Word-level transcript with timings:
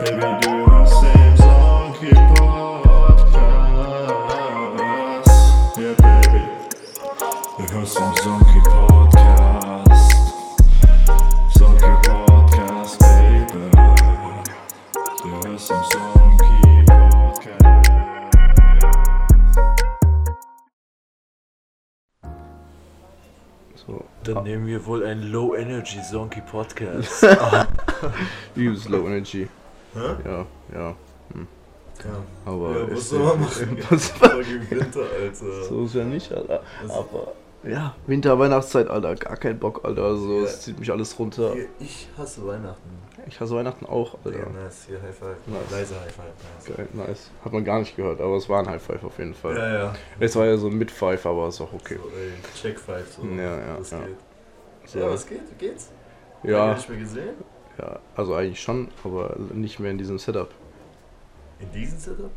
Baby, 0.00 0.20
du 0.40 0.50
hörst 0.70 1.02
den 1.02 1.36
Sonky 1.36 2.14
Podcast. 2.38 3.28
Yeah, 5.76 5.94
baby. 5.98 6.42
Du 7.58 7.62
hörst 7.74 7.98
den 7.98 8.14
Sonky 8.22 8.60
Podcast. 8.64 10.16
Sonky 11.54 11.92
Podcast, 12.08 12.98
baby. 12.98 13.70
Du 15.22 15.28
hörst 15.48 15.68
den 15.70 15.82
Sonky 15.92 16.84
Podcast. 16.86 17.90
So, 23.74 24.04
Dann 24.24 24.44
nehmen 24.44 24.66
wir 24.66 24.86
wohl 24.86 25.04
einen 25.04 25.30
Low 25.30 25.54
Energy 25.54 26.00
Zonky 26.10 26.40
Podcast. 26.40 27.22
übelst 28.54 28.88
low 28.88 29.06
energy. 29.06 29.46
Hä? 29.94 30.28
Ja, 30.28 30.46
ja. 30.74 30.94
Ja. 32.02 32.22
Aber 32.46 32.78
Ja, 32.78 32.90
was 32.90 33.08
soll 33.10 33.18
man 33.18 33.40
machen? 33.40 33.78
Was 33.90 34.08
Folge 34.10 34.60
Winter, 34.70 35.00
Alter. 35.00 35.64
so 35.68 35.84
ist 35.84 35.94
ja 35.94 36.04
nicht, 36.04 36.32
Alter. 36.32 36.62
Aber 36.88 37.32
ja, 37.62 37.94
Winter, 38.06 38.38
Weihnachtszeit, 38.38 38.88
Alter, 38.88 39.14
gar 39.16 39.36
kein 39.36 39.58
Bock, 39.58 39.84
Alter. 39.84 40.04
Also, 40.04 40.38
Ja. 40.38 40.44
es 40.44 40.62
zieht 40.62 40.78
mich 40.80 40.90
alles 40.90 41.18
runter. 41.18 41.52
Ich 41.78 42.08
hasse 42.16 42.46
Weihnachten. 42.46 42.88
Ich 43.26 43.38
hasse 43.38 43.54
Weihnachten 43.54 43.84
auch, 43.84 44.16
Alter. 44.24 44.38
Ja, 44.38 44.46
nice. 44.48 44.84
Hier 44.86 45.02
High 45.02 45.14
Five. 45.14 45.36
Nice. 45.46 45.70
Leise 45.70 45.94
High 46.00 46.10
Five. 46.12 46.32
Nice. 46.66 46.74
Geil, 46.76 46.88
nice. 46.94 47.30
Hat 47.44 47.52
man 47.52 47.64
gar 47.66 47.80
nicht 47.80 47.94
gehört, 47.94 48.18
aber 48.22 48.36
es 48.36 48.48
war 48.48 48.60
ein 48.60 48.68
High 48.70 48.82
Five 48.82 49.04
auf 49.04 49.18
jeden 49.18 49.34
Fall. 49.34 49.56
Ja, 49.58 49.74
ja. 49.74 49.94
Es 50.18 50.34
war 50.36 50.46
ja 50.46 50.56
so 50.56 50.68
ein 50.68 50.78
Mid-Five, 50.78 51.26
aber 51.26 51.48
ist 51.48 51.60
auch 51.60 51.72
okay. 51.74 51.98
So, 52.02 52.08
ey, 52.16 52.32
Check 52.54 52.80
Five. 52.80 53.12
So. 53.12 53.26
Ja, 53.26 53.58
ja, 53.58 53.76
Das 53.76 53.90
ja. 53.90 53.98
geht. 53.98 54.16
So, 54.86 54.98
Ja, 55.00 55.10
was 55.10 55.26
geht? 55.26 55.42
Wie 55.50 55.66
geht's? 55.66 55.90
Ja, 56.44 56.72
nicht 56.72 56.88
mehr 56.88 56.98
gesehen? 56.98 57.34
Ja, 57.80 57.98
also 58.16 58.34
eigentlich 58.34 58.60
schon, 58.60 58.88
aber 59.04 59.36
nicht 59.52 59.80
mehr 59.80 59.90
in 59.90 59.98
diesem 59.98 60.18
Setup. 60.18 60.50
In 61.60 61.72
diesem 61.72 61.98
Setup? 61.98 62.30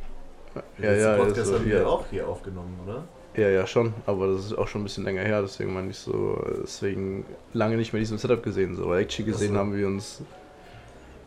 Ja, 0.56 0.92
Den 0.92 1.00
ja, 1.00 1.18
Podcast 1.18 1.54
haben 1.54 1.66
wir 1.66 1.80
ja. 1.80 1.86
auch 1.86 2.06
hier 2.10 2.28
aufgenommen, 2.28 2.80
oder? 2.86 3.04
Ja, 3.36 3.50
ja, 3.50 3.66
schon, 3.66 3.94
aber 4.06 4.28
das 4.28 4.46
ist 4.46 4.54
auch 4.58 4.68
schon 4.68 4.82
ein 4.82 4.84
bisschen 4.84 5.04
länger 5.04 5.24
her, 5.24 5.42
deswegen 5.42 5.74
meine 5.74 5.90
ich 5.90 5.98
so, 5.98 6.40
deswegen 6.62 7.26
lange 7.54 7.78
nicht 7.78 7.92
mehr 7.92 8.00
in 8.00 8.04
diesem 8.04 8.20
Setup 8.20 8.44
gesehen, 8.44 8.76
so, 8.76 8.94
actually 8.94 9.32
gesehen 9.32 9.54
so. 9.54 9.60
haben 9.60 9.76
wir 9.76 9.88
uns, 9.88 10.22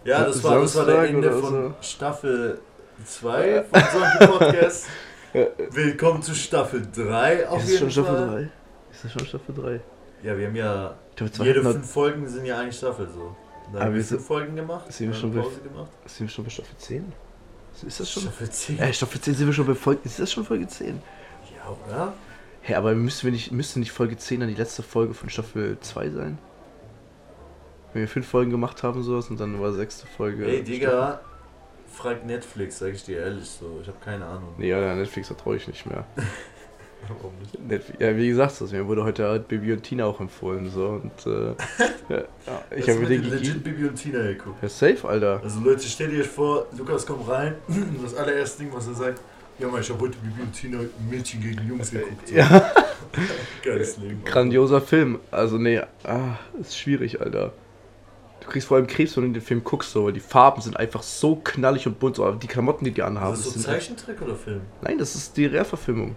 Ja, 0.04 0.24
das 0.24 0.42
war, 0.44 0.60
das 0.60 0.76
war 0.76 0.84
der 0.86 1.02
Ende 1.02 1.32
von 1.32 1.52
so. 1.52 1.74
Staffel 1.80 2.60
2 3.04 3.64
von 3.64 3.82
Zonky 3.82 4.26
Podcast. 4.38 4.86
Ja. 5.34 5.48
Willkommen 5.72 6.22
zu 6.22 6.34
Staffel 6.34 6.86
3 6.94 7.48
auf 7.48 7.62
ist 7.62 7.72
jeden 7.72 7.90
schon 7.90 8.04
Fall. 8.04 8.14
Staffel 8.14 8.28
3? 8.28 8.50
Ist 8.90 9.04
das 9.04 9.12
schon 9.12 9.26
Staffel 9.26 9.54
3? 9.54 9.80
Ja, 10.22 10.38
wir 10.38 10.46
haben 10.46 10.56
ja 10.56 10.94
Ich 11.10 11.16
glaube, 11.16 11.32
Jede 11.44 11.60
200, 11.60 11.72
fünf 11.74 11.90
Folgen 11.90 12.26
sind 12.28 12.46
ja 12.46 12.58
eine 12.58 12.72
Staffel 12.72 13.06
so. 13.08 13.36
Aber 13.72 13.80
haben 13.84 13.94
wir 13.94 14.04
fünf 14.04 14.26
Folgen 14.26 14.56
gemacht, 14.56 14.92
sind 14.92 15.06
wir 15.08 15.12
dann 15.12 15.20
schon 15.20 15.34
bei- 15.34 15.40
Pause 15.40 15.60
gemacht. 15.60 15.90
sind 16.06 16.26
wir 16.26 16.30
schon 16.32 16.44
bei 16.44 16.50
Staffel 16.50 16.76
10? 16.78 17.12
Ist 17.86 18.00
das 18.00 18.10
schon? 18.10 18.22
Staffel 18.22 18.50
10. 18.50 18.78
Äh, 18.78 18.92
Staffel 18.92 19.20
10 19.20 19.34
sind 19.34 19.46
wir 19.46 19.52
schon 19.52 19.66
bei 19.66 19.74
Folge, 19.74 20.00
ist 20.04 20.18
das 20.18 20.32
schon 20.32 20.44
Folge 20.44 20.66
10? 20.66 21.00
Ja, 21.56 21.76
oder? 21.86 22.12
Hä, 22.62 22.74
aber 22.74 22.94
müssten 22.94 23.24
wir 23.26 23.32
nicht, 23.32 23.52
müsste 23.52 23.78
nicht 23.78 23.92
Folge 23.92 24.16
10 24.16 24.40
dann 24.40 24.48
die 24.48 24.54
letzte 24.54 24.82
Folge 24.82 25.14
von 25.14 25.28
Staffel 25.30 25.78
2 25.80 26.10
sein? 26.10 26.38
Wenn 27.92 28.02
wir 28.02 28.08
fünf 28.08 28.26
Folgen 28.28 28.50
gemacht 28.50 28.82
haben, 28.82 29.02
sowas, 29.02 29.30
und 29.30 29.38
dann 29.40 29.60
war 29.60 29.72
sechste 29.72 30.06
Folge. 30.06 30.46
Ey, 30.46 30.62
Digga, 30.62 31.20
frag 31.92 32.26
Netflix, 32.26 32.78
sag 32.78 32.92
ich 32.94 33.04
dir 33.04 33.20
ehrlich 33.20 33.48
so. 33.48 33.78
Ich 33.82 33.88
habe 33.88 33.98
keine 34.04 34.24
Ahnung. 34.26 34.54
Nee, 34.58 34.68
ja, 34.68 34.94
Netflix 34.94 35.28
vertraue 35.28 35.56
ich 35.56 35.66
nicht 35.68 35.86
mehr. 35.86 36.04
Warum 37.08 37.32
nicht? 37.68 37.84
Ja, 37.98 38.16
wie 38.16 38.28
gesagt, 38.28 38.60
das, 38.60 38.72
mir 38.72 38.86
wurde 38.86 39.04
heute 39.04 39.26
halt 39.28 39.48
Baby 39.48 39.72
und 39.72 39.82
Tina 39.82 40.04
auch 40.04 40.20
empfohlen, 40.20 40.70
so, 40.70 41.00
und, 41.02 41.26
äh, 41.26 41.54
ja, 42.14 42.24
ich 42.74 42.88
habe 42.88 43.00
mir 43.00 43.06
den 43.06 43.30
legit. 43.30 43.62
Bibi 43.62 43.86
und 43.88 43.96
Tina 43.96 44.22
geguckt. 44.22 44.62
Ja, 44.62 44.68
safe, 44.68 45.08
Alter. 45.08 45.40
Also 45.42 45.60
Leute, 45.60 45.82
stellt 45.82 46.12
ihr 46.12 46.20
euch 46.20 46.26
vor, 46.26 46.66
Lukas 46.76 47.06
kommt 47.06 47.28
rein 47.28 47.54
und 47.68 47.98
das 48.02 48.14
allererste 48.14 48.62
Ding, 48.62 48.72
was 48.72 48.86
er 48.88 48.94
sagt, 48.94 49.20
ja 49.58 49.68
Mann, 49.68 49.80
ich 49.80 49.90
habe 49.90 50.00
heute 50.00 50.18
Bibi 50.18 50.42
und 50.42 50.52
Tina 50.52 50.78
Mädchen 51.10 51.40
gegen 51.40 51.68
Jungs 51.68 51.90
geguckt. 51.90 52.28
So. 52.28 52.34
Ja, 52.34 52.72
Geiles 53.62 53.96
Leben. 53.96 54.18
Alter. 54.18 54.30
grandioser 54.30 54.80
Film. 54.80 55.18
Also, 55.30 55.58
nee, 55.58 55.80
ah, 56.04 56.38
ist 56.60 56.78
schwierig, 56.78 57.20
Alter. 57.20 57.52
Du 58.40 58.52
kriegst 58.52 58.68
vor 58.68 58.76
allem 58.76 58.86
Krebs, 58.86 59.16
wenn 59.16 59.24
du 59.24 59.40
den 59.40 59.42
Film 59.42 59.64
guckst, 59.64 59.90
so, 59.90 60.04
weil 60.04 60.12
die 60.12 60.20
Farben 60.20 60.60
sind 60.60 60.76
einfach 60.76 61.02
so 61.02 61.36
knallig 61.36 61.86
und 61.86 61.98
bunt, 61.98 62.16
so, 62.16 62.24
aber 62.24 62.36
die 62.36 62.46
Klamotten, 62.46 62.84
die 62.84 62.92
die 62.92 63.02
anhaben, 63.02 63.34
Ist 63.34 63.46
das 63.46 63.54
so 63.54 63.60
Zeichentrick 63.60 64.22
oder 64.22 64.36
Film? 64.36 64.60
Nein, 64.82 64.98
das 64.98 65.16
ist 65.16 65.36
die 65.36 65.46
Realverfilmung. 65.46 66.14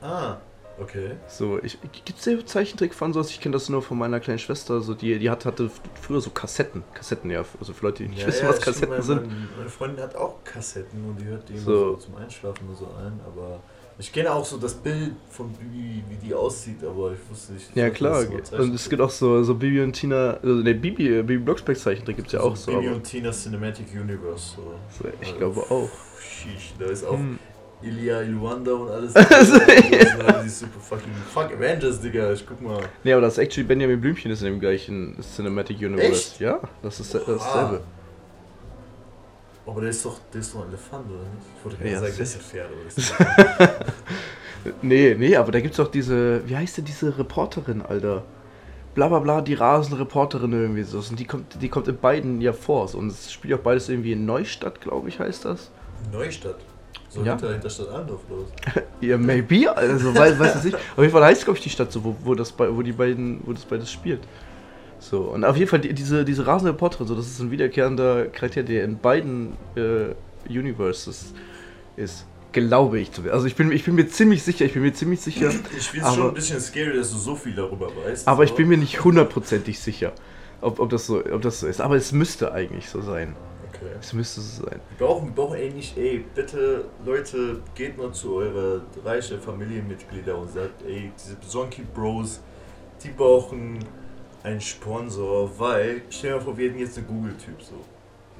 Ah, 0.00 0.36
okay. 0.80 1.12
So, 1.26 1.58
ich, 1.62 1.78
gibt's 2.04 2.24
den 2.24 2.46
Zeichentrick 2.46 2.94
von 2.94 3.12
sowas? 3.12 3.30
Ich 3.30 3.40
kenne 3.40 3.54
das 3.54 3.68
nur 3.68 3.82
von 3.82 3.98
meiner 3.98 4.20
kleinen 4.20 4.38
Schwester. 4.38 4.80
So, 4.80 4.94
die, 4.94 5.18
die 5.18 5.30
hat, 5.30 5.44
hatte 5.44 5.70
früher 6.00 6.20
so 6.20 6.30
Kassetten. 6.30 6.84
Kassetten, 6.94 7.30
ja. 7.30 7.44
Also 7.58 7.72
für 7.72 7.86
Leute, 7.86 8.04
die 8.04 8.10
nicht 8.10 8.26
wissen, 8.26 8.46
was 8.48 8.56
stimmt, 8.56 8.64
Kassetten 8.64 8.90
meine, 8.90 9.02
sind. 9.02 9.56
Meine, 9.56 9.68
Freundin 9.68 10.04
hat 10.04 10.16
auch 10.16 10.42
Kassetten 10.44 11.04
und 11.08 11.20
die 11.20 11.24
hört 11.26 11.48
die 11.48 11.54
immer 11.54 11.62
So. 11.62 11.90
so, 11.92 11.96
zum 11.96 12.16
Einschlafen 12.16 12.68
und 12.68 12.76
so 12.76 12.86
ein, 12.86 13.20
aber 13.26 13.60
ich 14.00 14.12
kenne 14.12 14.32
auch 14.32 14.44
so 14.44 14.58
das 14.58 14.74
Bild 14.74 15.10
von 15.28 15.52
Bibi, 15.54 16.04
wie 16.08 16.26
die 16.28 16.32
aussieht, 16.32 16.84
aber 16.84 17.12
ich 17.14 17.18
wusste 17.28 17.54
nicht. 17.54 17.74
Ja, 17.74 17.90
klar. 17.90 18.24
das 18.24 18.50
so 18.50 18.56
Und 18.56 18.72
es 18.72 18.88
gibt 18.88 19.02
auch 19.02 19.10
so, 19.10 19.42
so 19.42 19.56
Bibi 19.56 19.82
und 19.82 19.92
Tina. 19.92 20.34
Also, 20.34 20.54
ne, 20.62 20.72
Bibi, 20.72 21.22
Bibi 21.22 21.38
Blocksberg 21.38 21.76
Zeichentrick 21.76 22.16
gibt's 22.16 22.32
ja 22.32 22.40
auch 22.40 22.54
so. 22.54 22.70
Bibi 22.70 22.90
und 22.90 23.02
Tina 23.02 23.32
Cinematic 23.32 23.86
Universe. 23.92 24.54
So. 24.54 24.74
so 25.02 25.08
ich 25.20 25.26
Also, 25.28 25.38
glaube 25.38 25.60
auch. 25.62 25.88
Sheesh, 26.20 26.74
da 26.78 26.84
ist 26.86 27.04
auch 27.04 27.14
Hm. 27.18 27.40
Ilia 27.82 28.22
Iluanda 28.22 28.72
und 28.72 28.90
alles. 28.90 29.12
sind 29.14 30.24
alle 30.24 30.42
die 30.42 30.48
super 30.48 30.80
fucking. 30.80 31.12
Fuck 31.32 31.52
Avengers, 31.56 32.00
Digga, 32.00 32.32
ich 32.32 32.44
guck 32.46 32.60
mal. 32.60 32.80
Nee, 33.04 33.12
aber 33.12 33.22
das 33.22 33.34
ist 33.34 33.38
actually 33.38 33.66
Benjamin 33.66 34.00
Blümchen 34.00 34.30
ist 34.32 34.40
in 34.42 34.46
dem 34.46 34.60
gleichen 34.60 35.16
Cinematic 35.20 35.78
Universe. 35.78 36.10
Echt? 36.10 36.40
Ja, 36.40 36.60
das 36.82 36.98
ist 37.00 37.14
das- 37.14 37.24
dasselbe. 37.24 37.80
Aber 39.66 39.80
der 39.82 39.90
ist 39.90 40.04
doch, 40.04 40.18
der 40.32 40.40
ist 40.40 40.54
doch 40.54 40.62
ein 40.62 40.68
Elefant, 40.68 41.04
oder 41.10 41.18
nicht? 41.18 41.46
Ich 41.58 41.64
wollte 41.64 41.84
Ja, 41.84 42.00
gerade 42.00 42.06
sagen, 42.06 42.16
der 42.16 42.24
ist 42.24 42.34
ein 42.36 42.40
Pferd, 42.40 42.70
das 42.86 42.98
ist 42.98 43.14
Nee, 44.82 45.14
nee, 45.18 45.36
aber 45.36 45.52
da 45.52 45.60
gibt's 45.60 45.78
auch 45.78 45.88
diese, 45.88 46.42
wie 46.48 46.56
heißt 46.56 46.78
denn 46.78 46.84
diese 46.86 47.16
Reporterin, 47.18 47.82
Alter? 47.82 48.24
Bla 48.94 49.08
bla 49.08 49.18
bla, 49.20 49.40
die 49.42 49.54
rasende 49.54 50.00
Reporterin 50.00 50.52
irgendwie 50.52 50.82
so. 50.82 50.98
Und 50.98 51.18
die 51.20 51.26
kommt, 51.26 51.62
die 51.62 51.68
kommt 51.68 51.86
in 51.86 51.96
beiden 51.98 52.40
ja 52.40 52.52
vor. 52.52 52.92
Und 52.94 53.08
es 53.08 53.30
spielt 53.30 53.54
auch 53.54 53.62
beides 53.62 53.88
irgendwie 53.88 54.12
in 54.12 54.24
Neustadt, 54.26 54.80
glaube 54.80 55.08
ich, 55.10 55.20
heißt 55.20 55.44
das. 55.44 55.70
Neustadt. 56.12 56.56
So 57.10 57.22
Ja. 57.22 57.32
hinter, 57.32 57.52
hinter 57.52 57.70
Stadt 57.70 57.88
Andorf 57.88 58.20
los. 58.28 58.48
Ja, 59.00 59.16
maybe, 59.16 59.74
also 59.74 60.14
weiß, 60.14 60.38
weiß 60.38 60.56
ich 60.56 60.64
nicht. 60.64 60.74
Auf 60.74 60.98
jeden 60.98 61.12
Fall 61.12 61.24
heißt, 61.24 61.44
glaube 61.44 61.56
ich, 61.58 61.62
die 61.62 61.70
Stadt 61.70 61.92
so, 61.92 62.02
wo, 62.04 62.16
wo, 62.24 62.34
das, 62.34 62.50
bei- 62.52 62.74
wo 62.74 62.82
die 62.82 62.92
beiden, 62.92 63.40
wo 63.46 63.52
das 63.52 63.64
beides 63.64 63.90
spielt. 63.92 64.20
So, 65.00 65.20
und 65.22 65.44
auf 65.44 65.56
jeden 65.56 65.70
Fall 65.70 65.78
die, 65.78 65.92
diese, 65.94 66.24
diese 66.24 66.44
rasende 66.46 66.72
Reporterin, 66.72 67.06
so, 67.06 67.14
das 67.14 67.26
ist 67.28 67.38
ein 67.38 67.50
wiederkehrender 67.52 68.26
Charakter, 68.26 68.64
der 68.64 68.82
in 68.84 68.98
beiden 68.98 69.52
äh, 69.76 70.14
Universes 70.48 71.32
ist. 71.96 72.26
Glaube 72.50 72.98
ich. 72.98 73.12
zu- 73.12 73.30
Also 73.30 73.46
ich 73.46 73.54
bin, 73.54 73.70
ich 73.70 73.84
bin 73.84 73.94
mir 73.94 74.08
ziemlich 74.08 74.42
sicher, 74.42 74.64
ich 74.64 74.72
bin 74.72 74.82
mir 74.82 74.92
ziemlich 74.92 75.20
sicher. 75.20 75.48
Ich 75.76 75.88
finde 75.90 76.06
es 76.08 76.14
schon 76.14 76.28
ein 76.28 76.34
bisschen 76.34 76.58
scary, 76.60 76.96
dass 76.96 77.12
du 77.12 77.18
so 77.18 77.36
viel 77.36 77.54
darüber 77.54 77.86
weißt. 78.04 78.26
Aber 78.26 78.42
ich 78.42 78.50
so. 78.50 78.56
bin 78.56 78.68
mir 78.68 78.78
nicht 78.78 79.04
hundertprozentig 79.04 79.78
sicher, 79.78 80.12
ob, 80.60 80.80
ob, 80.80 80.88
das 80.90 81.06
so, 81.06 81.22
ob 81.24 81.42
das 81.42 81.60
so 81.60 81.66
ist. 81.68 81.80
Aber 81.80 81.94
es 81.96 82.10
müsste 82.10 82.50
eigentlich 82.52 82.88
so 82.88 83.00
sein. 83.00 83.36
Okay. 83.80 83.92
Es 84.00 84.12
müsste 84.12 84.40
so 84.40 84.64
sein. 84.64 84.80
Wir 84.96 85.06
brauchen, 85.06 85.28
wir 85.28 85.34
brauchen 85.34 85.56
ey 85.56 85.70
nicht, 85.70 85.96
ey, 85.96 86.24
bitte, 86.34 86.86
Leute, 87.04 87.60
geht 87.74 87.96
mal 87.96 88.12
zu 88.12 88.34
eurer 88.36 88.80
reichen 89.04 89.40
Familienmitglieder 89.40 90.36
und 90.36 90.50
sagt, 90.50 90.82
ey, 90.86 91.12
diese 91.16 91.36
Sonky 91.46 91.82
Bros, 91.94 92.40
die 93.02 93.10
brauchen 93.10 93.78
einen 94.42 94.60
Sponsor, 94.60 95.50
weil, 95.58 96.02
stell 96.10 96.30
dir 96.30 96.36
mal 96.36 96.42
vor, 96.42 96.56
wir 96.56 96.68
hätten 96.68 96.78
jetzt 96.80 96.98
einen 96.98 97.06
Google-Typ 97.06 97.62
so. 97.62 97.74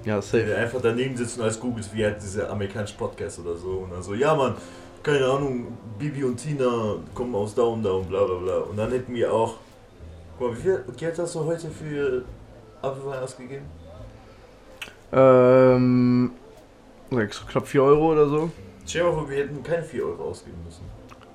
Ja, 0.05 0.15
Der 0.15 0.23
safe. 0.23 0.57
einfach 0.57 0.81
daneben 0.81 1.17
sitzt 1.17 1.39
und 1.39 1.45
als 1.45 1.59
googelt, 1.59 1.89
wie 1.93 2.05
halt 2.05 2.23
diese 2.23 2.49
amerikanischen 2.49 2.97
Podcast 2.97 3.41
oder 3.41 3.57
so. 3.57 3.71
Und 3.79 3.91
dann 3.91 4.03
so, 4.03 4.15
ja 4.15 4.35
Mann, 4.35 4.55
keine 5.03 5.27
Ahnung, 5.27 5.77
Bibi 5.99 6.25
und 6.25 6.37
Tina 6.37 6.97
kommen 7.15 7.35
aus 7.35 7.55
da 7.55 7.63
und 7.63 7.83
da 7.83 7.91
und 7.91 8.09
bla 8.09 8.25
bla 8.25 8.37
bla. 8.37 8.57
Und 8.59 8.77
dann 8.77 8.91
hätten 8.93 9.15
wir 9.15 9.33
auch, 9.33 9.55
guck 10.39 10.51
mal, 10.51 10.57
wie 10.57 10.63
viel 10.63 10.85
Geld 10.97 11.19
hast 11.19 11.35
du 11.35 11.45
heute 11.45 11.69
für 11.69 12.25
Apfelwein 12.81 13.19
ausgegeben? 13.21 13.67
Ähm, 15.13 16.33
knapp 17.11 17.67
4 17.67 17.83
Euro 17.83 18.13
oder 18.13 18.29
so. 18.29 18.51
Stell 18.87 19.03
dir 19.03 19.09
mal 19.09 19.15
vor, 19.15 19.31
wir 19.31 19.37
hätten 19.39 19.63
keine 19.63 19.83
4 19.83 20.05
Euro 20.05 20.25
ausgeben 20.25 20.59
müssen. 20.65 20.85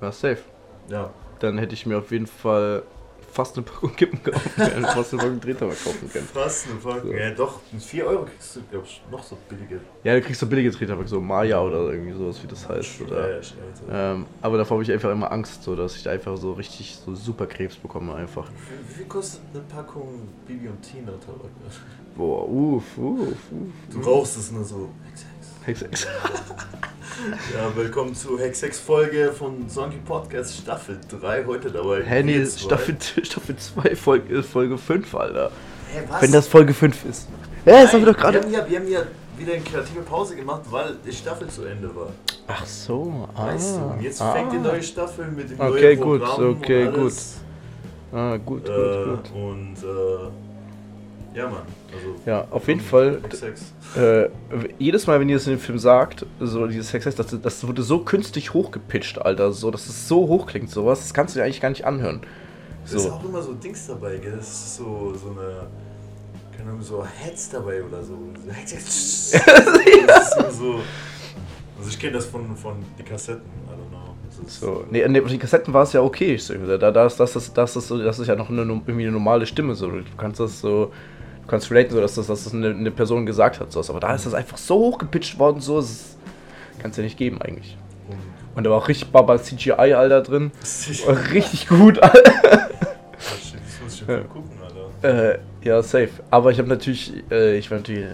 Ja, 0.00 0.12
safe. 0.12 0.38
Ja. 0.88 1.10
Dann 1.40 1.58
hätte 1.58 1.74
ich 1.74 1.86
mir 1.86 1.98
auf 1.98 2.10
jeden 2.10 2.26
Fall 2.26 2.82
fast 3.34 3.56
eine 3.56 3.64
Packung 3.66 3.94
Kippen 3.96 4.22
kaufen 4.22 4.50
können. 4.54 4.84
fast 4.84 5.12
eine 5.12 5.22
Packung 5.22 5.40
Drehtabak 5.40 5.84
kaufen 5.84 6.10
können. 6.10 6.28
Fast 6.32 6.68
eine 6.70 6.80
Frage. 6.80 7.08
So. 7.08 7.12
Ja, 7.12 7.30
doch, 7.30 7.60
mit 7.72 7.82
4 7.82 8.06
Euro 8.06 8.24
kriegst 8.24 8.56
du, 8.56 8.60
glaub 8.70 8.84
ich, 8.84 9.02
noch 9.10 9.22
so 9.22 9.36
billige. 9.48 9.80
Ja, 10.04 10.14
du 10.14 10.22
kriegst 10.22 10.40
so 10.40 10.46
billige 10.46 10.70
Drehtabak, 10.70 11.08
so 11.08 11.20
Maya 11.20 11.60
oder 11.60 11.92
irgendwie 11.92 12.12
sowas, 12.16 12.40
wie 12.42 12.46
das 12.46 12.68
heißt. 12.68 13.00
Oder, 13.02 13.28
Ja, 13.28 13.36
ja, 13.36 13.40
ja, 13.88 14.12
ähm, 14.12 14.26
aber 14.40 14.58
davor 14.58 14.76
habe 14.76 14.84
ich 14.84 14.92
einfach 14.92 15.10
immer 15.10 15.30
Angst, 15.32 15.64
so, 15.64 15.74
dass 15.74 15.96
ich 15.96 16.04
da 16.04 16.10
einfach 16.10 16.36
so 16.36 16.52
richtig 16.52 16.96
so 17.04 17.14
super 17.14 17.46
Krebs 17.46 17.76
bekomme 17.76 18.14
einfach. 18.14 18.48
Wie, 18.48 18.88
wie 18.88 18.94
viel 18.94 19.06
kostet 19.06 19.40
eine 19.52 19.62
Packung 19.64 20.28
Bibi 20.46 20.68
und 20.68 20.80
Tina 20.80 21.12
Tabak? 21.12 21.50
Boah, 22.16 22.48
uff, 22.48 22.96
uff, 22.96 23.28
uff. 23.28 23.36
Du 23.90 24.00
rauchst 24.00 24.36
es 24.36 24.52
nur 24.52 24.62
so. 24.62 24.88
Hex, 25.10 25.24
Hex. 25.66 26.06
Ja, 27.54 27.74
willkommen 27.74 28.14
zur 28.14 28.38
Hex 28.38 28.60
Folge 28.78 29.32
von 29.32 29.66
Sonky 29.66 29.96
Podcast 29.96 30.58
Staffel 30.58 30.98
3 31.08 31.46
heute 31.46 31.70
dabei. 31.70 32.02
Hä, 32.02 32.22
nee, 32.22 32.34
wir. 32.34 32.46
Staffel, 32.46 32.96
Staffel 33.22 33.56
2, 33.56 33.96
Folge, 33.96 34.42
Folge 34.42 34.76
5, 34.76 35.14
Alter. 35.14 35.50
Hä, 35.90 36.02
was? 36.06 36.20
Wenn 36.20 36.32
das 36.32 36.48
Folge 36.48 36.74
5 36.74 37.06
ist. 37.06 37.28
Ja, 37.64 37.82
das 37.82 37.94
haben 37.94 38.04
wir 38.04 38.12
doch 38.12 38.18
Wir 38.18 38.30
gerade. 38.30 38.40
haben 38.42 38.52
ja, 38.52 38.68
wir 38.68 38.78
haben 38.78 38.88
ja 38.88 39.02
wieder 39.38 39.54
eine 39.54 39.62
kreative 39.62 40.02
Pause 40.02 40.36
gemacht, 40.36 40.62
weil 40.68 40.96
die 41.02 41.12
Staffel 41.12 41.48
zu 41.48 41.64
Ende 41.64 41.96
war. 41.96 42.08
Ach 42.46 42.66
so, 42.66 43.26
ah. 43.34 43.46
Weißt 43.46 43.76
du? 43.76 43.80
Und 43.84 44.02
jetzt 44.02 44.20
ah. 44.20 44.32
fängt 44.34 44.52
die 44.52 44.58
neue 44.58 44.82
Staffel 44.82 45.28
mit 45.28 45.48
dem 45.48 45.58
Okay, 45.60 45.96
neuen 45.96 46.00
gut, 46.00 46.24
Programm 46.24 46.56
okay, 46.58 46.86
und 46.88 46.98
alles. 46.98 47.36
Ah, 48.12 48.36
gut, 48.36 48.66
gut, 48.66 48.68
Äh, 48.68 49.04
gut. 49.04 49.30
Und 49.34 49.76
äh, 49.82 51.38
ja, 51.38 51.48
Mann. 51.48 51.62
Also, 51.96 52.14
Ja, 52.26 52.46
auf 52.50 52.66
jeden 52.68 52.80
Fall. 52.80 53.20
Äh, 53.96 54.28
jedes 54.78 55.06
Mal, 55.06 55.20
wenn 55.20 55.28
ihr 55.28 55.36
das 55.36 55.46
in 55.46 55.54
dem 55.54 55.60
Film 55.60 55.78
sagt, 55.78 56.26
so 56.40 56.66
dieses 56.66 56.90
Sex, 56.90 57.04
das, 57.14 57.36
das 57.40 57.66
wurde 57.66 57.82
so 57.82 58.00
künstlich 58.00 58.52
hochgepitcht, 58.54 59.20
Alter, 59.20 59.52
so, 59.52 59.70
dass 59.70 59.86
es 59.88 60.08
so 60.08 60.26
hoch 60.28 60.46
klingt, 60.46 60.70
sowas, 60.70 61.00
das 61.00 61.14
kannst 61.14 61.34
du 61.34 61.38
dir 61.40 61.44
eigentlich 61.44 61.60
gar 61.60 61.68
nicht 61.70 61.84
anhören. 61.84 62.20
Es 62.84 62.92
ist 62.92 63.04
So. 63.04 63.12
auch 63.12 63.24
immer 63.24 63.40
so 63.42 63.52
Dings 63.54 63.86
dabei, 63.86 64.16
gell? 64.18 64.34
Es 64.38 64.48
ist 64.48 64.76
so, 64.76 65.14
so 65.14 65.30
eine. 65.30 65.66
Keine 66.56 66.70
Ahnung, 66.70 66.82
so 66.82 67.04
Heads 67.04 67.50
dabei 67.50 67.82
oder 67.82 68.02
so. 68.02 68.16
das 68.46 68.72
ist 68.72 69.34
immer 70.36 70.50
so. 70.50 70.80
Also 71.76 71.90
ich 71.90 71.98
kenne 71.98 72.12
das 72.12 72.26
von, 72.26 72.56
von 72.56 72.76
die 72.98 73.02
Kassetten, 73.02 73.42
I 73.66 73.70
don't 73.70 73.90
know. 73.90 74.14
Das 74.28 74.38
ist, 74.38 74.60
So, 74.60 74.84
nee, 74.90 75.06
nee, 75.08 75.20
die 75.20 75.38
Kassetten 75.38 75.74
war 75.74 75.82
es 75.82 75.92
ja 75.92 76.00
okay. 76.02 76.36
So, 76.36 76.54
da, 76.54 76.90
da 76.90 77.06
ist 77.06 77.18
das, 77.18 77.32
das, 77.32 77.52
das, 77.52 77.76
ist 77.76 77.88
so, 77.88 77.98
das 78.02 78.18
ist 78.18 78.28
ja 78.28 78.36
noch 78.36 78.50
eine, 78.50 78.60
irgendwie 78.62 79.02
eine 79.02 79.12
normale 79.12 79.46
Stimme. 79.46 79.74
So. 79.74 79.90
Du 79.90 80.04
kannst 80.16 80.38
das 80.40 80.60
so, 80.60 80.92
kannst 81.46 81.70
relaten, 81.70 81.92
so, 81.94 82.00
dass 82.00 82.14
das, 82.14 82.26
dass 82.26 82.44
das 82.44 82.52
eine, 82.54 82.70
eine 82.70 82.90
Person 82.90 83.26
gesagt 83.26 83.60
hat. 83.60 83.70
So. 83.72 83.80
Aber 83.88 84.00
da 84.00 84.14
ist 84.14 84.26
das 84.26 84.34
einfach 84.34 84.56
so 84.58 84.76
hochgepitcht 84.76 85.38
worden, 85.38 85.60
so, 85.60 85.80
das 85.80 86.16
kannst 86.80 86.98
du 86.98 87.02
ja 87.02 87.06
nicht 87.06 87.18
geben 87.18 87.40
eigentlich. 87.42 87.76
Und 88.08 88.56
Und 88.58 88.64
da 88.64 88.70
war 88.70 88.78
auch 88.78 88.88
richtig 88.88 89.10
Baba 89.10 89.38
CGI, 89.42 89.72
Alter, 89.94 90.22
drin. 90.22 90.50
ist 90.62 90.88
richtig 91.32 91.68
gut, 91.68 92.02
Alter. 92.02 92.22
das 93.12 93.80
muss 93.82 93.92
ich 93.94 93.98
schon 93.98 94.08
Ja. 94.08 94.16
mal 94.18 94.24
gucken, 94.24 94.50
Alter. 95.02 95.32
Äh, 95.32 95.38
ja, 95.62 95.82
safe. 95.82 96.10
Aber 96.30 96.50
ich 96.50 96.58
habe 96.58 96.68
natürlich, 96.68 97.12
äh, 97.30 97.56
ich 97.58 97.70
war 97.70 97.78
natürlich 97.78 98.06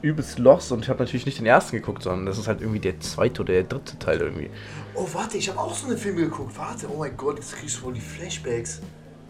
übelst 0.00 0.38
lost 0.38 0.70
und 0.72 0.82
ich 0.84 0.88
habe 0.88 1.00
natürlich 1.00 1.26
nicht 1.26 1.38
den 1.38 1.46
ersten 1.46 1.76
geguckt, 1.76 2.02
sondern 2.04 2.26
das 2.26 2.38
ist 2.38 2.46
halt 2.48 2.60
irgendwie 2.60 2.78
der 2.80 3.00
zweite 3.00 3.42
oder 3.42 3.52
der 3.54 3.64
dritte 3.64 3.98
Teil 3.98 4.20
irgendwie. 4.20 4.48
Oh, 4.94 5.06
warte, 5.12 5.36
ich 5.38 5.48
habe 5.48 5.58
auch 5.58 5.74
so 5.74 5.88
einen 5.88 5.98
Film 5.98 6.16
geguckt. 6.16 6.56
Warte, 6.56 6.86
oh 6.92 6.98
mein 6.98 7.16
Gott, 7.16 7.36
jetzt 7.36 7.56
kriegst 7.56 7.76
du 7.76 7.80
voll 7.82 7.94
die 7.94 8.00
Flashbacks. 8.00 8.80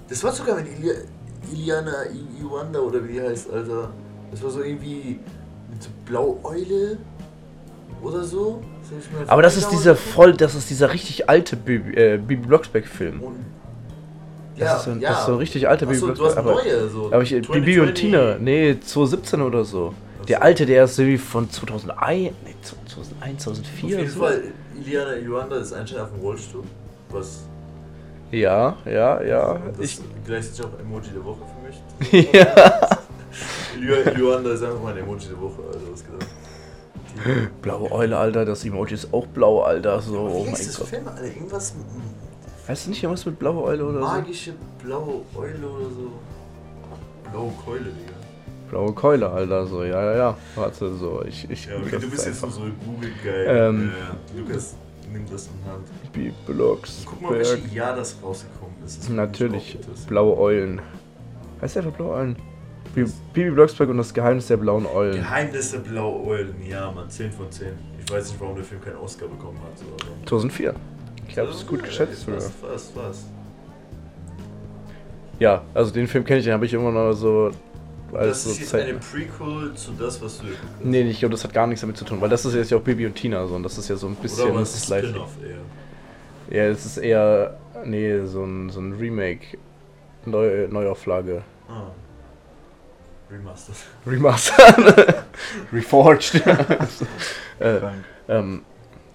Das 0.09 0.23
war 0.23 0.33
sogar 0.33 0.57
mit 0.57 0.67
Ili 0.79 0.91
Iliana 1.53 2.05
Iwanda 2.41 2.81
oder 2.81 3.07
wie 3.07 3.15
die 3.15 3.21
heißt, 3.21 3.51
Alter. 3.53 3.91
Das 4.31 4.43
war 4.43 4.51
so 4.51 4.63
irgendwie 4.63 5.21
mit 5.71 5.83
so 5.83 5.91
Blaueule 6.05 6.99
oder 8.03 8.23
so. 8.25 8.63
Das 8.91 9.29
Aber 9.29 9.43
das 9.43 9.57
ist 9.57 9.69
dieser 9.71 9.97
voll, 9.97 10.35
das 10.35 10.55
ist 10.55 10.71
dieser 10.71 10.93
richtig 10.93 11.29
alte 11.29 11.57
Bibi, 11.57 11.95
äh, 11.95 12.19
Bibi 12.19 12.47
Blocksberg-Film. 12.47 13.21
Das, 14.57 14.79
ist 14.79 14.85
so, 14.87 14.95
das 15.01 15.21
ist 15.21 15.27
so 15.27 15.33
ein 15.33 15.39
richtig 15.39 15.69
alter 15.69 15.87
Bibi 15.87 15.99
Achso, 15.99 16.09
hast 16.09 16.19
Blocksberg. 16.19 16.47
Aber, 16.47 16.55
neue, 16.55 16.89
so. 16.89 17.07
aber 17.13 17.23
ich, 17.23 17.31
Bibi 17.31 17.81
und 17.81 17.97
2020. 17.97 18.01
Tina, 18.01 18.37
nee, 18.39 18.79
2017 18.81 19.43
oder 19.43 19.65
so. 19.65 19.95
Der 20.27 20.39
so. 20.39 20.43
alte, 20.43 20.67
der 20.67 20.85
ist 20.85 20.99
irgendwie 20.99 21.19
von 21.19 21.51
2001, 21.51 22.33
nee, 22.45 22.55
2001, 22.63 23.49
Auf 23.49 23.55
2004 23.55 23.89
jeden 23.89 24.11
so. 24.11 24.21
Fall, 24.21 24.43
Iliana 24.75 25.17
Iwanda 25.17 25.57
ist 25.57 25.73
anscheinend 25.73 26.05
auf 26.05 26.13
dem 26.13 26.21
Rollstuhl. 26.21 26.65
Was 27.11 27.45
Ja, 28.31 28.77
ja, 28.85 29.23
ja. 29.23 29.59
das 29.77 29.85
Ich, 29.85 30.01
gleichzeitig 30.27 30.65
auch 30.67 30.79
Emoji 30.81 31.11
der 31.15 31.25
Woche 31.25 31.41
für 31.49 32.13
mich. 32.13 32.33
ja. 32.33 32.89
Iwanda 34.19 34.51
ist 34.53 34.63
einfach 34.63 34.83
mein 34.83 34.97
Emoji 34.99 35.29
der 35.29 35.41
Woche, 35.41 35.63
also 35.73 35.93
was. 35.93 36.03
Die- 36.05 37.49
Blaue 37.63 37.91
Eule, 37.91 38.17
Alter, 38.17 38.45
das 38.45 38.65
Emoji 38.65 38.95
ist 38.95 39.13
auch 39.13 39.27
blau, 39.27 39.63
Alter. 39.63 40.01
So, 40.01 40.19
oh 40.19 40.45
mein 40.45 40.53
Gott. 40.55 40.89
Film, 40.89 41.09
Alter? 41.09 41.25
Irgendwas 41.25 41.75
Weißt 42.67 42.85
du 42.87 42.91
nicht 42.91 43.03
irgendwas 43.03 43.25
mit 43.25 43.39
blaue 43.39 43.63
Eule 43.65 43.85
oder 43.87 44.01
so? 44.01 44.05
magische 44.07 44.53
blaue 44.85 45.23
Eule 45.35 45.67
oder 45.67 45.87
so. 45.87 46.13
Blaue 47.33 47.53
Keule, 47.65 47.85
Digga. 47.85 48.13
Blaue 48.71 48.93
Keule, 48.93 49.31
Alter, 49.31 49.67
so, 49.67 49.85
ja, 49.85 50.03
ja, 50.13 50.17
ja. 50.17 50.37
Warte, 50.55 50.95
so, 50.95 51.23
ich, 51.27 51.49
ich 51.51 51.65
Ja, 51.65 51.77
okay, 51.77 51.97
du 51.99 52.11
bist 52.11 52.27
jetzt 52.27 52.45
einfach. 52.45 52.59
nur 52.59 52.69
so 52.69 52.73
Google-Guy. 52.85 53.47
Ähm. 53.47 53.91
äh, 53.91 54.39
Lukas, 54.39 54.75
nimm 55.13 55.25
das 55.31 55.49
in 55.49 55.71
Hand. 55.71 56.13
Bibi 56.13 56.33
Guck 56.47 57.21
mal, 57.21 57.33
welches. 57.33 57.73
Jahr 57.73 57.97
das 57.97 58.17
rausgekommen 58.23 58.75
ist. 58.85 59.01
Das 59.01 59.09
Natürlich, 59.09 59.79
blaue 60.07 60.37
Eulen. 60.39 60.81
Heißt 61.61 61.77
der 61.77 61.85
einfach 61.85 61.97
blaue 61.97 62.15
Eulen? 62.15 62.37
Bibi, 62.95 63.51
Blocksberg 63.51 63.91
und 63.91 63.99
das 63.99 64.13
Geheimnis 64.13 64.47
der 64.47 64.57
blauen 64.57 64.87
Eulen. 64.87 65.17
Geheimnis 65.17 65.73
der 65.73 65.79
blauen 65.79 66.27
Eulen, 66.27 66.55
ja, 66.67 66.91
Mann, 66.91 67.09
10 67.09 67.33
von 67.33 67.51
10. 67.51 67.69
Ich 68.05 68.11
weiß 68.11 68.31
nicht, 68.31 68.41
warum 68.41 68.57
der 68.57 68.65
Film 68.65 68.81
keinen 68.81 68.97
Oscar 68.97 69.29
bekommen 69.29 69.59
hat. 69.63 69.79
So, 69.79 69.85
aber 69.87 70.27
2004. 70.27 70.75
Ich 71.29 71.39
habe 71.39 71.51
es 71.51 71.67
gut 71.67 71.83
geschätzt. 71.83 72.25
Fast, 72.25 72.53
fast, 72.55 72.95
fast. 72.95 73.27
Ja, 75.39 75.63
also 75.75 75.93
den 75.93 76.09
Film 76.09 76.25
kenne 76.25 76.41
ich, 76.41 76.47
den 76.47 76.55
habe 76.55 76.67
ich 76.67 76.75
immer 76.75 76.91
noch 76.91 77.13
so 77.13 77.51
Das 78.13 78.45
so 78.45 78.51
ist 78.51 78.61
jetzt 78.61 78.71
Zeit. 78.71 78.85
eine 78.89 78.99
Prequel 78.99 79.75
zu 79.75 79.93
das, 79.93 80.21
was 80.23 80.39
du 80.39 80.45
geguckt 80.45 80.63
hast. 80.79 80.85
Nee, 80.85 81.03
ich 81.03 81.19
glaube, 81.19 81.33
das 81.33 81.45
hat 81.45 81.53
gar 81.53 81.67
nichts 81.67 81.81
damit 81.83 81.97
zu 81.97 82.05
tun, 82.05 82.21
weil 82.21 82.29
das 82.31 82.45
ist 82.45 82.55
jetzt 82.55 82.71
ja 82.71 82.79
auch 82.79 82.83
Bibi 82.83 83.07
und 83.07 83.15
Tina 83.15 83.47
so 83.47 83.55
und 83.55 83.63
das 83.63 83.77
ist 83.79 83.89
ja 83.89 83.97
so 83.97 84.07
ein 84.07 84.15
bisschen 84.17 84.45
Oder 84.51 84.55
was 84.61 84.75
ist 84.75 84.87
Slice- 84.87 85.09
Spin-off 85.09 85.31
eher? 85.43 85.59
Ja, 86.65 86.71
das 86.71 86.87
ist 86.87 86.97
eher 86.97 87.59
nee, 87.85 88.21
so 88.25 88.43
ein, 88.45 88.71
so 88.71 88.81
ein 88.81 88.95
Remake, 88.95 89.59
Neu, 90.25 90.67
Neuauflage, 90.69 91.43
Ah. 91.69 91.91
Remastered. 93.31 93.77
Remaster, 94.07 95.25
Reforged. 95.73 96.35
äh, 97.61 97.81
ähm, 98.29 98.63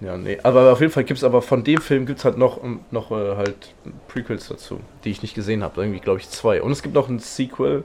ja, 0.00 0.16
nee, 0.16 0.38
aber 0.42 0.72
auf 0.72 0.80
jeden 0.80 0.92
Fall 0.92 1.04
gibt 1.04 1.18
es 1.18 1.24
aber 1.24 1.42
von 1.42 1.64
dem 1.64 1.80
Film 1.80 2.06
gibt 2.06 2.20
es 2.20 2.24
halt 2.24 2.36
noch, 2.38 2.60
noch 2.90 3.10
äh, 3.10 3.36
halt 3.36 3.74
Prequels 4.08 4.48
dazu, 4.48 4.78
die 5.04 5.10
ich 5.10 5.22
nicht 5.22 5.34
gesehen 5.34 5.62
habe. 5.64 5.80
Irgendwie, 5.80 6.00
glaube 6.00 6.20
ich, 6.20 6.28
zwei. 6.30 6.62
Und 6.62 6.70
es 6.72 6.82
gibt 6.82 6.94
noch 6.94 7.08
ein 7.08 7.18
Sequel. 7.18 7.82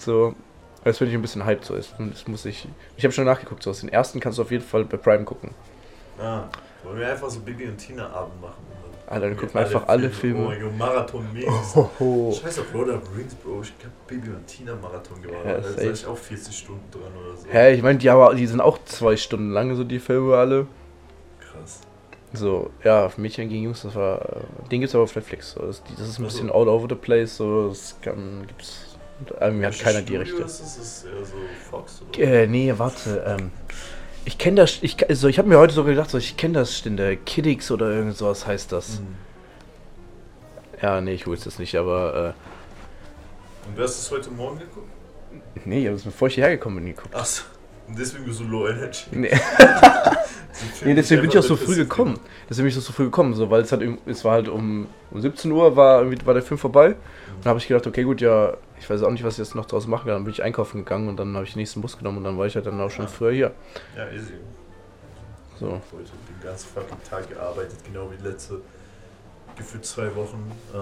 So, 0.00 0.34
als 0.82 1.00
wenn 1.00 1.08
ich 1.08 1.14
ein 1.14 1.22
bisschen 1.22 1.44
hyped 1.44 1.64
so 1.64 1.74
ist. 1.74 1.94
Das 1.98 2.26
muss 2.26 2.44
ich. 2.46 2.66
Ich 2.96 3.04
habe 3.04 3.12
schon 3.12 3.26
nachgeguckt, 3.26 3.62
so 3.62 3.70
aus 3.70 3.80
den 3.80 3.90
ersten 3.90 4.18
kannst 4.18 4.38
du 4.38 4.42
auf 4.42 4.50
jeden 4.50 4.64
Fall 4.64 4.84
bei 4.84 4.96
Prime 4.96 5.24
gucken. 5.24 5.50
Ah. 6.18 6.44
Wollen 6.82 6.98
wir 6.98 7.10
einfach 7.10 7.28
so 7.28 7.40
Bibi 7.40 7.66
und 7.68 7.76
Tina 7.76 8.08
Abend 8.10 8.40
machen? 8.40 8.54
Alter, 9.06 9.26
dann 9.26 9.36
gucken 9.36 9.54
wir 9.54 9.60
einfach 9.62 9.88
alle 9.88 10.08
Filme. 10.08 10.44
Oh 10.44 10.48
mein 10.48 10.60
Gott, 10.62 10.78
Marathon 10.78 11.32
mäßig. 11.34 11.50
Hoho. 11.74 12.32
Scheiß 12.40 12.60
auf 12.60 12.72
Lord 12.72 12.88
of 12.90 13.02
Rings, 13.16 13.34
Bro. 13.34 13.60
Ich 13.62 13.72
hab 13.84 14.06
Bibi 14.06 14.28
und 14.30 14.46
Tina 14.46 14.74
Marathon 14.76 15.20
gemacht. 15.20 15.40
Ja, 15.44 15.58
da 15.58 15.76
war 15.76 15.92
ich 15.92 16.06
auch 16.06 16.16
40 16.16 16.56
Stunden 16.56 16.90
dran 16.90 17.02
oder 17.20 17.36
so. 17.36 17.46
Hä, 17.50 17.74
ich 17.74 17.82
meine, 17.82 17.98
die, 17.98 18.10
die 18.36 18.46
sind 18.46 18.60
auch 18.60 18.78
zwei 18.84 19.16
Stunden 19.16 19.50
lang, 19.50 19.74
so 19.74 19.84
die 19.84 19.98
Filme 19.98 20.36
alle. 20.36 20.66
Krass. 21.40 21.80
So, 22.32 22.70
ja, 22.84 23.08
für 23.08 23.20
Mädchen 23.20 23.48
gegen 23.48 23.64
Jungs, 23.64 23.82
das 23.82 23.96
war. 23.96 24.22
äh, 24.24 24.68
Den 24.70 24.80
gibt's 24.80 24.94
aber 24.94 25.04
auf 25.04 25.14
Netflix. 25.16 25.52
So. 25.52 25.62
Das, 25.62 25.82
das 25.98 26.08
ist 26.08 26.18
ein 26.20 26.24
bisschen 26.24 26.48
all 26.50 26.68
over 26.68 26.86
the 26.88 26.94
place, 26.94 27.36
so. 27.36 27.68
Das 27.68 27.96
kann, 28.00 28.44
gibt's. 28.46 28.89
Irgendwie 29.40 29.66
hat 29.66 29.78
keiner 29.78 30.02
die 30.02 30.14
Studio 30.14 30.20
Rechte. 30.20 30.42
Ist 30.42 30.60
das? 30.60 30.76
Ist 30.76 31.04
das 31.04 31.04
eher 31.04 31.24
so 31.24 31.36
Fox 31.70 32.02
oder? 32.02 32.18
Äh, 32.18 32.46
nee, 32.46 32.72
warte. 32.76 33.24
Ähm, 33.26 33.50
ich 34.24 34.38
kenne 34.38 34.56
das. 34.56 34.78
Ich, 34.82 35.08
also 35.08 35.28
ich 35.28 35.38
habe 35.38 35.48
mir 35.48 35.58
heute 35.58 35.74
so 35.74 35.84
gedacht, 35.84 36.10
so, 36.10 36.18
ich 36.18 36.36
kenne 36.36 36.54
das 36.54 36.76
Stinde. 36.76 37.16
Kiddix 37.16 37.70
oder 37.70 37.90
irgend 37.90 38.16
sowas 38.16 38.46
heißt 38.46 38.72
das. 38.72 38.98
Hm. 38.98 39.16
Ja, 40.82 41.00
nee, 41.00 41.12
ich 41.12 41.26
wusste 41.26 41.48
es 41.48 41.58
nicht, 41.58 41.74
aber. 41.76 42.34
Und 43.66 43.78
du 43.78 43.82
hast 43.82 43.98
es 43.98 44.10
heute 44.10 44.30
Morgen 44.30 44.58
geguckt? 44.58 44.88
Äh, 45.54 45.60
nee, 45.64 45.80
ich 45.80 45.86
habe 45.86 45.96
es 45.96 46.02
bevor 46.02 46.28
ich 46.28 46.34
hierher 46.34 46.56
gekommen 46.56 46.76
bin 46.76 46.86
geguckt. 46.86 47.14
Achso. 47.14 47.44
Und 47.90 47.98
deswegen 47.98 48.24
bist 48.24 48.40
du 48.40 48.44
low 48.44 48.68
energy. 48.68 49.04
Nee. 49.12 49.30
Nee, 50.84 50.94
deswegen 50.94 51.22
bin 51.22 51.30
ich 51.30 51.38
auch 51.38 51.42
so 51.42 51.56
früh 51.56 51.74
gekommen. 51.76 52.18
Deswegen 52.48 52.64
bin 52.68 52.76
ich 52.76 52.84
so 52.84 52.92
früh 52.92 53.04
gekommen, 53.04 53.32
so, 53.34 53.48
weil 53.50 53.62
es 53.62 53.72
halt, 53.72 53.82
es 54.04 54.24
war 54.24 54.32
halt 54.32 54.48
um, 54.48 54.88
um 55.10 55.20
17 55.20 55.50
Uhr 55.50 55.74
war, 55.76 56.04
war 56.26 56.34
der 56.34 56.42
Film 56.42 56.58
vorbei. 56.58 56.88
Und 56.88 56.96
dann 57.44 57.50
habe 57.50 57.58
ich 57.60 57.68
gedacht, 57.68 57.86
okay, 57.86 58.02
gut, 58.02 58.20
ja, 58.20 58.54
ich 58.78 58.90
weiß 58.90 59.02
auch 59.02 59.10
nicht, 59.10 59.24
was 59.24 59.34
ich 59.34 59.38
jetzt 59.38 59.54
noch 59.54 59.64
draus 59.64 59.86
machen 59.86 60.06
kann. 60.06 60.16
Dann 60.16 60.24
bin 60.24 60.32
ich 60.34 60.42
einkaufen 60.42 60.78
gegangen 60.78 61.08
und 61.08 61.16
dann 61.18 61.34
habe 61.34 61.44
ich 61.46 61.52
den 61.54 61.60
nächsten 61.60 61.80
Bus 61.80 61.96
genommen 61.96 62.18
und 62.18 62.24
dann 62.24 62.36
war 62.36 62.46
ich 62.46 62.56
halt 62.56 62.66
dann 62.66 62.78
auch 62.80 62.90
schon 62.90 63.06
Ja. 63.06 63.10
früher 63.10 63.32
hier. 63.32 63.52
Ja, 63.96 64.10
easy. 64.10 64.34
So. 65.58 65.66
Heute 65.68 66.10
den 66.28 66.42
ganzen 66.42 66.68
fucking 66.74 66.96
Tag 67.08 67.28
gearbeitet, 67.30 67.76
genau 67.84 68.10
wie 68.10 68.16
die 68.16 68.28
letzte 68.28 68.60
gefühlt 69.56 69.84
zwei 69.86 70.14
Wochen. 70.14 70.50
Ähm, 70.74 70.80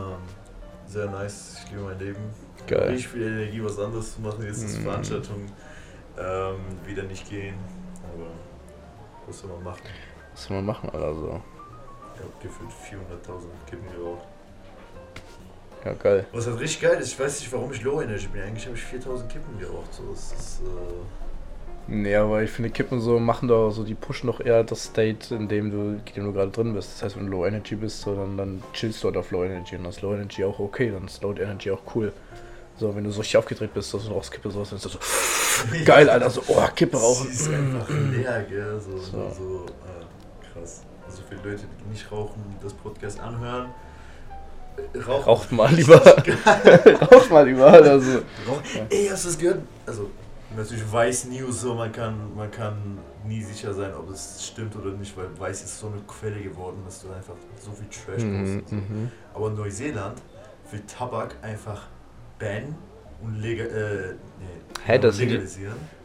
sehr 0.88 1.06
nice, 1.10 1.60
ich 1.64 1.70
liebe 1.72 1.82
mein 1.84 1.98
Leben. 1.98 2.20
Geil. 2.66 2.88
Richtig 2.90 3.08
viel 3.08 3.22
Energie, 3.22 3.62
was 3.62 3.78
anderes 3.78 4.14
zu 4.14 4.20
machen. 4.22 4.44
Jetzt 4.44 4.62
ist 4.64 4.78
Mhm. 4.78 4.82
Veranstaltung 4.84 5.46
ähm, 6.18 6.56
wieder 6.84 7.02
nicht 7.04 7.28
gehen. 7.28 7.54
Aber 8.14 8.26
was 9.26 9.38
soll 9.40 9.50
man 9.50 9.64
machen? 9.64 9.82
Was 10.32 10.44
soll 10.44 10.56
man 10.56 10.66
machen, 10.66 10.90
Alter, 10.90 11.14
so. 11.14 11.42
Ich 12.14 12.20
habe 12.20 12.32
gefühlt 12.42 12.70
400.000 12.70 13.70
Kippen 13.70 13.86
geraucht. 13.96 14.26
Ja, 15.84 15.92
geil. 15.92 16.26
Was 16.32 16.46
halt 16.46 16.58
richtig 16.58 16.80
geil 16.80 16.98
ist, 16.98 17.12
ich 17.12 17.20
weiß 17.20 17.40
nicht, 17.40 17.52
warum 17.52 17.72
ich 17.72 17.82
Low 17.82 18.02
Energy 18.02 18.26
bin. 18.26 18.42
Eigentlich 18.42 18.66
habe 18.66 18.76
ich 18.76 18.82
4000 18.82 19.30
Kippen 19.30 19.58
geraucht. 19.58 19.94
So, 19.94 20.10
das 20.10 20.32
ist, 20.32 20.60
äh, 20.62 21.04
Nee, 21.90 22.16
aber 22.16 22.42
ich 22.42 22.50
finde, 22.50 22.68
Kippen 22.68 23.00
so 23.00 23.18
machen 23.18 23.48
doch 23.48 23.70
so, 23.70 23.82
die 23.82 23.94
pushen 23.94 24.26
doch 24.26 24.40
eher 24.40 24.62
das 24.62 24.84
State, 24.84 25.34
in 25.34 25.48
dem 25.48 25.70
du, 25.70 25.78
in 25.78 26.14
dem 26.14 26.24
du 26.24 26.32
gerade 26.34 26.50
drin 26.50 26.74
bist. 26.74 26.92
Das 26.92 27.02
heißt, 27.02 27.16
wenn 27.16 27.26
du 27.26 27.32
Low 27.32 27.46
Energy 27.46 27.76
bist, 27.76 28.02
so, 28.02 28.14
dann, 28.14 28.36
dann 28.36 28.62
chillst 28.74 29.02
du 29.02 29.08
halt 29.08 29.16
auf 29.16 29.30
Low 29.30 29.42
Energy 29.42 29.74
und 29.74 29.84
dann 29.84 29.92
ist 29.92 30.02
Low 30.02 30.14
Energy 30.14 30.44
auch 30.44 30.58
okay, 30.58 30.90
dann 30.90 31.06
ist 31.06 31.22
Low 31.22 31.32
Energy 31.32 31.70
auch 31.70 31.80
cool. 31.94 32.12
So, 32.78 32.94
wenn 32.94 33.04
du 33.04 33.10
so 33.10 33.20
richtig 33.20 33.36
aufgedreht 33.36 33.74
bist, 33.74 33.92
dass 33.92 34.04
du 34.04 34.12
rauchst 34.12 34.30
Kippe 34.30 34.50
sowas, 34.50 34.70
dann 34.70 34.76
ist 34.76 34.84
das 34.84 34.92
so 34.92 34.98
geil, 35.84 36.08
Alter, 36.08 36.30
so, 36.30 36.42
oh, 36.48 36.62
Kippe 36.76 36.96
rauchen. 36.96 37.26
Sie 37.26 37.32
ist 37.32 37.48
einfach 37.48 37.88
leer, 38.12 38.42
gell? 38.48 38.80
So, 38.80 38.98
So. 38.98 39.10
so. 39.10 39.34
so 39.34 39.66
äh, 39.66 40.52
krass. 40.52 40.82
Also 41.06 41.22
für 41.28 41.34
Leute, 41.36 41.64
die 41.84 41.90
nicht 41.90 42.10
rauchen, 42.12 42.42
das 42.62 42.72
Podcast 42.74 43.18
anhören. 43.18 43.70
äh, 44.94 44.98
Rauchen. 45.00 45.24
Raucht 45.24 45.52
mal 45.52 45.72
lieber. 45.74 45.96
Raucht 47.12 47.30
mal 47.30 47.48
lieber, 47.48 48.00
so. 48.00 48.18
Rauch- 48.46 48.62
Ey, 48.90 49.08
hast 49.10 49.24
du 49.24 49.28
das 49.28 49.38
gehört? 49.38 49.62
Also, 49.86 50.08
Natürlich 50.56 50.90
Weiß 50.90 51.26
News, 51.26 51.60
so 51.60 51.74
man 51.74 51.92
kann, 51.92 52.34
man 52.34 52.50
kann 52.50 52.96
nie 53.26 53.42
sicher 53.42 53.74
sein, 53.74 53.92
ob 53.94 54.08
es 54.10 54.46
stimmt 54.46 54.74
oder 54.76 54.92
nicht, 54.92 55.14
weil 55.14 55.26
Weiß 55.38 55.62
ist 55.62 55.78
so 55.78 55.88
eine 55.88 56.00
Quelle 56.06 56.40
geworden, 56.40 56.78
dass 56.86 57.02
du 57.02 57.10
einfach 57.12 57.34
so 57.62 57.70
viel 57.72 57.86
Trash 57.88 58.22
Mhm, 58.24 58.40
postest. 58.60 58.72
mhm. 58.72 59.10
Aber 59.34 59.50
Neuseeland 59.50 60.22
will 60.70 60.82
Tabak 60.86 61.36
einfach 61.42 61.82
bannen 62.38 62.76
und 63.22 63.40
lega, 63.40 63.64
äh, 63.64 64.12
nee, 64.40 64.46
Hä, 64.86 64.98
das 64.98 65.16
sind 65.16 65.28
die- 65.28 65.32
legalisieren. 65.34 65.98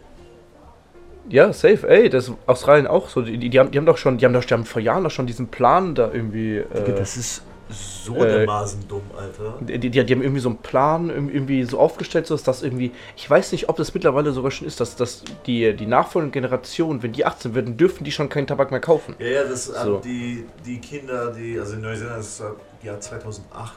Ja, 1.29 1.53
safe, 1.53 1.87
ey, 1.87 2.09
das 2.09 2.27
ist 2.27 2.35
Australien 2.47 2.85
auch 2.85 3.07
so. 3.07 3.21
Die, 3.21 3.37
die, 3.49 3.57
haben, 3.59 3.71
die 3.71 3.77
haben 3.77 3.85
doch 3.85 3.97
schon, 3.97 4.17
die 4.17 4.25
haben 4.25 4.33
doch 4.33 4.43
die 4.43 4.53
haben 4.53 4.65
vor 4.65 4.81
Jahren 4.81 5.05
doch 5.05 5.11
schon 5.11 5.25
diesen 5.25 5.47
Plan 5.47 5.95
da 5.95 6.11
irgendwie. 6.11 6.57
Äh, 6.57 6.93
das 6.97 7.15
ist 7.15 7.43
so 7.69 8.17
äh, 8.17 8.39
dermaßen 8.39 8.85
dumm, 8.89 9.03
Alter. 9.17 9.57
die, 9.61 9.79
die, 9.79 9.89
die 9.89 9.99
haben 10.01 10.21
irgendwie 10.21 10.41
so 10.41 10.49
einen 10.49 10.57
Plan 10.57 11.09
irg- 11.09 11.31
irgendwie 11.33 11.63
so 11.63 11.79
aufgestellt, 11.79 12.27
so 12.27 12.33
dass 12.35 12.43
das 12.43 12.61
irgendwie. 12.61 12.91
Ich 13.15 13.29
weiß 13.29 13.53
nicht, 13.53 13.69
ob 13.69 13.77
das 13.77 13.93
mittlerweile 13.93 14.33
sogar 14.33 14.51
schon 14.51 14.67
ist, 14.67 14.81
dass, 14.81 14.97
dass 14.97 15.23
die, 15.45 15.73
die 15.73 15.85
nachfolgende 15.85 16.33
Generation, 16.33 17.01
wenn 17.03 17.13
die 17.13 17.25
18 17.25 17.55
werden, 17.55 17.77
dürfen 17.77 18.03
die 18.03 18.11
schon 18.11 18.27
keinen 18.27 18.45
Tabak 18.47 18.71
mehr 18.71 18.81
kaufen. 18.81 19.15
Ja, 19.19 19.27
ja, 19.27 19.43
das 19.45 19.65
So. 19.67 19.73
so. 19.81 19.97
die, 19.99 20.45
die 20.65 20.79
Kinder, 20.79 21.31
die, 21.31 21.57
also 21.57 21.75
in 21.75 21.81
Neuseeland 21.81 22.19
ist 22.19 22.43
die 22.81 22.87
Jahr 22.87 22.99
2008 22.99 23.71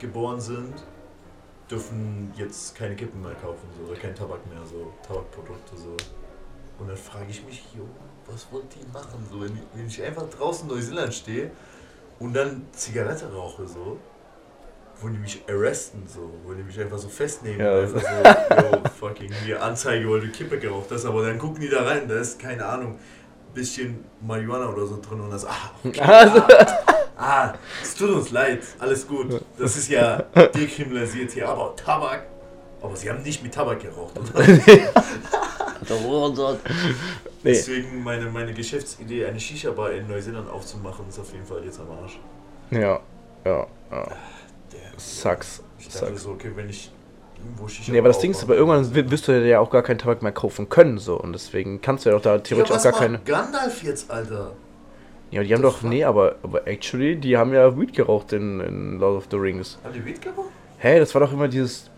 geboren 0.00 0.40
sind, 0.40 0.74
dürfen 1.70 2.32
jetzt 2.36 2.74
keine 2.74 2.94
Kippen 2.96 3.20
mehr 3.20 3.34
kaufen, 3.34 3.66
so, 3.76 3.90
oder 3.90 4.00
kein 4.00 4.14
Tabak 4.14 4.46
mehr, 4.46 4.64
so 4.64 4.92
Tabakprodukte, 5.06 5.76
so. 5.76 5.96
Und 6.78 6.88
dann 6.88 6.96
frage 6.96 7.26
ich 7.30 7.44
mich, 7.44 7.62
jo, 7.76 7.84
was 8.26 8.46
wollt 8.50 8.66
die 8.74 8.86
machen, 8.92 9.26
so, 9.30 9.40
wenn, 9.40 9.58
wenn 9.74 9.86
ich 9.86 10.02
einfach 10.02 10.24
draußen 10.30 10.68
in 10.68 10.74
Neuseeland 10.74 11.12
stehe 11.12 11.50
und 12.20 12.32
dann 12.34 12.66
Zigarette 12.72 13.32
rauche, 13.32 13.66
so, 13.66 13.98
wollen 15.00 15.14
die 15.14 15.20
mich 15.20 15.42
arresten, 15.48 16.04
so, 16.06 16.30
wollen 16.44 16.58
die 16.58 16.64
mich 16.64 16.80
einfach 16.80 16.98
so 16.98 17.08
festnehmen, 17.08 17.60
Ja. 17.60 17.80
einfach 17.80 18.00
so, 18.00 18.76
yo, 18.76 18.88
fucking, 18.98 19.32
hier 19.44 19.62
Anzeige, 19.62 20.08
weil 20.10 20.20
du 20.20 20.28
Kippe 20.28 20.58
geraucht 20.58 20.86
hast, 20.90 21.04
aber 21.04 21.22
dann 21.26 21.38
gucken 21.38 21.60
die 21.60 21.68
da 21.68 21.82
rein, 21.84 22.08
da 22.08 22.16
ist, 22.16 22.38
keine 22.38 22.64
Ahnung, 22.64 22.98
bisschen 23.54 24.04
Marihuana 24.20 24.68
oder 24.68 24.86
so 24.86 25.00
drin 25.00 25.20
und 25.20 25.30
das, 25.30 25.44
ah, 25.44 25.70
okay, 25.84 26.00
Also- 26.02 26.38
ah, 26.42 26.94
ah, 27.18 27.54
es 27.82 27.94
tut 27.94 28.10
uns 28.10 28.30
leid, 28.30 28.62
alles 28.78 29.06
gut, 29.06 29.40
das 29.58 29.76
ist 29.76 29.88
ja 29.90 30.22
dekriminalisiert 30.54 31.32
hier, 31.32 31.48
aber 31.48 31.74
Tabak, 31.76 32.26
aber 32.80 32.96
sie 32.96 33.10
haben 33.10 33.22
nicht 33.22 33.42
mit 33.42 33.52
Tabak 33.54 33.80
geraucht, 33.80 34.18
oder? 34.34 34.44
Nee. 37.42 37.52
Deswegen 37.52 38.02
meine, 38.02 38.26
meine 38.26 38.52
Geschäftsidee, 38.52 39.26
eine 39.26 39.38
Shisha-Bar 39.40 39.92
in 39.92 40.08
Neuseeland 40.08 40.50
aufzumachen, 40.50 41.08
ist 41.08 41.18
auf 41.18 41.32
jeden 41.32 41.46
Fall 41.46 41.64
jetzt 41.64 41.80
am 41.80 41.90
Arsch. 42.02 42.18
Ja, 42.70 43.00
ja, 43.44 43.66
ja. 43.90 44.06
Der, 44.72 44.80
Sucks. 44.96 45.62
ich 45.78 45.88
dachte 45.88 46.06
Sucks. 46.08 46.22
so, 46.24 46.30
okay, 46.30 46.50
wenn 46.54 46.68
ich 46.68 46.90
irgendwo 47.38 47.68
Shisha 47.68 47.92
Nee, 47.92 47.98
aber 48.00 48.08
das 48.08 48.18
Ding 48.18 48.32
ist, 48.32 48.42
aber 48.42 48.56
irgendwann 48.56 48.92
wi- 48.94 49.10
wirst 49.10 49.28
du 49.28 49.32
ja 49.46 49.60
auch 49.60 49.70
gar 49.70 49.82
keinen 49.82 49.98
Tabak 49.98 50.22
mehr 50.22 50.32
kaufen 50.32 50.68
können, 50.68 50.98
so. 50.98 51.18
Und 51.18 51.32
deswegen 51.32 51.80
kannst 51.80 52.04
du 52.04 52.10
ja 52.10 52.16
doch 52.16 52.22
da 52.22 52.38
theoretisch 52.38 52.70
ja, 52.70 52.74
auch 52.74 52.84
was 52.84 52.84
gar 52.84 52.92
keine. 52.92 53.20
Gandalf 53.20 53.82
jetzt, 53.84 54.10
Alter? 54.10 54.52
Ja, 55.30 55.42
die 55.42 55.52
haben 55.52 55.60
the 55.60 55.68
doch. 55.68 55.82
Nee, 55.82 56.04
aber, 56.04 56.36
aber 56.42 56.66
actually, 56.66 57.16
die 57.16 57.36
haben 57.36 57.52
ja 57.52 57.78
Weed 57.78 57.92
geraucht 57.92 58.32
in, 58.32 58.60
in 58.60 58.98
Lord 58.98 59.18
of 59.18 59.28
the 59.30 59.36
Rings. 59.36 59.78
Haben 59.84 59.94
die 59.94 60.04
Weed 60.04 60.22
geraucht? 60.22 60.48
Hä, 60.78 60.98
das 60.98 61.14
war 61.14 61.20
doch 61.20 61.32
immer 61.32 61.48
dieses. 61.48 61.90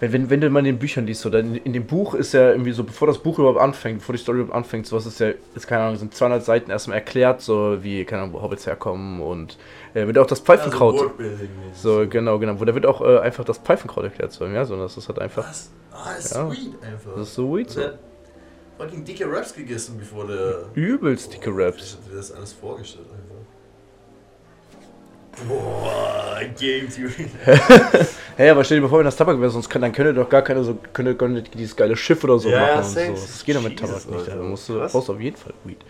Wenn, 0.00 0.12
wenn, 0.12 0.30
wenn 0.30 0.40
du 0.40 0.50
mal 0.50 0.58
in 0.60 0.64
den 0.64 0.78
Büchern 0.80 1.06
liest, 1.06 1.20
so, 1.20 1.30
dann 1.30 1.54
in 1.54 1.72
dem 1.72 1.86
Buch 1.86 2.14
ist 2.14 2.34
ja 2.34 2.50
irgendwie 2.50 2.72
so, 2.72 2.82
bevor 2.82 3.06
das 3.06 3.18
Buch 3.18 3.38
überhaupt 3.38 3.60
anfängt, 3.60 4.00
bevor 4.00 4.12
die 4.14 4.18
Story 4.20 4.40
überhaupt 4.40 4.56
anfängt, 4.56 4.84
sowas 4.84 5.06
ist 5.06 5.20
ja, 5.20 5.30
ist 5.54 5.68
keine 5.68 5.84
Ahnung, 5.84 5.96
sind 5.96 6.12
200 6.12 6.44
Seiten 6.44 6.72
erstmal 6.72 6.96
erklärt, 6.96 7.40
so 7.40 7.78
wie, 7.82 8.04
keine 8.04 8.22
Ahnung, 8.22 8.34
wo 8.34 8.42
Hobbits 8.42 8.66
herkommen 8.66 9.20
und 9.20 9.58
äh, 9.94 10.04
wird 10.04 10.18
auch 10.18 10.26
das 10.26 10.40
Pfeifenkraut. 10.40 11.12
Also 11.20 12.00
so, 12.00 12.08
genau, 12.08 12.40
genau. 12.40 12.58
Wo 12.58 12.64
da 12.64 12.74
wird 12.74 12.84
auch 12.84 13.00
äh, 13.00 13.18
einfach 13.20 13.44
das 13.44 13.58
Pfeifenkraut 13.58 14.02
erklärt, 14.02 14.32
so, 14.32 14.44
ja, 14.46 14.64
so, 14.64 14.76
das 14.76 14.96
ist 14.96 15.06
halt 15.06 15.20
einfach. 15.20 15.48
Was? 15.48 15.70
Ah, 15.92 16.14
ist 16.18 16.34
Ja. 16.34 16.50
Weed 16.50 16.82
einfach. 16.82 17.12
Das 17.16 17.28
ist 17.28 17.34
so 17.36 17.56
Weed, 17.56 17.70
so. 17.70 17.82
Fucking 18.82 19.04
dicke 19.04 19.30
Raps 19.30 19.54
gegessen, 19.54 19.96
bevor 19.96 20.26
der... 20.26 20.64
Übelst 20.74 21.32
dicke 21.32 21.50
Raps. 21.54 21.82
Ich 21.84 21.92
hab 21.94 22.10
dir 22.10 22.16
das 22.16 22.32
alles 22.32 22.52
vorgestellt 22.52 23.06
einfach. 23.12 23.32
Boah, 25.48 26.40
Game 26.58 26.88
Theory. 26.90 27.30
Hey, 28.34 28.48
aber 28.48 28.64
stell 28.64 28.78
dir 28.78 28.82
mal 28.82 28.88
vor, 28.88 28.98
wenn 28.98 29.04
das 29.04 29.16
Tabak 29.16 29.38
wäre, 29.38 29.50
sonst 29.50 29.68
kann, 29.68 29.82
dann 29.82 29.92
könnte 29.92 30.14
doch 30.14 30.26
gar 30.28 30.40
keine 30.40 30.64
so, 30.64 30.78
könnte, 30.94 31.14
könnte 31.14 31.42
dieses 31.42 31.76
geile 31.76 31.94
Schiff 31.94 32.24
oder 32.24 32.38
so 32.38 32.48
Ja, 32.48 32.56
ja, 32.56 32.66
machen. 32.76 32.78
und 32.78 32.84
safe. 32.90 33.06
so. 33.14 33.26
Das 33.26 33.44
geht 33.44 33.56
doch 33.56 33.62
mit 33.62 33.78
Tabak 33.78 34.10
nicht. 34.10 34.28
Da 34.28 34.36
musst 34.36 34.68
du, 34.70 34.78
brauchst 34.78 35.08
du 35.08 35.12
auf 35.12 35.20
jeden 35.20 35.36
Fall 35.36 35.52
Weed. 35.64 35.84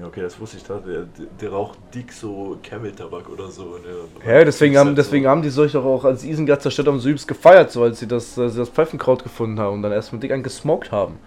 Ja, 0.00 0.06
okay, 0.08 0.22
das 0.22 0.38
wusste 0.40 0.56
ich 0.56 0.64
da. 0.64 0.78
Der, 0.78 1.06
der 1.40 1.50
raucht 1.50 1.78
dick 1.94 2.12
so 2.12 2.58
Camel-Tabak 2.62 3.28
oder 3.30 3.48
so. 3.50 3.78
Ne? 3.78 4.26
Ja, 4.26 4.44
deswegen 4.44 4.76
haben, 4.76 4.88
halt 4.88 4.98
deswegen 4.98 5.28
haben 5.28 5.42
die 5.42 5.50
solch 5.50 5.72
doch 5.72 5.84
auch 5.84 6.04
als 6.04 6.24
Isenglatzer 6.24 6.72
Stadt 6.72 6.88
am 6.88 6.98
Sübs 6.98 7.26
gefeiert, 7.26 7.70
so 7.70 7.84
als 7.84 8.00
sie 8.00 8.08
das, 8.08 8.36
als 8.36 8.54
sie 8.54 8.58
das 8.58 8.68
Pfeifenkraut 8.68 9.22
gefunden 9.22 9.60
haben 9.60 9.74
und 9.74 9.82
dann 9.82 9.92
erstmal 9.92 10.20
dick 10.20 10.32
angesmoked 10.32 10.90
haben. 10.90 11.18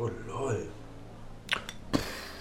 So, 0.00 0.10
lol. 0.26 0.56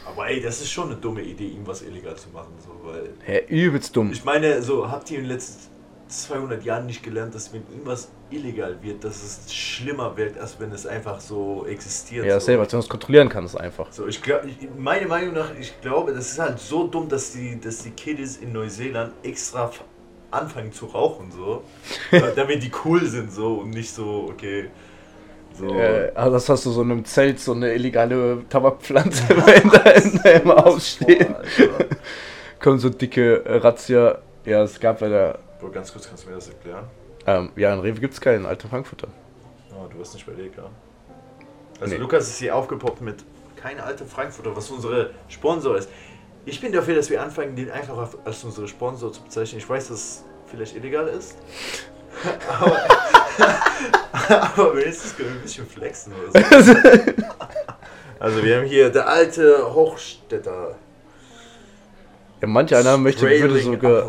Aber 0.06 0.30
ey, 0.30 0.42
das 0.42 0.62
ist 0.62 0.72
schon 0.72 0.92
eine 0.92 0.96
dumme 0.96 1.22
Idee, 1.22 1.50
ihm 1.50 1.68
was 1.68 1.82
illegal 1.82 2.16
zu 2.16 2.30
machen. 2.30 2.54
So, 2.58 2.72
weil 2.88 3.10
Hä, 3.26 3.44
übelst 3.50 3.94
dumm. 3.96 4.12
ich 4.14 4.24
meine, 4.24 4.62
so 4.62 4.90
habt 4.90 5.12
ihr 5.12 5.18
in 5.18 5.26
den 5.26 5.32
letzten 5.32 5.70
200 6.08 6.64
Jahren 6.64 6.86
nicht 6.86 7.04
gelernt, 7.04 7.36
dass 7.36 7.52
wenn 7.52 7.64
irgendwas 7.70 8.10
illegal 8.32 8.82
wird, 8.82 9.04
dass 9.04 9.22
es 9.22 9.54
schlimmer 9.54 10.16
wird, 10.16 10.38
als 10.40 10.58
wenn 10.60 10.72
es 10.72 10.88
einfach 10.88 11.20
so 11.20 11.66
existiert. 11.68 12.26
Ja, 12.26 12.40
so. 12.40 12.46
selber, 12.46 12.64
als 12.64 12.72
wenn 12.72 12.80
du 12.80 12.86
es 12.86 12.90
kontrollieren 12.90 13.28
kannst 13.28 13.60
einfach. 13.60 13.92
So, 13.92 14.08
ich 14.08 14.22
glaube, 14.22 14.48
meine 14.78 15.08
Meinung 15.08 15.34
nach, 15.34 15.54
ich 15.60 15.82
glaube, 15.82 16.14
das 16.14 16.32
ist 16.32 16.40
halt 16.40 16.60
so 16.60 16.88
dumm, 16.88 17.10
dass 17.10 17.34
die, 17.34 17.60
dass 17.60 17.84
die 17.84 17.92
Kiddies 17.92 18.38
in 18.38 18.54
Neuseeland 18.54 19.12
extra 19.22 19.70
anfangen 20.32 20.72
zu 20.72 20.86
rauchen, 20.86 21.30
so, 21.30 21.64
damit 22.36 22.64
die 22.64 22.72
cool 22.86 23.06
sind, 23.06 23.34
so 23.34 23.56
und 23.56 23.72
nicht 23.72 23.94
so, 23.94 24.30
okay, 24.32 24.70
so. 25.60 25.68
Äh, 25.74 26.12
also 26.16 26.32
das 26.32 26.50
hast 26.50 26.66
du 26.66 26.72
so 26.72 26.82
in 26.82 26.92
einem 26.92 27.06
Zelt 27.06 27.40
so 27.40 27.52
eine 27.52 27.74
illegale 27.74 28.44
Tabakpflanze 28.50 29.34
in 29.64 29.70
deinem 29.70 30.42
im 30.42 30.52
Haus 30.52 30.92
stehen. 30.92 31.34
Boah, 31.34 31.40
Alter. 31.40 31.96
Kommen 32.60 32.80
so 32.80 32.90
dicke 32.90 33.46
äh, 33.46 33.58
Razzia. 33.58 34.20
Ja, 34.46 34.64
es 34.64 34.80
gab 34.80 35.02
leider. 35.02 35.40
Bro, 35.60 35.70
ganz 35.72 35.92
kurz, 35.92 36.08
kannst 36.08 36.26
du 36.26 36.30
mir 36.30 36.36
das 36.36 36.50
erklären? 36.50 36.86
Ähm, 37.28 37.52
ja, 37.56 37.74
in 37.74 37.80
Rewe 37.80 38.00
gibt 38.00 38.14
es 38.14 38.22
keinen 38.22 38.46
alten 38.46 38.70
Frankfurter. 38.70 39.10
Oh, 39.72 39.88
du 39.92 40.00
warst 40.00 40.14
nicht 40.14 40.26
bei 40.26 40.34
Leka. 40.34 40.64
Also 41.80 41.94
Nee. 41.94 42.00
Lukas 42.00 42.28
ist 42.28 42.40
hier 42.40 42.56
aufgepoppt 42.56 43.02
mit 43.02 43.24
keine 43.56 43.84
alte 43.84 44.06
Frankfurter, 44.06 44.56
was 44.56 44.70
unsere 44.70 45.12
Sponsor 45.28 45.78
ist. 45.78 45.90
Ich 46.46 46.62
bin 46.62 46.72
dafür, 46.72 46.96
dass 46.96 47.10
wir 47.10 47.22
anfangen, 47.22 47.56
den 47.56 47.70
einfach 47.70 48.16
als 48.26 48.44
unsere 48.44 48.68
Sponsor 48.68 49.12
zu 49.12 49.22
bezeichnen. 49.22 49.60
Ich 49.60 49.70
weiß, 49.70 49.90
dass 49.90 49.98
es 49.98 50.24
vielleicht 50.48 50.76
illegal 50.76 51.08
ist. 51.08 51.38
Aber, 52.48 52.80
aber 54.58 54.76
wenigstens 54.76 55.16
können 55.16 55.30
wir 55.30 55.36
ein 55.36 55.42
bisschen 55.42 55.68
flexen 55.68 56.14
oder 56.14 56.62
so. 56.64 56.76
Also 58.20 58.44
wir 58.44 58.58
haben 58.58 58.66
hier 58.66 58.90
der 58.90 59.08
alte 59.08 59.74
Hochstädter. 59.74 60.76
Ja, 62.42 62.48
manch 62.48 62.74
einer 62.76 62.98
möchte, 62.98 63.30
würde 63.30 63.60
sogar. 63.60 64.08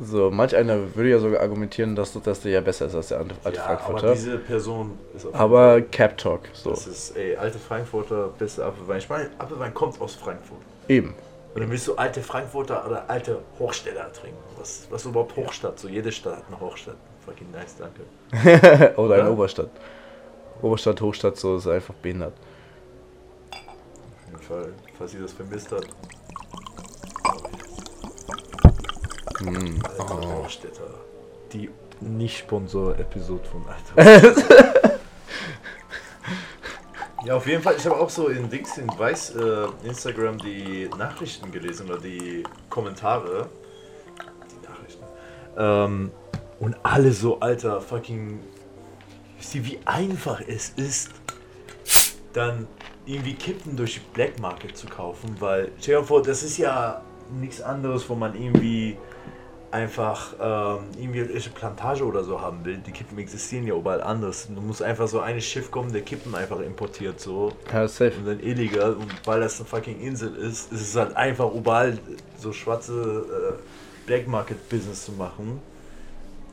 So, 0.00 0.30
manch 0.30 0.54
einer 0.54 0.94
würde 0.94 1.10
ja 1.10 1.18
sogar 1.18 1.40
argumentieren, 1.40 1.96
dass, 1.96 2.12
dass 2.20 2.40
der 2.40 2.52
ja 2.52 2.60
besser 2.60 2.86
ist 2.86 2.94
als 2.94 3.08
der 3.08 3.18
alte 3.18 3.34
Ja, 3.44 3.64
aber 3.64 3.78
Frankfurter. 3.78 4.12
diese 4.14 4.38
Person 4.38 4.98
ist 5.14 5.26
Aber 5.32 5.80
Cap 5.80 6.18
Talk, 6.18 6.42
so. 6.52 6.70
Das 6.70 6.86
ist, 6.86 7.16
ey, 7.16 7.36
alte 7.36 7.58
Frankfurter, 7.58 8.30
beste 8.38 8.64
Apfelwein. 8.64 8.98
Ich 8.98 9.08
meine, 9.08 9.30
Apfelwein 9.38 9.72
kommt 9.72 10.00
aus 10.00 10.14
Frankfurt. 10.14 10.58
Eben. 10.88 11.14
Und 11.54 11.62
dann 11.62 11.70
willst 11.70 11.88
du 11.88 11.94
alte 11.94 12.22
Frankfurter 12.22 12.84
oder 12.86 13.08
alte 13.08 13.38
Hochstädter 13.58 14.12
trinken. 14.12 14.36
Was, 14.58 14.86
was 14.90 15.02
ist 15.02 15.08
überhaupt 15.08 15.34
Hochstadt? 15.36 15.78
So 15.78 15.88
jede 15.88 16.12
Stadt 16.12 16.36
hat 16.36 16.44
eine 16.48 16.60
Hochstadt. 16.60 16.96
Fucking 17.26 17.50
nice, 17.50 17.76
danke. 17.76 18.94
Oder 18.96 19.18
in 19.18 19.26
Ja. 19.26 19.30
Oberstadt. 19.32 19.70
Oberstadt, 20.62 21.00
Hochstadt, 21.00 21.36
so 21.36 21.56
ist 21.56 21.66
einfach 21.66 21.94
behindert. 21.94 22.34
Auf 23.50 24.30
jeden 24.30 24.42
Fall, 24.42 24.72
falls 24.96 25.14
ihr 25.14 25.20
das 25.22 25.32
vermisst 25.32 25.72
habt. 25.72 25.88
Hm. 29.40 29.82
Alte 29.98 30.34
Hochstädter. 30.34 30.94
Die 31.52 31.68
Nicht-Sponsor-Episode 32.00 33.44
von 33.44 33.64
Alter. 33.68 34.40
ja, 37.24 37.34
auf 37.36 37.46
jeden 37.46 37.62
Fall. 37.62 37.74
Ich 37.76 37.84
habe 37.86 37.96
auch 37.96 38.08
so 38.10 38.28
in 38.28 38.48
Dings, 38.48 38.78
in 38.78 38.88
Weiß, 38.98 39.34
äh, 39.36 39.66
Instagram 39.84 40.38
die 40.38 40.88
Nachrichten 40.96 41.50
gelesen 41.52 41.88
oder 41.90 41.98
die 41.98 42.44
Kommentare. 42.70 43.48
Die 44.50 44.66
Nachrichten. 44.66 45.04
Ähm, 45.58 46.10
und 46.60 46.76
alle 46.82 47.12
so, 47.12 47.40
Alter, 47.40 47.80
fucking. 47.80 48.40
Wisst 49.38 49.54
ihr, 49.54 49.66
wie 49.66 49.78
einfach 49.84 50.40
es 50.46 50.70
ist, 50.70 51.10
dann 52.32 52.66
irgendwie 53.04 53.34
Kippen 53.34 53.76
durch 53.76 53.94
die 53.94 54.00
Black 54.14 54.40
Market 54.40 54.76
zu 54.76 54.86
kaufen, 54.86 55.36
weil, 55.38 55.70
stell 55.80 55.96
dir 56.00 56.04
vor, 56.04 56.22
das 56.22 56.42
ist 56.42 56.56
ja 56.58 57.02
nichts 57.38 57.60
anderes, 57.60 58.08
wo 58.08 58.14
man 58.14 58.34
irgendwie 58.34 58.96
einfach 59.70 60.32
ähm, 60.40 60.84
irgendwie 60.98 61.20
eine 61.20 61.40
Plantage 61.54 62.04
oder 62.04 62.24
so 62.24 62.40
haben 62.40 62.64
will. 62.64 62.78
Die 62.78 62.92
Kippen 62.92 63.18
existieren 63.18 63.66
ja 63.66 63.74
überall 63.74 64.00
anders. 64.00 64.48
Du 64.48 64.60
musst 64.60 64.80
einfach 64.82 65.06
so 65.06 65.20
ein 65.20 65.40
Schiff 65.40 65.70
kommen, 65.70 65.92
der 65.92 66.02
Kippen 66.02 66.34
einfach 66.34 66.60
importiert 66.60 67.20
so 67.20 67.52
Ja, 67.72 67.86
safe. 67.86 68.12
und 68.18 68.26
dann 68.26 68.40
illegal 68.40 68.94
und 68.94 69.12
weil 69.26 69.40
das 69.40 69.58
eine 69.60 69.68
fucking 69.68 70.00
Insel 70.00 70.34
ist, 70.36 70.72
ist 70.72 70.80
es 70.80 70.96
halt 70.96 71.14
einfach 71.16 71.52
überall 71.52 71.98
so 72.38 72.52
schwarze 72.52 73.26
äh, 73.58 74.06
Black 74.06 74.26
Market 74.28 74.66
Business 74.70 75.04
zu 75.04 75.12
machen. 75.12 75.60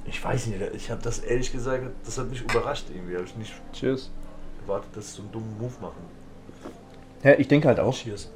Ich 0.05 0.23
weiß 0.23 0.47
nicht, 0.47 0.59
ich 0.75 0.91
habe 0.91 1.01
das 1.01 1.19
ehrlich 1.19 1.51
gesagt, 1.51 1.83
das 2.05 2.17
hat 2.17 2.29
mich 2.29 2.41
überrascht 2.41 2.85
irgendwie. 2.93 3.15
Hab 3.15 3.25
ich 3.25 3.35
nicht, 3.35 3.53
Cheers. 3.73 4.09
gewartet, 4.61 4.89
dass 4.95 5.09
sie 5.09 5.17
so 5.17 5.21
einen 5.23 5.31
dummen 5.31 5.57
Move 5.59 5.73
machen. 5.81 6.01
Ja, 7.23 7.33
ich 7.37 7.47
denke 7.47 7.67
halt 7.67 7.79
auch. 7.79 7.95
Cheers. 7.95 8.29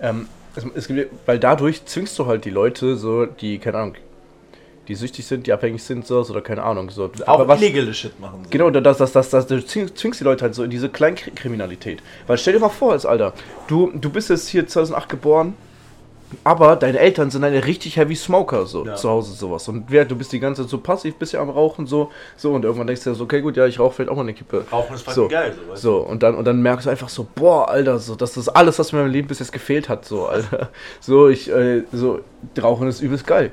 Ähm, 0.00 0.28
es, 0.56 0.64
es 0.74 0.88
gibt, 0.88 1.10
weil 1.26 1.38
dadurch 1.38 1.84
zwingst 1.84 2.18
du 2.18 2.26
halt 2.26 2.44
die 2.44 2.50
Leute, 2.50 2.96
so, 2.96 3.26
die, 3.26 3.58
keine 3.58 3.78
Ahnung, 3.78 3.94
die 4.88 4.94
süchtig 4.94 5.26
sind, 5.26 5.46
die 5.46 5.52
abhängig 5.52 5.82
sind, 5.82 6.06
so, 6.06 6.20
oder 6.20 6.42
keine 6.42 6.62
Ahnung, 6.62 6.90
so. 6.90 7.10
Auch 7.26 7.46
was, 7.48 7.60
illegale 7.60 7.94
Shit 7.94 8.18
machen. 8.20 8.40
So. 8.44 8.50
Genau, 8.50 8.70
das, 8.70 8.98
das, 8.98 9.12
das, 9.12 9.30
das, 9.30 9.46
du 9.46 9.64
zwingst 9.64 9.96
zwingst 9.96 10.20
die 10.20 10.24
Leute 10.24 10.42
halt 10.44 10.54
so 10.54 10.62
in 10.62 10.70
diese 10.70 10.88
Kleinkriminalität. 10.88 12.02
Weil 12.26 12.38
stell 12.38 12.54
dir 12.54 12.60
mal 12.60 12.68
vor, 12.68 12.92
als 12.92 13.06
Alter, 13.06 13.32
du, 13.66 13.90
du 13.94 14.10
bist 14.10 14.30
jetzt 14.30 14.48
hier 14.48 14.66
2008 14.66 15.08
geboren, 15.08 15.54
aber 16.42 16.76
deine 16.76 16.98
Eltern 16.98 17.30
sind 17.30 17.44
eine 17.44 17.64
richtig 17.66 17.96
heavy 17.96 18.16
Smoker, 18.16 18.66
so, 18.66 18.84
Ja. 18.84 18.94
zu 18.94 19.08
Hause 19.08 19.32
sowas. 19.34 19.68
Und 19.68 19.84
wer, 19.88 20.04
du 20.04 20.16
bist 20.16 20.32
die 20.32 20.40
ganze 20.40 20.62
Zeit 20.62 20.70
so 20.70 20.78
passiv, 20.78 21.14
bist 21.16 21.32
ja 21.32 21.40
am 21.40 21.50
Rauchen, 21.50 21.86
so, 21.86 22.10
so, 22.36 22.52
und 22.52 22.64
irgendwann 22.64 22.86
denkst 22.86 23.04
du 23.04 23.10
dir 23.10 23.16
so, 23.16 23.24
okay, 23.24 23.40
gut, 23.40 23.56
ja, 23.56 23.66
ich 23.66 23.78
rauche 23.78 23.94
vielleicht 23.94 24.10
auch 24.10 24.16
mal 24.16 24.22
eine 24.22 24.34
Kippe. 24.34 24.64
Rauchen 24.70 24.94
ist 24.96 25.08
So, 25.10 25.28
geil, 25.28 25.54
so, 25.74 25.76
So, 25.76 25.98
und 25.98 26.22
dann, 26.22 26.34
und 26.34 26.44
dann 26.44 26.60
merkst 26.62 26.86
du 26.86 26.90
einfach 26.90 27.08
so, 27.08 27.26
boah, 27.34 27.68
Alter, 27.68 27.98
so, 27.98 28.14
das 28.16 28.36
ist 28.36 28.48
alles, 28.48 28.78
was 28.78 28.92
mir 28.92 29.00
meinem 29.00 29.12
Leben 29.12 29.28
bis 29.28 29.38
jetzt 29.38 29.52
gefehlt 29.52 29.88
hat, 29.88 30.04
so, 30.04 30.26
Alter. 30.26 30.70
So, 31.00 31.28
ich, 31.28 31.50
äh, 31.50 31.82
so, 31.92 32.20
Rauchen 32.60 32.88
ist 32.88 33.00
übelst 33.00 33.26
geil. 33.26 33.52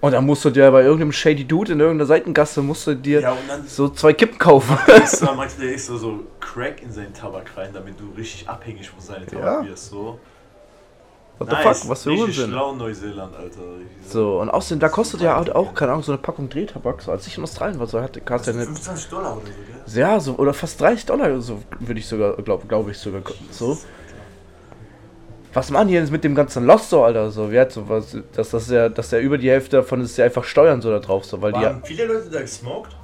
Und 0.00 0.12
dann 0.12 0.26
musst 0.26 0.44
du 0.44 0.50
dir 0.50 0.70
bei 0.70 0.82
irgendeinem 0.82 1.10
shady 1.12 1.44
Dude 1.44 1.72
in 1.72 1.80
irgendeiner 1.80 2.06
Seitengasse, 2.06 2.60
musst 2.62 2.86
du 2.86 2.94
dir 2.94 3.20
Ja, 3.22 3.36
dann 3.48 3.66
so 3.66 3.88
zwei 3.88 4.12
Kippen 4.12 4.38
kaufen. 4.38 4.76
ist 5.02 5.18
so, 5.18 5.26
manchmal 5.26 5.66
der 5.66 5.74
ist 5.74 5.86
so, 5.86 5.96
so 5.96 6.20
Crack 6.38 6.82
in 6.82 6.92
seinen 6.92 7.14
Tabak 7.14 7.56
rein, 7.56 7.70
damit 7.72 7.94
du 7.98 8.04
richtig 8.16 8.48
abhängig 8.48 8.88
von 8.90 9.00
seinem 9.00 9.26
Tabak 9.26 9.64
Ja. 9.64 9.68
wirst. 9.68 9.90
So. 9.90 10.18
What 11.38 11.50
the 11.50 11.54
Nice. 11.56 11.80
fuck, 11.80 11.90
was 11.90 12.02
für 12.04 12.10
Richtig 12.10 12.28
Unsinn. 12.28 12.50
schlau 12.50 12.74
Neuseeland, 12.74 13.36
Alter. 13.36 13.60
So, 14.08 14.40
und 14.40 14.48
außerdem, 14.48 14.80
da 14.80 14.88
kostet 14.88 15.20
ja 15.20 15.36
halt 15.36 15.54
auch, 15.54 15.74
keine 15.74 15.92
Ahnung, 15.92 16.02
so 16.02 16.12
eine 16.12 16.20
Packung 16.20 16.48
Drehtabak, 16.48 17.02
so 17.02 17.12
als 17.12 17.26
ich 17.26 17.36
in 17.36 17.42
Australien 17.44 17.78
war, 17.78 17.86
so 17.86 18.00
hatte, 18.00 18.22
kostet 18.22 18.54
ja 18.54 18.60
eine 18.60 18.64
25 18.64 19.10
Dollar 19.10 19.36
oder 19.36 19.46
so, 19.46 19.52
gell? 19.92 20.00
Ja, 20.00 20.18
so, 20.18 20.34
oder 20.36 20.54
fast 20.54 20.80
30 20.80 21.04
Dollar, 21.04 21.38
so 21.42 21.62
würde 21.80 22.00
ich 22.00 22.06
sogar, 22.06 22.34
glaube 22.36 22.66
glaub 22.66 22.88
ich 22.88 22.96
sogar, 22.98 23.20
so. 23.50 23.76
Was 25.52 25.70
machen 25.70 25.88
die 25.88 25.94
jetzt 25.94 26.10
mit 26.12 26.24
dem 26.24 26.34
ganzen 26.34 26.64
Lost 26.64 26.88
so, 26.90 27.02
Alter, 27.04 27.30
so, 27.30 27.50
wie 27.52 27.58
hat 27.60 27.70
so 27.72 27.86
was, 27.88 28.16
dass 28.32 28.50
das 28.50 28.70
ja, 28.70 28.88
dass 28.88 29.10
ja 29.10 29.18
über 29.18 29.36
die 29.36 29.50
Hälfte 29.50 29.76
davon 29.76 30.00
ist 30.02 30.16
ja 30.16 30.24
einfach 30.26 30.44
Steuern 30.44 30.80
so 30.80 30.90
da 30.90 31.00
drauf, 31.00 31.24
so, 31.26 31.40
weil 31.42 31.52
die 31.52 31.60
ja, 31.60 31.66
Waren 31.70 31.84
viele 31.84 32.06
Leute 32.06 32.30
da 32.30 32.40
gesmoked? 32.40 32.96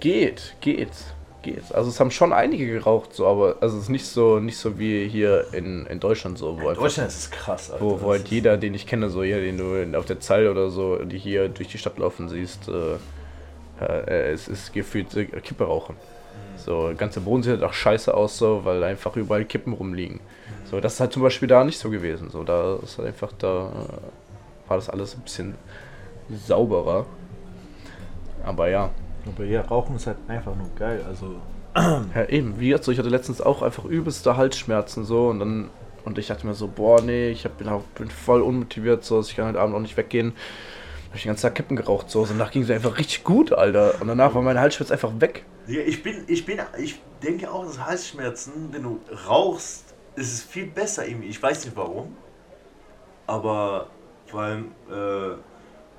geht, 0.00 0.54
geht, 0.60 0.90
geht. 1.44 1.72
Also 1.72 1.90
es 1.90 2.00
haben 2.00 2.10
schon 2.10 2.32
einige 2.32 2.66
geraucht, 2.66 3.14
so, 3.14 3.26
aber, 3.26 3.56
also 3.60 3.76
es 3.76 3.84
ist 3.84 3.88
nicht 3.90 4.06
so, 4.06 4.40
nicht 4.40 4.56
so 4.56 4.78
wie 4.78 5.06
hier 5.08 5.46
in, 5.52 5.86
in 5.86 6.00
Deutschland 6.00 6.38
so, 6.38 6.60
wo 6.60 6.70
In 6.70 6.76
Deutschland 6.76 7.08
ist 7.08 7.18
es 7.18 7.30
krass, 7.30 7.70
Alter. 7.70 7.84
wo, 7.84 8.00
wo 8.00 8.10
halt 8.10 8.26
jeder, 8.28 8.56
den 8.56 8.74
ich 8.74 8.86
kenne, 8.86 9.10
so, 9.10 9.22
hier, 9.22 9.40
den 9.40 9.58
du 9.58 9.98
auf 9.98 10.06
der 10.06 10.18
Zeil 10.20 10.48
oder 10.48 10.70
so, 10.70 10.96
die 10.96 11.18
hier 11.18 11.48
durch 11.48 11.68
die 11.68 11.78
Stadt 11.78 11.98
laufen 11.98 12.28
siehst, 12.28 12.68
äh, 12.68 12.96
äh, 13.84 14.32
es 14.32 14.48
ist 14.48 14.72
gefühlt 14.72 15.14
äh, 15.16 15.26
Kippe 15.26 15.64
rauchen. 15.64 15.96
So, 16.56 16.88
der 16.88 16.96
ganze 16.96 17.20
Boden 17.20 17.42
sieht 17.42 17.52
halt 17.52 17.62
auch 17.62 17.72
scheiße 17.72 18.14
aus, 18.14 18.38
so, 18.38 18.64
weil 18.64 18.82
einfach 18.82 19.14
überall 19.16 19.44
Kippen 19.44 19.72
rumliegen. 19.72 20.20
So, 20.70 20.80
das 20.80 20.94
ist 20.94 21.00
halt 21.00 21.12
zum 21.12 21.22
Beispiel 21.22 21.48
da 21.48 21.62
nicht 21.62 21.78
so 21.78 21.90
gewesen. 21.90 22.30
So, 22.30 22.42
da 22.42 22.76
ist 22.82 22.98
halt 22.98 23.08
einfach, 23.08 23.32
da 23.38 23.68
äh, 23.68 24.68
war 24.68 24.76
das 24.76 24.88
alles 24.88 25.14
ein 25.14 25.20
bisschen 25.20 25.54
sauberer. 26.46 27.06
Aber 28.44 28.68
ja, 28.68 28.90
Aber 29.26 29.44
ja, 29.44 29.62
Rauchen 29.62 29.96
ist 29.96 30.06
halt 30.06 30.18
einfach 30.28 30.54
nur 30.54 30.68
geil. 30.76 31.04
Also, 31.08 31.36
ja 32.14 32.28
eben, 32.28 32.58
wie 32.60 32.68
gesagt, 32.68 32.84
so, 32.84 32.92
ich 32.92 32.98
hatte 32.98 33.08
letztens 33.08 33.40
auch 33.40 33.62
einfach 33.62 33.84
übelste 33.84 34.36
Halsschmerzen 34.36 35.04
so 35.04 35.28
und 35.28 35.40
dann 35.40 35.70
und 36.04 36.18
ich 36.18 36.26
dachte 36.26 36.46
mir 36.46 36.54
so, 36.54 36.68
boah, 36.68 37.00
nee, 37.00 37.30
ich 37.30 37.44
hab, 37.44 37.56
bin, 37.58 37.68
auch, 37.68 37.82
bin 37.94 38.10
voll 38.10 38.42
unmotiviert, 38.42 39.04
so, 39.04 39.20
ich 39.20 39.36
kann 39.36 39.48
heute 39.48 39.60
Abend 39.60 39.74
auch 39.74 39.80
nicht 39.80 39.96
weggehen. 39.96 40.34
Hab 41.08 41.16
ich 41.16 41.22
den 41.22 41.28
ganzen 41.28 41.42
Tag 41.42 41.54
Kippen 41.54 41.76
geraucht, 41.76 42.10
so, 42.10 42.22
und 42.22 42.30
danach 42.30 42.50
ging 42.50 42.62
es 42.62 42.70
einfach 42.70 42.98
richtig 42.98 43.24
gut, 43.24 43.52
Alter. 43.52 44.00
Und 44.00 44.08
danach 44.08 44.34
war 44.34 44.42
mein 44.42 44.58
Halsschmerz 44.58 44.90
einfach 44.90 45.12
weg. 45.20 45.44
ja, 45.66 45.80
ich 45.80 46.02
bin, 46.02 46.24
ich 46.26 46.44
bin, 46.44 46.60
ich 46.78 47.00
denke 47.22 47.50
auch, 47.50 47.64
dass 47.64 47.84
Halsschmerzen, 47.84 48.68
wenn 48.72 48.82
du 48.82 49.00
rauchst, 49.26 49.94
ist 50.16 50.32
es 50.32 50.42
viel 50.42 50.66
besser 50.66 51.06
irgendwie. 51.06 51.28
Ich 51.28 51.42
weiß 51.42 51.64
nicht 51.64 51.76
warum. 51.76 52.16
Aber 53.26 53.88
vor 54.26 54.40
allem, 54.42 54.72
äh, 54.90 55.36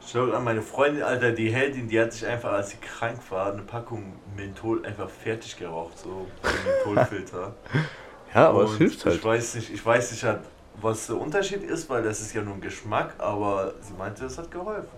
schau 0.05 0.31
an 0.31 0.43
meine 0.43 0.61
Freundin, 0.61 1.03
Alter, 1.03 1.31
die 1.31 1.51
Heldin, 1.51 1.87
die 1.89 1.99
hat 1.99 2.13
sich 2.13 2.25
einfach, 2.25 2.53
als 2.53 2.71
sie 2.71 2.77
krank 2.77 3.19
war, 3.29 3.51
eine 3.53 3.61
Packung 3.63 4.13
Menthol 4.35 4.85
einfach 4.85 5.09
fertig 5.09 5.57
geraucht, 5.57 5.97
so 5.99 6.27
ein 6.43 6.63
Mentholfilter. 6.63 7.55
Ja, 8.33 8.49
aber 8.49 8.63
es 8.65 8.71
Und 8.71 8.77
hilft 8.79 9.05
halt. 9.05 9.15
Ich 9.15 9.23
weiß 9.23 9.55
nicht, 9.55 9.69
ich 9.73 9.85
weiß 9.85 10.11
nicht 10.11 10.23
halt, 10.25 10.41
was 10.81 11.07
der 11.07 11.15
Unterschied 11.15 11.63
ist, 11.63 11.89
weil 11.89 12.03
das 12.03 12.19
ist 12.19 12.33
ja 12.33 12.41
nur 12.41 12.55
ein 12.55 12.59
Geschmack, 12.61 13.13
aber 13.17 13.73
sie 13.79 13.93
meinte, 13.93 14.25
es 14.25 14.37
hat 14.37 14.51
geholfen. 14.51 14.89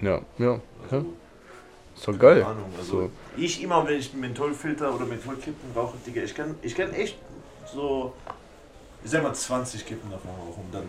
Ja, 0.00 0.20
ja. 0.38 0.46
ja. 0.46 0.60
Also, 0.90 1.06
Ist 1.94 2.08
doch 2.08 2.18
geil. 2.18 2.40
Keine 2.40 2.46
Ahnung, 2.46 2.72
also 2.78 3.02
So. 3.02 3.10
ich 3.36 3.62
immer, 3.62 3.86
wenn 3.86 3.98
ich 3.98 4.12
einen 4.12 4.20
Mentholfilter 4.22 4.94
oder 4.94 5.04
Mentholkippen 5.04 5.72
rauche, 5.74 5.98
Digga, 6.06 6.22
ich 6.22 6.34
kann, 6.34 6.54
ich 6.62 6.74
kann 6.74 6.92
echt 6.94 7.18
so, 7.64 8.14
ich 9.04 9.10
sag 9.10 9.22
mal 9.22 9.34
20 9.34 9.84
Kippen 9.86 10.10
davon 10.10 10.30
rauchen 10.30 10.68
dann 10.72 10.88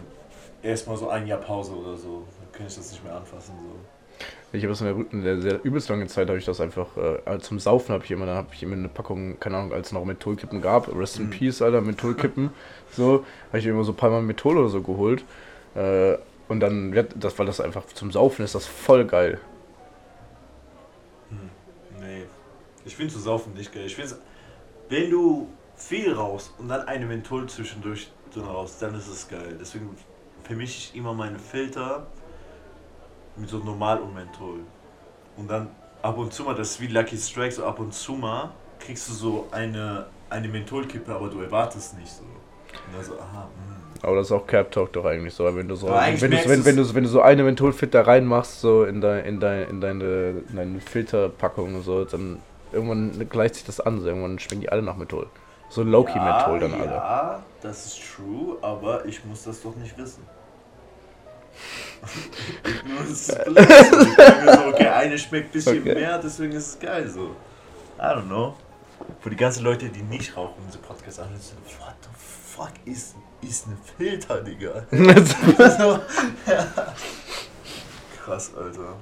erstmal 0.62 0.98
so 0.98 1.10
ein 1.10 1.28
Jahr 1.28 1.40
Pause 1.40 1.74
oder 1.74 1.98
so. 1.98 2.26
Kann 2.60 2.68
ich 2.68 2.76
das 2.76 2.92
nicht 2.92 3.02
mehr 3.06 3.16
anfassen. 3.16 3.54
So. 3.64 4.28
Ich 4.52 4.64
habe 4.64 4.74
das 4.74 4.82
in 4.82 4.88
der, 4.88 5.14
in 5.14 5.24
der 5.24 5.40
sehr 5.40 5.64
übelst 5.64 5.88
langen 5.88 6.10
Zeit, 6.10 6.28
habe 6.28 6.38
ich 6.38 6.44
das 6.44 6.60
einfach, 6.60 6.88
äh, 6.98 7.40
zum 7.40 7.58
Saufen 7.58 7.94
habe 7.94 8.04
ich 8.04 8.12
immer, 8.12 8.26
dann 8.26 8.36
habe 8.36 8.50
ich 8.52 8.62
immer 8.62 8.76
eine 8.76 8.90
Packung, 8.90 9.40
keine 9.40 9.56
Ahnung, 9.56 9.72
als 9.72 9.88
es 9.88 9.94
noch 9.94 10.04
Mentholkippen 10.04 10.62
gab, 10.62 10.94
Rest 10.94 11.20
in 11.20 11.28
Mhm. 11.28 11.30
Peace, 11.30 11.62
Alter, 11.62 11.80
Mentholkippen, 11.80 12.50
so, 12.92 13.24
habe 13.48 13.60
ich 13.60 13.66
immer 13.66 13.86
so 13.86 13.94
ein 13.94 13.96
paar 13.96 14.10
Mal 14.10 14.22
Menthol 14.22 14.58
oder 14.58 14.68
so 14.68 14.82
geholt. 14.82 15.24
Äh, 15.74 16.18
und 16.50 16.60
dann, 16.60 16.92
wird 16.94 17.14
das, 17.18 17.40
weil 17.40 17.46
das 17.46 17.62
einfach 17.62 17.86
zum 17.86 18.12
Saufen 18.12 18.44
ist, 18.44 18.56
das 18.56 18.66
voll 18.66 19.06
geil. 19.06 19.40
Nee, 22.02 22.26
ich 22.84 22.94
finde 22.94 23.14
zu 23.14 23.20
saufen 23.20 23.54
nicht 23.54 23.74
geil. 23.74 23.86
Ich 23.86 23.96
finde, 23.96 24.18
wenn 24.90 25.10
du 25.10 25.48
viel 25.78 26.12
rauchst 26.12 26.52
und 26.58 26.68
dann 26.68 26.82
eine 26.90 27.06
Menthol 27.06 27.48
zwischendurch 27.48 28.12
drin 28.34 28.44
rauchst, 28.44 28.82
dann 28.82 28.96
ist 28.96 29.08
es 29.08 29.30
geil. 29.30 29.56
Deswegen 29.62 29.96
vermische 30.44 30.78
ich 30.78 30.96
immer 30.96 31.14
meine 31.14 31.40
Filter 31.40 32.08
mit 33.40 33.50
so 33.50 33.58
normal 33.58 34.00
und 34.00 34.14
Menthol. 34.14 34.60
Und 35.38 35.50
dann 35.50 35.70
ab 36.02 36.18
und 36.18 36.34
zu 36.34 36.44
mal, 36.44 36.56
das 36.56 36.72
ist 36.72 36.82
wie 36.82 36.88
Lucky 36.88 37.18
Strike, 37.18 37.52
so 37.52 37.66
ab 37.66 37.80
und 37.80 37.94
zu 37.94 38.14
mal 38.14 38.52
kriegst 38.80 39.10
du 39.10 39.14
so 39.14 39.48
eine, 39.52 40.06
eine 40.30 40.48
Mentholkippe, 40.48 41.14
aber 41.14 41.30
du 41.30 41.42
erwartest 41.42 41.98
nicht 41.98 42.12
so. 42.12 42.24
Und 42.24 42.96
dann 42.96 43.04
so, 43.04 43.14
aha, 43.14 43.48
mh. 43.48 43.80
Aber 44.02 44.16
das 44.16 44.28
ist 44.28 44.32
auch 44.32 44.48
Cap 44.48 44.72
Talk 44.72 44.94
doch 44.94 45.06
eigentlich 45.06 45.34
so, 45.34 45.44
wenn 45.56 45.68
du 45.68 45.76
so, 45.76 45.88
wenn 45.88 46.16
du, 46.16 46.22
wenn, 46.22 46.66
wenn, 46.66 46.76
du, 46.78 46.96
wenn 46.96 47.04
du 47.04 47.10
so 47.10 47.22
eine 47.22 47.44
Mentholfilter 47.44 48.08
reinmachst, 48.08 48.62
so 48.62 48.86
in, 48.86 49.02
dein, 49.02 49.26
in, 49.26 49.40
dein, 49.42 49.68
in 49.68 49.82
deine, 49.82 50.44
in 50.50 50.56
deine 50.56 50.80
Filterpackung, 50.80 51.76
und 51.76 51.84
so, 51.84 52.06
dann 52.06 52.40
irgendwann 52.72 53.28
gleicht 53.28 53.56
sich 53.56 53.66
das 53.66 53.82
an, 53.82 54.00
so, 54.00 54.08
irgendwann 54.08 54.40
schmecken 54.40 54.62
die 54.62 54.70
alle 54.70 54.82
nach 54.82 54.96
Menthol. 54.96 55.28
So 55.70 55.84
Low-Key-Menthol 55.84 56.60
dann 56.60 56.74
alle. 56.74 56.92
Ja, 56.92 57.44
das 57.62 57.88
ist 57.88 58.00
true, 58.16 58.58
aber 58.62 59.06
ich 59.06 59.24
muss 59.26 59.44
das 59.44 59.62
doch 59.62 59.76
nicht 59.76 59.98
wissen. 59.98 60.24
Ich 62.64 62.84
muss 62.86 63.10
es 63.10 63.28
blöd. 63.44 63.58
Okay, 64.74 64.88
eine 64.88 65.18
schmeckt 65.18 65.48
ein 65.50 65.52
bisschen 65.52 65.82
Okay. 65.82 65.94
mehr, 65.96 66.18
deswegen 66.20 66.54
ist 66.54 66.68
es 66.68 66.80
geil 66.80 67.10
so. 67.10 67.36
I 67.98 68.02
don't 68.02 68.24
know. 68.28 68.56
Für 69.22 69.30
die 69.30 69.36
ganzen 69.36 69.64
Leute, 69.64 69.90
die 69.90 70.02
nicht 70.02 70.36
rauchen, 70.36 70.62
diese 70.68 70.78
Podcast 70.80 71.20
anhören, 71.20 71.40
so, 71.42 71.56
what 71.80 71.96
the 72.02 72.10
fuck 72.18 72.72
ist, 72.86 73.16
ist 73.42 73.68
ein 73.68 73.78
Filter, 73.98 74.42
Digga? 74.42 74.86
so, 74.92 76.00
ja. 76.52 76.68
Krass, 78.24 78.52
Alter. 78.56 78.96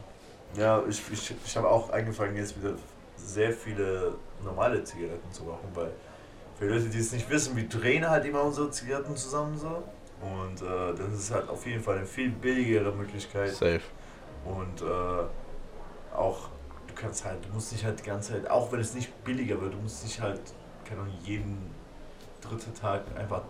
Ja, 0.55 0.81
ich, 0.87 1.01
ich, 1.11 1.33
ich 1.45 1.57
habe 1.57 1.69
auch 1.69 1.91
angefangen, 1.91 2.35
jetzt 2.37 2.57
wieder 2.59 2.73
sehr 3.17 3.51
viele 3.51 4.15
normale 4.43 4.83
Zigaretten 4.83 5.31
zu 5.31 5.43
rauchen, 5.43 5.69
weil 5.73 5.91
für 6.57 6.67
Leute, 6.67 6.85
die 6.89 6.99
es 6.99 7.11
nicht 7.11 7.29
wissen, 7.29 7.55
wir 7.55 7.67
drehen 7.67 8.09
halt 8.09 8.25
immer 8.25 8.41
unsere 8.43 8.71
Zigaretten 8.71 9.15
zusammen 9.15 9.57
so. 9.57 9.83
Und 10.21 10.61
äh, 10.61 10.95
das 10.97 11.13
ist 11.13 11.31
halt 11.31 11.47
auf 11.49 11.65
jeden 11.65 11.81
Fall 11.81 11.97
eine 11.97 12.05
viel 12.05 12.29
billigere 12.29 12.91
Möglichkeit. 12.91 13.49
Safe. 13.49 13.81
Und 14.45 14.81
äh, 14.81 16.15
auch, 16.15 16.49
du 16.87 16.93
kannst 16.95 17.25
halt, 17.25 17.37
du 17.45 17.53
musst 17.53 17.71
nicht 17.71 17.85
halt 17.85 17.99
die 17.99 18.03
ganze 18.03 18.33
Zeit, 18.33 18.49
auch 18.49 18.71
wenn 18.71 18.79
es 18.79 18.95
nicht 18.95 19.23
billiger 19.23 19.61
wird, 19.61 19.73
du 19.73 19.77
musst 19.77 20.03
nicht 20.03 20.19
halt, 20.19 20.41
keine 20.85 21.01
Ahnung, 21.01 21.13
jeden 21.23 21.69
dritten 22.41 22.73
Tag 22.73 23.03
einfach 23.17 23.41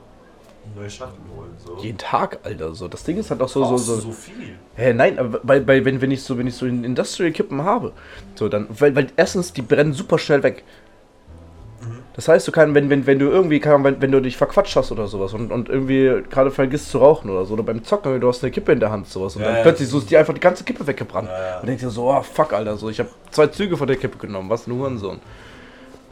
neue 0.75 0.89
Schachtel 0.89 1.21
holen. 1.35 1.55
So. 1.57 1.77
Jeden 1.77 1.97
Tag, 1.97 2.39
Alter, 2.43 2.73
so. 2.73 2.87
Das 2.87 3.03
Ding 3.03 3.17
ist 3.17 3.29
halt 3.31 3.41
auch 3.41 3.49
so, 3.49 3.63
so, 3.63 3.69
Brauchst 3.69 3.87
du 3.87 3.93
so. 3.93 4.01
so 4.01 4.11
viel. 4.11 4.57
Hä, 4.75 4.93
nein, 4.93 5.17
aber 5.17 5.39
bei, 5.39 5.59
bei, 5.59 5.83
wenn, 5.85 6.01
wenn 6.01 6.11
ich 6.11 6.23
so, 6.23 6.37
wenn 6.37 6.47
ich 6.47 6.55
so 6.55 6.65
in 6.65 6.83
Industrial 6.83 7.31
Kippen 7.31 7.63
habe, 7.63 7.93
so 8.35 8.49
dann, 8.49 8.67
weil, 8.69 8.95
weil 8.95 9.07
erstens, 9.15 9.53
die 9.53 9.61
brennen 9.61 9.93
super 9.93 10.17
schnell 10.19 10.43
weg. 10.43 10.63
Das 12.17 12.27
heißt, 12.27 12.47
du 12.47 12.51
kannst, 12.51 12.73
wenn, 12.73 12.89
wenn, 12.89 13.05
wenn 13.05 13.19
du 13.19 13.27
irgendwie, 13.27 13.61
Ahnung, 13.63 13.83
wenn, 13.83 14.01
wenn 14.01 14.11
du 14.11 14.19
dich 14.19 14.35
verquatscht 14.37 14.75
hast 14.75 14.91
oder 14.91 15.05
sowas 15.05 15.33
und, 15.33 15.51
und 15.51 15.69
irgendwie 15.69 16.23
gerade 16.29 16.49
vergisst 16.49 16.89
zu 16.89 16.97
rauchen 16.97 17.29
oder 17.29 17.45
so, 17.45 17.53
oder 17.53 17.61
beim 17.61 17.83
Zocken, 17.83 18.19
du 18.19 18.27
hast 18.27 18.43
eine 18.43 18.51
Kippe 18.51 18.71
in 18.71 18.79
der 18.79 18.91
Hand, 18.91 19.07
sowas, 19.07 19.35
und 19.35 19.43
Ja, 19.43 19.49
dann 19.49 19.57
ja, 19.57 19.61
plötzlich 19.61 19.87
so 19.87 19.99
ist 19.99 20.09
die 20.09 20.17
einfach 20.17 20.33
die 20.33 20.39
ganze 20.39 20.63
Kippe 20.63 20.85
weggebrannt. 20.85 21.29
Ja. 21.29 21.59
Und 21.59 21.67
denkst 21.67 21.83
dir 21.83 21.91
so, 21.91 22.11
oh 22.11 22.21
fuck, 22.23 22.53
Alter, 22.53 22.75
so, 22.75 22.89
ich 22.89 22.99
habe 22.99 23.09
zwei 23.29 23.47
Züge 23.47 23.77
von 23.77 23.85
der 23.87 23.97
Kippe 23.97 24.17
genommen, 24.17 24.49
was 24.49 24.65
ein 24.67 24.73
Hurensohn. 24.73 25.19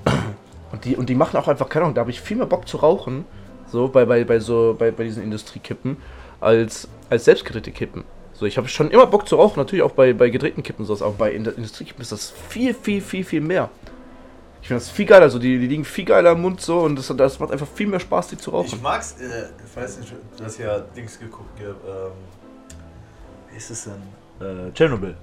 Und 0.71 0.83
die, 0.83 0.97
und 0.97 1.07
die 1.07 1.15
machen 1.15 1.37
auch 1.37 1.47
einfach, 1.47 1.69
keine 1.69 1.85
Ahnung, 1.85 1.95
da 1.95 2.01
habe 2.01 2.11
ich 2.11 2.19
viel 2.19 2.35
mehr 2.35 2.47
Bock 2.47 2.67
zu 2.67 2.77
rauchen, 2.77 3.23
so 3.71 3.87
bei, 3.87 4.03
bei, 4.03 4.25
bei 4.25 4.39
so 4.39 4.75
bei, 4.77 4.91
bei 4.91 5.05
diesen 5.05 5.23
Industriekippen, 5.23 5.95
als, 6.41 6.89
als 7.09 7.25
selbstgedrehte 7.25 7.71
Kippen. 7.71 8.03
So, 8.33 8.45
ich 8.45 8.57
habe 8.57 8.67
schon 8.67 8.91
immer 8.91 9.07
Bock 9.07 9.27
zu 9.27 9.37
rauchen, 9.37 9.57
natürlich 9.59 9.83
auch 9.83 9.91
bei, 9.91 10.11
bei 10.11 10.29
gedrehten 10.29 10.63
Kippen, 10.63 10.83
sowas, 10.83 11.01
aber 11.01 11.13
bei 11.13 11.31
Indu- 11.33 11.55
Industriekippen 11.55 12.01
ist 12.01 12.11
das 12.11 12.33
viel, 12.49 12.73
viel, 12.73 12.99
viel, 12.99 13.23
viel 13.23 13.39
mehr. 13.41 13.69
Ich 14.65 14.69
finde 14.69 14.81
das 14.81 14.89
viel 14.89 15.05
geiler, 15.05 15.29
so 15.29 15.37
die, 15.37 15.59
die 15.59 15.67
liegen 15.67 15.85
viel 15.85 16.05
geiler 16.05 16.31
im 16.31 16.41
Mund 16.41 16.59
so 16.59 16.79
und 16.79 16.95
das, 16.95 17.13
das 17.15 17.39
macht 17.39 17.51
einfach 17.51 17.67
viel 17.67 17.85
mehr 17.85 17.99
Spaß, 17.99 18.29
die 18.29 18.37
zu 18.39 18.49
Ich 18.49 18.55
rauchen. 18.55 18.81
mag's, 18.81 19.11
äh, 19.21 19.49
ich 19.63 19.75
weiß 19.77 19.99
nicht, 19.99 20.11
du 20.39 20.43
hast 20.43 20.57
ja 20.57 20.79
Dings 20.79 21.19
geguckt, 21.19 21.55
ge- 21.59 21.67
ähm, 21.67 22.11
wie 23.51 23.57
ist 23.57 23.69
es 23.69 23.83
denn? 24.39 24.67
Äh, 24.67 24.71
Tschernobyl. 24.73 25.15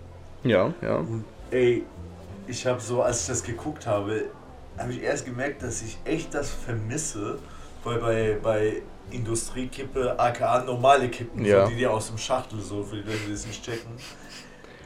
Ja, 0.44 0.72
ja. 0.80 0.98
Und 0.98 1.24
ey, 1.50 1.82
ich 2.46 2.64
habe 2.68 2.80
so, 2.80 3.02
als 3.02 3.22
ich 3.22 3.26
das 3.26 3.42
geguckt 3.42 3.84
habe, 3.84 4.26
habe 4.78 4.92
ich 4.92 5.02
erst 5.02 5.24
gemerkt, 5.26 5.64
dass 5.64 5.82
ich 5.82 5.98
echt 6.04 6.32
das 6.32 6.48
vermisse, 6.48 7.40
weil 7.82 7.98
bei, 7.98 8.38
bei 8.40 8.82
Industriekippe, 9.10 10.20
aka 10.20 10.62
normale 10.62 11.08
Kippen, 11.08 11.44
Ja. 11.44 11.64
so, 11.64 11.70
die 11.72 11.78
dir 11.78 11.90
aus 11.92 12.06
dem 12.06 12.16
Schachtel, 12.18 12.60
so 12.60 12.84
für 12.84 12.94
die 12.94 13.02
Leute, 13.02 13.18
die 13.26 13.32
es 13.32 13.44
nicht 13.44 13.64
checken, 13.64 13.90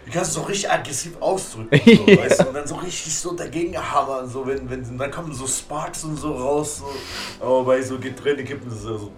die 0.06 0.10
kannst 0.10 0.36
du 0.36 0.40
so 0.40 0.46
richtig 0.46 0.70
aggressiv 0.70 1.12
ausdrücken, 1.20 1.78
so, 1.84 2.06
Ja. 2.06 2.18
weißt 2.18 2.42
du, 2.42 2.48
und 2.48 2.54
dann 2.54 2.66
so 2.66 2.76
richtig 2.76 3.14
so 3.18 3.32
dagegen 3.34 3.76
hammern, 3.76 4.28
so, 4.28 4.46
wenn, 4.46 4.68
wenn, 4.70 4.96
dann 4.98 5.10
kommen 5.10 5.32
so 5.34 5.46
Sparks 5.46 6.04
und 6.04 6.16
so 6.16 6.32
raus, 6.32 6.78
so, 6.78 7.44
aber 7.44 7.64
bei 7.64 7.82
so 7.82 7.98
getrennte 7.98 8.44
Kippen 8.44 8.68
ist 8.68 8.78
es 8.78 8.84
ja 8.84 8.98
so, 8.98 9.10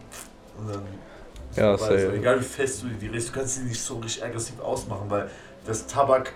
und 0.58 0.68
dann 0.72 0.82
Ja, 1.56 1.72
also, 1.72 1.84
safe. 1.84 2.12
egal 2.14 2.40
wie 2.40 2.44
fest 2.44 2.82
du 2.82 2.86
die 2.88 3.08
drehst, 3.08 3.28
du 3.28 3.32
kannst 3.32 3.56
sie 3.56 3.62
nicht 3.62 3.80
so 3.80 3.96
richtig 3.98 4.24
aggressiv 4.24 4.58
ausmachen, 4.60 5.04
weil 5.08 5.30
das 5.66 5.86
Tabak 5.86 6.32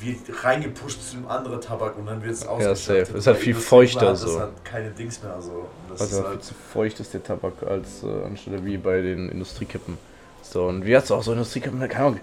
wird 0.00 0.18
reingepusht 0.44 1.00
zu 1.02 1.16
dem 1.16 1.28
anderen 1.28 1.60
Tabak 1.60 1.96
und 1.96 2.06
dann 2.06 2.20
wird 2.22 2.32
es 2.32 2.44
ausgeschaltet. 2.46 3.06
safe. 3.06 3.18
Ist 3.18 3.26
halt 3.28 3.36
viel 3.38 3.54
feuchter 3.54 4.00
hat 4.08 4.08
das 4.14 4.20
so. 4.22 4.40
hat 4.40 4.64
keine 4.64 4.90
Dings 4.90 5.22
mehr 5.22 5.40
so. 5.40 5.66
Das 5.88 6.00
Also 6.00 6.16
ist 6.16 6.20
viel 6.20 6.28
halt, 6.30 6.44
zu 6.44 6.54
feucht 6.72 7.00
ist 7.00 7.14
der 7.14 7.22
Tabak 7.22 7.52
als 7.62 8.02
äh, 8.02 8.24
anstelle 8.26 8.64
wie 8.64 8.76
bei 8.76 9.00
den 9.00 9.28
Industriekippen. 9.28 9.96
So, 10.42 10.66
und 10.66 10.84
wie 10.84 10.96
hast 10.96 11.10
du 11.10 11.14
auch 11.14 11.22
so 11.22 11.30
Industriekippen, 11.32 11.78
keine 11.88 12.04
Ahnung. 12.06 12.20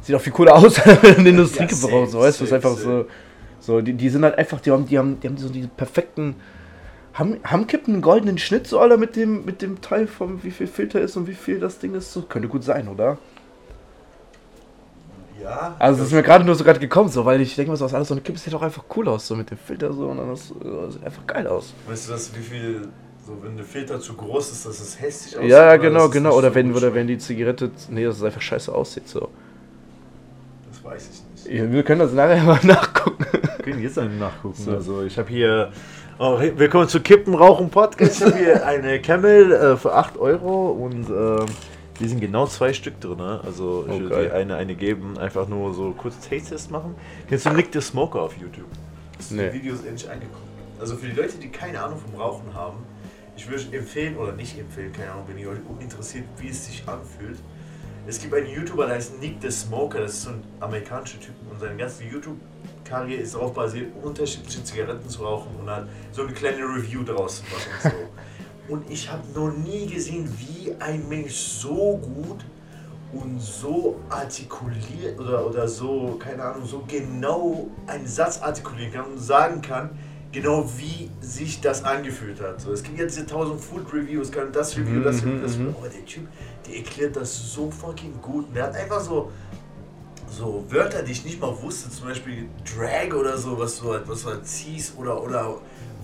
Sieht 0.00 0.14
auch 0.14 0.20
viel 0.20 0.32
cooler 0.32 0.54
aus, 0.54 0.80
eine 0.86 1.28
Industriekippe 1.28 1.74
safe, 1.74 1.92
brauchst, 1.92 2.12
so, 2.12 2.20
weißt 2.20 2.40
du, 2.40 2.44
ist 2.44 2.52
einfach 2.52 2.76
so. 2.76 3.06
So, 3.60 3.80
die, 3.80 3.92
die 3.92 4.08
sind 4.08 4.24
halt 4.24 4.38
einfach, 4.38 4.60
die 4.60 4.70
haben, 4.70 4.86
die 4.86 4.98
haben, 4.98 5.20
die 5.20 5.28
haben 5.28 5.36
so 5.36 5.48
diese 5.48 5.68
perfekten. 5.68 6.36
Haben, 7.12 7.38
haben 7.42 7.66
Kippen 7.66 7.94
einen 7.94 8.02
goldenen 8.02 8.38
Schnitt, 8.38 8.66
so 8.68 8.78
alle 8.78 8.96
mit 8.96 9.16
dem, 9.16 9.44
mit 9.44 9.60
dem 9.60 9.80
Teil 9.80 10.06
vom 10.06 10.44
wie 10.44 10.52
viel 10.52 10.68
Filter 10.68 11.00
ist 11.00 11.16
und 11.16 11.26
wie 11.26 11.34
viel 11.34 11.58
das 11.58 11.80
Ding 11.80 11.94
ist, 11.94 12.12
so 12.12 12.22
könnte 12.22 12.48
gut 12.48 12.62
sein, 12.62 12.86
oder? 12.86 13.18
ja. 15.48 15.76
Also 15.78 16.02
es 16.02 16.08
ist 16.08 16.14
mir 16.14 16.22
gerade 16.22 16.44
nur 16.44 16.54
so 16.54 16.64
gerade 16.64 16.80
gekommen, 16.80 17.08
so, 17.08 17.24
weil 17.24 17.40
ich 17.40 17.54
denke 17.56 17.70
mal 17.70 17.76
so, 17.76 17.84
aus 17.84 17.94
alles 17.94 18.08
so 18.08 18.14
eine 18.14 18.20
Kippe 18.20 18.38
sieht 18.38 18.52
doch 18.52 18.62
einfach 18.62 18.84
cool 18.96 19.08
aus, 19.08 19.26
so 19.26 19.34
mit 19.36 19.50
dem 19.50 19.58
Filter 19.58 19.92
so 19.92 20.06
und 20.06 20.18
dann 20.18 20.28
das, 20.28 20.50
äh, 20.50 20.90
sieht 20.90 21.04
einfach 21.04 21.26
geil 21.26 21.46
aus. 21.46 21.72
Weißt 21.88 22.08
du, 22.08 22.12
dass 22.12 22.36
wie 22.36 22.42
viel, 22.42 22.88
so 23.26 23.36
wenn 23.42 23.56
der 23.56 23.64
Filter 23.64 24.00
zu 24.00 24.14
groß 24.14 24.52
ist, 24.52 24.66
dass 24.66 24.80
es 24.80 25.00
hässlich 25.00 25.36
aussieht? 25.36 25.50
Ja, 25.50 25.76
genau, 25.76 26.08
genau. 26.08 26.36
Oder 26.36 26.50
so 26.50 26.54
wenn, 26.54 26.74
oder 26.74 26.94
wenn 26.94 27.06
die 27.06 27.18
Zigarette, 27.18 27.70
nee, 27.90 28.04
dass 28.04 28.16
es 28.16 28.22
einfach 28.22 28.42
scheiße 28.42 28.74
aussieht, 28.74 29.08
so. 29.08 29.28
Weiß 30.88 31.10
ich 31.36 31.44
nicht. 31.50 31.54
Ja, 31.60 31.70
Wir 31.70 31.82
können 31.82 32.00
das 32.00 32.12
nachher 32.14 32.42
mal 32.44 32.60
nachgucken. 32.62 33.26
Wir 33.30 33.40
können 33.64 33.82
jetzt 33.82 33.98
einen 33.98 34.18
nachgucken. 34.18 34.54
So. 34.62 34.70
Also 34.72 35.02
ich 35.02 35.18
habe 35.18 35.28
hier. 35.28 35.70
Oh, 36.18 36.38
willkommen 36.40 36.88
zu 36.88 37.00
Kippen 37.00 37.34
Rauchen 37.34 37.68
Podcast. 37.68 38.20
Ich 38.22 38.26
habe 38.26 38.38
hier 38.38 38.66
eine 38.66 38.98
Camel 39.02 39.52
äh, 39.52 39.76
für 39.76 39.92
8 39.94 40.16
Euro 40.16 40.70
und 40.70 41.10
ähm, 41.10 41.44
die 42.00 42.08
sind 42.08 42.20
genau 42.20 42.46
zwei 42.46 42.72
Stück 42.72 42.98
drin. 43.02 43.18
Ne? 43.18 43.38
Also 43.44 43.84
ich 43.86 43.92
Oh, 43.92 44.00
würde 44.00 44.24
dir 44.28 44.34
eine, 44.34 44.56
eine 44.56 44.74
geben, 44.74 45.18
einfach 45.18 45.46
nur 45.46 45.74
so 45.74 45.92
kurz 45.92 46.18
Taste-Test 46.26 46.70
machen. 46.70 46.94
Kennst 47.28 47.44
du 47.44 47.50
Nick 47.50 47.68
the 47.74 47.82
Smoker 47.82 48.22
auf 48.22 48.34
YouTube? 48.38 48.64
Hast 49.18 49.30
du 49.30 49.34
Nee. 49.36 49.50
die 49.50 49.58
Videos 49.62 49.80
endlich 49.84 50.10
angeguckt? 50.10 50.42
Also 50.80 50.96
für 50.96 51.06
die 51.06 51.12
Leute, 51.20 51.36
die 51.36 51.50
keine 51.50 51.82
Ahnung 51.82 51.98
vom 51.98 52.18
Rauchen 52.18 52.54
haben, 52.54 52.78
ich 53.36 53.46
würde 53.48 53.76
empfehlen 53.76 54.16
oder 54.16 54.32
nicht 54.32 54.58
empfehlen, 54.58 54.90
keine 54.92 55.12
Ahnung, 55.12 55.24
wenn 55.28 55.36
ihr 55.38 55.50
euch 55.50 55.58
interessiert, 55.80 56.24
wie 56.38 56.48
es 56.48 56.64
sich 56.66 56.82
anfühlt. 56.88 57.38
Es 58.08 58.18
gibt 58.18 58.32
einen 58.32 58.46
YouTuber, 58.46 58.86
der 58.86 58.94
heißt 58.94 59.20
Nick 59.20 59.36
the 59.42 59.50
Smoker, 59.50 60.00
das 60.00 60.12
ist 60.12 60.22
so 60.22 60.30
ein 60.30 60.42
amerikanischer 60.60 61.20
Typ 61.20 61.34
und 61.50 61.60
seine 61.60 61.76
ganze 61.76 62.04
YouTube-Karriere 62.04 63.20
ist 63.20 63.34
darauf 63.34 63.52
basiert, 63.52 63.92
unterschiedliche 64.02 64.64
Zigaretten 64.64 65.06
zu 65.10 65.22
rauchen 65.22 65.54
und 65.60 65.68
halt 65.68 65.88
so 66.12 66.22
eine 66.22 66.32
kleine 66.32 66.62
Review 66.62 67.02
daraus 67.02 67.36
zu 67.36 67.42
machen. 67.42 67.68
So. 67.82 67.90
Und 68.72 68.90
ich 68.90 69.10
habe 69.10 69.22
noch 69.34 69.50
nie 69.50 69.86
gesehen, 69.86 70.28
wie 70.38 70.74
ein 70.78 71.08
Mensch 71.08 71.32
so 71.32 71.96
gut 71.96 72.44
und 73.14 73.40
so 73.40 73.98
artikuliert 74.10 75.18
oder, 75.18 75.46
oder 75.46 75.66
so, 75.66 76.18
keine 76.18 76.42
Ahnung, 76.42 76.66
so 76.66 76.84
genau 76.86 77.66
einen 77.86 78.06
Satz 78.06 78.42
artikulieren 78.42 78.92
kann 78.92 79.06
und 79.06 79.18
sagen 79.18 79.62
kann, 79.62 79.98
genau 80.32 80.68
wie 80.76 81.10
sich 81.20 81.60
das 81.60 81.84
angefühlt 81.84 82.40
hat. 82.40 82.60
So, 82.60 82.72
es 82.72 82.82
gibt 82.82 82.98
jetzt 82.98 83.16
diese 83.16 83.26
1000 83.26 83.60
Food 83.60 83.92
Reviews, 83.92 84.30
kann 84.30 84.52
das 84.52 84.76
Review, 84.76 85.00
das 85.02 85.22
Review, 85.22 85.40
das 85.42 85.54
Review, 85.54 85.70
aber 85.78 85.88
der 85.88 86.04
Typ, 86.04 86.28
der 86.66 86.76
erklärt 86.76 87.16
das 87.16 87.52
so 87.52 87.70
fucking 87.70 88.20
gut. 88.20 88.46
Und 88.48 88.54
der 88.54 88.64
hat 88.64 88.74
einfach 88.74 89.00
so, 89.00 89.30
so 90.30 90.64
Wörter, 90.68 91.02
die 91.02 91.12
ich 91.12 91.24
nicht 91.24 91.40
mal 91.40 91.54
wusste, 91.62 91.90
zum 91.90 92.08
Beispiel 92.08 92.48
Drag 92.64 93.14
oder 93.14 93.36
so, 93.38 93.58
was 93.58 93.80
du 93.80 93.92
halt, 93.92 94.08
was 94.08 94.22
du 94.22 94.28
halt 94.28 94.46
ziehst 94.46 94.94
oder, 94.98 95.22
oder 95.22 95.58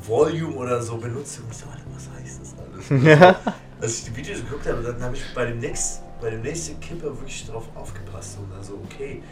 Volume 0.07 0.55
oder 0.55 0.83
so 0.83 0.97
benutzt. 0.97 1.41
Und 1.41 1.51
ich 1.51 1.59
so, 1.59 1.67
Alter, 1.67 1.85
was 1.95 2.09
heißt 2.21 2.41
das 2.41 2.55
alles? 2.59 3.05
Ja. 3.21 3.37
Als 3.81 3.99
ich 3.99 4.05
die 4.05 4.17
Videos 4.17 4.39
geguckt 4.39 4.67
habe, 4.67 4.83
dann 4.83 5.03
habe 5.03 5.17
ich 5.17 5.23
bei 5.35 5.47
dem 5.47 5.59
nächsten, 5.59 6.05
bei 6.21 6.31
dem 6.31 6.41
nächsten 6.41 6.81
Kipper 6.81 7.07
wirklich 7.07 7.45
drauf 7.47 7.65
aufgepasst 7.75 8.39
und 8.39 8.51
dann 8.51 8.63
so, 8.63 8.81
okay, 8.85 9.23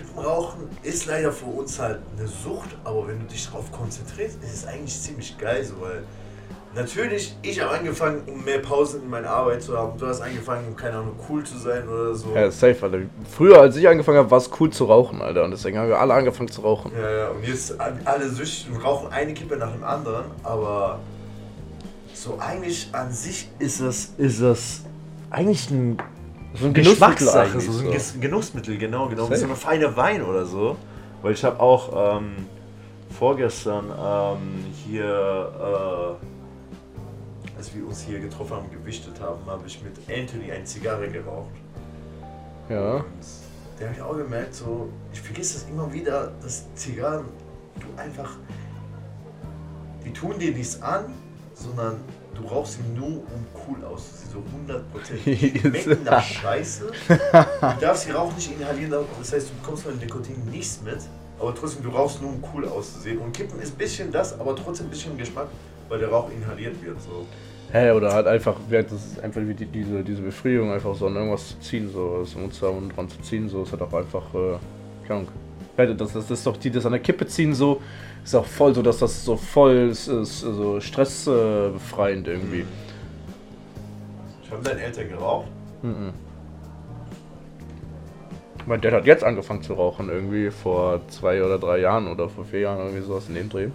Kippenrauchen 0.00 0.68
ist 0.82 1.06
leider 1.06 1.32
für 1.32 1.46
uns 1.46 1.78
halt 1.78 1.98
eine 2.16 2.26
Sucht, 2.26 2.76
aber 2.84 3.08
wenn 3.08 3.20
du 3.20 3.26
dich 3.26 3.46
darauf 3.46 3.70
konzentrierst, 3.72 4.42
ist 4.42 4.54
es 4.54 4.66
eigentlich 4.66 5.00
ziemlich 5.00 5.36
geil 5.38 5.64
so, 5.64 5.80
weil 5.80 6.02
natürlich, 6.74 7.36
ich 7.42 7.60
habe 7.60 7.78
angefangen, 7.78 8.22
um 8.26 8.44
mehr 8.44 8.60
Pausen 8.60 9.02
in 9.02 9.10
meiner 9.10 9.30
Arbeit 9.30 9.62
zu 9.62 9.76
haben, 9.76 9.98
du 9.98 10.06
hast 10.06 10.20
angefangen, 10.20 10.68
um 10.68 10.76
keine 10.76 10.96
Ahnung, 10.96 11.14
cool 11.28 11.44
zu 11.44 11.58
sein 11.58 11.88
oder 11.88 12.14
so. 12.14 12.34
Ja, 12.34 12.50
safe, 12.50 12.78
Alter. 12.82 12.98
Früher, 13.30 13.60
als 13.60 13.76
ich 13.76 13.88
angefangen 13.88 14.18
habe, 14.18 14.30
war 14.30 14.38
es 14.38 14.50
cool 14.58 14.70
zu 14.70 14.84
rauchen, 14.84 15.20
Alter. 15.20 15.44
Und 15.44 15.50
deswegen 15.50 15.78
haben 15.78 15.88
wir 15.88 15.98
alle 15.98 16.14
angefangen 16.14 16.50
zu 16.50 16.60
rauchen. 16.60 16.92
Ja, 16.96 17.10
ja, 17.10 17.28
und 17.30 17.44
jetzt 17.44 17.74
alle 17.80 18.28
süchtig 18.28 18.68
und 18.72 18.82
rauchen 18.84 19.12
eine 19.12 19.34
Kippe 19.34 19.56
nach 19.56 19.72
dem 19.72 19.84
anderen, 19.84 20.26
aber 20.42 21.00
so 22.14 22.38
eigentlich 22.38 22.88
an 22.92 23.12
sich 23.12 23.48
ist 23.58 23.80
das, 23.80 24.10
ist 24.16 24.40
das 24.40 24.82
eigentlich 25.30 25.70
ein 25.70 25.98
So 26.54 26.66
ein 26.66 26.74
Geschmackssache, 26.74 27.60
so, 27.60 27.88
ein 27.88 28.20
Genussmittel, 28.20 28.76
genau, 28.76 29.08
genau. 29.08 29.28
Ein 29.28 29.56
feiner 29.56 29.96
Wein 29.96 30.22
oder 30.22 30.44
so. 30.44 30.76
Weil 31.22 31.34
ich 31.34 31.44
habe 31.44 31.60
auch 31.60 32.18
ähm, 32.18 32.46
vorgestern 33.10 33.90
ähm, 33.90 34.64
hier, 34.84 35.04
äh, 35.04 36.14
als 37.56 37.74
wir 37.74 37.86
uns 37.86 38.02
hier 38.02 38.20
getroffen 38.20 38.56
haben, 38.56 38.70
gewichtet 38.70 39.20
haben, 39.20 39.44
habe 39.46 39.66
ich 39.66 39.82
mit 39.82 39.96
Anthony 40.08 40.50
eine 40.50 40.64
Zigarre 40.64 41.08
geraucht. 41.08 41.52
Ja. 42.68 42.96
Und 42.96 43.04
der 43.78 43.88
habe 43.88 43.96
ich 43.96 44.02
auch 44.02 44.16
gemerkt, 44.16 44.54
so, 44.54 44.88
ich 45.12 45.20
vergesse 45.20 45.54
das 45.54 45.68
immer 45.68 45.92
wieder, 45.92 46.32
dass 46.42 46.72
Zigarren, 46.74 47.26
du 47.76 47.86
einfach, 48.00 48.30
die 50.04 50.12
tun 50.12 50.38
dir 50.38 50.52
nichts 50.52 50.82
an, 50.82 51.12
sondern 51.54 51.96
du 52.40 52.48
rauchst 52.48 52.74
sie 52.74 52.98
nur, 52.98 53.08
um 53.08 53.46
cool 53.68 53.84
auszusehen, 53.84 54.30
so 54.32 54.72
100%. 54.72 55.24
Die 55.24 55.58
schmecken 55.58 56.04
nach 56.04 56.22
Scheiße. 56.22 56.90
Du 57.08 57.80
darfst 57.80 58.06
die 58.06 58.12
Rauch 58.12 58.34
nicht 58.34 58.52
inhalieren, 58.58 58.92
das 59.18 59.32
heißt, 59.32 59.50
du 59.50 59.54
bekommst 59.60 59.82
von 59.84 59.92
dem 59.92 60.00
Nikotin 60.00 60.44
nichts 60.50 60.80
mit, 60.84 60.98
aber 61.38 61.54
trotzdem, 61.54 61.82
du 61.82 61.90
rauchst 61.90 62.20
nur, 62.20 62.30
um 62.30 62.44
cool 62.54 62.66
auszusehen. 62.66 63.18
Und 63.18 63.32
Kippen 63.32 63.60
ist 63.60 63.74
ein 63.74 63.78
bisschen 63.78 64.12
das, 64.12 64.38
aber 64.38 64.54
trotzdem 64.56 64.86
ein 64.86 64.90
bisschen 64.90 65.16
Geschmack, 65.16 65.48
weil 65.88 65.98
der 65.98 66.08
Rauch 66.08 66.30
inhaliert 66.30 66.82
wird, 66.82 67.00
so. 67.00 67.26
Hä, 67.72 67.92
oder 67.92 68.12
halt 68.12 68.26
einfach, 68.26 68.56
das 68.68 68.92
ist 68.92 69.20
einfach 69.20 69.40
wie 69.42 69.54
die, 69.54 69.66
diese, 69.66 70.02
diese 70.02 70.22
Befriedigung, 70.22 70.72
einfach 70.72 70.94
so 70.94 71.06
an 71.06 71.14
irgendwas 71.14 71.48
zu 71.48 71.60
ziehen, 71.60 71.88
so 71.92 72.26
Mund 72.36 72.52
zu 72.52 72.66
haben 72.66 72.78
und 72.78 72.96
dran 72.96 73.08
zu 73.08 73.20
ziehen, 73.20 73.48
so 73.48 73.62
ist 73.62 73.72
halt 73.72 73.82
auch 73.82 73.92
einfach, 73.92 74.34
äh. 74.34 74.58
Ja, 75.08 75.22
Das, 75.76 75.96
das, 75.96 76.12
das 76.12 76.30
ist 76.30 76.46
doch 76.46 76.56
die, 76.56 76.70
das 76.70 76.84
an 76.84 76.92
der 76.92 77.00
Kippe 77.00 77.26
ziehen, 77.26 77.54
so, 77.54 77.80
ist 78.24 78.34
auch 78.34 78.46
voll 78.46 78.74
so, 78.74 78.82
dass 78.82 78.98
das 78.98 79.24
so 79.24 79.36
voll 79.36 79.88
ist, 79.90 80.08
ist 80.08 80.40
so 80.40 80.80
stressbefreiend 80.80 82.28
irgendwie. 82.28 82.64
Ich 84.42 84.50
habe 84.50 84.62
deinen 84.62 84.80
Eltern 84.80 85.08
geraucht. 85.08 85.48
Mhm. 85.82 86.12
Mein 88.66 88.80
Dad 88.80 88.92
hat 88.92 89.06
jetzt 89.06 89.24
angefangen 89.24 89.62
zu 89.62 89.74
rauchen, 89.74 90.10
irgendwie 90.10 90.50
vor 90.50 91.00
zwei 91.08 91.42
oder 91.42 91.58
drei 91.58 91.78
Jahren 91.78 92.08
oder 92.08 92.28
vor 92.28 92.44
vier 92.44 92.60
Jahren, 92.60 92.78
irgendwie 92.80 93.02
sowas 93.02 93.28
in 93.28 93.34
dem 93.34 93.48
Dreh. 93.48 93.68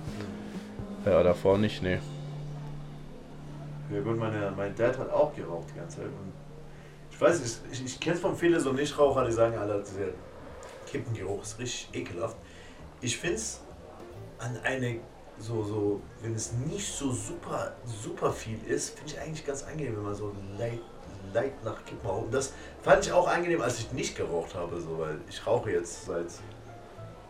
Ja, 1.06 1.22
davor 1.24 1.58
nicht, 1.58 1.82
nee. 1.82 2.00
Ja 3.92 4.02
gut, 4.02 4.18
meine, 4.18 4.54
mein 4.56 4.76
Dad 4.76 4.98
hat 4.98 5.12
auch 5.12 5.36
geraucht 5.36 5.68
die 5.74 5.80
ganze 5.80 5.98
Zeit. 5.98 6.06
Und 6.06 6.34
ich 7.12 7.20
weiß 7.20 7.42
nicht, 7.42 7.60
ich, 7.72 7.86
ich 7.86 8.00
kenne 8.00 8.16
von 8.16 8.36
vielen 8.36 8.60
so 8.60 8.72
Nichtraucher, 8.72 9.26
die 9.26 9.32
sagen 9.32 9.58
alle, 9.58 9.82
dieser 9.82 10.12
Kippengeruch 10.90 11.44
ist 11.44 11.60
richtig 11.60 11.90
ekelhaft. 11.94 12.38
Ich 13.02 13.18
finde 13.18 13.36
es 13.36 13.62
an 14.40 14.58
eine, 14.64 15.00
so, 15.38 15.64
so, 15.64 16.02
wenn 16.22 16.34
es 16.34 16.54
nicht 16.54 16.88
so 16.92 17.12
super, 17.12 17.74
super 17.86 18.32
viel 18.32 18.60
ist, 18.68 18.98
finde 18.98 19.14
ich 19.14 19.20
eigentlich 19.20 19.46
ganz 19.46 19.64
angenehm, 19.64 19.98
wenn 19.98 20.04
man 20.04 20.16
so 20.16 20.32
leicht, 20.58 20.82
leicht 21.34 21.64
nach 21.64 21.84
Kippen 21.86 22.08
raucht. 22.08 22.26
Und 22.26 22.34
das 22.34 22.54
fand 22.82 23.06
ich 23.06 23.12
auch 23.12 23.28
angenehm, 23.28 23.62
als 23.62 23.80
ich 23.80 23.92
nicht 23.92 24.16
geraucht 24.16 24.56
habe, 24.56 24.80
so, 24.80 25.00
weil 25.00 25.20
ich 25.28 25.46
rauche 25.46 25.72
jetzt 25.72 26.06
seit, 26.06 26.28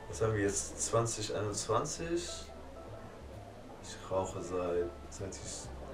was 0.10 0.22
haben 0.22 0.34
wir 0.34 0.42
jetzt, 0.44 0.80
2021? 0.88 2.30
Ich 3.84 4.12
rauche 4.12 4.42
seit, 4.42 4.90
seit 5.10 5.34
ich, 5.36 5.42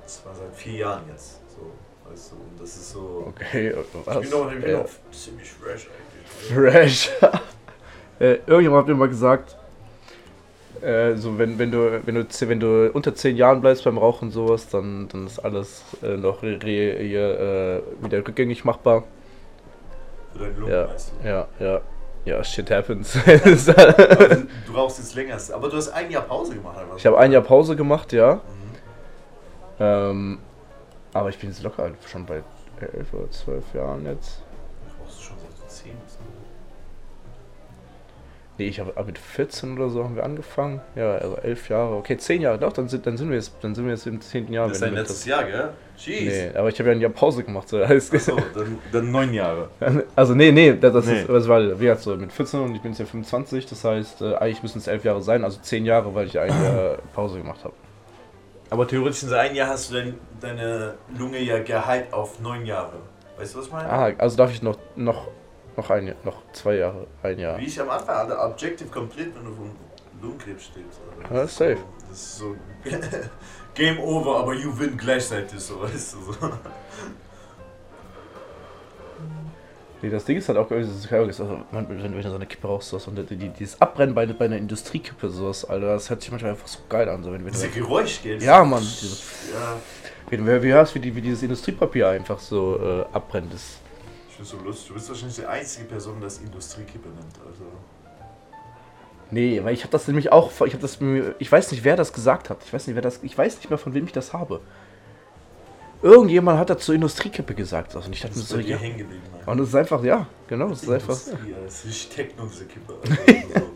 das 0.04 0.26
war 0.26 0.36
seit 0.36 0.56
vier 0.56 0.80
Jahren 0.80 1.04
jetzt, 1.10 1.40
so, 1.50 1.72
weißt 2.10 2.32
du, 2.32 2.36
und 2.36 2.60
das 2.62 2.76
ist 2.76 2.92
so... 2.92 3.26
Okay, 3.30 3.74
was? 4.06 4.16
Ich 4.18 4.30
bin 4.30 4.40
noch, 4.40 4.52
ich 4.52 4.62
bin 4.62 4.72
Ja. 4.72 4.78
noch 4.80 4.90
ziemlich 5.12 5.52
fresh 5.52 5.88
eigentlich. 5.88 6.54
Fresh. 6.54 7.12
äh, 8.20 8.34
irgendjemand 8.46 8.82
hat 8.82 8.88
mir 8.88 8.96
mal 8.96 9.10
gesagt, 9.10 9.58
Äh, 10.82 11.16
so 11.16 11.38
wenn, 11.38 11.60
wenn 11.60 11.72
du 11.72 12.02
wenn 12.06 12.16
du 12.16 12.26
wenn 12.28 12.60
du 12.60 12.90
unter 12.92 13.14
10 13.14 13.36
Jahren 13.38 13.62
bleibst 13.62 13.84
beim 13.84 13.98
Rauchen 13.98 14.30
und 14.30 14.32
sowas, 14.32 14.68
dann, 14.68 15.08
dann 15.10 15.28
ist 15.28 15.40
alles 15.40 15.84
äh, 16.02 16.18
noch 16.18 16.42
re, 16.42 16.60
re, 16.64 16.98
hier, 17.00 17.40
äh, 17.40 18.04
wieder 18.04 18.20
rückgängig 18.28 18.66
machbar. 18.66 19.04
Lungen, 20.34 20.72
Ja, 20.72 20.90
weißt 20.90 21.14
du. 21.24 21.28
ja, 21.28 21.48
ja. 21.60 21.82
Ja, 22.24 22.44
shit 22.44 22.70
happens. 22.70 23.18
Du, 23.26 24.48
du 24.68 24.74
rauchst 24.76 25.00
jetzt 25.00 25.16
länger. 25.16 25.38
Aber 25.54 25.70
du 25.70 25.78
hast 25.78 25.90
ein 25.90 26.10
Jahr 26.12 26.22
Pause 26.24 26.54
gemacht, 26.56 26.78
was? 26.90 26.98
ich 27.00 27.06
habe 27.08 27.18
ein 27.18 27.32
Jahr 27.32 27.42
Pause 27.42 27.76
gemacht, 27.76 28.14
ja. 28.14 28.36
Mhm. 28.36 28.40
Ähm, 29.80 30.38
aber 31.14 31.30
ich 31.30 31.38
bin 31.40 31.50
jetzt 31.50 31.64
locker 31.64 31.90
schon 32.08 32.26
bei 32.26 32.44
11 32.80 33.14
oder 33.14 33.30
12 33.32 33.74
Jahren 33.74 34.06
jetzt. 34.06 34.42
Rauchst 35.04 35.20
du 35.20 35.24
schon 35.24 35.36
seit 35.40 35.50
du 35.50 35.68
10 35.68 35.92
bist? 36.06 36.20
ne? 36.20 36.21
Nee, 38.62 38.68
ich 38.68 38.80
habe 38.80 38.94
mit 39.06 39.18
14 39.18 39.76
oder 39.76 39.90
so 39.90 40.04
haben 40.04 40.16
wir 40.16 40.24
angefangen. 40.24 40.82
Ja, 40.96 41.14
also 41.16 41.36
11 41.38 41.70
Jahre. 41.70 41.96
Okay, 41.96 42.16
10 42.16 42.42
Jahre. 42.42 42.60
Doch, 42.60 42.72
dann 42.72 42.88
sind, 42.88 43.08
dann 43.08 43.18
sind 43.18 43.30
wir 43.30 43.36
jetzt, 43.38 43.56
dann 43.62 43.74
sind 43.74 43.86
wir 43.86 43.92
jetzt 43.94 44.06
im 44.06 44.22
10. 44.22 44.54
Jahr. 44.54 44.68
Das 44.68 44.78
ist 44.78 44.84
dein 44.84 44.94
letztes 44.94 45.18
das- 45.22 45.26
Jahr, 45.26 45.44
gell? 45.46 45.70
Jeez. 45.98 46.22
Nee, 46.54 46.58
aber 46.58 46.70
ich 46.70 46.78
habe 46.80 46.90
ja 46.90 46.96
ein 46.96 47.02
Jahr 47.02 47.12
Pause 47.12 47.44
gemacht. 47.44 47.68
So. 47.70 47.82
Achso, 47.82 48.36
dann, 48.54 48.78
dann 48.92 49.12
neun 49.12 49.34
Jahre. 49.34 49.70
Also 50.16 50.36
nee, 50.36 50.52
nee, 50.52 50.76
das, 50.80 50.94
das 50.94 51.06
Nee. 51.08 51.22
ist, 51.22 51.30
das 51.30 51.48
war, 51.48 51.60
wie 51.80 51.86
gesagt, 51.86 52.02
so 52.02 52.16
mit 52.16 52.32
14 52.32 52.60
und 52.60 52.76
ich 52.76 52.82
bin 52.82 52.92
jetzt 52.92 53.00
ja 53.00 53.06
25, 53.06 53.66
das 53.66 53.84
heißt, 53.84 54.22
äh, 54.22 54.36
eigentlich 54.36 54.62
müssen 54.62 54.78
es 54.78 54.86
11 54.88 55.04
Jahre 55.06 55.22
sein, 55.24 55.44
also 55.44 55.60
10 55.60 55.86
Jahre, 55.86 56.14
weil 56.14 56.28
ich 56.28 56.38
ein 56.40 56.50
Jahr 56.50 56.98
Pause 57.16 57.40
gemacht 57.40 57.64
habe. 57.64 57.74
Aber 58.70 58.88
theoretisch 58.88 59.24
in 59.24 59.30
so 59.30 59.36
ein 59.36 59.56
Jahr 59.56 59.70
hast 59.70 59.90
du 59.90 59.96
dein, 59.96 60.14
deine 60.40 60.94
Lunge 61.18 61.40
ja 61.40 61.58
geheilt 61.64 62.14
auf 62.14 62.40
neun 62.40 62.64
Jahre. 62.66 62.94
Weißt 63.40 63.56
du, 63.56 63.60
was 63.60 63.66
ich 63.66 63.72
meine? 63.72 63.90
Ah, 63.90 64.12
also 64.20 64.38
darf 64.38 64.52
ich 64.52 64.62
noch, 64.62 64.78
noch, 64.96 65.28
noch 65.78 65.90
ein 65.90 66.08
Jahr, 66.08 66.16
noch 66.24 66.42
zwei 66.54 66.76
Jahre, 66.76 67.08
ein 67.24 67.40
Jahr. 67.40 67.58
Wie 67.58 67.66
ich 67.66 67.80
am 67.80 67.90
Anfang 67.90 68.16
hatte, 68.16 68.40
Objective 68.40 68.90
Complete, 68.90 69.32
wenn 69.36 69.46
du 69.46 69.56
vom 69.56 69.72
Lungenkrebs 70.22 70.66
stehst. 70.66 71.00
Ja, 71.24 71.30
Das 71.30 71.52
ist 71.52 71.58
safe. 71.58 71.78
So, 71.78 71.84
das 72.10 72.18
ist 72.18 72.38
so 72.38 72.56
Game 73.74 74.00
over, 74.00 74.38
aber 74.40 74.54
you 74.54 74.78
win 74.78 74.98
gleichzeitig, 74.98 75.60
so 75.60 75.82
weißt 75.82 76.14
du 76.16 76.34
so. 76.34 76.50
Nee, 80.04 80.10
das 80.10 80.26
Ding 80.26 80.38
ist 80.38 80.50
halt 80.50 80.58
auch, 80.58 80.70
also, 80.72 81.62
man, 81.72 81.88
wenn 81.88 82.12
du 82.12 82.28
so 82.28 82.36
eine 82.36 82.48
Kippe 82.48 82.68
rauchst 82.68 82.90
sowas, 82.90 83.08
und 83.08 83.18
die, 83.30 83.36
die, 83.36 83.50
dieses 83.50 83.80
Abbrennen 83.80 84.16
bei, 84.16 84.26
bei 84.26 84.46
einer 84.46 84.58
Industriekippe, 84.58 85.30
sowas, 85.30 85.64
Alter, 85.64 85.94
das 85.94 86.10
hört 86.10 86.22
sich 86.22 86.32
manchmal 86.32 86.52
einfach 86.52 86.68
so 86.68 86.80
geil 86.90 87.08
an. 87.08 87.24
So, 87.24 87.32
wenn, 87.32 87.46
wenn 87.46 87.54
Diese 87.54 87.68
du, 87.68 87.80
Geräusch 87.82 88.22
geht. 88.24 88.42
ja, 88.42 88.64
Mann, 88.64 88.82
dieses, 88.82 89.52
Ja, 89.54 89.76
wie, 90.32 90.40
wie, 90.44 90.64
wie 90.64 90.74
hörst, 90.74 90.96
wie, 90.96 91.00
die, 91.00 91.16
wie 91.16 91.22
dieses 91.22 91.44
Industriepapier 91.44 92.10
einfach 92.10 92.40
so 92.40 92.80
äh, 92.82 93.16
abbrennt. 93.16 93.54
Das, 93.54 93.78
ich 94.42 94.50
bin 94.50 94.60
so 94.60 94.66
lustig. 94.66 94.88
Du 94.88 94.94
bist 94.96 95.10
wahrscheinlich 95.10 95.36
die 95.36 95.46
einzige 95.46 95.86
Person, 95.86 96.16
die 96.18 96.24
das 96.24 96.40
Industriekippe 96.40 97.10
nennt. 97.10 97.36
Also. 97.46 97.64
Nee, 99.30 99.64
weil 99.64 99.74
ich 99.74 99.82
habe 99.84 99.92
das 99.92 100.08
nämlich 100.08 100.32
auch, 100.32 100.52
ich 100.52 100.74
habe 100.74 100.82
das, 100.82 101.00
ich 101.40 101.52
weiß 101.52 101.72
nicht, 101.72 101.84
wer 101.84 101.96
das 101.96 102.12
gesagt 102.12 102.50
hat. 102.50 102.58
Ich 102.66 102.74
weiß 102.74 102.88
nicht, 102.88 102.96
wer 102.96 103.02
das, 103.02 103.20
ich 103.24 103.38
weiß 103.38 103.58
nicht 103.58 103.70
mehr, 103.70 103.78
von 103.78 103.94
wem 103.94 104.06
ich 104.06 104.12
das 104.12 104.34
habe. 104.34 104.60
Irgendjemand 106.04 106.60
hat 106.60 106.70
dazu 106.70 106.94
Industriekippe 106.94 107.54
gesagt. 107.54 107.96
Also 107.96 108.08
und 108.08 108.14
ich 108.14 108.22
dachte 108.22 108.34
Das 108.36 108.52
mir 108.52 108.64
so, 108.64 108.68
ja. 108.68 108.80
Und 109.46 109.60
es 109.60 109.70
ist 109.70 109.76
einfach, 109.76 110.04
ja, 110.04 110.28
genau, 110.48 110.70
es 110.72 110.84
ist 110.84 110.90
einfach. 110.90 111.18
Das 111.64 111.86
ist 111.86 112.14
Techno, 112.14 112.46
diese 112.46 112.66
Kippe. 112.66 112.96
Also, 113.04 113.60
so. 113.60 113.72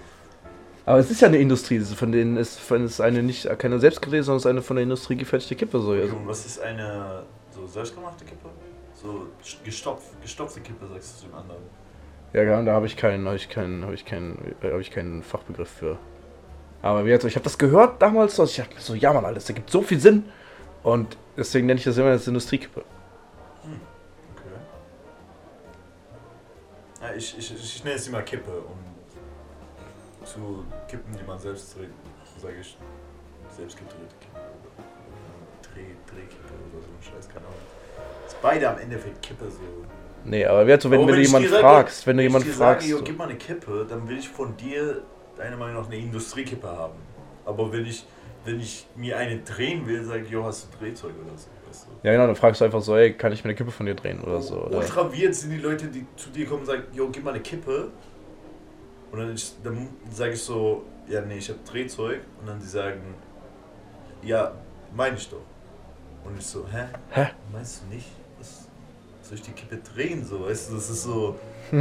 Aber 0.87 0.99
es 0.99 1.09
ist 1.09 1.21
ja 1.21 1.27
eine 1.27 1.37
Industrie, 1.37 1.79
von 1.79 2.11
denen 2.11 2.37
ist, 2.37 2.59
von 2.59 2.85
ist 2.85 3.01
eine 3.01 3.23
nicht 3.23 3.47
keine 3.57 3.79
selbstgedrehte, 3.79 4.23
sondern 4.23 4.37
es 4.37 4.45
ist 4.45 4.49
eine 4.49 4.61
von 4.61 4.75
der 4.75 4.83
Industrie 4.83 5.15
gefertigte 5.15 5.55
Kippe. 5.55 5.79
So. 5.79 5.91
Also, 5.91 6.15
was 6.25 6.45
ist 6.45 6.59
eine 6.61 7.23
so 7.51 7.65
selbstgemachte 7.65 8.23
Kippe? 8.23 8.49
So 9.05 9.27
gestopft, 9.63 10.19
gestopfte 10.19 10.61
Kippe, 10.61 10.87
sagst 10.87 11.21
du 11.21 11.27
dem 11.27 11.35
anderen. 11.35 11.61
ja, 12.33 12.41
ja, 12.41 12.61
da 12.63 12.73
habe 12.73 12.87
ich 12.87 12.97
keinen, 12.97 13.27
habe 13.27 13.35
ich 13.35 13.49
keinen, 13.49 13.83
habe 13.83 13.93
ich 13.93 14.03
keinen, 14.03 14.55
äh, 14.61 14.71
habe 14.71 14.81
ich 14.81 14.89
keinen 14.89 15.21
Fachbegriff 15.21 15.69
für. 15.69 15.99
Aber 16.81 17.05
wie 17.05 17.09
gesagt, 17.09 17.25
ich 17.25 17.35
habe 17.35 17.43
das 17.43 17.59
gehört 17.59 18.01
damals, 18.01 18.35
so, 18.35 18.43
ich 18.45 18.55
dachte 18.55 18.73
mir 18.73 18.81
so, 18.81 18.95
ja 18.95 19.13
Mann, 19.13 19.23
alles, 19.23 19.45
da 19.45 19.53
gibt 19.53 19.69
so 19.69 19.83
viel 19.83 19.99
Sinn. 19.99 20.23
Und 20.81 21.17
deswegen 21.37 21.67
nenne 21.67 21.77
ich 21.77 21.83
das 21.83 21.97
immer 21.97 22.09
als 22.09 22.27
Industriekippe. 22.27 22.83
Okay. 23.61 23.75
Ja, 27.01 27.13
ich, 27.15 27.37
ich, 27.37 27.53
ich 27.53 27.83
nenne 27.83 27.95
es 27.97 28.07
immer 28.07 28.23
Kippe, 28.23 28.51
um 28.51 28.77
zu 30.25 30.65
Kippen, 30.87 31.15
die 31.15 31.23
man 31.23 31.37
selbst 31.37 31.75
dreht, 31.75 31.91
sage 32.39 32.55
ich 32.59 32.75
selbst 33.55 33.77
gedrehte 33.77 34.15
Kippe. 34.19 34.39
Oder 34.39 35.73
Dreh, 35.73 35.93
Drehkippe 36.07 36.53
oder 36.71 36.81
so 36.81 36.89
ein 36.89 37.03
Scheiß, 37.03 37.29
keine 37.29 37.45
Ahnung. 37.45 37.74
Ist 38.27 38.41
beide 38.41 38.69
am 38.69 38.77
Endeffekt 38.79 39.21
Kippe 39.21 39.49
so. 39.49 39.59
Nee, 40.23 40.45
aber 40.45 40.65
gesagt, 40.67 40.81
so, 40.81 40.89
wenn, 40.91 40.99
Aber 40.99 41.07
wenn 41.09 41.15
du 41.15 41.21
ich 41.21 41.27
jemanden 41.27 41.49
sage- 41.49 41.61
fragst, 41.61 42.07
wenn 42.07 42.17
du 42.17 42.23
ich 42.23 42.29
jemanden 42.29 42.47
dir 42.47 42.53
fragst. 42.55 42.81
Sage, 42.81 42.91
jo, 42.91 42.97
so. 42.97 43.03
gib 43.03 43.17
mal 43.17 43.25
eine 43.29 43.37
Kippe, 43.37 43.85
dann 43.87 44.07
will 44.09 44.17
ich 44.17 44.27
von 44.29 44.57
dir 44.57 45.03
deiner 45.37 45.55
Meinung 45.57 45.81
nach 45.81 45.85
eine 45.87 45.97
Industriekippe 45.97 46.67
haben. 46.67 46.95
Aber 47.45 47.71
wenn 47.71 47.85
ich, 47.85 48.05
wenn 48.43 48.59
ich 48.59 48.87
mir 48.95 49.17
eine 49.17 49.39
drehen 49.39 49.85
will, 49.87 50.03
sage 50.03 50.23
ich, 50.23 50.29
jo, 50.31 50.43
hast 50.43 50.67
du 50.73 50.77
Drehzeug 50.79 51.11
oder 51.23 51.37
so. 51.37 51.47
Weißt 51.67 51.85
du? 51.87 52.07
Ja, 52.07 52.13
genau, 52.13 52.25
dann 52.25 52.35
fragst 52.35 52.61
du 52.61 52.65
einfach 52.65 52.81
so, 52.81 52.95
ey, 52.95 53.13
kann 53.13 53.31
ich 53.33 53.43
mir 53.43 53.49
eine 53.49 53.55
Kippe 53.55 53.69
von 53.71 53.85
dir 53.85 53.93
drehen 53.95 54.19
oder 54.23 54.41
so. 54.41 54.55
Oder? 54.63 54.77
Ultra 54.77 55.11
weird 55.13 55.35
sind 55.35 55.51
die 55.51 55.57
Leute, 55.57 55.87
die 55.87 56.05
zu 56.15 56.29
dir 56.29 56.45
kommen 56.47 56.61
und 56.61 56.65
sagen, 56.67 56.83
jo, 56.93 57.09
gib 57.09 57.23
mal 57.23 57.31
eine 57.33 57.41
Kippe. 57.43 57.89
Und 59.11 59.19
dann, 59.19 59.33
ich- 59.35 59.53
dann 59.63 59.87
sage 60.11 60.33
ich 60.33 60.41
so, 60.41 60.83
ja, 61.07 61.21
nee, 61.21 61.37
ich 61.37 61.49
habe 61.49 61.59
Drehzeug. 61.69 62.21
Und 62.41 62.47
dann 62.47 62.59
die 62.59 62.65
sagen, 62.65 63.01
ja, 64.23 64.53
meine 64.95 65.17
ich 65.17 65.29
doch. 65.29 65.37
Und 66.25 66.39
ich 66.39 66.45
so, 66.45 66.65
hä? 66.71 66.85
Hä? 67.11 67.27
Meinst 67.51 67.81
du 67.83 67.95
nicht? 67.95 68.07
Was 68.39 68.67
soll 69.29 69.37
ich 69.37 69.43
die 69.43 69.51
Kippe 69.51 69.77
drehen? 69.77 70.25
So, 70.25 70.45
weißt 70.45 70.69
du, 70.69 70.75
das 70.75 70.89
ist 70.89 71.03
so. 71.03 71.39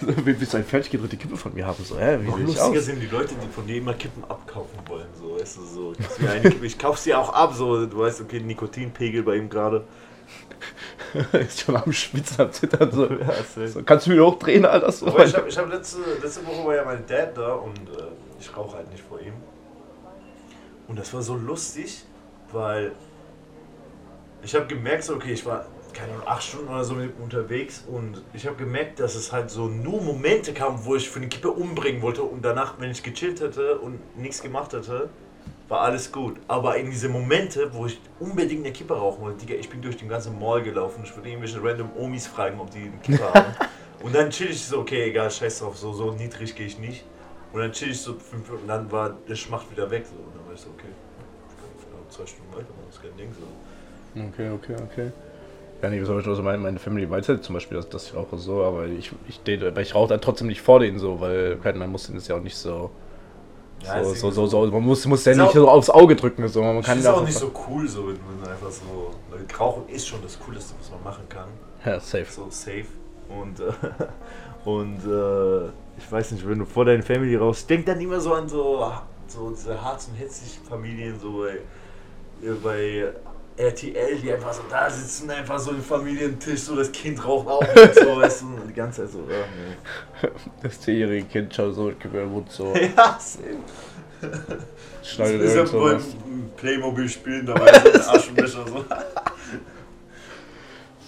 Willst 0.00 0.52
du 0.52 0.56
eine 0.56 0.66
fertig 0.66 0.90
gedrehte 0.90 1.16
Kippe 1.16 1.36
von 1.36 1.52
mir 1.54 1.66
haben? 1.66 1.84
So, 1.84 1.98
hä, 1.98 2.18
wie 2.20 2.26
Noch 2.28 2.38
ich 2.38 2.46
lustiger 2.46 2.78
aus? 2.78 2.84
sind 2.84 3.00
die 3.00 3.06
Leute, 3.06 3.34
die 3.34 3.48
von 3.48 3.66
dir 3.66 3.76
immer 3.76 3.94
Kippen 3.94 4.24
abkaufen 4.24 4.78
wollen. 4.86 5.08
So, 5.18 5.38
weißt 5.38 5.58
du, 5.58 5.64
so. 5.64 5.92
gibst 5.96 6.20
mir 6.20 6.30
eine 6.30 6.50
Kippe, 6.50 6.66
Ich 6.66 6.78
kauf 6.78 6.98
sie 6.98 7.14
auch 7.14 7.32
ab, 7.32 7.54
so. 7.54 7.86
Du 7.86 7.98
weißt, 7.98 8.22
okay, 8.22 8.40
Nikotinpegel 8.40 9.22
bei 9.22 9.36
ihm 9.36 9.48
gerade. 9.48 9.84
ist 11.32 11.60
schon 11.60 11.76
am 11.76 11.92
Schwitzen, 11.92 12.40
am 12.40 12.52
Zittern. 12.52 12.90
So. 12.92 13.06
Ja, 13.20 13.66
so, 13.68 13.82
kannst 13.82 14.06
du 14.06 14.10
mich 14.10 14.20
hochdrehen, 14.20 14.64
Alter? 14.64 14.92
So. 14.92 15.06
Ich 15.18 15.34
habe 15.34 15.48
ich 15.48 15.58
hab 15.58 15.70
letzte, 15.70 15.98
letzte 16.22 16.46
Woche 16.46 16.66
war 16.66 16.74
ja 16.76 16.84
mein 16.84 17.04
Dad 17.06 17.36
da 17.36 17.54
und 17.54 17.78
äh, 17.78 18.02
ich 18.38 18.56
rauche 18.56 18.76
halt 18.76 18.90
nicht 18.90 19.02
vor 19.06 19.20
ihm. 19.20 19.34
Und 20.88 20.98
das 20.98 21.12
war 21.12 21.22
so 21.22 21.36
lustig, 21.36 22.04
weil 22.52 22.92
ich 24.42 24.54
habe 24.54 24.66
gemerkt, 24.66 25.04
so, 25.04 25.14
okay, 25.14 25.32
ich 25.32 25.44
war 25.44 25.66
keine 25.92 26.12
Ahnung, 26.12 26.26
acht 26.26 26.42
Stunden 26.42 26.68
oder 26.68 26.84
so 26.84 26.94
mit 26.94 27.16
ihm 27.16 27.22
unterwegs 27.22 27.84
und 27.86 28.22
ich 28.32 28.46
habe 28.46 28.56
gemerkt, 28.56 29.00
dass 29.00 29.14
es 29.14 29.32
halt 29.32 29.50
so 29.50 29.66
nur 29.66 30.00
Momente 30.02 30.52
kam, 30.52 30.84
wo 30.84 30.96
ich 30.96 31.08
für 31.08 31.18
eine 31.18 31.28
Kippe 31.28 31.50
umbringen 31.50 32.02
wollte 32.02 32.22
und 32.22 32.44
danach, 32.44 32.74
wenn 32.78 32.90
ich 32.90 33.02
gechillt 33.02 33.40
hätte 33.40 33.78
und 33.78 33.98
nichts 34.16 34.42
gemacht 34.42 34.72
hätte, 34.72 35.10
war 35.68 35.82
alles 35.82 36.10
gut. 36.10 36.36
Aber 36.48 36.76
in 36.76 36.90
diese 36.90 37.08
Momente, 37.08 37.72
wo 37.72 37.86
ich 37.86 38.00
unbedingt 38.18 38.64
eine 38.64 38.72
Kippe 38.72 38.94
rauchen 38.94 39.22
wollte, 39.22 39.44
Digga, 39.44 39.58
ich 39.58 39.70
bin 39.70 39.80
durch 39.80 39.96
den 39.96 40.08
ganzen 40.08 40.38
Mall 40.38 40.62
gelaufen, 40.62 41.02
ich 41.04 41.14
würde 41.14 41.28
irgendwelche 41.28 41.62
random 41.62 41.90
Omis 41.96 42.26
fragen, 42.26 42.58
ob 42.60 42.70
die 42.70 42.82
eine 42.82 42.98
Kippe 43.02 43.22
haben. 43.34 43.54
Und 44.02 44.14
dann 44.14 44.30
chill 44.30 44.50
ich 44.50 44.64
so, 44.64 44.80
okay, 44.80 45.10
egal, 45.10 45.30
scheiß 45.30 45.60
drauf, 45.60 45.76
so, 45.76 45.92
so 45.92 46.12
niedrig 46.12 46.54
gehe 46.54 46.66
ich 46.66 46.78
nicht. 46.78 47.04
Und 47.52 47.60
dann 47.60 47.72
chill 47.72 47.90
ich 47.90 48.00
so 48.00 48.14
fünf 48.14 48.48
Minuten, 48.48 48.68
dann 48.68 48.90
war 48.90 49.10
der 49.28 49.34
Schmacht 49.36 49.70
wieder 49.70 49.90
weg. 49.90 50.06
So. 50.06 50.16
Und 50.16 50.34
dann 50.36 50.46
war 50.46 50.54
ich 50.54 50.60
so, 50.60 50.70
okay, 50.70 50.88
ich 51.48 51.84
kann 51.84 52.00
noch 52.00 52.08
zwei 52.08 52.26
Stunden 52.26 52.50
weitermachen, 52.52 52.86
das 52.86 52.96
ist 52.96 53.02
kein 53.02 53.16
Ding. 53.16 53.32
So. 53.32 53.46
Okay, 54.14 54.50
okay, 54.50 54.74
okay. 54.90 55.12
Ja, 55.82 55.88
nee, 55.88 56.02
zum 56.04 56.14
Beispiel, 56.16 56.32
also 56.32 56.42
meine, 56.42 56.58
meine 56.58 56.78
Family 56.78 57.08
weiß 57.08 57.28
halt 57.28 57.42
zum 57.44 57.54
Beispiel, 57.54 57.76
dass, 57.78 57.88
dass 57.88 58.06
ich 58.08 58.14
rauche 58.14 58.36
so, 58.36 58.62
aber 58.64 58.86
ich, 58.86 59.12
ich, 59.28 59.40
date- 59.42 59.62
aber 59.64 59.80
ich 59.80 59.94
rauche 59.94 60.08
dann 60.08 60.20
trotzdem 60.20 60.48
nicht 60.48 60.60
vor 60.60 60.80
denen 60.80 60.98
so, 60.98 61.20
weil 61.20 61.58
man 61.74 61.90
muss 61.90 62.06
denen 62.06 62.18
das 62.18 62.28
ja 62.28 62.36
auch 62.36 62.42
nicht 62.42 62.56
so. 62.56 62.90
Ja, 63.82 64.04
so, 64.04 64.12
ist 64.12 64.20
so, 64.20 64.30
so, 64.30 64.46
so, 64.46 64.66
man 64.66 64.82
muss, 64.82 65.06
muss 65.06 65.24
ja 65.24 65.32
Ist 65.32 65.38
nicht 65.38 65.46
auch- 65.48 65.52
so 65.54 65.68
aufs 65.70 65.88
Auge 65.88 66.14
drücken. 66.16 66.46
So. 66.48 66.62
Man 66.62 66.82
kann 66.82 66.98
ist 66.98 67.04
ja 67.06 67.14
auch 67.14 67.24
nicht 67.24 67.38
so 67.38 67.50
cool, 67.66 67.88
so, 67.88 68.08
wenn 68.08 68.18
man 68.40 68.50
einfach 68.50 68.70
so. 68.70 69.14
Weil 69.30 69.46
Rauchen 69.58 69.88
ist 69.88 70.06
schon 70.06 70.20
das 70.22 70.38
Coolste, 70.38 70.74
was 70.78 70.90
man 70.90 71.02
machen 71.02 71.24
kann. 71.30 71.48
Ja, 71.86 71.98
safe. 71.98 72.26
so 72.28 72.46
safe. 72.50 72.84
Und, 73.30 73.58
äh, 73.60 73.72
und 74.68 74.98
äh, 75.06 75.68
ich 75.96 76.10
weiß 76.12 76.32
nicht, 76.32 76.46
wenn 76.46 76.58
du 76.58 76.66
vor 76.66 76.84
deiner 76.84 77.02
Family 77.02 77.36
raus, 77.36 77.64
denk 77.66 77.86
dann 77.86 77.98
immer 78.00 78.20
so 78.20 78.34
an 78.34 78.46
so, 78.50 78.84
so 79.28 79.48
diese 79.50 79.82
Harz- 79.82 80.08
und 80.08 80.16
Hetzig-Familien, 80.16 81.18
so 81.18 81.46
bei, 82.42 82.50
bei 82.62 83.12
RTL, 83.60 84.16
die 84.18 84.32
einfach 84.32 84.52
so 84.52 84.62
da 84.68 84.88
sitzen, 84.90 85.30
einfach 85.30 85.58
so 85.58 85.70
im 85.72 85.82
Familientisch, 85.82 86.60
so 86.60 86.76
das 86.76 86.90
Kind 86.92 87.24
raucht 87.24 87.46
auch 87.46 87.74
mit, 87.74 87.94
so, 87.94 88.16
weißt 88.16 88.42
du, 88.42 88.46
und 88.46 88.68
die 88.68 88.74
ganze 88.74 89.02
Zeit 89.02 89.12
so, 89.12 89.18
ja, 89.30 89.44
nee. 90.22 90.28
Das 90.62 90.80
zehnjährige 90.80 91.26
Kind 91.26 91.54
schaut 91.54 91.74
so, 91.74 91.86
wird 91.86 92.50
so, 92.50 92.74
Ja, 92.74 93.18
safe. 93.18 93.56
schneidet 95.02 95.42
ist 95.42 95.54
ja 95.54 95.64
beim 95.64 96.02
Playmobil 96.56 97.08
spielen, 97.08 97.46
da 97.46 97.54
war 97.54 97.68
so 97.74 97.88
ein 97.90 98.00
Aschenbecher 98.16 98.66
so. 98.66 98.84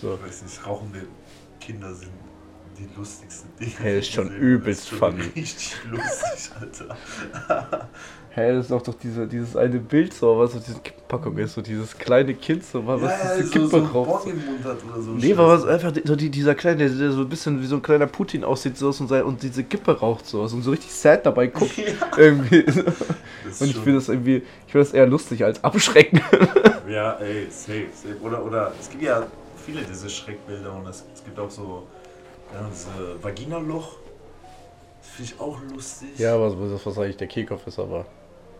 So. 0.00 0.14
Ich 0.14 0.26
weiß 0.26 0.42
nicht, 0.42 0.66
rauchende 0.66 1.02
Kinder 1.60 1.94
sind 1.94 2.10
die 2.78 2.88
lustigsten 2.96 3.50
Dinge. 3.60 3.72
Hey, 3.78 3.98
ist 4.00 4.12
schon 4.12 4.34
übelst 4.34 4.90
Das 4.90 4.98
funny. 4.98 5.22
Richtig 5.36 5.76
lustig, 5.90 6.50
Alter. 6.60 7.88
Hä, 8.34 8.54
das 8.54 8.66
ist 8.66 8.72
auch 8.72 8.80
doch 8.80 8.94
diese, 8.94 9.26
dieses 9.26 9.56
eine 9.56 9.78
Bild 9.78 10.14
so, 10.14 10.38
was 10.38 10.56
auf 10.56 10.64
dieser 10.64 10.78
Kippenpackung 10.78 11.36
ist, 11.36 11.52
so 11.52 11.60
dieses 11.60 11.98
kleine 11.98 12.32
Kind, 12.32 12.64
so, 12.64 12.86
was 12.86 13.02
ja, 13.02 13.36
diese 13.36 13.46
so, 13.46 13.52
Kippe 13.52 13.68
so 13.68 13.78
raucht. 13.78 14.26
Hat 14.64 14.76
oder 14.90 15.02
so. 15.02 15.10
Nee, 15.10 15.36
war 15.36 15.48
was 15.48 15.66
einfach 15.66 15.92
so 16.02 16.16
die, 16.16 16.30
dieser 16.30 16.54
kleine, 16.54 16.88
der, 16.88 16.88
der 16.88 17.12
so 17.12 17.20
ein 17.20 17.28
bisschen 17.28 17.60
wie 17.60 17.66
so 17.66 17.76
ein 17.76 17.82
kleiner 17.82 18.06
Putin 18.06 18.42
aussieht 18.42 18.78
so, 18.78 18.86
und, 18.86 19.08
sein, 19.08 19.24
und 19.24 19.42
diese 19.42 19.64
Kippe 19.64 19.98
raucht 19.98 20.26
so 20.26 20.40
und 20.40 20.62
so 20.62 20.70
richtig 20.70 20.92
sad 20.92 21.26
dabei 21.26 21.48
guckt. 21.48 21.72
irgendwie. 22.16 22.62
Das 22.64 22.76
ist 22.76 22.86
Und 23.60 23.68
ich 23.68 23.76
finde 23.76 23.94
das 23.94 24.08
irgendwie, 24.08 24.36
ich 24.66 24.72
finde 24.72 24.86
das 24.86 24.94
eher 24.94 25.06
lustig 25.06 25.44
als 25.44 25.62
abschreckend. 25.62 26.22
Ja, 26.88 27.12
ey, 27.20 27.46
safe, 27.48 27.86
safe. 27.94 28.16
Oder, 28.22 28.44
oder 28.44 28.72
es 28.78 28.90
gibt 28.90 29.02
ja 29.02 29.26
viele 29.64 29.80
diese 29.82 30.10
Schreckbilder 30.10 30.74
und 30.74 30.86
es, 30.86 31.04
es 31.14 31.24
gibt 31.24 31.38
auch 31.38 31.48
so 31.48 31.86
ja, 32.52 32.68
diese 32.70 33.22
Vaginaloch. 33.22 33.96
Das 35.00 35.10
finde 35.10 35.32
ich 35.32 35.40
auch 35.40 35.58
lustig. 35.72 36.18
ja, 36.18 36.38
was, 36.38 36.54
was, 36.58 36.84
was 36.84 36.98
eigentlich 36.98 37.16
der 37.16 37.28
Kickoff 37.28 37.66
ist, 37.66 37.78
aber. 37.78 38.04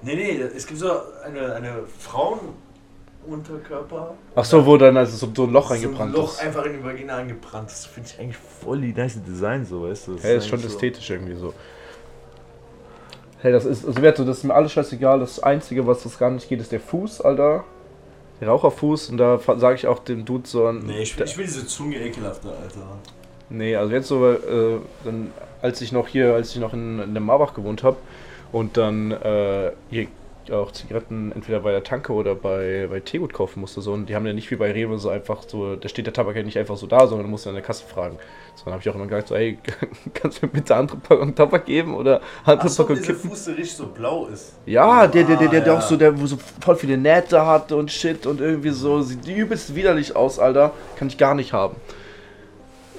Nee, 0.03 0.17
nee, 0.17 0.41
es 0.41 0.67
gibt 0.67 0.81
so 0.81 0.91
eine, 1.25 1.55
eine 1.55 1.85
Frauenunterkörper. 1.99 4.15
Ach 4.35 4.45
so, 4.45 4.67
wo 4.67 4.77
dann 4.77 4.97
also 4.97 5.17
so, 5.17 5.27
ein 5.45 5.53
Loch 5.53 5.69
so 5.69 5.75
reingebrannt 5.75 6.13
ein 6.15 6.21
Loch 6.21 6.33
ist. 6.35 6.41
einfach 6.41 6.65
in 6.65 6.73
die 6.79 6.85
Vagina 6.85 7.17
eingebrannt. 7.19 7.71
Das 7.71 7.87
finde 7.87 8.11
ich 8.13 8.19
eigentlich 8.21 8.37
voll 8.37 8.81
die 8.81 8.93
nice 8.93 9.23
Design, 9.23 9.65
so, 9.65 9.89
weißt 9.89 10.09
du? 10.09 10.15
Das 10.15 10.25
Hey, 10.25 10.37
ist 10.39 10.49
schon 10.49 10.59
eigentlich 10.59 10.71
so- 10.73 10.77
ästhetisch 10.77 11.09
irgendwie 11.11 11.35
so. 11.37 11.55
Hey, 13.41 13.53
das 13.53 13.65
ist, 13.65 13.85
also 13.87 14.01
das 14.25 14.39
ist 14.39 14.45
mir 14.45 14.55
alles 14.55 14.73
scheißegal. 14.73 15.21
Das 15.21 15.41
Einzige, 15.41 15.87
was 15.87 16.03
das 16.05 16.19
gar 16.19 16.31
nicht 16.31 16.49
geht, 16.49 16.61
ist 16.61 16.73
der 16.73 16.81
Fuß, 16.81 17.21
Alter. 17.23 17.65
Der 18.41 18.49
Raucherfuß. 18.49 19.11
Und 19.11 19.19
da 19.19 19.39
sage 19.39 19.77
ich 19.77 19.87
auch 19.87 20.01
dem 20.01 20.25
Dude 20.25 20.49
so 20.49 20.67
ein. 20.67 20.79
Nee, 20.81 21.03
ich, 21.03 21.17
ich 21.19 21.39
will 21.39 21.45
diese 21.45 21.65
Zunge 21.67 21.97
ekelhafter, 22.01 22.49
Alter. 22.51 22.99
Nee, 23.51 23.77
also 23.77 23.93
jetzt 23.93 24.09
so, 24.09 24.29
äh, 24.31 24.79
dann, 25.05 25.33
als 25.61 25.81
ich 25.81 25.93
noch 25.93 26.09
hier, 26.09 26.35
als 26.35 26.51
ich 26.51 26.57
noch 26.61 26.73
in, 26.73 27.01
in 27.01 27.15
der 27.15 27.21
Marbach 27.21 27.55
gewohnt 27.55 27.83
habe 27.83 27.97
und 28.53 28.77
dann 28.77 29.11
äh, 29.11 29.73
hier 29.91 30.07
auch 30.51 30.73
Zigaretten 30.73 31.31
entweder 31.33 31.61
bei 31.61 31.71
der 31.71 31.85
Tanke 31.85 32.13
oder 32.13 32.35
bei, 32.35 32.89
bei 32.91 33.01
Teegut 33.01 33.33
kaufen 33.33 33.61
musste, 33.61 33.81
so, 33.81 33.93
und 33.93 34.09
die 34.09 34.15
haben 34.15 34.27
ja 34.27 34.33
nicht 34.33 34.51
wie 34.51 34.57
bei 34.57 34.73
Rewe 34.73 34.99
so 34.99 35.09
einfach 35.09 35.43
so, 35.47 35.77
da 35.77 35.89
steht 35.89 36.07
der 36.07 36.13
Tabak 36.13 36.35
ja 36.35 36.43
nicht 36.43 36.59
einfach 36.59 36.77
so 36.77 36.87
da, 36.87 37.07
sondern 37.07 37.27
du 37.27 37.31
musst 37.31 37.47
an 37.47 37.55
der 37.55 37.63
Kasse 37.63 37.85
fragen. 37.87 38.17
So, 38.57 38.65
dann 38.65 38.75
habe 38.75 38.83
ich 38.83 38.91
auch 38.91 38.95
immer 38.95 39.07
gesagt, 39.07 39.29
so, 39.29 39.35
ey, 39.35 39.59
kannst 40.15 40.43
du 40.43 40.47
mir 40.47 40.53
bitte 40.53 40.75
andere 40.75 40.97
Packung 40.97 41.35
Tabak 41.35 41.67
geben 41.67 41.95
oder 41.95 42.21
andere 42.45 42.67
Achso, 42.67 42.83
Packung 42.83 43.03
Kippen? 43.03 43.31
Fuß, 43.31 43.45
der 43.45 43.57
richtig 43.57 43.77
so 43.77 43.87
blau 43.87 44.27
ist. 44.27 44.55
Ja, 44.67 45.07
der, 45.07 45.25
der, 45.25 45.37
der, 45.37 45.49
der, 45.49 45.61
der 45.61 45.75
Ah, 45.75 45.79
auch 45.79 45.83
so, 45.83 45.97
der, 45.97 46.21
wo 46.21 46.27
so 46.27 46.37
voll 46.61 46.77
viele 46.77 46.99
Nähte 46.99 47.47
hat 47.47 47.71
und 47.73 47.91
shit 47.91 48.27
und 48.27 48.41
irgendwie 48.41 48.71
so, 48.71 49.01
sieht 49.01 49.27
übelst 49.27 49.75
widerlich 49.75 50.17
aus, 50.17 50.39
Alter. 50.39 50.73
Kann 50.97 51.09
ich 51.09 51.19
gar 51.19 51.35
nicht 51.35 51.53
haben. 51.53 51.77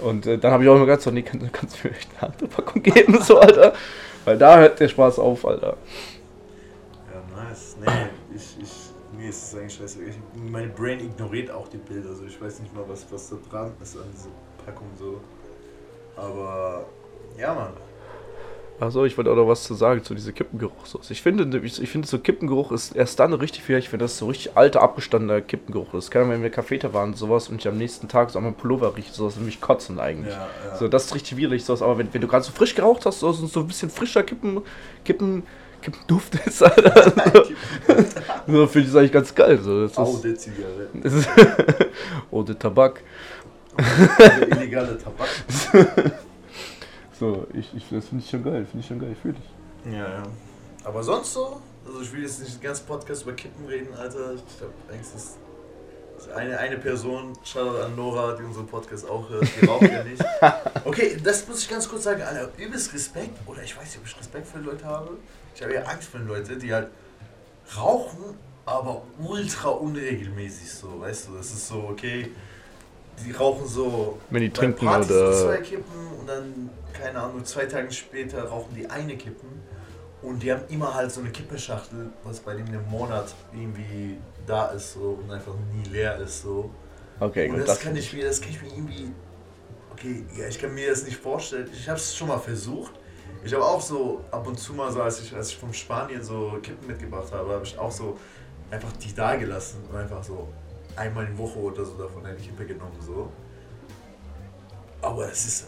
Und 0.02 0.26
äh, 0.26 0.38
dann 0.38 0.52
habe 0.52 0.64
ich 0.64 0.70
auch 0.70 0.76
immer 0.76 0.86
gesagt, 0.86 1.04
so, 1.04 1.12
nee, 1.12 1.22
kann, 1.22 1.50
kannst 1.52 1.84
du 1.84 1.88
mir 1.88 1.96
echt 1.96 2.10
eine 2.20 2.32
andere 2.32 2.48
Packung 2.48 2.82
geben, 2.82 3.22
so, 3.22 3.40
Alter. 3.40 3.74
Weil 4.26 4.38
da 4.38 4.60
hört 4.60 4.80
der 4.80 4.88
Spaß 4.88 5.20
auf, 5.20 5.46
Alter. 5.46 5.78
Ja, 7.12 7.44
nice. 7.44 7.78
Nee, 7.80 8.36
ich, 8.36 8.58
ich, 8.62 9.18
mir 9.18 9.30
ist 9.30 9.44
es 9.44 9.56
eigentlich 9.60 9.76
scheiße. 9.76 10.00
Ich, 10.04 10.16
mein 10.36 10.74
Brain 10.74 11.00
ignoriert 11.00 11.52
auch 11.52 11.68
die 11.68 11.78
Bilder. 11.78 12.10
Also 12.10 12.26
ich 12.26 12.42
weiß 12.42 12.60
nicht 12.62 12.74
mal, 12.74 12.84
was, 12.88 13.06
was 13.12 13.30
da 13.30 13.38
dran 13.50 13.74
ist 13.82 13.98
an 13.98 14.10
dieser 14.14 14.30
Packung 14.66 14.88
so. 14.98 15.20
Aber 16.16 16.86
ja, 17.38 17.54
Mann. 17.54 17.74
Achso, 18.80 19.06
ich 19.06 19.18
wollte 19.18 19.32
auch 19.32 19.36
noch 19.36 19.48
was 19.48 19.64
zu 19.64 19.76
sagen 19.76 20.04
zu 20.04 20.16
diesem 20.16 20.34
Kippengeruchsauce. 20.34 21.12
Ich 21.12 21.22
finde, 21.22 21.60
ich, 21.60 21.82
ich 21.82 21.90
finde 21.90 22.08
so 22.08 22.18
Kippengeruch 22.18 22.72
ist 22.72 22.96
erst 22.96 23.20
dann 23.20 23.34
richtig 23.34 23.70
ich 23.70 23.90
finde 23.90 24.06
das 24.06 24.18
so 24.18 24.28
richtig 24.28 24.58
alter, 24.58 24.82
abgestandener 24.82 25.42
Kippengeruch. 25.42 25.90
Das 25.94 26.10
kann, 26.10 26.30
wenn 26.30 26.42
wir 26.42 26.50
Kaffeeter 26.50 26.94
waren 26.94 27.10
und 27.10 27.18
sowas 27.18 27.50
und 27.50 27.62
ich 27.62 27.68
am 27.68 27.78
nächsten 27.78 28.08
Tag 28.08 28.32
so 28.32 28.40
an 28.40 28.46
meinem 28.46 28.56
Pullover 28.56 28.98
rieche, 28.98 29.14
sowas 29.14 29.36
nämlich 29.36 29.62
kotzen 29.62 30.00
eigentlich. 30.00 30.34
Ja, 30.34 30.50
ja. 30.68 30.76
So, 30.76 30.88
das 30.88 31.06
ist 31.06 31.16
richtig 31.16 31.38
widerlich, 31.38 31.64
sowas. 31.64 31.82
Aber 31.82 31.98
wenn, 31.98 32.14
wenn 32.14 32.22
du 32.22 32.28
gerade 32.28 32.44
so 32.44 32.52
frisch 32.52 32.74
geraucht 32.76 33.06
hast, 33.06 33.20
so, 33.20 33.32
so 33.32 33.60
ein 33.60 33.68
bisschen 33.68 33.90
frischer 33.90 34.24
Kippen, 34.24 34.62
Kippen, 35.06 35.44
Kippenduft 35.82 36.36
ist, 36.46 36.64
Alter. 36.64 37.14
so 38.48 38.68
finde 38.68 38.88
ich 38.88 38.94
das 38.94 38.96
eigentlich 38.96 39.12
ganz 39.12 39.36
geil. 39.36 39.60
So, 39.62 39.88
das 39.88 39.98
ist, 39.98 40.24
der 40.24 40.36
Zigarette. 40.36 40.98
ist 41.04 41.30
oh, 42.32 42.42
der 42.42 42.58
Tabak. 42.58 43.02
Der 43.78 44.48
illegale 44.50 44.98
Tabak. 44.98 45.30
So, 47.24 47.48
ich, 47.54 47.74
ich, 47.74 47.86
das 47.90 48.10
finde 48.10 48.22
ich 48.22 48.30
schon 48.30 48.44
geil, 48.44 48.66
finde 48.66 48.80
ich 48.82 48.86
schon 48.86 49.00
geil, 49.00 49.16
fühle 49.16 49.36
ich. 49.40 49.94
Ja, 49.94 50.10
ja. 50.10 50.24
Aber 50.84 51.02
sonst 51.02 51.32
so? 51.32 51.62
Also 51.86 52.02
ich 52.02 52.12
will 52.12 52.22
jetzt 52.22 52.42
nicht 52.42 52.56
den 52.56 52.62
ganzen 52.62 52.86
Podcast 52.86 53.24
über 53.24 53.32
Kippen 53.32 53.66
reden, 53.66 53.94
Alter. 53.94 54.34
Ich 54.34 54.58
glaube, 54.58 54.74
eigentlich 54.90 55.16
ist 55.16 55.38
eine, 56.36 56.58
eine 56.58 56.78
Person, 56.80 57.32
Shoutout 57.46 57.80
an 57.80 57.96
Nora, 57.96 58.36
die 58.36 58.44
unseren 58.44 58.68
Podcast 58.68 59.10
auch 59.10 59.30
hört, 59.30 59.48
die 59.56 59.66
raucht 59.66 59.84
ja 59.84 60.04
nicht. 60.04 60.22
Okay, 60.84 61.18
das 61.24 61.48
muss 61.48 61.64
ich 61.64 61.70
ganz 61.70 61.88
kurz 61.88 62.04
sagen, 62.04 62.22
Alter, 62.24 62.52
übelst 62.58 62.94
Respekt, 62.94 63.40
oder 63.46 63.64
ich 63.64 63.74
weiß 63.78 63.86
nicht, 63.86 64.00
ob 64.00 64.06
ich 64.06 64.20
Respekt 64.20 64.46
für 64.46 64.60
Leute 64.60 64.84
habe. 64.84 65.12
Ich 65.56 65.64
habe 65.64 65.74
ja 65.74 65.84
Angst 65.84 66.10
vor 66.10 66.20
den 66.20 66.28
Leuten, 66.28 66.60
die 66.60 66.74
halt 66.74 66.90
rauchen, 67.78 68.38
aber 68.66 69.04
ultra 69.18 69.70
unregelmäßig 69.70 70.70
so, 70.70 71.00
weißt 71.00 71.30
du, 71.30 71.38
das 71.38 71.52
ist 71.52 71.70
so, 71.70 71.88
okay, 71.90 72.32
die 73.26 73.32
rauchen 73.32 73.68
so 73.68 74.18
Wenn 74.30 74.42
die 74.42 74.50
trinken 74.50 74.86
Partys 74.86 75.12
oder- 75.12 75.34
zwei 75.34 75.58
Kippen 75.58 76.08
und 76.20 76.28
dann, 76.28 76.70
keine 76.94 77.20
Ahnung, 77.20 77.44
zwei 77.46 77.66
Tage 77.66 77.92
später 77.92 78.44
rauchen 78.46 78.76
die 78.76 78.90
eine 78.90 79.16
Kippen 79.18 79.50
und 80.22 80.42
die 80.42 80.52
haben 80.52 80.64
immer 80.70 80.94
halt 80.94 81.12
so 81.12 81.22
eine 81.22 81.30
Kippeschachtel, 81.32 82.10
was 82.24 82.40
bei 82.40 82.56
dem 82.56 82.68
im 82.68 82.90
Monat 82.90 83.34
irgendwie 83.54 84.18
da 84.46 84.68
ist 84.68 84.94
so 84.94 85.20
und 85.22 85.32
einfach 85.32 85.54
nie 85.74 85.90
leer 85.90 86.18
ist 86.18 86.42
so. 86.44 86.70
Okay, 87.20 87.50
und 87.50 87.58
gut, 87.60 87.68
das, 87.68 87.80
kann 87.80 87.96
ich 87.96 88.12
mir, 88.14 88.26
das 88.26 88.42
kann 88.42 88.50
ich 88.52 88.62
mir 88.62 88.70
irgendwie, 88.70 89.12
okay, 89.92 90.26
ja, 90.38 90.48
ich 90.48 90.60
kann 90.60 90.74
mir 90.74 90.90
das 90.90 91.04
nicht 91.06 91.18
vorstellen. 91.18 91.70
Ich 91.72 91.88
habe 91.88 91.98
es 92.00 92.16
schon 92.16 92.28
mal 92.28 92.40
versucht. 92.40 92.94
Ich 93.46 93.54
habe 93.54 93.64
auch 93.64 93.82
so 93.82 94.22
ab 94.32 94.48
und 94.48 94.58
zu 94.58 94.74
mal 94.74 94.92
so, 94.92 95.02
als 95.02 95.22
ich, 95.22 95.36
als 95.36 95.50
ich 95.50 95.58
von 95.58 95.74
Spanien 95.74 96.24
so 96.24 96.58
Kippen 96.62 96.88
mitgebracht 96.88 97.32
habe, 97.32 97.54
habe 97.54 97.66
ich 97.66 97.78
auch 97.78 97.92
so 97.92 98.18
einfach 98.72 98.92
die 98.94 99.14
da 99.14 99.36
gelassen 99.36 99.84
und 99.90 99.96
einfach 99.96 100.24
so 100.24 100.48
einmal 100.96 101.26
in 101.26 101.38
Woche 101.38 101.60
oder 101.60 101.86
so 101.86 101.98
davon 101.98 102.26
eine 102.26 102.38
Kippe 102.38 102.66
genommen 102.66 102.98
so. 103.00 103.32
Aber 105.02 105.30
es 105.30 105.46
ist 105.46 105.68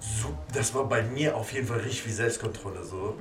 so, 0.00 0.34
das 0.52 0.74
war 0.74 0.88
bei 0.88 1.02
mir 1.02 1.36
auf 1.36 1.52
jeden 1.52 1.66
Fall 1.66 1.78
richtig 1.78 2.02
viel 2.02 2.12
Selbstkontrolle 2.12 2.84
so. 2.84 3.16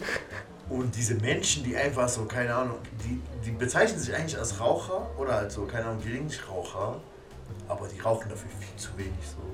Und 0.70 0.96
diese 0.96 1.16
Menschen, 1.16 1.64
die 1.64 1.76
einfach 1.76 2.10
so, 2.10 2.26
keine 2.26 2.54
Ahnung, 2.56 2.78
die, 3.04 3.22
die 3.46 3.52
bezeichnen 3.52 4.00
sich 4.00 4.16
eigentlich 4.16 4.38
als 4.38 4.60
Raucher 4.60 5.10
oder 5.18 5.38
als 5.38 5.54
so, 5.54 5.66
keine 5.66 5.86
Ahnung, 5.86 6.02
Geringnichraucher, 6.02 7.02
aber 7.68 7.88
die 7.88 8.00
rauchen 8.00 8.30
dafür 8.30 8.50
viel 8.60 8.76
zu 8.78 8.98
wenig 8.98 9.14
so. 9.24 9.53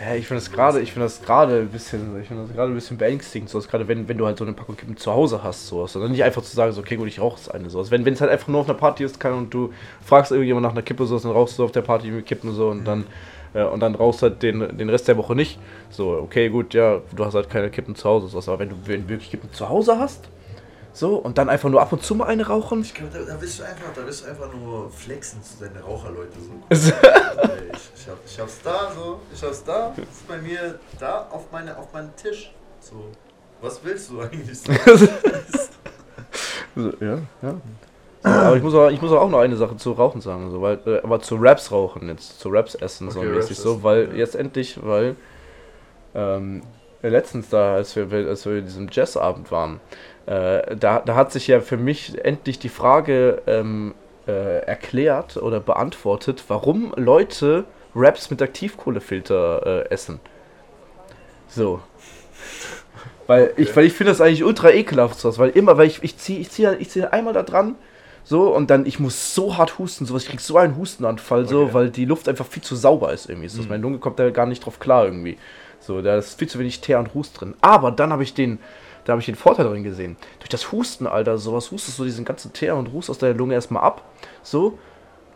Ja, 0.00 0.16
ich 0.16 0.26
finde 0.26 0.42
das 0.42 0.50
gerade, 0.50 0.80
ich 0.80 0.92
finde 0.92 1.06
das 1.06 1.22
gerade 1.22 1.60
ein 1.60 1.68
bisschen, 1.68 2.20
ich 2.20 2.26
finde 2.26 2.42
das 2.42 2.52
gerade 2.52 2.72
ein 2.72 2.74
bisschen 2.74 2.98
beängstigend, 2.98 3.48
so 3.48 3.60
gerade 3.60 3.86
wenn, 3.86 4.08
wenn 4.08 4.18
du 4.18 4.26
halt 4.26 4.38
so 4.38 4.44
eine 4.44 4.52
Packung 4.52 4.76
Kippen 4.76 4.96
zu 4.96 5.12
Hause 5.12 5.44
hast, 5.44 5.68
so, 5.68 5.86
sondern 5.86 6.10
nicht 6.10 6.24
einfach 6.24 6.42
zu 6.42 6.54
sagen, 6.54 6.72
so, 6.72 6.80
okay, 6.80 6.96
gut, 6.96 7.06
ich 7.06 7.20
rauche 7.20 7.36
das 7.36 7.48
eine, 7.48 7.70
so, 7.70 7.78
also 7.78 7.92
wenn, 7.92 8.04
wenn 8.04 8.14
es 8.14 8.20
halt 8.20 8.32
einfach 8.32 8.48
nur 8.48 8.60
auf 8.62 8.68
einer 8.68 8.76
Party 8.76 9.04
ist, 9.04 9.20
kann 9.20 9.34
und 9.34 9.54
du 9.54 9.72
fragst 10.04 10.32
irgendjemand 10.32 10.64
nach 10.64 10.72
einer 10.72 10.82
Kippe, 10.82 11.06
so, 11.06 11.16
dann 11.16 11.30
rauchst 11.30 11.60
du 11.60 11.64
auf 11.64 11.70
der 11.70 11.82
Party 11.82 12.08
mit 12.10 12.26
Kippen 12.26 12.52
so 12.52 12.70
und 12.70 12.84
dann 12.84 13.04
äh, 13.54 13.62
und 13.62 13.78
dann 13.80 13.94
rauchst 13.94 14.22
halt 14.22 14.42
den, 14.42 14.76
den 14.76 14.90
Rest 14.90 15.06
der 15.06 15.16
Woche 15.16 15.36
nicht, 15.36 15.60
so, 15.90 16.08
okay, 16.10 16.48
gut, 16.48 16.74
ja, 16.74 17.00
du 17.14 17.24
hast 17.24 17.34
halt 17.34 17.48
keine 17.48 17.70
Kippen 17.70 17.94
zu 17.94 18.08
Hause, 18.08 18.26
so, 18.26 18.38
aber 18.38 18.58
wenn 18.58 18.70
du 18.70 18.76
wenn 18.86 19.02
du 19.02 19.08
wirklich 19.10 19.30
Kippen 19.30 19.52
zu 19.52 19.68
Hause 19.68 19.96
hast, 19.96 20.28
so 20.94 21.16
und 21.16 21.36
dann 21.36 21.48
einfach 21.50 21.68
nur 21.68 21.82
ab 21.82 21.92
und 21.92 22.02
zu 22.02 22.14
mal 22.14 22.26
eine 22.26 22.46
rauchen, 22.46 22.80
Ich 22.82 22.94
glaube, 22.94 23.12
da, 23.12 23.24
da 23.24 23.34
bist 23.36 23.58
du 23.58 23.64
einfach, 23.64 23.92
da 23.94 24.02
bist 24.02 24.24
du 24.24 24.30
einfach 24.30 24.48
nur 24.54 24.90
flexen 24.90 25.42
zu 25.42 25.62
deinen 25.62 25.76
Raucherleute 25.82 26.38
so. 26.40 26.52
Also- 26.70 26.92
ich, 27.72 27.90
ich, 28.02 28.08
hab, 28.08 28.18
ich 28.24 28.40
hab's 28.40 28.60
da 28.62 28.92
so, 28.94 29.18
ich 29.32 29.42
hab's 29.42 29.64
da, 29.64 29.92
das 29.96 30.06
ist 30.06 30.28
bei 30.28 30.38
mir 30.38 30.78
da 31.00 31.26
auf, 31.30 31.50
meine, 31.50 31.76
auf 31.76 31.92
meinem 31.92 32.14
Tisch. 32.16 32.54
So, 32.80 33.06
was 33.60 33.80
willst 33.82 34.08
du 34.10 34.20
eigentlich? 34.20 34.58
So? 34.60 34.72
So, 36.76 36.92
ja, 37.00 37.18
ja. 37.42 37.54
So, 38.22 38.28
aber 38.28 38.56
ich 38.56 38.62
muss, 38.62 38.74
auch, 38.74 38.90
ich 38.90 39.00
muss 39.00 39.12
auch 39.12 39.28
noch 39.28 39.38
eine 39.40 39.56
Sache 39.56 39.76
zu 39.76 39.92
Rauchen 39.92 40.20
sagen, 40.20 40.50
so, 40.50 40.60
weil, 40.62 40.80
äh, 40.86 41.00
aber 41.02 41.20
zu 41.20 41.36
Raps 41.36 41.70
rauchen 41.70 42.08
jetzt, 42.08 42.40
zu 42.40 42.48
Raps 42.48 42.74
essen 42.74 43.10
so 43.10 43.20
Okay, 43.20 43.28
mäßig 43.28 43.50
Raps 43.58 43.62
so, 43.62 43.82
weil 43.82 44.08
ja. 44.08 44.14
jetzt 44.14 44.34
endlich, 44.34 44.78
weil 44.82 45.14
ähm, 46.14 46.62
letztens 47.02 47.50
da, 47.50 47.74
als 47.74 47.94
wir, 47.96 48.10
als 48.28 48.46
wir 48.46 48.56
in 48.58 48.64
diesem 48.64 48.88
Jazzabend 48.90 49.50
waren, 49.52 49.80
äh, 50.26 50.76
da, 50.76 51.00
da 51.00 51.14
hat 51.14 51.32
sich 51.32 51.46
ja 51.48 51.60
für 51.60 51.76
mich 51.76 52.24
endlich 52.24 52.58
die 52.58 52.68
Frage 52.68 53.42
ähm, 53.46 53.94
äh, 54.26 54.60
erklärt 54.64 55.36
oder 55.36 55.60
beantwortet, 55.60 56.42
warum 56.48 56.92
Leute 56.96 57.64
Raps 57.94 58.30
mit 58.30 58.40
Aktivkohlefilter 58.42 59.84
äh, 59.84 59.90
essen. 59.90 60.20
So. 61.48 61.80
Weil 63.26 63.52
ich, 63.56 63.74
weil 63.74 63.86
ich 63.86 63.92
finde 63.94 64.12
das 64.12 64.20
eigentlich 64.20 64.44
ultra 64.44 64.70
ekelhaft, 64.70 65.18
sowas, 65.18 65.38
weil 65.38 65.50
immer, 65.50 65.78
weil 65.78 65.86
ich, 65.86 66.02
ich 66.02 66.18
ziehe 66.18 66.40
ich 66.40 66.50
zieh, 66.50 66.66
ich 66.78 66.90
zieh 66.90 67.04
einmal 67.04 67.32
da 67.32 67.42
dran, 67.42 67.76
so, 68.22 68.54
und 68.54 68.70
dann, 68.70 68.86
ich 68.86 68.98
muss 68.98 69.34
so 69.34 69.56
hart 69.56 69.78
husten, 69.78 70.06
sowas, 70.06 70.24
ich 70.24 70.30
krieg 70.30 70.40
so 70.40 70.56
einen 70.56 70.76
Hustenanfall, 70.76 71.46
so, 71.46 71.62
Okay. 71.64 71.74
weil 71.74 71.90
die 71.90 72.04
Luft 72.06 72.28
einfach 72.28 72.46
viel 72.46 72.62
zu 72.62 72.74
sauber 72.74 73.12
ist 73.12 73.28
irgendwie. 73.28 73.48
So, 73.48 73.62
Mhm. 73.62 73.68
Meine 73.68 73.82
Lunge 73.82 73.98
kommt 73.98 74.18
da 74.18 74.30
gar 74.30 74.46
nicht 74.46 74.64
drauf 74.64 74.78
klar 74.78 75.04
irgendwie. 75.04 75.36
So, 75.80 76.00
da 76.00 76.16
ist 76.16 76.38
viel 76.38 76.48
zu 76.48 76.58
wenig 76.58 76.80
Teer 76.80 76.98
und 76.98 77.12
Hust 77.14 77.38
drin. 77.40 77.54
Aber 77.60 77.90
dann 77.90 78.12
habe 78.12 78.22
ich 78.22 78.32
den, 78.32 78.58
da 79.04 79.12
habe 79.12 79.20
ich 79.20 79.26
den 79.26 79.34
Vorteil 79.34 79.66
drin 79.66 79.84
gesehen. 79.84 80.16
Durch 80.38 80.48
das 80.48 80.72
Husten, 80.72 81.06
Alter, 81.06 81.38
sowas 81.38 81.70
hustest 81.70 81.98
du 81.98 82.04
diesen 82.04 82.24
ganzen 82.24 82.52
Teer 82.52 82.76
und 82.76 82.92
Hust 82.92 83.10
aus 83.10 83.18
deiner 83.18 83.34
Lunge 83.34 83.54
erstmal 83.54 83.82
ab, 83.82 84.02
so, 84.42 84.78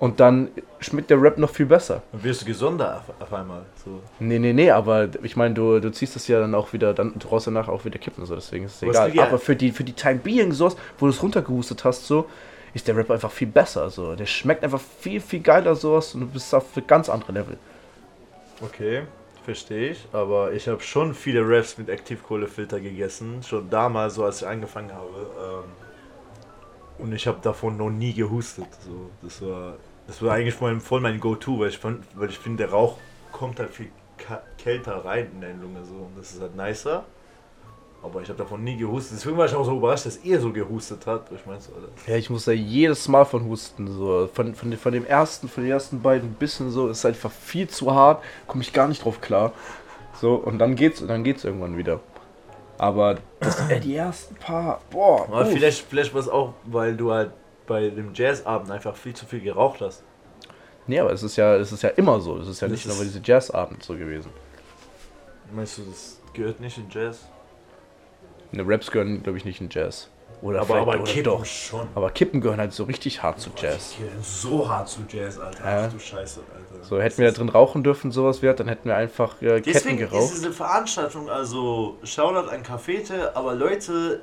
Und 0.01 0.21
dann 0.21 0.49
schmeckt 0.79 1.11
der 1.11 1.21
Rap 1.21 1.39
noch 1.39 1.51
viel 1.51 1.67
besser. 1.67 2.03
Dann 2.13 2.23
wirst 2.23 2.43
du 2.43 2.47
gesonder 2.47 2.99
auf, 2.99 3.23
auf 3.23 3.33
einmal. 3.33 3.63
So. 3.85 4.01
Nee, 4.21 4.39
nee, 4.39 4.53
nee, 4.53 4.71
aber 4.71 5.09
ich 5.25 5.35
meine, 5.37 5.55
du, 5.55 5.81
du 5.81 5.91
ziehst 5.91 6.15
es 6.15 6.29
ja 6.29 6.39
dann 6.39 6.55
auch 6.55 6.73
wieder, 6.73 6.95
dann 6.95 7.15
du 7.19 7.29
brauchst 7.29 7.49
danach 7.49 7.67
auch 7.69 7.85
wieder 7.85 7.99
kippen, 7.99 8.25
so 8.25 8.37
deswegen 8.37 8.67
ist 8.67 8.77
es 8.77 8.83
egal. 8.83 9.13
ja- 9.15 9.25
Aber 9.25 9.39
für 9.41 9.57
die, 9.57 9.73
für 9.73 9.83
die 9.83 9.95
Time 9.95 10.21
Being 10.23 10.53
sowas, 10.53 10.77
wo 10.99 11.07
du 11.07 11.11
es 11.11 11.21
runtergehustet 11.21 11.83
hast, 11.85 12.07
so, 12.07 12.27
ist 12.75 12.87
der 12.87 12.97
Rap 12.97 13.11
einfach 13.11 13.33
viel 13.33 13.49
besser. 13.49 13.91
So. 13.91 14.15
Der 14.15 14.27
schmeckt 14.27 14.63
einfach 14.63 14.81
viel, 15.01 15.21
viel 15.21 15.41
geiler 15.41 15.75
sowas 15.75 16.15
und 16.15 16.21
du 16.21 16.27
bist 16.29 16.55
auf 16.55 16.65
ganz 16.87 17.09
andere 17.09 17.33
Level. 17.33 17.57
Okay, 18.63 19.03
verstehe 19.49 19.93
ich. 19.93 20.07
Aber 20.13 20.53
ich 20.53 20.69
habe 20.69 20.83
schon 20.83 21.15
viele 21.15 21.41
Raps 21.43 21.79
mit 21.79 21.89
Aktivkohlefilter 21.89 22.81
gegessen. 22.81 23.43
Schon 23.43 23.71
damals, 23.71 24.17
so 24.17 24.25
als 24.25 24.43
ich 24.43 24.47
angefangen 24.47 24.93
habe. 24.93 25.65
Ähm, 25.67 25.73
und 26.99 27.13
ich 27.15 27.27
habe 27.27 27.39
davon 27.41 27.79
noch 27.79 27.89
nie 27.89 28.13
gehustet. 28.13 28.67
So, 28.85 29.09
das 29.23 29.41
war, 29.41 29.77
das 30.07 30.21
war 30.21 30.35
eigentlich 30.35 30.61
mein, 30.61 30.83
voll 30.83 31.01
mein 31.01 31.19
Go-To, 31.19 31.61
weil 31.61 31.71
ich, 31.71 31.81
weil 31.83 32.29
ich 32.29 32.39
finde, 32.39 32.65
der 32.65 32.73
Rauch 32.73 32.99
kommt 33.33 33.59
halt 33.59 33.71
viel 33.71 33.91
kälter 34.59 35.03
rein 35.07 35.31
in 35.33 35.41
deine 35.41 35.63
Lunge. 35.63 35.83
So, 35.83 35.95
und 35.95 36.19
das 36.19 36.33
ist 36.33 36.43
halt 36.43 36.55
nicer. 36.55 37.07
Aber 38.11 38.23
ich 38.23 38.29
habe 38.29 38.39
davon 38.39 38.65
nie 38.65 38.77
gehustet. 38.77 39.19
Deswegen 39.19 39.37
war 39.37 39.47
ich 39.47 39.55
auch 39.55 39.65
so 39.65 39.77
überrascht, 39.77 40.07
dass 40.07 40.25
ihr 40.25 40.41
so 40.41 40.53
gehustet 40.53 41.07
habt. 41.07 41.31
Ich 41.33 41.45
meine, 41.47 41.61
so. 41.61 41.73
Ja, 42.07 42.17
ich 42.17 42.31
muss 42.31 42.45
da 42.45 42.53
jedes 42.53 43.07
Mal 43.09 43.25
von 43.25 43.45
husten. 43.45 43.87
So. 43.87 44.29
Von, 44.33 44.55
von, 44.55 44.73
von 44.77 44.93
dem 44.93 45.05
ersten, 45.05 45.49
von 45.49 45.63
den 45.63 45.73
ersten 45.73 46.01
beiden 46.01 46.33
bisschen 46.33 46.71
so, 46.71 46.89
ist 46.89 47.05
einfach 47.05 47.31
viel 47.31 47.69
zu 47.69 47.95
hart, 47.95 48.23
komme 48.47 48.63
ich 48.63 48.73
gar 48.73 48.89
nicht 48.89 49.05
drauf 49.05 49.21
klar. 49.21 49.53
So, 50.21 50.35
und 50.35 50.59
dann 50.59 50.75
geht's, 50.75 51.05
dann 51.07 51.23
geht's 51.23 51.45
irgendwann 51.45 51.77
wieder. 51.77 52.01
Aber 52.79 53.19
das, 53.41 53.69
äh, 53.69 53.81
die 53.81 53.97
ersten 53.97 54.37
paar, 54.37 54.81
boah, 54.91 55.27
Aber 55.29 55.43
uff. 55.43 55.51
vielleicht, 55.53 55.85
vielleicht 55.89 56.15
war 56.15 56.21
es 56.21 56.29
auch, 56.29 56.55
weil 56.65 56.97
du 56.97 57.13
halt 57.13 57.33
bei 57.67 57.91
dem 57.91 58.15
Jazzabend 58.15 58.71
einfach 58.71 58.97
viel 58.97 59.15
zu 59.15 59.27
viel 59.27 59.41
geraucht 59.41 59.81
hast. 59.81 60.03
Nee, 60.87 61.01
aber 61.01 61.13
es 61.13 61.23
ist 61.23 61.37
ja, 61.37 61.55
es 61.57 61.71
ist 61.71 61.83
ja 61.83 61.91
immer 61.91 62.21
so. 62.21 62.39
Es 62.39 62.49
ist 62.49 62.61
ja 62.61 62.69
Das 62.69 62.77
nicht 62.77 62.87
nur 62.87 62.97
bei 62.97 63.05
diesem 63.05 63.23
Jazzabend 63.23 63.83
so 63.83 63.95
gewesen. 63.95 64.31
Meinst 65.53 65.79
du, 65.79 65.83
das 65.83 66.21
gehört 66.33 66.61
nicht 66.61 66.79
in 66.79 66.87
Jazz? 66.91 67.27
Ne, 68.53 68.65
Raps 68.67 68.91
gehören, 68.91 69.23
glaube 69.23 69.39
ich, 69.39 69.45
nicht 69.45 69.61
in 69.61 69.69
Jazz. 69.71 70.09
Oder 70.41 70.61
Aber, 70.61 70.77
aber 70.77 70.95
oder 70.95 71.03
Kippen 71.05 71.25
doch. 71.25 71.45
schon. 71.45 71.89
Aber 71.97 72.11
Kippen 72.11 72.41
gehören 72.41 72.61
halt 72.61 72.73
so 72.73 72.85
richtig 72.85 73.23
hart 73.23 73.41
zu 73.41 73.51
Jazz. 73.57 73.97
So 74.23 74.69
hart 74.69 74.89
zu 74.89 75.01
Jazz, 75.09 75.37
Alter. 75.39 75.65
Ja. 75.65 75.87
Ach 75.89 75.93
du 75.93 75.99
Scheiße, 75.99 76.41
Alter. 76.55 76.85
So, 76.85 77.01
hätten 77.01 77.19
wir 77.19 77.27
da 77.33 77.37
drin 77.37 77.49
rauchen 77.49 77.83
dürfen, 77.83 78.13
sowas 78.13 78.41
wäre, 78.41 78.55
dann 78.55 78.69
hätten 78.69 78.89
wir 78.89 78.97
einfach 78.97 79.43
äh, 79.43 79.61
Ketten 79.61 79.73
Deswegen 79.73 79.99
ist 79.99 80.11
geraucht. 80.11 80.33
diese 80.33 80.53
Veranstaltung, 80.53 81.29
also 81.29 81.97
Shoutout 82.05 82.51
an 82.51 82.63
Cafete, 82.63 83.35
aber 83.35 83.55
Leute, 83.55 84.23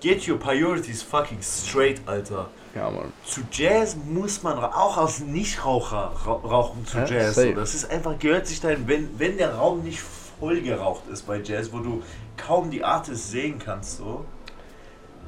get 0.00 0.26
your 0.26 0.38
priorities 0.38 1.02
fucking 1.02 1.42
straight, 1.42 2.00
Alter. 2.06 2.48
Ja, 2.74 2.88
Mann. 2.88 3.12
Zu 3.26 3.42
Jazz 3.52 3.96
muss 4.06 4.42
man 4.42 4.56
auch 4.58 4.96
als 4.96 5.18
Nichtraucher 5.20 6.12
ra 6.24 6.32
rauchen 6.32 6.86
zu 6.86 6.98
Ja, 6.98 7.04
Jazz. 7.04 7.34
So. 7.34 7.52
Das 7.52 7.74
ist 7.74 7.90
einfach, 7.90 8.18
gehört 8.18 8.46
sich 8.46 8.60
dahin, 8.60 8.86
wenn, 8.86 9.10
wenn 9.18 9.36
der 9.36 9.56
Raum 9.56 9.82
nicht 9.82 10.00
voll 10.40 10.60
geraucht 10.62 11.02
ist 11.12 11.26
bei 11.26 11.40
Jazz, 11.40 11.72
wo 11.72 11.78
du 11.78 12.02
kaum 12.36 12.70
die 12.70 12.82
Artists 12.82 13.30
sehen 13.30 13.58
kannst, 13.58 13.98
so, 13.98 14.24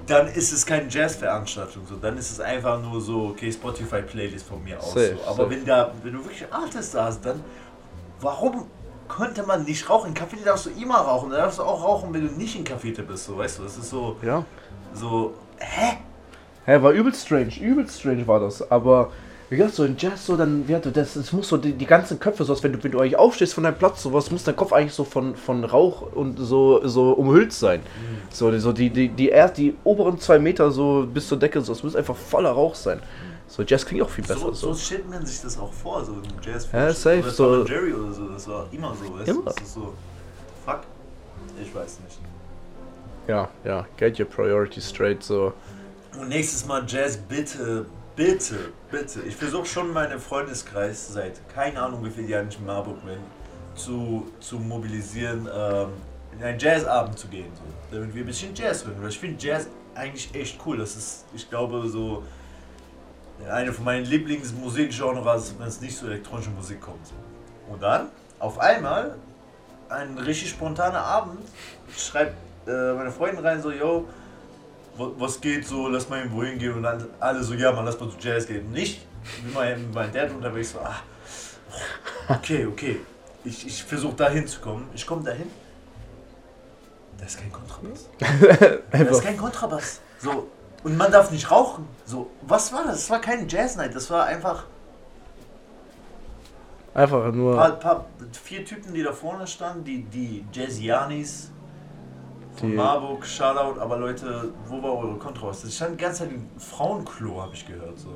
dann 0.06 0.26
ist 0.28 0.52
es 0.52 0.66
keine 0.66 0.88
Jazz-Veranstaltung. 0.88 1.86
So. 1.86 1.96
Dann 1.96 2.16
ist 2.18 2.32
es 2.32 2.40
einfach 2.40 2.80
nur 2.82 3.00
so, 3.00 3.28
okay, 3.28 3.52
Spotify-Playlist 3.52 4.46
von 4.46 4.64
mir 4.64 4.78
aus. 4.78 4.94
Safe, 4.94 5.16
so. 5.16 5.28
Aber 5.28 5.36
safe. 5.44 5.50
wenn, 5.50 5.64
da, 5.64 5.92
wenn 6.02 6.12
du 6.14 6.24
wirklich 6.24 6.44
Artists 6.50 6.92
da 6.92 7.04
hast, 7.04 7.24
dann 7.24 7.40
warum 8.20 8.66
konnte 9.06 9.42
man 9.44 9.64
nicht 9.64 9.88
rauchen? 9.88 10.14
Café 10.14 10.42
darfst 10.44 10.66
du 10.66 10.70
immer 10.70 10.96
rauchen. 10.96 11.30
Da 11.30 11.36
darfst 11.38 11.58
du 11.58 11.62
auch 11.62 11.84
rauchen, 11.84 12.12
wenn 12.14 12.26
du 12.26 12.34
nicht 12.34 12.56
in 12.56 12.64
Café 12.64 13.00
bist. 13.02 13.26
So, 13.26 13.36
weißt 13.38 13.58
du, 13.58 13.62
das 13.64 13.76
ist 13.76 13.90
so, 13.90 14.16
Ja. 14.22 14.44
so, 14.94 15.34
hä? 15.58 15.98
Hä, 16.64 16.80
war 16.82 16.92
übelst 16.92 17.26
strange, 17.26 17.52
übelst 17.60 18.00
strange 18.00 18.26
war 18.26 18.40
das. 18.40 18.68
Aber 18.70 19.10
wie 19.53 19.59
gesagt, 19.59 19.74
so 19.74 19.84
in 19.84 19.96
Jazz, 19.98 20.24
so 20.24 20.34
dann, 20.36 20.64
ja, 20.66 20.78
du, 20.78 20.90
das, 20.90 21.12
das 21.12 21.30
muss 21.32 21.46
so 21.48 21.59
die, 21.59 21.72
die 21.74 21.84
ganzen 21.84 22.18
Köpfe, 22.18 22.42
so 22.44 22.62
wenn 22.62 22.72
du, 22.72 22.82
wenn 22.82 22.90
du 22.90 22.98
eigentlich 23.00 23.16
aufstehst 23.18 23.53
von 23.53 23.64
deinem 23.64 23.76
Platz, 23.76 24.03
sowas, 24.03 24.30
muss 24.30 24.44
dein 24.44 24.57
Kopf 24.57 24.72
eigentlich 24.72 24.94
so 24.94 25.05
von, 25.05 25.36
von 25.36 25.62
Rauch 25.64 26.11
und 26.14 26.38
so, 26.38 26.80
so 26.88 27.12
umhüllt 27.12 27.53
sein. 27.53 27.80
So, 28.30 28.50
die- 28.50 28.59
so 28.61 28.72
die, 28.72 28.88
die, 28.88 29.09
die, 29.11 29.28
erst, 29.28 29.59
die 29.59 29.74
oberen 29.84 30.18
zwei 30.18 30.38
Meter 30.38 30.70
so 30.70 31.07
bis 31.07 31.28
zur 31.28 31.38
Decke, 31.38 31.61
so, 31.61 31.72
es 31.72 31.82
muss 31.82 31.94
einfach 31.94 32.16
voller 32.16 32.50
Rauch 32.53 32.74
sein. 32.74 33.00
So, 33.46 33.62
Jazz 33.62 33.84
klingt 33.84 34.03
auch 34.03 34.09
viel 34.09 34.24
besser. 34.24 34.40
So, 34.40 34.53
so 34.55 34.72
So, 34.72 34.78
stellt 34.78 35.11
man 35.11 35.26
sich 35.26 35.42
das 35.42 35.59
auch 35.59 35.70
vor, 35.72 36.03
so 36.03 36.12
im 36.12 36.22
Jazz. 36.42 36.68
Ja, 36.72 36.90
safe, 36.90 37.18
Oder 37.18 37.30
so- 37.30 37.64
Jerry 37.66 37.92
oder 37.92 38.12
so, 38.12 38.28
das 38.28 38.48
war 38.48 38.66
immer 38.72 38.94
so, 38.94 39.12
weißt 39.14 39.28
du? 39.28 39.32
Immer. 39.32 39.44
Das 39.50 39.57
ist 39.62 39.74
so, 39.74 39.92
fuck, 40.64 40.80
ich 41.62 41.74
weiß 41.74 41.98
nicht. 42.05 42.18
Ja, 43.28 43.48
ja, 43.64 43.86
get 43.98 44.18
your 44.18 44.24
priorities 44.26 44.88
straight, 44.88 45.22
so. 45.22 45.53
Und 46.18 46.30
nächstes 46.30 46.66
Mal 46.66 46.84
Jazz, 46.88 47.18
bitte, 47.18 47.84
bitte, 48.16 48.57
bitte. 48.93 49.22
Ich 49.22 49.34
versuche 49.34 49.66
schon 49.66 49.93
meinen 49.93 50.20
Freundeskreis 50.20 51.12
seit, 51.12 51.40
keine 51.49 51.82
Ahnung 51.82 52.05
wie 52.05 52.11
viele 52.11 52.28
Jahren 52.28 52.49
ich 52.49 52.59
in 52.59 52.66
Marburg 52.66 53.05
bin, 53.05 53.18
zu, 53.74 54.30
zu 54.38 54.59
mobilisieren, 54.59 55.49
ähm, 55.53 55.88
in 56.32 56.45
einen 56.45 56.59
Jazzabend 56.59 57.18
zu 57.18 57.26
gehen. 57.26 57.51
So, 57.55 57.97
damit 57.97 58.14
wir 58.14 58.22
ein 58.22 58.26
bisschen 58.26 58.55
Jazz 58.55 58.84
hören. 58.84 58.97
Weil 59.01 59.09
ich 59.09 59.18
finde 59.18 59.45
Jazz 59.45 59.66
eigentlich 59.95 60.32
echt 60.34 60.61
cool. 60.64 60.76
Das 60.76 60.95
ist, 60.95 61.24
ich 61.34 61.49
glaube, 61.49 61.88
so 61.88 62.22
eine 63.51 63.72
von 63.72 63.84
meinen 63.84 64.05
Lieblingsmusikgenres, 64.05 65.55
wenn 65.59 65.66
es 65.66 65.80
nicht 65.80 65.97
so 65.97 66.07
elektronische 66.07 66.51
Musik 66.51 66.80
kommt. 66.80 67.12
Und 67.68 67.82
dann, 67.82 68.09
auf 68.38 68.59
einmal, 68.61 69.16
ein 69.88 70.16
richtig 70.18 70.51
spontaner 70.51 71.01
Abend, 71.01 71.40
schreibt 71.97 72.34
äh, 72.66 72.93
meine 72.93 73.11
Freundin 73.11 73.45
rein 73.45 73.61
so, 73.61 73.72
yo, 73.72 74.07
was 74.97 75.40
geht 75.40 75.66
so, 75.66 75.88
lass 75.88 76.09
mal 76.09 76.18
irgendwo 76.18 76.45
hingehen 76.45 76.74
und 76.74 76.82
dann 76.82 77.09
alle 77.20 77.43
so, 77.43 77.55
ja 77.55 77.72
man, 77.72 77.84
lass 77.84 77.99
mal 77.99 78.11
zu 78.11 78.16
Jazz 78.20 78.47
gehen. 78.47 78.70
Nicht, 78.70 79.07
wie 79.43 79.53
mein, 79.53 79.90
meinem 79.93 80.12
Dad 80.12 80.30
unterwegs 80.30 80.72
so, 80.72 80.80
ah, 80.80 80.97
okay, 82.28 82.66
okay, 82.66 83.01
ich, 83.45 83.66
ich 83.66 83.82
versuche 83.84 84.14
da 84.16 84.28
hinzukommen. 84.28 84.88
Ich 84.95 85.07
komme 85.07 85.22
dahin, 85.22 85.51
da 87.18 87.24
ist 87.24 87.38
kein 87.38 87.53
Kontrabass. 87.53 88.09
Da 88.90 88.99
ist 88.99 89.22
kein 89.22 89.36
Kontrabass. 89.36 90.01
So, 90.18 90.49
und 90.84 90.97
man 90.97 91.11
darf 91.11 91.30
nicht 91.30 91.51
rauchen. 91.51 91.88
So, 92.05 92.30
was 92.43 92.72
war 92.72 92.84
das? 92.84 92.97
Das 92.97 93.11
war 93.11 93.20
kein 93.20 93.49
Jazz-Night, 93.49 93.95
das 93.95 94.11
war 94.11 94.26
einfach 94.26 94.64
Einfach 96.95 97.32
nur. 97.32 97.57
paar, 97.57 97.70
paar, 97.72 98.07
vier 98.45 98.64
Typen, 98.64 98.93
die 98.93 99.03
da 99.03 99.12
vorne 99.12 99.47
standen, 99.47 99.84
die, 99.84 100.03
die 100.03 100.45
Jazzianis 100.53 101.51
von 102.55 102.74
Marburg, 102.74 103.24
Shoutout, 103.24 103.80
aber 103.80 103.96
Leute, 103.96 104.53
wo 104.66 104.82
war 104.82 104.98
eure 104.98 105.16
Kontrabass? 105.16 105.62
Das 105.62 105.74
stand 105.74 105.98
die 105.98 106.05
ganze 106.05 106.20
Zeit 106.20 106.32
im 106.32 106.48
Frauenklo, 106.59 107.40
habe 107.40 107.55
ich 107.55 107.66
gehört. 107.66 107.98
So. 107.98 108.11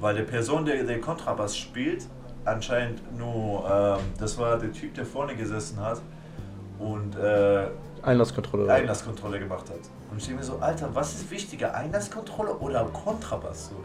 Weil 0.00 0.14
der 0.14 0.22
Person, 0.22 0.64
der, 0.64 0.84
der 0.84 1.00
Kontrabass 1.00 1.56
spielt, 1.56 2.06
anscheinend 2.44 3.00
nur, 3.18 3.64
ähm, 3.68 4.04
das 4.18 4.38
war 4.38 4.58
der 4.58 4.72
Typ, 4.72 4.94
der 4.94 5.04
vorne 5.04 5.34
gesessen 5.34 5.80
hat 5.80 6.00
und 6.78 7.16
äh, 7.16 7.68
Einlasskontrolle. 8.02 8.72
Einlasskontrolle 8.72 9.40
gemacht 9.40 9.68
hat. 9.70 9.80
Und 10.10 10.18
ich 10.18 10.26
denke 10.26 10.40
mir 10.40 10.46
so, 10.46 10.58
Alter, 10.58 10.88
was 10.94 11.14
ist 11.14 11.30
wichtiger, 11.30 11.74
Einlasskontrolle 11.74 12.54
oder 12.58 12.84
Kontrabass? 12.84 13.70
So? 13.70 13.76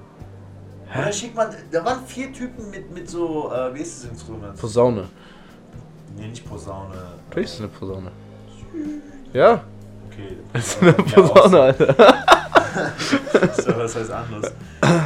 Oder 0.99 1.11
schickt 1.11 1.35
man, 1.35 1.49
da 1.71 1.83
waren 1.83 2.05
vier 2.05 2.31
Typen 2.31 2.69
mit, 2.69 2.93
mit 2.93 3.09
so, 3.09 3.51
äh, 3.51 3.73
wie 3.73 3.79
ist 3.79 4.03
das 4.03 4.11
Instrument? 4.11 4.57
Posaune. 4.57 5.07
Nee, 6.17 6.27
nicht 6.27 6.47
Posaune. 6.47 6.93
Natürlich 7.29 7.49
ist 7.49 7.55
es 7.55 7.59
eine 7.61 7.69
Posaune. 7.69 8.11
Ja, 9.33 9.63
Okay. 10.11 10.37
das 10.53 10.67
ist 10.67 10.81
eine 10.81 10.93
Posaune, 10.93 11.61
Alter. 11.61 11.93
Doch 11.93 13.77
was 13.77 13.95
heißt 13.95 14.11
anderes. 14.11 14.51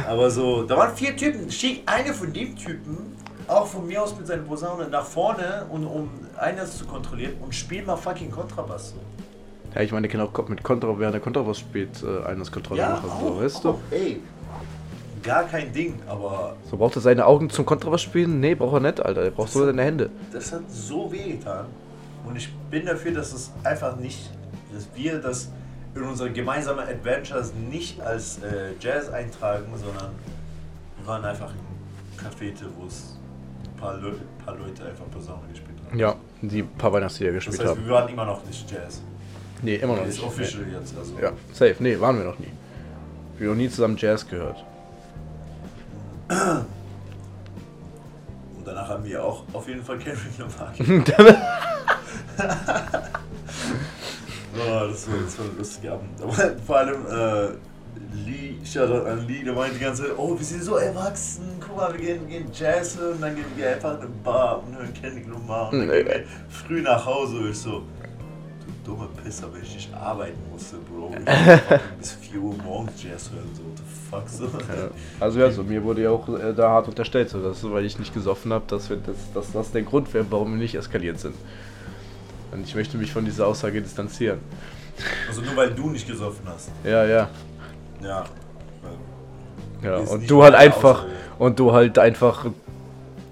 Aber 0.08 0.30
so, 0.30 0.64
da 0.64 0.76
waren 0.76 0.94
vier 0.96 1.16
Typen. 1.16 1.50
Schick 1.50 1.82
eine 1.86 2.12
von 2.12 2.32
dem 2.32 2.56
Typen, 2.56 3.16
auch 3.46 3.66
von 3.66 3.86
mir 3.86 4.02
aus 4.02 4.16
mit 4.16 4.26
seiner 4.26 4.42
Posaune, 4.42 4.88
nach 4.88 5.04
vorne, 5.04 5.66
und, 5.70 5.86
um 5.86 6.10
eines 6.38 6.78
zu 6.78 6.84
kontrollieren 6.86 7.34
und 7.40 7.54
spiel 7.54 7.82
mal 7.84 7.96
fucking 7.96 8.30
Kontrabass. 8.30 8.90
So. 8.90 8.96
Ja, 9.74 9.82
ich 9.82 9.92
meine, 9.92 10.08
genau, 10.08 10.30
mit 10.48 10.62
Kontra, 10.62 10.98
während 10.98 11.14
der 11.14 11.20
Kontrabass 11.20 11.58
spielt, 11.58 12.02
äh, 12.02 12.26
Einlasskontrolle 12.26 12.82
machen, 12.82 13.10
so, 13.20 13.40
weißt 13.40 13.64
du? 13.64 13.68
auch, 13.70 13.78
ey. 13.90 14.20
Gar 15.22 15.44
kein 15.44 15.72
Ding, 15.72 15.98
aber 16.06 16.54
So, 16.70 16.76
braucht 16.76 16.94
er 16.96 17.02
seine 17.02 17.26
Augen 17.26 17.50
zum 17.50 17.66
Kontrabass 17.66 18.02
spielen? 18.02 18.38
Nee, 18.38 18.54
braucht 18.54 18.74
er 18.74 18.80
nicht, 18.80 19.04
Alter. 19.04 19.22
Er 19.22 19.30
braucht 19.32 19.54
nur 19.54 19.66
seine 19.66 19.82
Hände. 19.82 20.10
das 20.32 20.52
hat 20.52 20.62
so 20.68 21.10
weh 21.10 21.32
getan. 21.32 21.66
Und 22.26 22.36
ich 22.36 22.52
bin 22.70 22.84
dafür, 22.84 23.12
dass 23.12 23.32
es 23.32 23.50
einfach 23.64 23.96
nicht, 23.96 24.30
dass 24.74 24.88
wir 24.94 25.18
das 25.20 25.50
in 25.94 26.02
unsere 26.02 26.30
gemeinsamen 26.30 26.80
Adventures 26.86 27.52
nicht 27.70 28.00
als 28.02 28.38
äh, 28.42 28.72
Jazz 28.80 29.08
eintragen, 29.08 29.64
sondern 29.76 30.10
wir 30.98 31.06
waren 31.06 31.24
einfach 31.24 31.50
im 31.52 32.26
Café, 32.26 32.52
wo 32.76 32.86
es 32.86 33.16
ein 33.64 33.76
paar, 33.80 33.96
Leu 33.96 34.12
paar 34.44 34.56
Leute 34.56 34.84
einfach 34.84 35.08
Posaune 35.10 35.48
gespielt 35.48 35.78
haben. 35.88 35.98
Ja, 35.98 36.16
die 36.42 36.62
paar 36.62 36.92
Weihnachtslieder 36.92 37.32
Das 37.32 37.44
gespielt 37.46 37.66
heißt, 37.68 37.76
haben. 37.78 37.86
wir 37.86 37.92
waren 37.92 38.08
immer 38.08 38.26
noch 38.26 38.44
nicht 38.44 38.70
Jazz. 38.70 39.00
Nee, 39.62 39.76
immer 39.76 39.94
noch 39.94 40.00
Das 40.04 40.08
nicht. 40.08 40.18
ist 40.18 40.24
official 40.24 40.64
jetzt. 40.70 40.98
Also. 40.98 41.14
Nee. 41.14 41.22
Ja, 41.22 41.32
safe. 41.52 41.76
Nee, 41.78 41.98
waren 41.98 42.18
wir 42.18 42.24
noch 42.26 42.38
nie. 42.38 42.48
Wir 43.38 43.48
haben 43.48 43.56
noch 43.56 43.62
nie 43.62 43.70
zusammen 43.70 43.96
Jazz 43.96 44.26
gehört. 44.28 44.62
Und 46.28 46.66
danach 48.66 48.88
haben 48.88 49.04
wir 49.04 49.24
auch 49.24 49.44
auf 49.52 49.66
jeden 49.68 49.82
Fall 49.82 49.98
Kendrick 49.98 50.36
Lamar. 50.38 50.72
oh, 54.54 54.88
das 54.88 55.08
war, 55.08 55.16
das 55.24 55.38
war 55.38 55.44
ein 55.46 55.58
lustiger 55.58 55.92
Abend. 55.94 56.22
Aber 56.22 56.32
vor 56.66 56.76
allem, 56.76 57.06
äh, 57.06 57.48
Lee, 58.24 58.54
Shoutout 58.64 59.06
an 59.06 59.26
Lee, 59.26 59.42
der 59.42 59.54
meinte 59.54 59.78
die 59.78 59.84
ganze 59.84 60.02
Zeit, 60.02 60.12
oh, 60.16 60.38
wir 60.38 60.44
sind 60.44 60.62
so 60.62 60.76
erwachsen, 60.76 61.44
guck 61.60 61.76
mal, 61.76 61.92
wir 61.92 62.00
gehen, 62.00 62.28
gehen 62.28 62.46
Jazz 62.52 62.98
und 62.98 63.20
dann 63.20 63.34
gehen 63.34 63.44
wir 63.56 63.70
einfach 63.70 63.94
in 63.94 64.00
eine 64.00 64.08
Bar 64.24 64.62
und 64.62 64.76
hören 64.76 64.92
Kendrick 64.94 65.26
Lamar 65.28 65.72
und 65.72 65.80
dann 65.80 65.90
gehen 65.90 66.06
wir 66.06 66.24
früh 66.48 66.82
nach 66.82 67.04
Hause. 67.04 67.38
Und 67.38 67.50
ich 67.50 67.58
so, 67.58 67.82
du 68.84 68.90
dumme 68.90 69.08
Pisser, 69.22 69.48
wenn 69.52 69.62
ich 69.62 69.74
nicht 69.74 69.94
arbeiten 69.94 70.38
musste, 70.50 70.76
Bro. 70.76 71.14
Ich 71.18 71.24
bis 71.98 72.12
4 72.12 72.40
Uhr 72.40 72.54
morgens 72.64 73.02
Jazz 73.02 73.30
hören, 73.30 73.50
so, 73.54 73.62
what 74.12 74.26
the 74.28 74.40
fuck, 74.40 74.50
so. 74.50 74.58
Ja. 74.58 74.90
Also 75.20 75.40
ja, 75.40 75.50
so 75.50 75.62
mir 75.62 75.82
wurde 75.82 76.02
ja 76.02 76.10
auch 76.10 76.28
äh, 76.28 76.52
da 76.54 76.70
hart 76.70 76.88
unterstellt, 76.88 77.30
so, 77.30 77.42
dass, 77.42 77.62
weil 77.70 77.84
ich 77.84 77.98
nicht 77.98 78.14
gesoffen 78.14 78.52
habe, 78.52 78.64
dass, 78.68 78.90
wir, 78.90 78.98
dass, 78.98 79.32
dass 79.34 79.52
das 79.52 79.72
der 79.72 79.82
Grund 79.82 80.12
wäre, 80.14 80.26
warum 80.30 80.52
wir 80.52 80.58
nicht 80.58 80.74
eskaliert 80.74 81.18
sind. 81.18 81.34
Und 82.52 82.62
ich 82.66 82.74
möchte 82.74 82.96
mich 82.96 83.12
von 83.12 83.24
dieser 83.24 83.46
Aussage 83.46 83.80
distanzieren. 83.82 84.38
Also 85.28 85.42
nur 85.42 85.56
weil 85.56 85.70
du 85.74 85.90
nicht 85.90 86.06
gesoffen 86.06 86.42
hast. 86.46 86.70
Ja, 86.84 87.04
ja. 87.04 87.28
Ja. 88.02 88.24
ja. 89.82 89.96
Und 89.98 90.30
du 90.30 90.42
halt 90.42 90.54
einfach 90.54 91.00
Aussage. 91.04 91.12
und 91.38 91.58
du 91.58 91.72
halt 91.72 91.98
einfach 91.98 92.46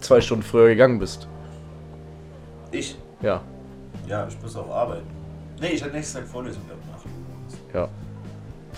zwei 0.00 0.20
Stunden 0.20 0.42
früher 0.44 0.68
gegangen 0.68 0.98
bist. 0.98 1.26
Ich? 2.70 2.96
Ja, 3.22 3.40
Ja, 4.06 4.26
ich 4.28 4.40
muss 4.42 4.54
auch 4.56 4.68
arbeiten. 4.68 5.06
Nee, 5.60 5.68
ich 5.68 5.82
hatte 5.82 5.94
nächsten 5.94 6.18
Tag 6.18 6.26
Vorlesung 6.26 6.62
gehabt 6.66 6.82
nach. 6.92 7.74
ja. 7.74 7.88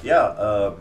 Ja, 0.02 0.66
ähm, 0.68 0.72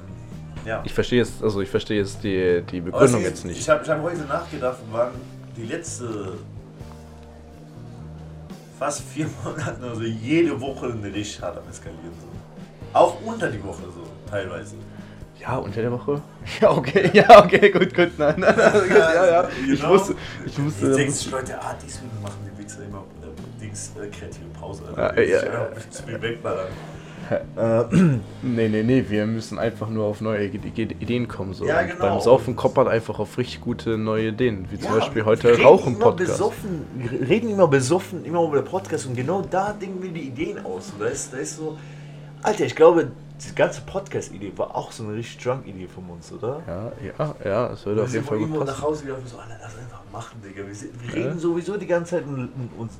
ja. 0.66 0.82
Ich 0.86 0.94
verstehe 0.94 1.20
jetzt, 1.20 1.42
also 1.42 1.62
ich 1.62 1.70
verstehe 1.70 2.00
jetzt 2.00 2.22
die, 2.24 2.62
die 2.70 2.82
Begründung 2.82 3.22
ist- 3.22 3.28
jetzt 3.28 3.46
nicht. 3.46 3.60
Ich 3.60 3.70
habe 3.70 3.82
ich 3.84 3.90
hab 3.90 4.02
heute 4.04 4.18
nachgedacht, 4.26 4.78
wann 4.92 5.12
die 5.56 5.64
letzte 5.64 6.34
fast 8.86 9.02
vier 9.02 9.28
Monate, 9.44 9.82
also 9.82 10.02
jede 10.04 10.60
Woche 10.62 10.86
eine 10.88 11.12
richtig 11.14 11.42
hart 11.42 11.58
am 11.58 11.68
Eskalieren 11.70 12.14
so. 12.22 12.28
Auch 12.98 13.18
unter 13.26 13.50
die 13.50 13.64
Woche 13.64 13.82
so, 13.84 14.04
teilweise. 14.30 14.76
Ja, 15.40 15.58
unter 15.58 15.82
der 15.82 15.92
Woche? 15.92 16.22
Ja, 16.62 16.70
okay, 16.72 17.10
ja, 17.14 17.44
okay, 17.44 17.72
gut, 17.72 17.94
gut, 17.94 18.12
nein, 18.20 18.36
nein, 18.38 18.56
ja, 18.90 19.26
ja. 19.26 19.50
Ich 19.72 19.80
know? 19.80 19.90
wusste, 19.90 20.16
ich 20.46 20.64
wusste, 20.64 20.86
Jetzt 20.88 20.98
denken 20.98 21.14
sich 21.14 21.32
Leute, 21.32 21.60
ah, 21.60 21.76
deswegen 21.84 22.22
machen 22.22 22.38
die 22.46 22.64
Wichser 22.64 22.84
immer 22.84 23.04
äh, 23.24 23.60
Dings, 23.62 23.92
äh, 24.00 24.08
kreative 24.08 24.46
Pause. 24.60 24.84
Ja, 24.96 25.04
Alter. 25.08 25.24
ja, 25.24 25.38
Ich- 25.40 25.44
ja. 25.46 25.68
Ich 25.78 25.90
zu 25.90 26.06
mir 26.06 26.20
nee, 28.42 28.68
nee, 28.70 28.84
nee, 28.84 29.06
wir 29.08 29.26
müssen 29.26 29.58
einfach 29.60 29.90
nur 29.90 30.06
auf 30.06 30.22
neue 30.22 30.46
Ide- 30.48 30.68
Ide- 30.76 30.96
Ideen 31.00 31.28
kommen. 31.28 31.54
So. 31.54 31.66
Ja, 31.66 31.82
Und 31.82 31.88
genau. 31.88 32.00
Beim 32.00 32.20
Saufen 32.22 32.56
koppert 32.56 32.88
einfach 32.88 33.20
auf 33.20 33.38
richtig 33.38 33.62
gute 33.62 33.98
neue 33.98 34.30
Ideen, 34.30 34.68
wie 34.70 34.78
zum 34.80 34.92
Ja, 34.94 35.00
Beispiel 35.00 35.26
heute 35.26 35.50
reden 35.50 35.64
Rauchen 35.64 35.96
immer 35.96 36.06
Podcast. 36.06 36.32
Besoffen, 36.34 36.86
wir 36.96 37.28
reden 37.28 37.50
immer 37.50 37.68
besoffen, 37.68 38.26
immer 38.26 38.44
über 38.44 38.62
Podcast 38.62 39.06
und 39.08 39.16
genau 39.16 39.42
da 39.42 39.74
denken 39.74 40.02
wir 40.04 40.12
die 40.12 40.28
Ideen 40.28 40.64
aus. 40.66 40.92
Da 41.00 41.06
ist, 41.06 41.34
da 41.34 41.38
ist 41.38 41.58
so. 41.58 41.78
Alter, 42.44 42.66
ich 42.66 42.76
glaube, 42.76 43.12
die 43.50 43.56
ganze 43.56 43.82
Podcast-Idee 43.82 44.54
war 44.56 44.76
auch 44.76 44.92
so 44.92 45.04
eine 45.04 45.14
richtig 45.16 45.44
Drunk-Idee 45.44 45.88
von 45.88 46.04
uns, 46.10 46.32
oder? 46.32 46.62
Ja, 46.68 46.92
ja, 47.18 47.36
ja, 47.44 47.68
das 47.70 47.86
würde 47.86 47.98
Wir 48.02 48.04
auf 48.06 48.14
jeden 48.14 48.26
Fall 48.26 48.38
gut 48.38 48.48
irgendwo 48.48 48.64
nach 48.66 48.74
passen. 48.74 48.84
Hause 48.84 49.06
gelaufen, 49.06 49.24
so, 49.26 49.38
Alter, 49.38 49.58
lass 49.62 49.78
einfach 49.78 50.02
machen, 50.12 50.42
Digga. 50.46 50.66
Wir, 50.66 50.76
sind, 50.76 50.92
wir 51.02 51.20
Ja. 51.20 51.28
reden 51.28 51.40
sowieso 51.40 51.76
die 51.78 51.88
ganze 51.88 52.12
Zeit 52.18 52.26
und, 52.28 52.36
und, 52.38 52.70
und 52.78 52.92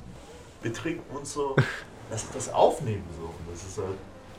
betrinken 0.62 1.16
uns 1.16 1.32
so. 1.32 1.54
Lass 2.10 2.24
das 2.32 2.52
aufnehmen 2.52 3.02
so. 3.18 3.24
Und 3.24 3.52
das 3.52 3.62
ist 3.62 3.78
halt 3.78 3.96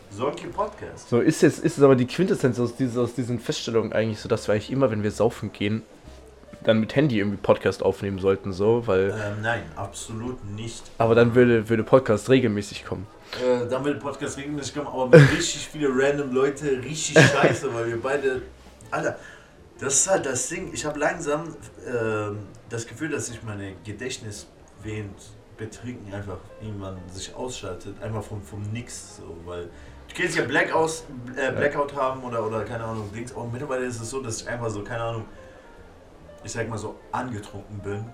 so 0.09 0.27
ein 0.27 0.51
Podcast. 0.51 1.09
So 1.09 1.19
ist 1.19 1.41
jetzt 1.41 1.59
ist 1.59 1.77
es 1.77 1.83
aber 1.83 1.95
die 1.95 2.07
Quintessenz 2.07 2.59
aus, 2.59 2.75
dieser, 2.75 3.01
aus 3.01 3.13
diesen 3.13 3.39
Feststellungen 3.39 3.93
eigentlich 3.93 4.19
so, 4.19 4.29
dass 4.29 4.47
wir 4.47 4.53
eigentlich 4.53 4.71
immer, 4.71 4.89
wenn 4.91 5.03
wir 5.03 5.11
saufen 5.11 5.51
gehen, 5.51 5.83
dann 6.63 6.79
mit 6.79 6.95
Handy 6.95 7.19
irgendwie 7.19 7.37
Podcast 7.37 7.83
aufnehmen 7.83 8.19
sollten, 8.19 8.51
so, 8.51 8.85
weil. 8.87 9.09
Ähm, 9.09 9.41
nein, 9.41 9.63
absolut 9.75 10.43
nicht. 10.51 10.83
Aber 10.97 11.15
dann 11.15 11.35
würde, 11.35 11.69
würde 11.69 11.83
Podcast 11.83 12.29
regelmäßig 12.29 12.85
kommen. 12.85 13.07
Äh, 13.41 13.67
dann 13.69 13.85
wird 13.85 13.99
Podcast 13.99 14.37
regelmäßig 14.37 14.73
kommen, 14.73 14.87
aber 14.87 15.07
mit 15.07 15.31
richtig 15.31 15.67
viele 15.67 15.89
random 15.91 16.33
Leute, 16.33 16.83
richtig 16.83 17.17
scheiße, 17.19 17.73
weil 17.73 17.87
wir 17.87 18.01
beide. 18.01 18.41
Alter, 18.91 19.17
das 19.79 19.93
ist 19.95 20.09
halt 20.09 20.25
das 20.25 20.49
Ding. 20.49 20.71
Ich 20.73 20.85
habe 20.85 20.99
langsam 20.99 21.55
ähm, 21.85 22.39
das 22.69 22.87
Gefühl, 22.87 23.09
dass 23.09 23.27
sich 23.27 23.41
meine 23.43 23.73
Gedächtnis 23.85 24.47
während 24.83 25.15
Betrinken 25.57 26.13
einfach 26.13 26.37
irgendwann 26.61 26.97
sich 27.11 27.33
ausschaltet. 27.35 27.95
Einfach 28.01 28.23
vom, 28.23 28.41
vom 28.41 28.61
Nix. 28.71 29.17
So, 29.17 29.37
weil 29.45 29.69
du 30.07 30.15
kennst 30.15 30.35
ja 30.37 30.43
Blackout, 30.45 31.03
äh, 31.35 31.51
Blackout 31.51 31.95
haben 31.95 32.23
oder, 32.23 32.45
oder 32.45 32.63
keine 32.63 32.83
Ahnung, 32.83 33.11
Dings. 33.13 33.31
Und 33.31 33.51
mittlerweile 33.51 33.85
ist 33.85 34.01
es 34.01 34.09
so, 34.09 34.21
dass 34.21 34.41
ich 34.41 34.49
einfach 34.49 34.69
so, 34.69 34.83
keine 34.83 35.03
Ahnung, 35.03 35.25
ich 36.43 36.51
sag 36.51 36.67
mal 36.69 36.77
so, 36.77 36.95
angetrunken 37.11 37.79
bin 37.79 38.05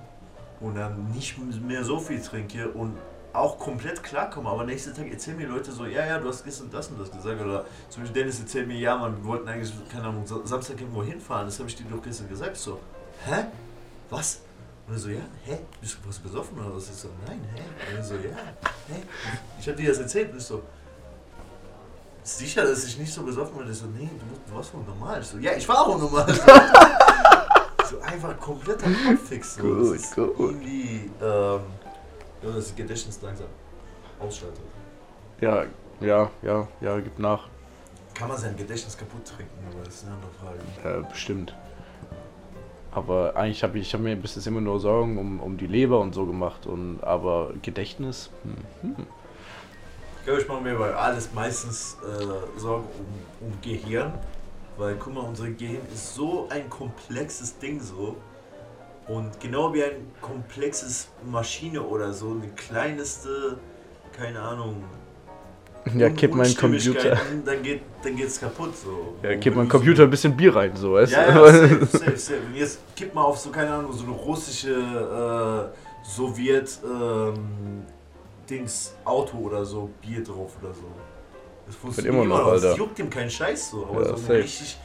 und 0.60 0.76
dann 0.76 1.12
nicht 1.12 1.38
mehr 1.62 1.84
so 1.84 2.00
viel 2.00 2.22
trinke 2.22 2.70
und 2.70 2.98
auch 3.34 3.58
komplett 3.58 4.02
klarkomme. 4.04 4.50
Aber 4.50 4.64
nächsten 4.64 4.94
Tag 4.94 5.10
erzählen 5.12 5.38
mir 5.38 5.48
Leute 5.48 5.72
so, 5.72 5.86
ja, 5.86 6.06
ja, 6.06 6.20
du 6.20 6.28
hast 6.30 6.44
gestern 6.46 6.70
das 6.72 6.88
und 6.90 7.00
das 7.00 7.12
gesagt. 7.12 7.42
Oder 7.42 7.66
zum 7.90 8.04
Beispiel 8.04 8.22
Dennis 8.22 8.40
erzählt 8.40 8.68
mir, 8.68 8.78
ja, 8.78 8.96
man, 8.96 9.18
wir 9.18 9.26
wollten 9.26 9.48
eigentlich, 9.48 9.72
keine 9.92 10.06
Ahnung, 10.08 10.26
Sa- 10.26 10.42
Samstag 10.46 10.80
irgendwo 10.80 11.04
hinfahren. 11.04 11.46
Das 11.48 11.58
habe 11.60 11.68
ich 11.68 11.76
dir 11.76 11.86
doch 11.86 12.02
gestern 12.02 12.30
gesagt. 12.30 12.56
So, 12.58 12.80
hä? 13.26 13.46
Was? 14.10 14.42
Und 14.88 14.94
er 14.94 15.00
so, 15.00 15.10
ja, 15.10 15.22
hä? 15.46 15.60
Bist 15.82 15.98
du 16.04 16.08
was 16.08 16.20
besoffen 16.20 16.60
oder 16.60 16.76
was? 16.76 16.90
Ich 16.90 16.96
so, 16.96 17.10
nein, 17.28 17.42
hä? 17.56 17.62
Und 17.92 17.98
er 17.98 18.04
so, 18.04 18.16
ja, 18.16 18.36
hä? 18.90 19.02
Ich 19.60 19.68
habe 19.68 19.78
dir 19.78 19.90
das 19.90 19.98
erzählt 20.00 20.32
und 20.32 20.38
ich 20.38 20.44
so, 20.44 20.62
sicher, 22.24 22.64
dass 22.64 22.86
ich 22.86 22.98
nicht 22.98 23.14
so 23.14 23.24
besoffen 23.24 23.58
bin? 23.58 23.72
Ich 23.72 23.78
so, 23.78 23.86
nee, 23.88 24.10
du, 24.48 24.56
warst 24.56 24.74
wohl 24.74 24.84
normal. 24.84 25.22
Ich 25.22 25.28
so, 25.28 25.38
ja, 25.38 25.52
ich 25.54 25.68
war 25.68 25.88
auch 25.88 25.98
normal. 25.98 26.28
So, 27.90 28.00
einfach 28.00 28.40
kompletter 28.40 28.88
Kopffix. 29.06 29.56
So. 29.56 29.62
Gut, 29.62 30.00
gut. 30.16 30.40
Irgendwie, 30.40 31.12
ähm, 31.22 31.60
ja, 32.42 32.52
das 32.56 32.74
Gedächtnis 32.74 33.22
langsam 33.22 33.48
ausschaltet. 34.20 34.62
Ja, 35.42 35.66
ja, 36.00 36.32
ja, 36.42 36.68
ja, 36.82 37.00
gibt 37.00 37.20
nach. 37.20 37.48
Kann 38.14 38.30
man 38.30 38.38
sein 38.38 38.56
Gedächtnis 38.56 38.98
kaputt 38.98 39.26
trinken, 39.26 39.68
aber 39.72 39.84
das 39.84 39.96
ist 39.96 40.06
eine 40.06 40.16
andere 40.16 40.32
Frage. 40.32 41.00
Äh, 41.00 41.10
bestimmt. 41.10 41.54
Aber 42.92 43.36
eigentlich 43.36 43.64
habe 43.64 43.78
ich, 43.78 43.88
ich 43.88 43.94
hab 43.94 44.02
mir 44.02 44.16
bis 44.16 44.36
jetzt 44.36 44.48
immer 44.48 44.62
nur 44.62 44.80
Sorgen 44.80 45.18
um, 45.18 45.40
um 45.40 45.58
die 45.58 45.68
Leber 45.68 46.00
und 46.00 46.14
so 46.14 46.26
gemacht. 46.26 46.66
Und, 46.66 47.04
aber 47.04 47.54
Gedächtnis? 47.62 48.30
Hm. 48.44 48.96
Hm. 48.96 49.08
Ich 50.24 50.26
glaube, 50.28 50.42
ich 50.42 50.48
mache 50.48 50.62
mir 50.62 50.76
bei 50.76 50.96
alles 50.96 51.34
meistens 51.34 51.98
äh, 52.02 52.58
Sorgen 52.58 52.86
um, 53.42 53.48
um 53.48 53.54
Gehirn. 53.62 54.14
Weil, 54.78 54.96
guck 54.96 55.14
mal, 55.14 55.20
unser 55.20 55.50
Gehirn 55.50 55.82
ist 55.94 56.16
so 56.16 56.48
ein 56.50 56.70
komplexes 56.70 57.58
Ding 57.60 57.82
so. 57.82 58.16
Und 59.10 59.38
genau 59.42 59.74
wie 59.74 59.84
ein 59.84 60.12
komplexes 60.22 61.10
Maschine 61.30 61.82
oder 61.82 62.14
so, 62.14 62.32
eine 62.32 62.48
kleinste, 62.56 63.58
keine 64.16 64.40
Ahnung. 64.42 64.86
Ja, 65.94 66.10
kipp 66.10 66.34
meinen 66.34 66.56
Computer. 66.56 67.18
Dann 67.46 67.62
geht 67.62 67.82
dann 68.02 68.16
geht's 68.16 68.40
kaputt 68.40 68.78
so. 68.78 69.16
Ja, 69.22 69.36
kipp 69.36 69.56
meinen 69.58 69.68
du 69.68 69.72
so- 69.74 69.78
Computer 69.80 70.04
ein 70.04 70.10
bisschen 70.10 70.38
Bier 70.38 70.56
rein, 70.56 70.72
so, 70.74 70.94
weißt 70.94 71.12
Ja, 71.12 71.32
du? 71.34 71.46
ja, 71.46 71.52
safe, 71.68 71.86
safe, 71.86 72.18
safe. 72.18 72.40
Und 72.48 72.56
jetzt 72.56 72.80
kipp 72.96 73.14
mal 73.14 73.24
auf 73.24 73.38
so, 73.38 73.50
keine 73.50 73.74
Ahnung, 73.74 73.92
so 73.92 74.06
eine 74.06 74.14
russische 74.14 74.72
äh, 75.74 76.08
Sowjet 76.10 76.80
ähm, 76.86 77.84
Dings 78.50 78.96
Auto 79.06 79.38
oder 79.38 79.66
so, 79.66 79.90
Bier 80.02 80.24
drauf 80.24 80.54
oder 80.62 80.74
so. 80.74 80.84
Das 81.66 81.76
funktioniert 81.76 82.14
immer 82.14 82.26
noch, 82.26 82.52
Das 82.52 82.64
Alter. 82.66 82.78
juckt 82.78 83.00
ihm 83.00 83.10
keinen 83.10 83.30
Scheiß 83.30 83.72
so, 83.72 83.86
aber 83.86 84.06
Ja, 84.10 84.18
so 84.18 84.32
richtig, 84.34 84.78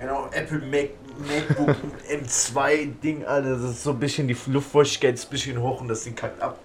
genau, 0.00 0.26
Apple 0.32 0.58
Mac, 0.58 0.90
MacBook 1.28 1.76
M2 2.10 2.92
Ding, 3.00 3.24
Alter, 3.24 3.50
das 3.56 3.70
ist 3.70 3.82
so 3.84 3.90
ein 3.90 3.98
bisschen 4.00 4.26
die 4.26 4.36
Luftfeuchtigkeit 4.46 5.14
ist 5.14 5.26
ein 5.26 5.30
bisschen 5.30 5.60
hoch 5.62 5.80
und 5.80 5.88
das 5.88 6.04
Ding 6.04 6.14
kackt 6.14 6.40
ab. 6.42 6.58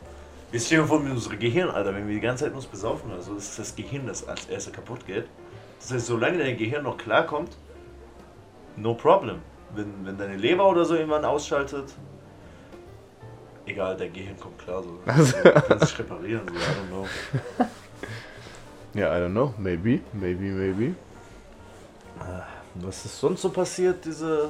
Wir 0.52 0.60
stehen 0.60 0.88
vor 0.88 1.00
mit 1.00 1.12
unserem 1.12 1.38
Gehirn, 1.38 1.70
Alter, 1.70 1.94
wenn 1.94 2.08
wir 2.08 2.16
die 2.16 2.22
ganze 2.22 2.46
Zeit 2.46 2.54
uns 2.56 2.66
besaufen 2.66 3.12
oder 3.12 3.22
so, 3.22 3.36
ist 3.36 3.60
das 3.60 3.76
Gehirn, 3.76 4.08
das 4.08 4.28
als 4.28 4.48
erstes 4.48 4.74
kaputt 4.74 5.06
geht. 5.06 5.26
Das 5.80 5.92
heißt, 5.92 6.08
solange 6.08 6.40
dein 6.40 6.58
Gehirn 6.58 6.84
noch 6.84 6.98
klarkommt, 6.98 7.56
no 8.76 8.96
problem. 8.96 9.38
Wenn, 9.76 9.94
wenn 10.04 10.18
deine 10.18 10.36
Leber 10.36 10.68
oder 10.68 10.84
so 10.84 10.96
irgendwann 10.96 11.24
ausschaltet, 11.24 11.94
egal, 13.70 13.96
dein 13.98 14.12
Gehirn 14.14 14.38
kommt 14.40 14.58
klar. 14.60 14.84
So. 14.84 15.00
Also, 15.06 15.38
du 15.44 15.52
kannst 15.62 15.92
dich 15.92 16.00
reparieren, 16.00 16.48
so, 16.48 16.54
I 16.54 16.58
don't 16.58 16.88
know. 16.90 17.66
Ja, 18.96 19.16
I 19.16 19.22
don't 19.22 19.32
know. 19.34 19.54
Maybe, 19.60 20.00
maybe, 20.14 20.46
maybe. 20.46 20.96
Was 22.76 23.06
ist 23.06 23.20
sonst 23.20 23.42
so 23.44 23.50
passiert, 23.50 24.04
diese 24.04 24.50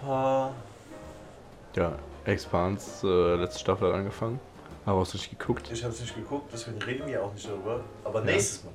paar. 0.00 0.54
Ja, 1.76 1.92
Expans, 2.24 3.04
äh, 3.04 3.34
letzte 3.36 3.60
Staffel 3.60 3.88
hat 3.88 3.94
angefangen. 3.94 4.40
Aber 4.86 5.00
hast 5.00 5.12
du 5.12 5.18
nicht 5.18 5.30
geguckt? 5.38 5.70
Ich 5.70 5.84
hab's 5.84 6.00
nicht 6.00 6.14
geguckt, 6.14 6.50
deswegen 6.52 6.80
reden 6.82 7.06
wir 7.06 7.22
auch 7.22 7.32
nicht 7.34 7.46
darüber. 7.46 7.80
Aber 8.04 8.20
Ja. 8.20 8.24
nächstes 8.26 8.64
Mal. 8.64 8.72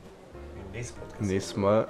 Im 0.65 0.71
nächsten 0.71 0.99
Podcast. 0.99 1.21
Nächstes 1.21 1.55
Mal. 1.57 1.87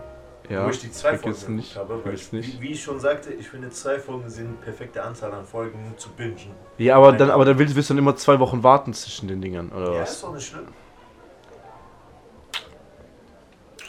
Ja, 0.49 0.65
wo 0.65 0.69
ich 0.69 0.79
die 0.79 0.91
zwei 0.91 1.17
Folgen 1.17 1.33
geguckt 1.33 1.49
nicht. 1.49 1.75
habe. 1.75 2.03
Weil 2.05 2.13
ich, 2.13 2.31
nicht. 2.31 2.61
Wie, 2.61 2.71
ich 2.71 2.83
schon 2.83 2.99
sagte, 2.99 3.33
ich 3.33 3.47
finde 3.49 3.69
zwei 3.69 3.99
Folgen 3.99 4.29
sind 4.29 4.61
perfekte 4.61 5.03
Anzahl 5.03 5.33
an 5.33 5.45
Folgen 5.45 5.93
zu 5.97 6.09
bingen. 6.09 6.51
Ja, 6.77 6.97
aber 6.97 7.13
dann, 7.13 7.31
aber 7.31 7.45
dann 7.45 7.57
willst, 7.57 7.75
willst 7.75 7.89
du 7.89 7.93
dann 7.93 7.99
immer 7.99 8.15
zwei 8.15 8.39
Wochen 8.39 8.61
warten 8.63 8.93
zwischen 8.93 9.27
den 9.27 9.41
Dingern, 9.41 9.71
oder 9.71 9.93
Ja, 9.93 10.01
was? 10.01 10.11
ist 10.13 10.23
doch 10.23 10.33
nicht 10.33 10.47
schlimm. 10.47 10.67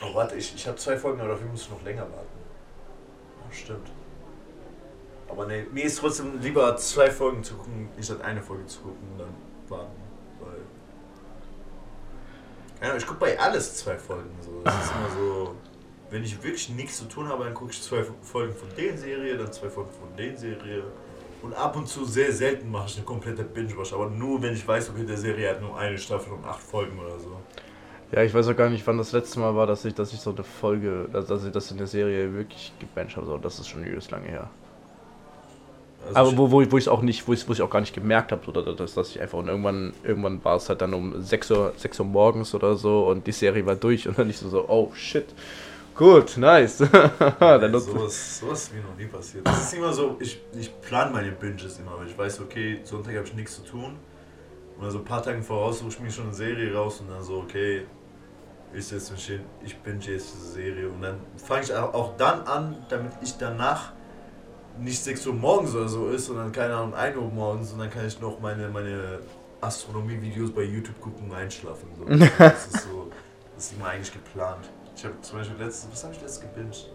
Oh, 0.03 0.15
warte, 0.15 0.37
ich, 0.37 0.55
ich 0.55 0.67
habe 0.67 0.77
zwei 0.77 0.97
Folgen, 0.97 1.21
aber 1.21 1.31
dafür 1.31 1.47
muss 1.49 1.63
ich 1.63 1.71
noch 1.71 1.83
länger 1.83 2.03
warten. 2.03 2.39
Oh, 3.41 3.53
stimmt. 3.53 3.91
Aber 5.29 5.47
nee, 5.47 5.67
mir 5.73 5.85
ist 5.85 5.99
trotzdem 5.99 6.41
lieber 6.41 6.77
zwei 6.77 7.11
Folgen 7.11 7.43
zu 7.43 7.55
gucken, 7.55 7.89
statt 8.01 8.21
eine 8.23 8.41
Folge 8.43 8.67
zu 8.67 8.81
gucken 8.81 8.99
und 9.13 9.19
dann 9.19 9.35
warten. 9.69 9.97
Weil. 10.41 10.61
Ja, 12.89 12.97
ich 12.97 13.07
gucke 13.07 13.21
bei 13.21 13.39
alles 13.39 13.77
zwei 13.77 13.97
Folgen 13.97 14.31
so. 14.41 14.61
Das 14.65 14.75
ist 14.85 14.91
immer 14.97 15.11
so. 15.19 15.55
Wenn 16.11 16.23
ich 16.25 16.41
wirklich 16.43 16.69
nichts 16.71 16.99
zu 16.99 17.05
tun 17.07 17.29
habe, 17.29 17.45
dann 17.45 17.55
gucke 17.55 17.73
ich 17.73 17.83
zwei 17.83 18.05
Folgen 18.23 18.55
von 18.55 18.69
den 18.77 18.97
Serie, 18.97 19.37
dann 19.37 19.53
zwei 19.53 19.69
Folgen 19.69 19.91
von 19.91 20.17
den 20.17 20.37
Serie. 20.37 20.85
Und 21.43 21.55
ab 21.55 21.77
und 21.77 21.87
zu, 21.87 22.05
sehr 22.05 22.33
selten 22.33 22.71
mache 22.71 22.87
ich 22.89 22.97
eine 22.97 23.05
komplette 23.05 23.45
Binge-Watch, 23.45 23.93
aber 23.93 24.09
nur 24.09 24.41
wenn 24.43 24.55
ich 24.55 24.67
weiß, 24.67 24.91
okay, 24.91 25.05
der 25.05 25.17
Serie 25.19 25.51
hat 25.51 25.61
nur 25.61 25.79
eine 25.79 25.99
Staffel 25.99 26.33
und 26.33 26.45
acht 26.45 26.61
Folgen 26.63 26.99
oder 26.99 27.19
so. 27.19 27.37
Ja, 28.13 28.23
ich 28.23 28.33
weiß 28.33 28.49
auch 28.49 28.57
gar 28.57 28.71
nicht, 28.71 28.87
wann 28.87 28.99
das 28.99 29.13
letzte 29.13 29.41
Mal 29.41 29.55
war, 29.55 29.67
dass 29.67 29.85
ich, 29.85 29.93
dass 29.95 30.13
ich 30.13 30.21
so 30.21 30.31
eine 30.31 30.45
Folge, 30.45 31.09
dass, 31.13 31.27
dass 31.27 31.45
ich 31.45 31.53
das 31.53 31.71
in 31.73 31.77
der 31.79 31.89
Serie 31.89 32.33
wirklich 32.33 32.73
gebencht 32.79 33.17
habe. 33.17 33.27
So, 33.27 33.37
das 33.37 33.59
ist 33.59 33.69
schon 33.69 33.85
übelst 33.85 34.11
lange 34.13 34.29
her. 34.29 34.49
Also 36.07 36.19
Aber 36.21 36.29
ich- 36.31 36.37
wo, 36.39 36.51
wo, 36.53 36.61
ich- 36.63 36.71
wo 36.71 36.79
ich 36.79 36.85
es 36.85 36.89
auch 36.89 37.03
nicht, 37.03 37.27
wo 37.27 37.33
ich, 37.33 37.49
wo 37.49 37.53
ich 37.53 37.63
auch 37.63 37.71
gar 37.71 37.81
nicht 37.81 37.95
gemerkt 37.95 38.31
habe, 38.31 38.47
oder 38.49 38.75
dass, 38.75 38.95
dass 38.95 39.11
ich 39.11 39.21
einfach 39.21 39.39
und 39.39 39.49
irgendwann, 39.49 39.93
irgendwann 40.05 40.43
war 40.45 40.57
es 40.57 40.69
halt 40.69 40.81
dann 40.81 40.95
um 40.95 41.21
6 41.21 41.51
Uhr, 41.51 41.73
6 41.77 41.99
Uhr 41.99 42.07
morgens 42.07 42.55
oder 42.55 42.77
so 42.77 43.07
und 43.09 43.27
die 43.27 43.33
Serie 43.33 43.67
war 43.67 43.75
durch 43.75 44.07
und 44.09 44.17
dann 44.19 44.29
nicht 44.29 44.39
so, 44.39 44.49
so 44.49 44.69
oh 44.69 44.93
shit. 44.95 45.27
Gut, 45.97 46.37
nice. 46.37 46.79
dann 47.41 47.71
nutzt 47.71 47.87
sowas, 47.87 48.39
sowas 48.39 48.63
ist 48.65 48.75
mir 48.75 48.83
noch 48.83 48.97
nie 48.97 49.07
passiert. 49.07 49.47
Das 49.47 49.63
ist 49.63 49.75
immer 49.75 49.93
so, 49.93 50.17
ich, 50.21 50.43
ich 50.59 50.81
plane 50.83 51.11
meine 51.11 51.33
Binges 51.33 51.79
immer, 51.79 51.99
weil 51.99 52.07
ich 52.07 52.17
weiß, 52.17 52.41
okay, 52.41 52.81
Sonntag 52.85 53.15
habe 53.15 53.27
ich 53.27 53.35
nichts 53.35 53.57
zu 53.57 53.63
tun. 53.63 53.97
Und 54.77 54.83
dann 54.83 54.91
so 54.91 54.99
ein 54.99 55.05
paar 55.05 55.23
Tage 55.23 55.43
voraus 55.43 55.79
suche 55.79 55.89
ich 55.89 56.01
mir 56.01 56.11
schon 56.11 56.27
eine 56.27 56.35
Serie 56.35 56.75
raus 56.75 57.01
und 57.01 57.09
dann 57.09 57.23
so, 57.23 57.39
okay, 57.39 57.87
ich 58.75 58.87
setze 58.87 59.13
mich 59.15 59.27
hin, 59.27 59.41
ich 59.65 59.75
binge 59.79 60.05
jetzt 60.05 60.35
diese 60.35 60.53
Serie. 60.53 60.89
Und 60.89 61.01
dann 61.01 61.17
fange 61.37 61.63
ich 61.63 61.75
auch 61.75 61.95
auch 61.95 62.17
dann 62.19 62.43
an, 62.43 62.77
damit 62.91 63.13
ich 63.23 63.39
danach 63.39 63.93
nicht 64.79 65.03
6 65.03 65.29
Uhr 65.29 65.35
morgens 65.35 65.75
oder 65.75 65.89
so 65.89 66.09
ist, 66.09 66.27
sondern 66.27 66.53
keine 66.53 66.75
Ahnung, 66.75 66.95
1 66.95 67.17
Uhr 67.17 67.31
morgens 67.31 67.73
und 67.73 67.79
dann 67.79 67.89
kann 67.89 68.07
ich 68.07 68.21
noch 68.21 68.39
meine, 68.41 68.69
meine 68.69 69.21
Astronomie-Videos 69.63 70.51
bei 70.53 70.65
YouTube 70.65 71.01
gucken 71.01 71.31
und 71.31 71.37
einschlafen. 71.37 71.89
So. 71.97 72.05
Das 72.39 72.67
ist 72.67 72.83
so, 72.83 73.11
das 73.55 73.65
ist 73.65 73.73
immer 73.73 73.89
eigentlich 73.89 74.13
geplant. 74.13 74.69
Ich 74.97 75.05
habe 75.05 75.21
zum 75.21 75.39
Beispiel 75.39 75.63
letztes, 75.63 75.93
was 75.93 76.05
habe 76.05 76.15
ich 76.15 76.21
letztes 76.23 76.41
gebinged? 76.41 76.91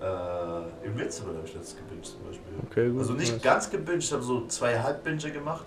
Äh, 0.00 0.86
Invincible 0.86 1.36
habe 1.36 1.46
ich 1.46 1.54
letztes 1.54 1.76
gebinged 1.76 2.06
zum 2.06 2.24
Beispiel. 2.24 2.52
Okay, 2.70 2.90
gut. 2.90 3.00
Also 3.00 3.12
nicht 3.14 3.32
nice. 3.32 3.42
ganz 3.42 3.68
gebinged, 3.68 4.04
ich 4.04 4.12
habe 4.12 4.22
so 4.22 4.46
zwei 4.46 4.78
Halbbinge 4.78 5.30
gemacht. 5.32 5.66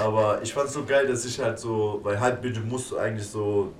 Aber 0.00 0.42
ich 0.42 0.52
fand 0.52 0.66
es 0.66 0.74
so 0.74 0.84
geil, 0.84 1.06
dass 1.06 1.24
ich 1.24 1.40
halt 1.40 1.58
so, 1.58 2.00
weil 2.02 2.20
Halbbinge 2.20 2.60
musst 2.60 2.90
du 2.90 2.98
eigentlich 2.98 3.26
so 3.26 3.72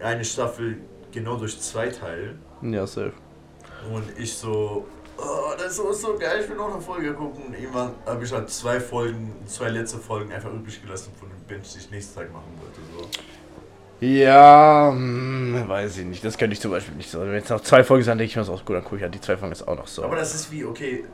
eine 0.00 0.24
Staffel 0.24 0.78
genau 1.10 1.36
durch 1.36 1.60
zwei 1.60 1.88
teilen. 1.88 2.40
Ja, 2.62 2.86
safe. 2.86 3.12
Und 3.92 4.04
ich 4.18 4.32
so, 4.34 4.86
oh, 5.16 5.52
das 5.56 5.72
ist 5.72 5.76
so, 5.76 5.92
so 5.92 6.16
geil, 6.18 6.40
ich 6.42 6.48
will 6.48 6.56
noch 6.56 6.72
eine 6.72 6.80
Folge 6.80 7.12
gucken. 7.14 7.46
Und 7.46 7.54
irgendwann 7.54 7.94
habe 8.06 8.24
ich 8.24 8.32
halt 8.32 8.48
zwei 8.50 8.78
Folgen, 8.78 9.34
zwei 9.46 9.70
letzte 9.70 9.98
Folgen 9.98 10.30
einfach 10.30 10.52
übrig 10.52 10.80
gelassen 10.80 11.12
von 11.18 11.28
dem 11.28 11.40
Binge, 11.46 11.62
die 11.62 11.78
ich 11.78 11.90
nächsten 11.90 12.14
Tag 12.14 12.32
machen 12.32 12.52
wollte. 12.60 12.80
So. 12.96 13.08
Ja, 14.00 14.90
hm, 14.92 15.64
weiß 15.68 15.98
ich 15.98 16.04
nicht. 16.06 16.24
Das 16.24 16.38
könnte 16.38 16.54
ich 16.54 16.60
zum 16.60 16.70
Beispiel 16.70 16.94
nicht 16.94 17.10
so. 17.10 17.20
Wenn 17.20 17.34
es 17.34 17.48
noch 17.48 17.60
zwei 17.60 17.84
Folgen 17.84 18.02
sind, 18.04 18.16
denke 18.18 18.30
ich 18.30 18.36
mir 18.36 18.42
das 18.42 18.48
auch 18.48 18.64
gut, 18.64 18.76
dann 18.76 18.82
gucke 18.84 18.96
ich 18.96 19.02
halt 19.02 19.14
die 19.14 19.20
zwei 19.20 19.36
Folgen 19.36 19.52
jetzt 19.54 19.66
auch 19.68 19.76
noch 19.76 19.86
so. 19.86 20.04
Aber 20.04 20.16
das 20.16 20.34
ist 20.34 20.50
wie, 20.50 20.64
okay, 20.64 21.04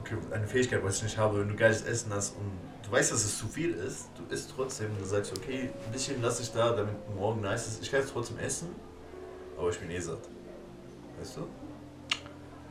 okay, 0.00 0.14
eine 0.32 0.46
Fähigkeit, 0.46 0.82
was 0.82 0.96
ich 0.98 1.02
nicht 1.04 1.18
habe, 1.18 1.40
wenn 1.40 1.48
du 1.48 1.54
geiles 1.56 1.82
Essen 1.82 2.12
hast 2.12 2.36
und 2.36 2.50
du 2.84 2.90
weißt, 2.92 3.12
dass 3.12 3.24
es 3.24 3.38
zu 3.38 3.46
viel 3.46 3.74
ist, 3.74 4.08
du 4.16 4.34
isst 4.34 4.52
trotzdem 4.56 4.90
und 4.90 5.00
du 5.00 5.04
sagst, 5.04 5.32
okay, 5.36 5.70
ein 5.86 5.92
bisschen 5.92 6.20
lasse 6.20 6.42
ich 6.42 6.50
da, 6.52 6.72
damit 6.72 6.94
morgen 7.16 7.42
nice 7.42 7.68
ist. 7.68 7.82
Ich 7.82 7.90
kann 7.90 8.00
es 8.00 8.10
trotzdem 8.12 8.38
essen, 8.38 8.68
aber 9.56 9.70
ich 9.70 9.78
bin 9.78 9.90
eh 9.90 10.00
satt. 10.00 10.18
Weißt 11.20 11.36
du? 11.36 11.46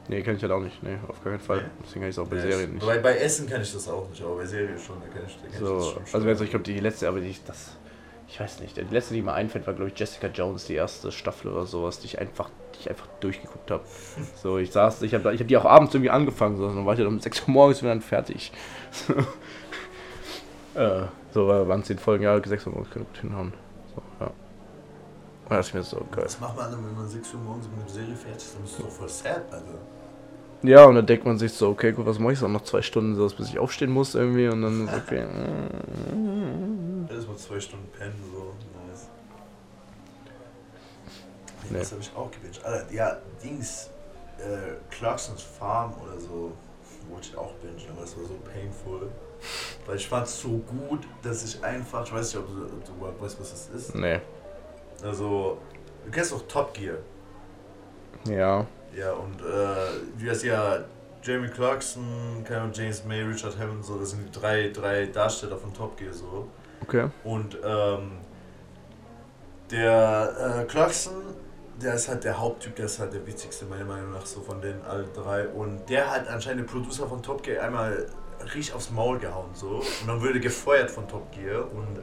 nee, 0.10 0.22
kann 0.24 0.36
ich 0.36 0.42
halt 0.42 0.52
auch 0.52 0.60
nicht. 0.60 0.82
Nee, 0.84 0.98
auf 1.08 1.24
gar 1.24 1.32
keinen 1.34 1.40
Fall. 1.40 1.58
Nee. 1.62 1.64
Deswegen 1.86 2.02
kann 2.02 2.10
ich 2.10 2.16
es 2.16 2.20
auch 2.20 2.28
bei 2.28 2.36
Ja, 2.38 2.42
Serien 2.42 2.70
ich- 2.70 2.74
nicht. 2.76 2.86
Bei, 2.86 2.98
bei 2.98 3.16
Essen 3.20 3.48
kann 3.48 3.62
ich 3.62 3.72
das 3.72 3.88
auch 3.88 4.10
nicht, 4.10 4.22
aber 4.22 4.36
bei 4.38 4.46
Serien 4.46 4.78
schon, 4.78 4.98
da 5.00 5.08
kann 5.08 5.26
ich, 5.28 5.36
da 5.36 5.42
kann 5.44 5.50
ich 5.54 5.60
das 5.60 5.68
So, 5.70 5.82
schon. 5.94 6.04
also 6.12 6.28
jetzt, 6.28 6.42
ich 6.42 6.50
glaube, 6.50 6.64
die 6.66 6.80
letzte, 6.80 7.08
aber 7.08 7.20
die, 7.22 7.36
das, 7.46 7.78
ich 8.32 8.40
weiß 8.40 8.60
nicht, 8.60 8.78
die 8.78 8.82
letzte, 8.82 9.16
die 9.16 9.24
mir 9.24 9.34
einfällt, 9.34 9.66
war, 9.66 9.74
glaube 9.74 9.90
ich, 9.92 10.00
Jessica 10.00 10.28
Jones, 10.28 10.66
die 10.66 10.76
erste 10.76 11.12
Staffel 11.12 11.52
oder 11.52 11.66
sowas, 11.66 12.00
die 12.00 12.06
ich 12.06 12.20
einfach, 12.20 12.50
die 12.76 12.82
ich 12.82 12.90
einfach 12.90 13.08
durchgeguckt 13.20 13.72
habe. 13.72 13.84
So, 14.36 14.58
ich 14.60 14.72
saß, 14.72 15.02
ich 15.02 15.14
habe 15.16 15.34
ich 15.34 15.42
hab 15.42 15.48
die 15.48 15.58
auch 15.58 15.66
abends 15.66 15.94
irgendwie 15.96 16.12
angefangen, 16.12 16.56
so, 16.58 16.68
dann 16.68 16.86
war 16.86 16.94
ich 16.94 17.00
dann 17.00 17.08
um 17.08 17.20
6 17.20 17.42
Uhr 17.42 17.50
morgens 17.50 17.82
wieder 17.82 17.90
dann 17.90 18.02
fertig. 18.02 18.52
äh, 20.76 21.02
so 21.34 21.48
war- 21.48 21.68
waren 21.68 21.84
10 21.84 21.98
Folgen, 21.98 22.24
ja, 22.24 22.40
6 22.44 22.68
Uhr 22.68 22.74
morgens, 22.74 22.92
gut 22.94 23.18
hinhauen. 23.20 23.54
So, 23.96 24.02
ja. 24.20 24.28
Und 24.28 25.56
das 25.58 25.68
ist 25.68 25.74
mir 25.74 25.84
so 25.84 25.98
geil. 26.12 26.26
Was 26.26 26.40
macht 26.40 26.56
man 26.56 26.72
dann, 26.72 26.86
wenn 26.86 26.96
man 26.96 27.08
6 27.08 27.34
Uhr 27.34 27.40
morgens 27.42 27.68
mit 27.68 27.80
einer 27.80 27.90
Serie 27.90 28.16
fertig 28.16 28.38
ist? 28.38 28.56
Dann 28.56 28.62
bist 28.62 28.78
du 28.80 28.84
doch 28.84 28.92
voll 28.92 29.10
sad, 29.10 29.42
Alter. 29.52 29.66
Ja, 30.62 30.86
und 30.86 30.96
dann 30.96 31.06
denkt 31.06 31.26
man 31.26 31.38
sich 31.38 31.54
so, 31.54 31.70
okay, 31.70 31.94
gut, 31.94 32.06
was 32.06 32.20
mache 32.20 32.34
ich 32.34 32.40
so 32.40 32.48
noch 32.48 32.64
zwei 32.64 32.82
Stunden, 32.82 33.16
so, 33.16 33.28
bis 33.36 33.50
ich 33.50 33.60
aufstehen 33.60 33.92
muss 33.92 34.14
irgendwie 34.16 34.48
und 34.50 34.62
dann 34.62 34.88
ist 34.88 34.94
okay. 34.94 35.20
Erstmal 37.14 37.38
zwei 37.38 37.60
Stunden 37.60 37.88
pennen, 37.98 38.22
so. 38.32 38.54
Nice. 38.90 39.08
Nee. 41.70 41.80
Das 41.80 41.92
habe 41.92 42.02
ich 42.02 42.12
auch 42.16 42.30
gewünscht. 42.32 42.62
Alter, 42.64 42.92
ja, 42.92 43.18
Dings, 43.42 43.90
äh, 44.38 44.76
Clarksons 44.90 45.42
Farm 45.42 45.94
oder 46.04 46.20
so, 46.20 46.52
wollte 47.10 47.30
ich 47.30 47.38
auch 47.38 47.54
bingen, 47.54 47.80
aber 47.92 48.02
das 48.02 48.18
war 48.18 48.26
so 48.26 48.36
painful. 48.54 49.10
Weil 49.86 49.96
ich 49.96 50.08
fand 50.08 50.28
es 50.28 50.42
so 50.42 50.50
gut, 50.50 51.08
dass 51.24 51.44
ich 51.44 51.64
einfach, 51.64 52.06
ich 52.06 52.14
weiß 52.14 52.34
nicht, 52.34 52.44
ob 52.44 52.48
du, 52.48 52.64
ob 52.66 52.86
du 52.86 52.92
überhaupt 52.94 53.22
weißt, 53.22 53.40
was 53.40 53.52
das 53.52 53.70
ist. 53.70 53.96
Nee. 53.96 54.20
Also, 55.04 55.58
du 56.06 56.12
kennst 56.12 56.34
doch 56.34 56.46
Top 56.48 56.74
Gear. 56.74 56.98
Ja. 58.28 58.68
Ja, 59.00 59.14
und 59.14 59.40
äh, 59.40 60.20
du 60.20 60.30
hast 60.30 60.44
ja 60.44 60.80
Jamie 61.24 61.48
Clarkson, 61.48 62.46
Ahnung, 62.50 62.72
James 62.74 63.06
May, 63.06 63.22
Richard 63.22 63.58
Hammond, 63.58 63.86
so, 63.86 63.98
das 63.98 64.10
sind 64.10 64.26
die 64.26 64.40
drei, 64.40 64.70
drei 64.70 65.06
Darsteller 65.06 65.58
von 65.58 65.74
Top 65.74 65.96
Gear, 65.98 66.12
so. 66.12 66.48
Okay. 66.84 67.08
Und 67.24 67.58
ähm, 67.64 68.12
der 69.72 70.62
äh, 70.62 70.66
Clarkson, 70.66 71.14
der 71.82 71.94
ist 71.94 72.10
halt 72.10 72.26
der 72.26 72.38
Haupttyp, 72.38 72.76
der 72.76 72.86
ist 72.86 73.00
halt 73.00 73.14
der 73.14 73.26
witzigste, 73.26 73.66
meiner 73.66 73.86
Meinung 73.86 74.12
nach, 74.12 74.26
so 74.26 74.42
von 74.42 74.62
den 74.62 74.82
allen 74.82 75.14
drei. 75.14 75.48
Und 75.48 75.90
der 75.90 76.12
hat 76.12 76.28
anscheinend 76.28 76.62
den 76.62 76.68
Producer 76.68 77.08
von 77.08 77.24
Top 77.24 77.44
Gear 77.44 77.64
einmal 77.64 78.06
richtig 78.44 78.74
aufs 78.74 78.92
Maul 78.92 79.18
gehauen, 79.18 79.52
so. 79.54 79.68
Und 80.02 80.08
dann 80.08 80.22
wurde 80.22 80.42
gefeuert 80.42 80.92
von 80.92 81.08
Top 81.08 81.32
Gear. 81.32 81.72
Und 81.72 82.00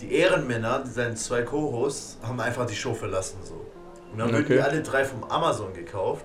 die 0.00 0.12
Ehrenmänner, 0.14 0.82
die 0.84 0.90
seine 0.90 1.14
zwei 1.14 1.42
Co-Hosts, 1.42 2.18
haben 2.22 2.40
einfach 2.40 2.66
die 2.66 2.74
Show 2.74 2.94
verlassen, 2.94 3.38
so. 3.44 3.63
Und 4.14 4.20
dann 4.20 4.32
wurden 4.32 4.44
Okay. 4.44 4.54
die 4.54 4.60
alle 4.62 4.82
drei 4.82 5.04
vom 5.04 5.22
Amazon 5.24 5.74
gekauft. 5.74 6.24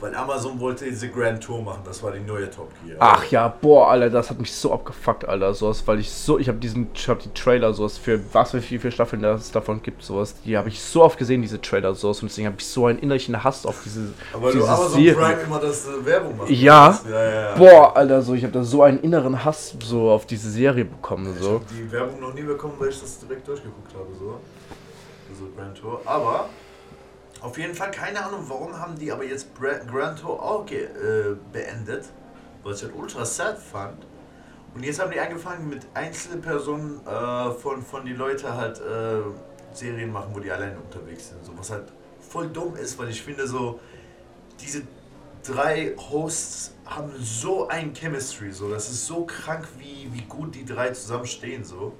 Weil 0.00 0.14
Amazon 0.14 0.60
wollte 0.60 0.84
diese 0.84 1.08
Grand 1.08 1.42
Tour 1.42 1.60
machen, 1.60 1.80
das 1.84 2.00
war 2.04 2.12
die 2.12 2.20
neue 2.20 2.48
Top 2.48 2.70
Gear. 2.86 2.98
Ach 3.00 3.24
ja, 3.32 3.48
boah, 3.48 3.90
Alter, 3.90 4.10
das 4.10 4.30
hat 4.30 4.38
mich 4.38 4.52
so 4.54 4.72
abgefuckt, 4.72 5.24
Alter, 5.28 5.52
sowas, 5.54 5.82
weil 5.86 5.98
ich 5.98 6.08
so, 6.08 6.38
ich 6.38 6.46
habe 6.46 6.58
diesen, 6.58 6.86
ich 6.94 7.08
habe 7.08 7.20
die 7.20 7.32
Trailer, 7.34 7.72
sowas 7.74 7.98
für 7.98 8.20
was 8.32 8.52
für 8.52 8.60
viele 8.62 8.92
Staffeln 8.92 9.22
das 9.22 9.50
davon 9.50 9.82
gibt, 9.82 10.04
sowas, 10.04 10.36
die 10.44 10.56
habe 10.56 10.68
ich 10.68 10.80
so 10.80 11.02
oft 11.02 11.18
gesehen, 11.18 11.42
diese 11.42 11.60
Trailer, 11.60 11.96
sowas, 11.96 12.22
und 12.22 12.30
deswegen 12.30 12.46
habe 12.46 12.58
ich 12.60 12.66
so 12.68 12.86
einen 12.86 13.00
innerlichen 13.00 13.42
Hass 13.42 13.66
auf 13.66 13.80
diese, 13.82 14.12
Aber 14.32 14.52
du 14.52 14.58
diese 14.58 14.68
Amazon 14.70 14.92
Serie. 15.02 15.14
Prime 15.14 15.40
immer 15.42 15.58
das 15.58 15.88
äh, 15.88 16.06
Werbung 16.06 16.36
machst. 16.36 16.50
Ja. 16.52 17.00
Ja, 17.10 17.24
ja, 17.24 17.30
ja. 17.50 17.54
Boah, 17.56 17.96
Alter, 17.96 18.22
so, 18.22 18.34
ich 18.34 18.44
habe 18.44 18.52
da 18.52 18.62
so 18.62 18.84
einen 18.84 19.00
inneren 19.00 19.44
Hass 19.44 19.74
so 19.82 20.12
auf 20.12 20.26
diese 20.26 20.48
Serie 20.48 20.84
bekommen, 20.84 21.34
Ich 21.36 21.42
so. 21.42 21.54
habe 21.54 21.64
die 21.76 21.90
Werbung 21.90 22.20
noch 22.20 22.34
nie 22.34 22.42
bekommen, 22.42 22.74
weil 22.78 22.90
ich 22.90 23.00
das 23.00 23.18
direkt 23.18 23.48
durchgeguckt 23.48 23.92
habe, 23.94 24.06
so. 24.16 24.38
Also 25.38 25.52
Grand 25.54 25.78
Tour. 25.78 26.00
Aber 26.04 26.48
auf 27.40 27.56
jeden 27.58 27.74
Fall 27.74 27.90
keine 27.90 28.24
Ahnung, 28.24 28.44
warum 28.48 28.78
haben 28.78 28.98
die 28.98 29.12
aber 29.12 29.24
jetzt 29.24 29.48
Grand 29.54 30.18
Tour 30.18 30.42
auch 30.42 30.68
äh, 30.70 31.36
beendet, 31.52 32.06
was 32.64 32.78
ich 32.78 32.84
halt 32.84 32.96
ultra 32.96 33.24
sad 33.24 33.58
fand. 33.58 34.04
Und 34.74 34.82
jetzt 34.82 35.00
haben 35.00 35.12
die 35.12 35.20
angefangen 35.20 35.68
mit 35.68 35.86
einzelnen 35.94 36.42
Personen 36.42 37.00
äh, 37.06 37.50
von, 37.52 37.82
von 37.82 38.04
die 38.04 38.12
Leute 38.12 38.54
halt 38.54 38.80
äh, 38.80 39.22
Serien 39.72 40.12
machen, 40.12 40.30
wo 40.34 40.40
die 40.40 40.50
alleine 40.50 40.76
unterwegs 40.78 41.28
sind. 41.28 41.44
So, 41.44 41.56
was 41.56 41.70
halt 41.70 41.84
voll 42.20 42.48
dumm 42.48 42.76
ist, 42.76 42.98
weil 42.98 43.08
ich 43.08 43.22
finde 43.22 43.46
so, 43.46 43.78
diese 44.60 44.82
drei 45.46 45.94
Hosts 45.96 46.74
haben 46.84 47.12
so 47.18 47.68
ein 47.68 47.94
Chemistry, 47.94 48.50
so 48.50 48.68
das 48.68 48.90
ist 48.90 49.06
so 49.06 49.24
krank, 49.24 49.68
wie, 49.78 50.08
wie 50.12 50.22
gut 50.22 50.54
die 50.54 50.64
drei 50.64 50.90
zusammenstehen, 50.90 51.64
so. 51.64 51.94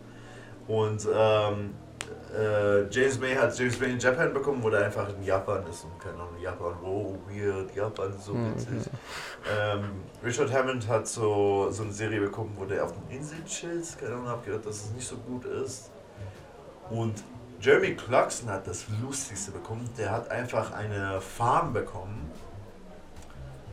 Und 0.67 1.09
ähm, 1.15 1.75
äh, 2.37 2.89
James 2.91 3.19
May 3.19 3.35
hat 3.35 3.57
James 3.59 3.79
May 3.81 3.91
in 3.93 3.99
Japan 3.99 4.33
bekommen, 4.33 4.63
wo 4.63 4.71
der 4.71 4.85
einfach 4.87 5.09
in 5.09 5.23
Japan 5.23 5.65
ist 5.69 5.85
und 5.85 5.99
keine 5.99 6.15
Ahnung, 6.15 6.39
Japan, 6.41 6.75
wow, 6.83 7.15
weird, 7.29 7.75
Japan, 7.75 8.13
so 8.21 8.33
Mhm. 8.35 8.55
witzig. 8.55 8.93
Ähm, 9.51 10.03
Richard 10.25 10.53
Hammond 10.53 10.87
hat 10.89 11.07
so, 11.07 11.71
so 11.71 11.83
eine 11.83 11.93
Serie 11.93 12.21
bekommen, 12.21 12.53
wo 12.57 12.65
der 12.65 12.85
auf 12.85 12.93
den 12.93 13.17
Inseln 13.19 13.45
chillt, 13.45 13.99
keine 13.99 14.15
Ahnung, 14.15 14.29
hab 14.29 14.45
gedacht, 14.45 14.67
dass 14.67 14.77
es 14.85 14.91
nicht 14.93 15.07
so 15.09 15.17
gut 15.17 15.45
ist. 15.45 15.91
Und 16.91 17.23
Jeremy 17.61 17.95
Clarkson 17.95 18.49
hat 18.51 18.67
das 18.67 18.87
Lustigste 19.03 19.51
bekommen, 19.51 19.89
der 19.99 20.11
hat 20.13 20.31
einfach 20.31 20.73
eine 20.73 21.21
Farm 21.21 21.73
bekommen. 21.73 22.31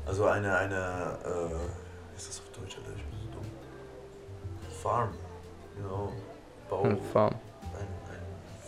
Also 0.06 0.26
eine, 0.26 0.56
eine, 0.58 0.76
äh, 1.24 1.50
wie 2.12 2.16
ist 2.18 2.30
das 2.30 2.40
auf 2.40 2.50
Deutsch, 2.60 2.78
Alter? 2.78 2.92
Ich 2.96 3.04
bin 3.04 3.20
so 3.24 3.38
dumm. 3.40 3.46
Farm, 4.82 5.10
you 5.78 5.84
know, 5.88 6.12
Bau, 6.70 6.84
Hm, 6.84 6.98
Farm. 7.14 7.36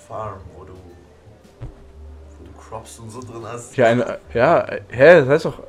Ein, 0.09 0.15
ein 0.15 0.17
Farm, 0.19 0.39
wo 0.57 0.63
du, 0.63 0.73
wo 0.73 2.45
du 2.45 2.51
Crops 2.57 2.99
und 2.99 3.09
so 3.09 3.21
drin 3.21 3.43
hast. 3.43 3.75
Ja, 3.77 3.87
eine, 3.87 4.19
ja, 4.33 4.65
hä, 4.89 5.21
das 5.21 5.27
heißt 5.29 5.45
doch, 5.45 5.63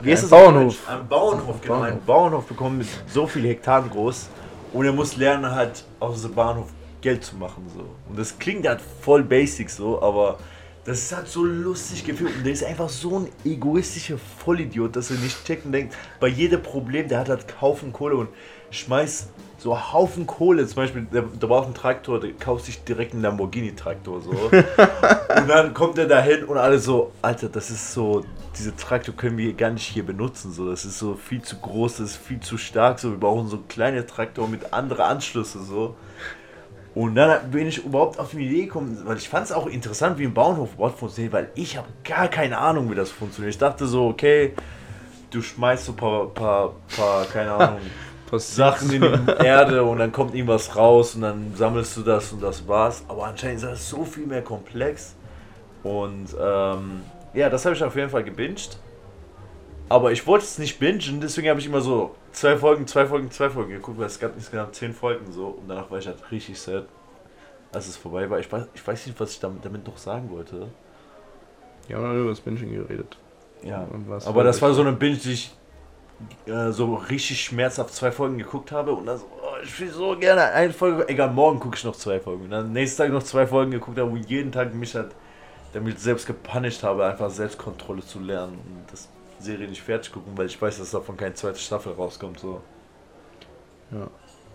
Wie 0.00 0.12
ist 0.12 0.20
Ein 0.20 0.24
auf 0.24 0.30
Bauernhof. 0.30 0.88
Ein 0.88 1.08
Bauernhof, 1.08 1.60
genau. 1.60 1.74
Genau, 1.74 1.86
einen 1.86 2.04
Bauernhof 2.04 2.46
bekommen 2.46 2.78
mit 2.78 2.88
so 3.08 3.26
viel 3.26 3.46
Hektaren 3.46 3.90
groß 3.90 4.28
und 4.72 4.86
er 4.86 4.92
muss 4.92 5.16
lernen 5.16 5.50
halt 5.50 5.84
aus 6.00 6.22
dem 6.22 6.34
Bahnhof 6.34 6.68
Geld 7.00 7.24
zu 7.24 7.36
machen 7.36 7.68
so. 7.74 7.84
Und 8.08 8.18
das 8.18 8.38
klingt 8.38 8.66
halt 8.66 8.80
voll 9.00 9.24
basic 9.24 9.70
so, 9.70 10.00
aber 10.00 10.38
Das 10.84 10.98
ist 10.98 11.14
halt 11.14 11.28
so 11.28 11.44
lustig 11.44 12.04
gefühlt. 12.04 12.36
Und 12.36 12.44
der 12.44 12.52
ist 12.52 12.64
einfach 12.64 12.88
so 12.88 13.20
ein 13.20 13.28
egoistischer 13.44 14.18
Vollidiot, 14.18 14.96
dass 14.96 15.10
er 15.10 15.16
nicht 15.18 15.44
checken 15.44 15.70
denkt. 15.70 15.94
Bei 16.18 16.26
jedem 16.26 16.60
Problem, 16.60 17.06
der 17.06 17.20
hat 17.20 17.28
halt 17.28 17.60
Haufen 17.60 17.92
Kohle 17.92 18.16
und 18.16 18.28
schmeißt 18.70 19.28
so 19.62 19.92
Haufen 19.92 20.26
Kohle. 20.26 20.66
Zum 20.66 20.76
Beispiel, 20.76 21.06
der, 21.12 21.22
der 21.22 21.46
braucht 21.46 21.66
einen 21.66 21.74
Traktor, 21.74 22.18
der 22.18 22.32
kauft 22.32 22.64
sich 22.64 22.82
direkt 22.82 23.12
einen 23.12 23.22
Lamborghini-Traktor. 23.22 24.20
So. 24.20 24.30
und 24.30 25.48
dann 25.48 25.72
kommt 25.72 25.98
er 25.98 26.06
dahin 26.06 26.44
und 26.44 26.58
alle 26.58 26.80
so, 26.80 27.12
Alter, 27.22 27.48
das 27.48 27.70
ist 27.70 27.92
so, 27.92 28.24
diese 28.58 28.74
Traktor 28.74 29.14
können 29.14 29.38
wir 29.38 29.52
gar 29.52 29.70
nicht 29.70 29.86
hier 29.86 30.04
benutzen. 30.04 30.52
So. 30.52 30.68
Das 30.68 30.84
ist 30.84 30.98
so 30.98 31.14
viel 31.14 31.42
zu 31.42 31.58
groß, 31.58 31.98
das 31.98 32.10
ist 32.10 32.16
viel 32.16 32.40
zu 32.40 32.58
stark. 32.58 32.98
So. 32.98 33.12
Wir 33.12 33.18
brauchen 33.18 33.46
so 33.46 33.58
kleine 33.68 34.04
Traktor 34.04 34.48
mit 34.48 34.72
anderen 34.72 35.02
Anschlüsse. 35.02 35.62
So. 35.62 35.94
Und 36.96 37.14
dann 37.14 37.50
bin 37.52 37.68
ich 37.68 37.84
überhaupt 37.84 38.18
auf 38.18 38.32
die 38.32 38.44
Idee 38.44 38.64
gekommen, 38.64 39.00
weil 39.04 39.16
ich 39.16 39.28
fand 39.28 39.46
es 39.46 39.52
auch 39.52 39.66
interessant, 39.66 40.18
wie 40.18 40.24
ein 40.24 40.34
Bauernhof 40.34 40.74
überhaupt 40.74 40.98
funktioniert, 40.98 41.32
weil 41.32 41.50
ich 41.54 41.76
habe 41.76 41.86
gar 42.02 42.26
keine 42.26 42.58
Ahnung, 42.58 42.90
wie 42.90 42.96
das 42.96 43.10
funktioniert. 43.10 43.54
Ich 43.54 43.58
dachte 43.58 43.86
so, 43.86 44.08
okay, 44.08 44.54
du 45.30 45.40
schmeißt 45.40 45.86
so 45.86 45.92
ein 45.92 45.96
paar, 45.96 46.26
paar, 46.26 46.74
paar 46.94 47.24
keine 47.26 47.52
Ahnung, 47.52 47.80
Sachen 48.38 48.90
in 48.92 49.02
die 49.02 49.30
Erde 49.44 49.82
und 49.84 49.98
dann 49.98 50.12
kommt 50.12 50.34
irgendwas 50.34 50.74
raus 50.76 51.14
und 51.14 51.22
dann 51.22 51.54
sammelst 51.54 51.96
du 51.96 52.02
das 52.02 52.32
und 52.32 52.42
das 52.42 52.66
war's. 52.66 53.04
Aber 53.08 53.26
anscheinend 53.26 53.62
ist 53.62 53.68
das 53.68 53.88
so 53.88 54.04
viel 54.04 54.26
mehr 54.26 54.42
komplex. 54.42 55.14
Und 55.82 56.28
ähm, 56.40 57.02
ja, 57.34 57.50
das 57.50 57.64
habe 57.64 57.74
ich 57.74 57.82
auf 57.82 57.96
jeden 57.96 58.10
Fall 58.10 58.24
gebinged. 58.24 58.78
Aber 59.88 60.12
ich 60.12 60.26
wollte 60.26 60.44
es 60.44 60.58
nicht 60.58 60.78
bingen, 60.78 61.20
deswegen 61.20 61.50
habe 61.50 61.60
ich 61.60 61.66
immer 61.66 61.82
so 61.82 62.14
zwei 62.32 62.56
Folgen, 62.56 62.86
zwei 62.86 63.04
Folgen, 63.04 63.30
zwei 63.30 63.50
Folgen 63.50 63.72
geguckt, 63.72 63.98
weil 63.98 64.06
es 64.06 64.18
gab 64.18 64.34
insgesamt 64.34 64.74
zehn 64.74 64.94
Folgen 64.94 65.30
so. 65.30 65.48
Und 65.48 65.68
danach 65.68 65.90
war 65.90 65.98
ich 65.98 66.06
halt 66.06 66.18
richtig 66.30 66.58
sad, 66.58 66.86
als 67.72 67.88
es 67.88 67.96
vorbei 67.96 68.30
war. 68.30 68.38
Ich 68.38 68.50
weiß, 68.50 68.68
ich 68.72 68.86
weiß 68.86 69.06
nicht, 69.06 69.20
was 69.20 69.32
ich 69.32 69.40
damit, 69.40 69.64
damit 69.64 69.86
noch 69.86 69.98
sagen 69.98 70.30
wollte. 70.30 70.68
Ja, 71.88 71.98
wir 72.00 72.08
haben 72.08 72.20
über 72.20 72.30
das 72.30 72.40
Binging 72.40 72.72
geredet. 72.72 73.18
Ja, 73.62 73.86
aber 74.24 74.44
das 74.44 74.62
war 74.62 74.72
so 74.72 74.80
eine 74.80 74.92
Binge, 74.92 75.16
die 75.16 75.32
ich 75.32 75.54
äh, 76.46 76.70
so 76.70 76.94
richtig 76.94 77.42
schmerzhaft 77.42 77.94
zwei 77.94 78.10
Folgen 78.12 78.38
geguckt 78.38 78.72
habe 78.72 78.92
und 78.92 79.06
dann 79.06 79.18
so, 79.18 79.26
oh, 79.42 79.62
ich 79.62 79.80
will 79.80 79.90
so 79.90 80.16
gerne 80.18 80.44
eine 80.52 80.72
Folge, 80.72 81.08
egal, 81.08 81.30
morgen 81.30 81.60
gucke 81.60 81.76
ich 81.76 81.84
noch 81.84 81.96
zwei 81.96 82.20
Folgen. 82.20 82.44
Und 82.44 82.50
dann 82.50 82.72
nächsten 82.72 83.02
Tag 83.02 83.12
noch 83.12 83.22
zwei 83.22 83.46
Folgen 83.46 83.70
geguckt 83.70 83.98
habe, 83.98 84.10
wo 84.10 84.16
ich 84.16 84.26
jeden 84.28 84.52
Tag 84.52 84.74
mich 84.74 84.94
halt 84.94 85.14
damit 85.72 85.98
selbst 86.00 86.26
gepunished 86.26 86.82
habe, 86.82 87.06
einfach 87.06 87.30
Selbstkontrolle 87.30 88.02
zu 88.02 88.20
lernen 88.20 88.58
und 88.66 88.92
das 88.92 89.08
Serie 89.38 89.66
nicht 89.68 89.82
fertig 89.82 90.12
gucken, 90.12 90.32
weil 90.36 90.46
ich 90.46 90.60
weiß, 90.60 90.78
dass 90.78 90.90
davon 90.90 91.16
keine 91.16 91.34
zweite 91.34 91.58
Staffel 91.58 91.92
rauskommt. 91.92 92.38
So. 92.40 92.60
Ja. 93.90 94.08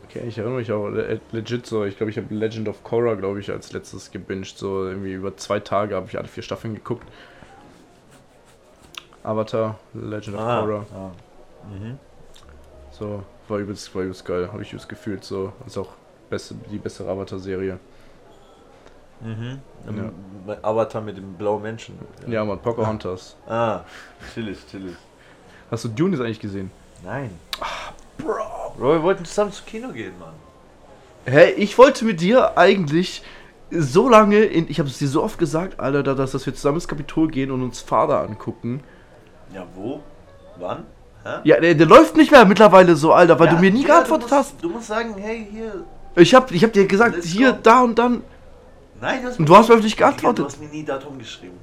Okay, 0.05 0.23
ich 0.27 0.37
erinnere 0.37 0.59
mich 0.59 0.71
auch 0.71 0.87
le- 0.87 1.19
legit 1.31 1.65
so, 1.65 1.83
ich 1.83 1.97
glaube, 1.97 2.11
ich 2.11 2.17
habe 2.17 2.33
Legend 2.33 2.69
of 2.69 2.83
Korra, 2.83 3.15
glaube 3.15 3.39
ich, 3.41 3.51
als 3.51 3.73
letztes 3.73 4.11
gebinged. 4.11 4.57
So 4.57 4.87
irgendwie 4.87 5.11
über 5.13 5.35
zwei 5.35 5.59
Tage 5.59 5.95
habe 5.95 6.07
ich 6.07 6.17
alle 6.17 6.27
vier 6.27 6.43
Staffeln 6.43 6.75
geguckt. 6.75 7.05
Avatar, 9.23 9.77
Legend 9.93 10.37
of 10.37 10.41
Korra. 10.43 10.85
ah. 10.95 11.11
Mhm. 11.69 11.97
So, 12.91 13.23
war 13.47 13.57
übelst, 13.59 13.93
war 13.95 14.03
übelst 14.03 14.25
geil, 14.25 14.49
habe 14.51 14.61
ich 14.61 14.69
übelst 14.71 14.89
gefühlt. 14.89 15.23
So, 15.23 15.53
ist 15.65 15.77
auch 15.77 15.89
beste, 16.29 16.55
die 16.71 16.77
bessere 16.77 17.09
Avatar-Serie. 17.11 17.79
Mhm. 19.21 19.59
Ähm, 19.87 20.11
Avatar 20.61 21.01
mit 21.01 21.17
dem 21.17 21.33
blauen 21.33 21.61
Menschen. 21.61 21.97
Ja, 22.27 22.45
man, 22.45 22.59
Pocahontas. 22.59 23.35
Ah, 23.47 23.81
chillig, 24.33 24.59
chillig. 24.69 24.95
Hast 25.71 25.85
du 25.85 25.89
Dune 25.89 26.11
jetzt 26.15 26.21
eigentlich 26.23 26.39
gesehen? 26.39 26.71
Nein. 27.03 27.31
Bro. 28.17 28.73
Bro, 28.77 28.93
wir 28.93 29.03
wollten 29.03 29.25
zusammen 29.25 29.51
zu 29.51 29.63
Kino 29.63 29.89
gehen, 29.89 30.13
Mann. 30.19 30.33
Hey, 31.25 31.51
ich 31.53 31.77
wollte 31.77 32.05
mit 32.05 32.21
dir 32.21 32.57
eigentlich 32.57 33.23
so 33.69 34.07
lange, 34.07 34.37
in, 34.45 34.69
ich 34.69 34.79
habe 34.79 34.87
es 34.87 34.97
dir 34.97 35.07
so 35.09 35.23
oft 35.23 35.37
gesagt, 35.39 35.79
Alter, 35.79 36.03
da- 36.03 36.13
dass, 36.13 36.31
dass 36.31 36.45
wir 36.45 36.55
zusammen 36.55 36.77
ins 36.77 36.87
Kapitol 36.87 37.27
gehen 37.27 37.51
und 37.51 37.63
uns 37.63 37.81
Vater 37.81 38.21
angucken. 38.21 38.81
Ja, 39.53 39.65
wo? 39.75 40.01
Wann? 40.57 40.85
Hä? 41.27 41.39
Ja, 41.43 41.59
der, 41.59 41.75
der 41.75 41.87
läuft 41.87 42.15
nicht 42.15 42.31
mehr 42.31 42.45
mittlerweile 42.45 42.95
so, 42.95 43.11
Alter, 43.11 43.37
weil 43.39 43.47
Ja, 43.47 43.53
du 43.55 43.59
mir 43.59 43.71
nie 43.71 43.81
ja, 43.81 43.87
geantwortet 43.87 44.31
du 44.31 44.35
musst, 44.35 44.51
hast. 44.53 44.63
Du 44.63 44.69
musst 44.69 44.87
sagen, 44.87 45.15
hey, 45.17 45.47
hier. 45.51 45.83
Ich 46.15 46.33
hab, 46.33 46.51
ich 46.51 46.63
hab 46.63 46.71
dir 46.71 46.87
gesagt, 46.87 47.23
hier, 47.23 47.51
go. 47.51 47.59
da 47.63 47.81
und 47.81 47.99
dann. 47.99 48.23
Nein, 49.01 49.21
du 49.21 49.27
hast, 49.27 49.39
Und 49.39 49.49
du 49.49 49.55
hast 49.55 49.69
mir 49.69 49.75
nicht 49.77 49.97
Digga, 49.97 50.07
geantwortet. 50.09 50.45
Du 50.45 50.49
hast 50.49 50.59
mir 50.61 50.69
nie 50.69 50.83
Datum 50.85 51.19
geschrieben. 51.19 51.57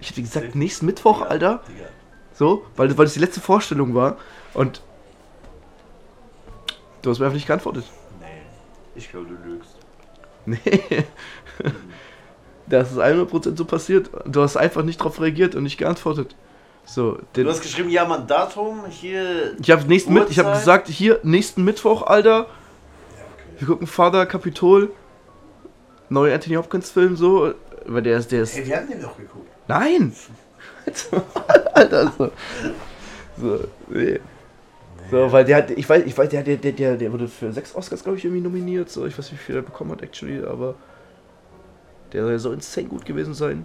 Ich 0.00 0.08
hab 0.08 0.14
dir 0.14 0.22
gesagt, 0.22 0.54
nächsten 0.54 0.86
Mittwoch, 0.86 1.18
Digga, 1.18 1.30
Alter. 1.30 1.60
Digga. 1.68 1.86
So, 2.34 2.64
weil, 2.76 2.96
weil 2.98 3.06
das 3.06 3.14
die 3.14 3.20
letzte 3.20 3.40
Vorstellung 3.40 3.94
war. 3.94 4.16
Und 4.54 4.82
du 7.00 7.10
hast 7.10 7.18
mir 7.18 7.24
einfach 7.26 7.34
nicht 7.36 7.46
geantwortet. 7.46 7.84
Nee, 8.20 8.26
ich 8.94 9.10
glaube, 9.10 9.26
du 9.26 9.48
lügst. 9.50 9.76
Nee. 10.44 10.58
Das 12.68 12.92
ist 12.92 12.98
100% 12.98 13.56
so 13.56 13.64
passiert. 13.64 14.08
Du 14.24 14.40
hast 14.40 14.56
einfach 14.56 14.82
nicht 14.84 14.96
drauf 14.98 15.20
reagiert 15.20 15.56
und 15.56 15.64
nicht 15.64 15.78
geantwortet. 15.78 16.34
So, 16.84 17.18
Du 17.32 17.48
hast 17.48 17.62
geschrieben, 17.62 17.88
ja, 17.90 18.04
Mann, 18.04 18.26
Datum, 18.26 18.84
hier. 18.88 19.54
ich 19.60 19.70
habe 19.70 19.84
nächsten 19.86 20.12
Mit, 20.12 20.30
ich 20.30 20.38
habe 20.38 20.48
Uhrzeit? 20.48 20.62
gesagt, 20.62 20.88
hier 20.88 21.20
nächsten 21.22 21.64
Mittwoch, 21.64 22.02
Alter. 22.02 22.30
Ja, 22.30 22.42
okay. 22.42 23.44
Wir 23.58 23.66
gucken 23.68 23.86
Father 23.86 24.26
Kapitol. 24.26 24.90
Neuer 26.08 26.34
Anthony 26.34 26.56
Hopkins 26.56 26.90
Film 26.90 27.16
so, 27.16 27.54
weil 27.86 28.02
der 28.02 28.18
ist 28.18 28.30
der 28.32 28.42
ist 28.42 28.56
Hey, 28.56 28.66
wir 28.66 28.76
haben 28.76 28.88
den 28.88 29.00
doch 29.00 29.16
geguckt. 29.16 29.48
Nein! 29.68 30.12
Alter, 31.72 32.12
so. 32.18 32.30
So, 33.38 33.60
nee. 33.88 34.20
So, 35.10 35.30
weil 35.32 35.44
der 35.44 35.56
hat, 35.58 35.70
ich 35.70 35.88
weiß, 35.88 36.02
ich 36.04 36.16
weiß, 36.18 36.28
der, 36.30 36.42
der, 36.42 36.56
der, 36.56 36.72
der, 36.72 36.96
der 36.96 37.12
wurde 37.12 37.28
für 37.28 37.52
sechs 37.52 37.74
Oscars, 37.74 38.02
glaube 38.02 38.18
ich, 38.18 38.24
irgendwie 38.24 38.42
nominiert. 38.42 38.90
So, 38.90 39.06
ich 39.06 39.16
weiß 39.16 39.30
nicht, 39.30 39.40
wie 39.40 39.44
viel 39.44 39.56
er 39.56 39.62
bekommen 39.62 39.92
hat, 39.92 40.02
actually, 40.02 40.44
aber 40.44 40.74
der 42.12 42.22
soll 42.24 42.38
so 42.38 42.52
insane 42.52 42.88
gut 42.88 43.06
gewesen 43.06 43.32
sein. 43.34 43.64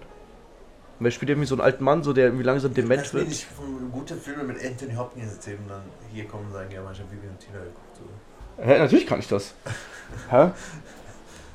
Und 0.98 1.06
er 1.06 1.12
spielt 1.12 1.30
irgendwie 1.30 1.46
so 1.46 1.54
einen 1.54 1.62
alten 1.62 1.84
Mann, 1.84 2.02
so 2.02 2.12
der 2.12 2.26
irgendwie 2.26 2.44
langsam 2.44 2.74
dement 2.74 3.14
wird. 3.14 3.28
nicht 3.28 3.44
von 3.44 3.90
gute 3.92 4.16
Filme 4.16 4.42
mit 4.44 4.56
Anthony 4.64 4.94
Hopkins 4.94 5.32
erzählen 5.34 5.58
und 5.62 5.70
dann 5.70 5.82
hier 6.12 6.24
kommen 6.24 6.46
und 6.46 6.52
sagen, 6.52 6.68
ja, 6.72 6.82
man, 6.82 6.92
ich 6.92 6.98
hab 7.00 7.10
Bibi 7.10 7.28
und 7.28 7.38
Tina 7.38 7.58
geguckt. 7.58 7.96
So. 7.96 8.62
Hä, 8.64 8.78
natürlich 8.78 9.06
kann 9.06 9.20
ich 9.20 9.28
das. 9.28 9.54
Hä? 10.30 10.50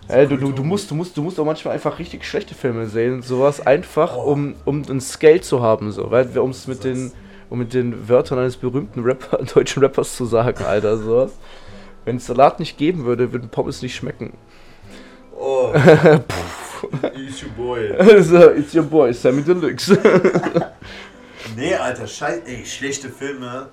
Hä, 0.07 0.27
du, 0.27 0.37
du, 0.37 0.51
du, 0.51 0.63
musst, 0.63 0.91
du, 0.91 0.95
musst, 0.95 1.15
du 1.17 1.23
musst 1.23 1.39
auch 1.39 1.45
manchmal 1.45 1.73
einfach 1.73 1.97
richtig 1.99 2.25
schlechte 2.25 2.55
Filme 2.55 2.87
sehen, 2.87 3.21
sowas 3.21 3.65
einfach, 3.65 4.15
Oh. 4.17 4.31
um, 4.33 4.55
um 4.65 4.81
ein 4.81 4.99
Scale 5.01 5.41
zu 5.41 5.61
haben, 5.61 5.91
so, 5.91 6.11
weil 6.11 6.37
um 6.37 6.49
es 6.51 6.67
mit 6.67 6.83
den, 6.83 7.11
um 7.49 7.59
mit 7.59 7.73
den 7.73 8.07
Wörtern 8.09 8.39
eines 8.39 8.57
berühmten 8.57 9.01
Rapper, 9.03 9.37
deutschen 9.53 9.81
Rappers 9.83 10.15
zu 10.15 10.25
sagen, 10.25 10.63
Alter, 10.65 10.97
sowas. 10.97 11.31
Wenn 12.05 12.17
es 12.17 12.25
Salat 12.25 12.59
nicht 12.59 12.77
geben 12.77 13.05
würde, 13.05 13.31
würden 13.31 13.47
Pommes 13.49 13.81
nicht 13.81 13.95
schmecken. 13.95 14.33
Oh, 15.37 15.73
It's 17.15 17.41
your 17.41 17.51
boy. 17.51 18.21
so, 18.23 18.49
it's 18.51 18.73
your 18.73 18.83
boy, 18.83 19.11
Sammy 19.13 19.43
Deluxe. 19.43 19.91
Nee, 21.55 21.75
Alter, 21.75 22.07
scheiße. 22.07 22.41
Ey, 22.45 22.65
schlechte 22.65 23.09
Filme. 23.09 23.69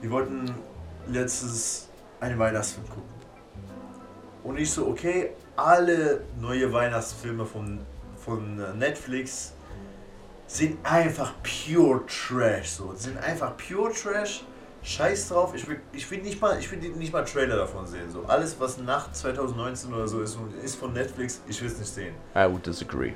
Wir 0.00 0.10
wollten 0.10 0.52
letztes 1.06 1.88
einen 2.18 2.38
Weihnachtsfilm 2.38 2.88
gucken. 2.88 3.02
Und 4.42 4.58
ich 4.58 4.70
so, 4.70 4.86
okay, 4.88 5.30
alle 5.54 6.22
neue 6.40 6.72
Weihnachtsfilme 6.72 7.44
von, 7.44 7.80
von 8.16 8.78
Netflix 8.78 9.52
sind 10.46 10.78
einfach 10.84 11.34
pure 11.42 12.04
Trash. 12.06 12.70
So, 12.70 12.94
sind 12.96 13.18
einfach 13.18 13.52
pure 13.56 13.92
Trash. 13.92 14.44
Scheiß 14.86 15.30
drauf, 15.30 15.52
ich 15.52 15.66
will, 15.68 15.80
ich 15.92 16.08
will 16.08 16.22
nicht 16.22 16.40
mal, 16.40 16.56
ich 16.60 16.70
will 16.70 16.78
nicht 16.78 17.12
mal 17.12 17.24
Trailer 17.24 17.56
davon 17.56 17.86
sehen. 17.86 18.08
So, 18.08 18.24
alles 18.28 18.54
was 18.60 18.78
nach 18.78 19.10
2019 19.10 19.92
oder 19.92 20.06
so 20.06 20.20
ist, 20.20 20.38
ist 20.62 20.76
von 20.76 20.92
Netflix, 20.92 21.40
ich 21.48 21.60
will 21.60 21.68
es 21.68 21.78
nicht 21.78 21.92
sehen. 21.92 22.14
I 22.36 22.48
would 22.48 22.64
disagree. 22.64 23.12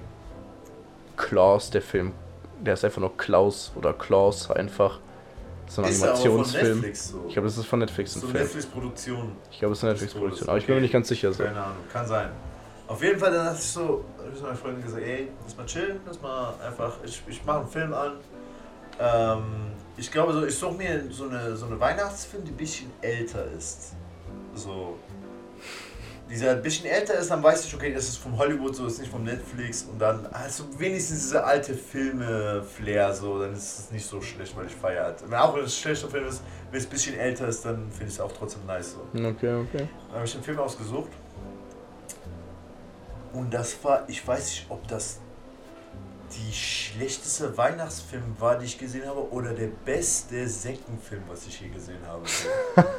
Klaus, 1.17 1.71
der 1.71 1.81
Film, 1.81 2.13
der 2.61 2.75
ist 2.75 2.85
einfach 2.85 3.01
nur 3.01 3.17
Klaus 3.17 3.71
oder 3.77 3.93
Klaus 3.93 4.51
einfach. 4.51 4.99
Ein 4.99 5.69
Ist 5.69 5.79
aber 5.79 5.87
von 5.87 6.09
Animationsfilm. 6.09 6.75
Netflix 6.81 7.09
so. 7.11 7.25
Ich 7.29 7.35
glaube, 7.35 7.47
das 7.47 7.57
ist 7.57 7.67
von 7.67 7.79
Netflix 7.79 8.17
ein 8.17 8.21
so 8.23 8.27
Film. 8.27 8.43
Netflix-Produktion. 8.43 9.33
Ich 9.53 9.59
glaube, 9.61 9.73
es 9.73 9.79
ist 9.79 9.85
eine 9.85 9.93
Netflix-Produktion, 9.93 10.49
aber 10.49 10.59
ich 10.59 10.67
bin 10.67 10.75
mir 10.75 10.81
nicht 10.81 10.93
ganz 10.93 11.07
sicher. 11.07 11.33
So. 11.33 11.45
Keine 11.45 11.63
Ahnung, 11.63 11.77
kann 11.93 12.05
sein. 12.05 12.31
Auf 12.89 13.01
jeden 13.01 13.21
Fall, 13.21 13.31
dann 13.31 13.45
dachte 13.45 13.61
ich 13.61 13.69
so, 13.69 14.05
hab 14.19 14.29
ich 14.33 14.37
zu 14.37 14.43
meiner 14.43 14.57
Freundin 14.57 14.83
gesagt, 14.83 15.05
ey, 15.05 15.29
lass 15.45 15.57
mal 15.57 15.67
chillen, 15.67 16.01
lass 16.05 16.21
mal 16.21 16.55
einfach, 16.67 16.97
ich, 17.05 17.23
ich 17.29 17.45
mache 17.45 17.61
einen 17.61 17.69
Film 17.69 17.95
an. 17.95 18.13
Ähm, 18.99 19.43
ich 20.01 20.11
glaube 20.11 20.33
so, 20.33 20.47
ich 20.47 20.55
suche 20.55 20.75
mir 20.75 21.05
so 21.11 21.29
eine, 21.29 21.55
so 21.55 21.67
eine 21.67 21.79
Weihnachtsfilm, 21.79 22.43
die 22.45 22.53
ein 22.53 22.57
bisschen 22.57 22.91
älter 23.03 23.45
ist. 23.57 23.93
So. 24.55 24.99
Dieser 26.29 26.53
ein 26.53 26.63
bisschen 26.63 26.87
älter 26.87 27.15
ist, 27.15 27.31
dann 27.31 27.43
weiß 27.43 27.67
ich, 27.67 27.75
okay, 27.75 27.93
das 27.93 28.09
ist 28.09 28.17
vom 28.17 28.39
Hollywood 28.39 28.75
so, 28.75 28.87
ist 28.87 29.01
nicht 29.01 29.11
vom 29.11 29.25
Netflix 29.25 29.83
und 29.83 29.99
dann 29.99 30.27
hast 30.33 30.61
du 30.61 30.79
wenigstens 30.79 31.23
diese 31.23 31.45
alte 31.45 31.75
Filme-Flair, 31.75 33.13
so, 33.13 33.41
dann 33.41 33.53
ist 33.53 33.79
es 33.79 33.91
nicht 33.91 34.07
so 34.07 34.23
schlecht, 34.23 34.57
weil 34.57 34.67
ich 34.67 34.75
feiere 34.75 35.05
halt. 35.05 35.29
Wenn 35.29 35.39
auch 35.39 35.55
wenn 35.55 35.65
es 35.65 35.77
ein 35.77 35.83
schlechter 35.83 36.09
Film 36.09 36.29
ist, 36.29 36.43
wenn 36.71 36.79
es 36.79 36.87
ein 36.87 36.91
bisschen 36.91 37.19
älter 37.19 37.49
ist, 37.49 37.65
dann 37.65 37.91
finde 37.91 38.07
ich 38.07 38.15
es 38.15 38.21
auch 38.21 38.33
trotzdem 38.33 38.65
nice 38.67 38.93
so. 38.93 39.01
Okay, 39.13 39.55
okay. 39.55 39.89
Dann 40.07 40.15
habe 40.15 40.25
ich 40.25 40.33
den 40.33 40.43
Film 40.43 40.59
ausgesucht. 40.61 41.11
Und 43.33 43.53
das 43.53 43.77
war, 43.83 44.05
ich 44.09 44.27
weiß 44.27 44.45
nicht, 44.47 44.67
ob 44.71 44.87
das 44.89 45.19
die 46.33 46.53
schlechteste 46.53 47.57
Weihnachtsfilm 47.57 48.37
war, 48.39 48.59
die 48.59 48.67
ich 48.67 48.79
gesehen 48.79 49.07
habe, 49.07 49.31
oder 49.33 49.53
der 49.53 49.69
beste 49.85 50.49
Sektenfilm, 50.49 51.23
was 51.29 51.47
ich 51.47 51.61
je 51.61 51.69
gesehen 51.69 52.01
habe. 52.07 52.25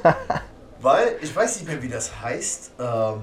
Weil, 0.81 1.17
ich 1.21 1.35
weiß 1.35 1.57
nicht 1.57 1.67
mehr, 1.67 1.81
wie 1.81 1.89
das 1.89 2.21
heißt. 2.21 2.71
Ähm, 2.79 3.21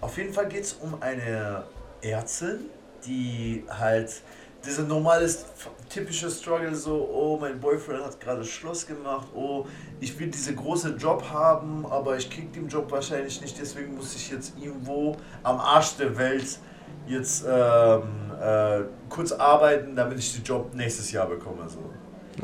auf 0.00 0.16
jeden 0.16 0.32
Fall 0.32 0.48
geht 0.48 0.64
es 0.64 0.74
um 0.74 1.00
eine 1.02 1.64
Ärztin, 2.00 2.60
die 3.04 3.64
halt 3.68 4.22
diese 4.64 4.82
normales 4.82 5.44
typische 5.88 6.30
Struggle 6.30 6.74
so, 6.74 7.08
oh 7.12 7.36
mein 7.40 7.58
Boyfriend 7.58 8.04
hat 8.04 8.20
gerade 8.20 8.44
Schluss 8.44 8.86
gemacht, 8.86 9.26
oh 9.34 9.66
ich 10.00 10.18
will 10.18 10.28
diese 10.28 10.54
große 10.54 10.90
Job 10.90 11.24
haben, 11.30 11.84
aber 11.86 12.16
ich 12.16 12.30
krieg 12.30 12.52
den 12.52 12.68
Job 12.68 12.90
wahrscheinlich 12.90 13.40
nicht, 13.40 13.58
deswegen 13.58 13.96
muss 13.96 14.14
ich 14.14 14.30
jetzt 14.30 14.52
irgendwo 14.60 15.16
am 15.42 15.58
Arsch 15.58 15.96
der 15.96 16.16
Welt 16.16 16.58
jetzt 17.06 17.44
ähm, 17.48 18.02
äh, 18.40 18.80
kurz 19.08 19.32
arbeiten, 19.32 19.94
damit 19.94 20.18
ich 20.18 20.34
den 20.34 20.44
Job 20.44 20.74
nächstes 20.74 21.12
Jahr 21.12 21.26
bekomme 21.26 21.68
so. 21.68 21.78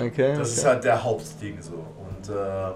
Okay. 0.00 0.34
Das 0.36 0.52
ist 0.52 0.64
halt 0.64 0.84
der 0.84 1.02
Hauptding 1.02 1.60
so. 1.60 1.74
Und 1.74 2.28
ähm, 2.28 2.74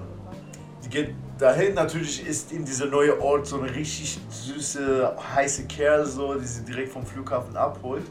die 0.85 0.89
geht 0.89 1.15
dahin, 1.39 1.75
natürlich 1.75 2.27
ist 2.27 2.53
in 2.53 2.65
dieser 2.65 2.87
neue 2.87 3.21
Ort 3.21 3.47
so 3.47 3.61
eine 3.61 3.73
richtig 3.75 4.19
süße, 4.31 5.15
heiße 5.35 5.65
Kerl, 5.67 6.07
so, 6.07 6.35
die 6.35 6.47
sie 6.47 6.65
direkt 6.65 6.93
vom 6.93 7.05
Flughafen 7.05 7.57
abholt. 7.57 8.05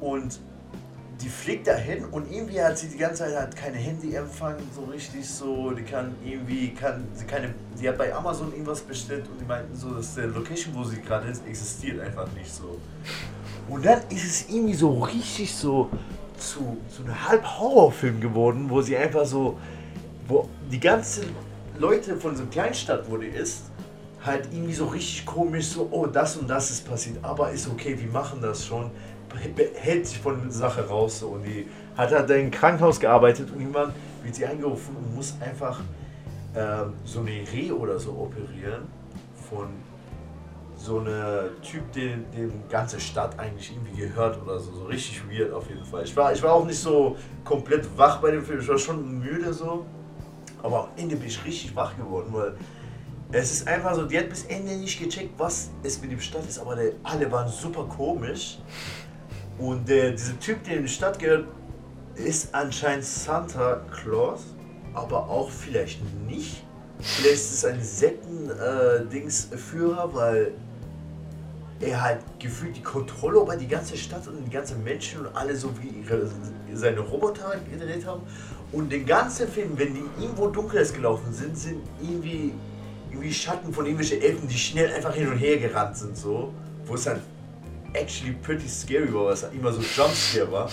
Und 0.00 0.40
die 1.20 1.28
fliegt 1.28 1.66
dahin 1.66 2.04
und 2.06 2.30
irgendwie 2.30 2.60
hat 2.60 2.76
sie 2.76 2.88
die 2.88 2.98
ganze 2.98 3.24
Zeit 3.24 3.34
halt 3.34 3.56
keine 3.56 3.78
Handyempfang, 3.78 4.56
so 4.74 4.84
richtig 4.84 5.28
so, 5.28 5.70
die 5.70 5.82
kann 5.82 6.14
irgendwie, 6.24 6.74
kann, 6.74 7.06
sie 7.14 7.24
keine, 7.24 7.54
die 7.80 7.88
hat 7.88 7.96
bei 7.96 8.14
Amazon 8.14 8.52
irgendwas 8.52 8.80
bestellt 8.80 9.26
und 9.28 9.40
die 9.40 9.44
meinten 9.46 9.74
so, 9.74 9.94
dass 9.94 10.14
der 10.14 10.26
Location, 10.26 10.74
wo 10.74 10.84
sie 10.84 11.00
gerade 11.00 11.28
ist, 11.28 11.46
existiert 11.46 12.00
einfach 12.00 12.30
nicht 12.32 12.52
so. 12.52 12.78
Und 13.68 13.84
dann 13.84 14.00
ist 14.10 14.24
es 14.24 14.48
irgendwie 14.50 14.74
so 14.74 14.98
richtig 15.00 15.54
so 15.54 15.90
zu, 16.36 16.76
zu 16.94 17.02
einem 17.02 17.28
halb 17.28 17.44
Horrorfilm 17.44 18.20
geworden, 18.20 18.66
wo 18.68 18.82
sie 18.82 18.96
einfach 18.96 19.24
so, 19.24 19.58
wo 20.28 20.48
die 20.70 20.80
ganzen 20.80 21.24
Leute 21.78 22.16
von 22.16 22.36
so 22.36 22.42
einer 22.42 22.50
Kleinstadt, 22.50 23.10
wo 23.10 23.16
die 23.16 23.28
ist, 23.28 23.62
halt 24.22 24.48
irgendwie 24.52 24.74
so 24.74 24.86
richtig 24.86 25.24
komisch, 25.24 25.66
so, 25.68 25.88
oh, 25.90 26.06
das 26.06 26.36
und 26.36 26.48
das 26.48 26.70
ist 26.70 26.86
passiert, 26.86 27.18
aber 27.22 27.50
ist 27.52 27.68
okay, 27.68 27.96
wir 27.98 28.08
machen 28.08 28.40
das 28.42 28.66
schon, 28.66 28.90
hält 29.74 30.06
sich 30.06 30.18
von 30.18 30.40
der 30.42 30.50
Sache 30.50 30.86
raus 30.88 31.20
so, 31.20 31.28
und 31.28 31.44
die 31.44 31.66
hat 31.96 32.12
halt 32.12 32.30
einem 32.30 32.50
Krankenhaus 32.50 33.00
gearbeitet 33.00 33.50
und 33.50 33.60
irgendwann 33.60 33.92
wird 34.22 34.34
sie 34.34 34.46
eingerufen 34.46 34.96
und 34.96 35.14
muss 35.14 35.34
einfach 35.40 35.80
ähm, 36.54 36.94
so 37.04 37.20
eine 37.20 37.42
Reh 37.52 37.70
oder 37.70 37.98
so 37.98 38.10
operieren 38.12 38.82
von 39.48 39.68
so 40.76 41.00
eine 41.00 41.50
Typ, 41.62 41.90
den, 41.92 42.24
dem 42.32 42.52
ganze 42.68 43.00
Stadt 43.00 43.38
eigentlich 43.38 43.72
irgendwie 43.72 44.02
gehört 44.02 44.40
oder 44.42 44.58
so. 44.58 44.72
So 44.72 44.84
richtig 44.84 45.22
weird 45.28 45.52
auf 45.52 45.68
jeden 45.68 45.84
Fall. 45.84 46.04
Ich 46.04 46.16
war, 46.16 46.32
ich 46.32 46.42
war 46.42 46.52
auch 46.52 46.64
nicht 46.66 46.78
so 46.78 47.16
komplett 47.44 47.86
wach 47.96 48.20
bei 48.20 48.30
dem 48.30 48.44
Film, 48.44 48.60
ich 48.60 48.68
war 48.68 48.78
schon 48.78 49.18
müde 49.18 49.52
so. 49.52 49.86
Aber 50.62 50.84
am 50.84 50.88
Ende 50.96 51.16
bin 51.16 51.28
ich 51.28 51.44
richtig 51.44 51.74
wach 51.76 51.96
geworden, 51.96 52.28
weil 52.32 52.54
es 53.32 53.52
ist 53.52 53.68
einfach 53.68 53.94
so, 53.94 54.04
die 54.04 54.18
hat 54.18 54.28
bis 54.28 54.44
Ende 54.44 54.76
nicht 54.76 54.98
gecheckt, 54.98 55.38
was 55.38 55.70
es 55.82 56.00
mit 56.00 56.12
dem 56.12 56.20
Stadt 56.20 56.46
ist, 56.48 56.58
aber 56.58 56.76
der, 56.76 56.92
alle 57.02 57.30
waren 57.30 57.48
super 57.48 57.84
komisch. 57.84 58.58
Und 59.58 59.88
der, 59.88 60.12
dieser 60.12 60.38
Typ, 60.38 60.62
der 60.64 60.76
in 60.76 60.82
die 60.82 60.88
Stadt 60.88 61.18
gehört, 61.18 61.48
ist 62.14 62.54
anscheinend 62.54 63.04
Santa 63.04 63.82
Claus, 63.90 64.54
aber 64.94 65.28
auch 65.28 65.50
vielleicht 65.50 66.00
nicht. 66.26 66.62
Vielleicht 67.00 67.34
ist 67.34 67.52
es 67.52 67.64
ein 67.64 67.82
Sekten-Dings-Führer, 67.82 70.14
weil 70.14 70.52
er 71.80 72.02
halt 72.02 72.20
gefühlt 72.38 72.76
die 72.76 72.82
Kontrolle 72.82 73.40
über 73.40 73.56
die 73.56 73.68
ganze 73.68 73.96
Stadt 73.96 74.26
und 74.28 74.44
die 74.44 74.50
ganzen 74.50 74.82
Menschen 74.82 75.26
und 75.26 75.36
alle 75.36 75.54
so 75.54 75.70
wie 75.80 75.88
ihre, 75.88 76.30
seine 76.72 77.00
Roboter 77.00 77.54
gedreht 77.70 78.06
haben. 78.06 78.22
Und 78.72 78.90
den 78.90 79.04
ganzen 79.04 79.48
Film, 79.48 79.72
wenn 79.76 79.94
die 79.94 80.02
irgendwo 80.18 80.48
Dunkles 80.48 80.92
gelaufen 80.92 81.32
sind, 81.32 81.56
sind 81.56 81.82
irgendwie, 82.00 82.52
irgendwie 83.10 83.32
Schatten 83.32 83.72
von 83.72 83.84
irgendwelchen 83.84 84.22
Elfen, 84.22 84.48
die 84.48 84.58
schnell 84.58 84.92
einfach 84.92 85.14
hin 85.14 85.28
und 85.28 85.36
her 85.36 85.58
gerannt 85.58 85.96
sind, 85.96 86.16
so. 86.16 86.52
Wo 86.86 86.94
es 86.94 87.04
dann 87.04 87.20
actually 87.96 88.32
pretty 88.42 88.68
scary 88.68 89.12
war, 89.12 89.26
weil 89.26 89.32
es 89.34 89.42
halt 89.42 89.54
immer 89.54 89.72
so 89.72 89.80
Jumpscare 89.80 90.50
war. 90.52 90.70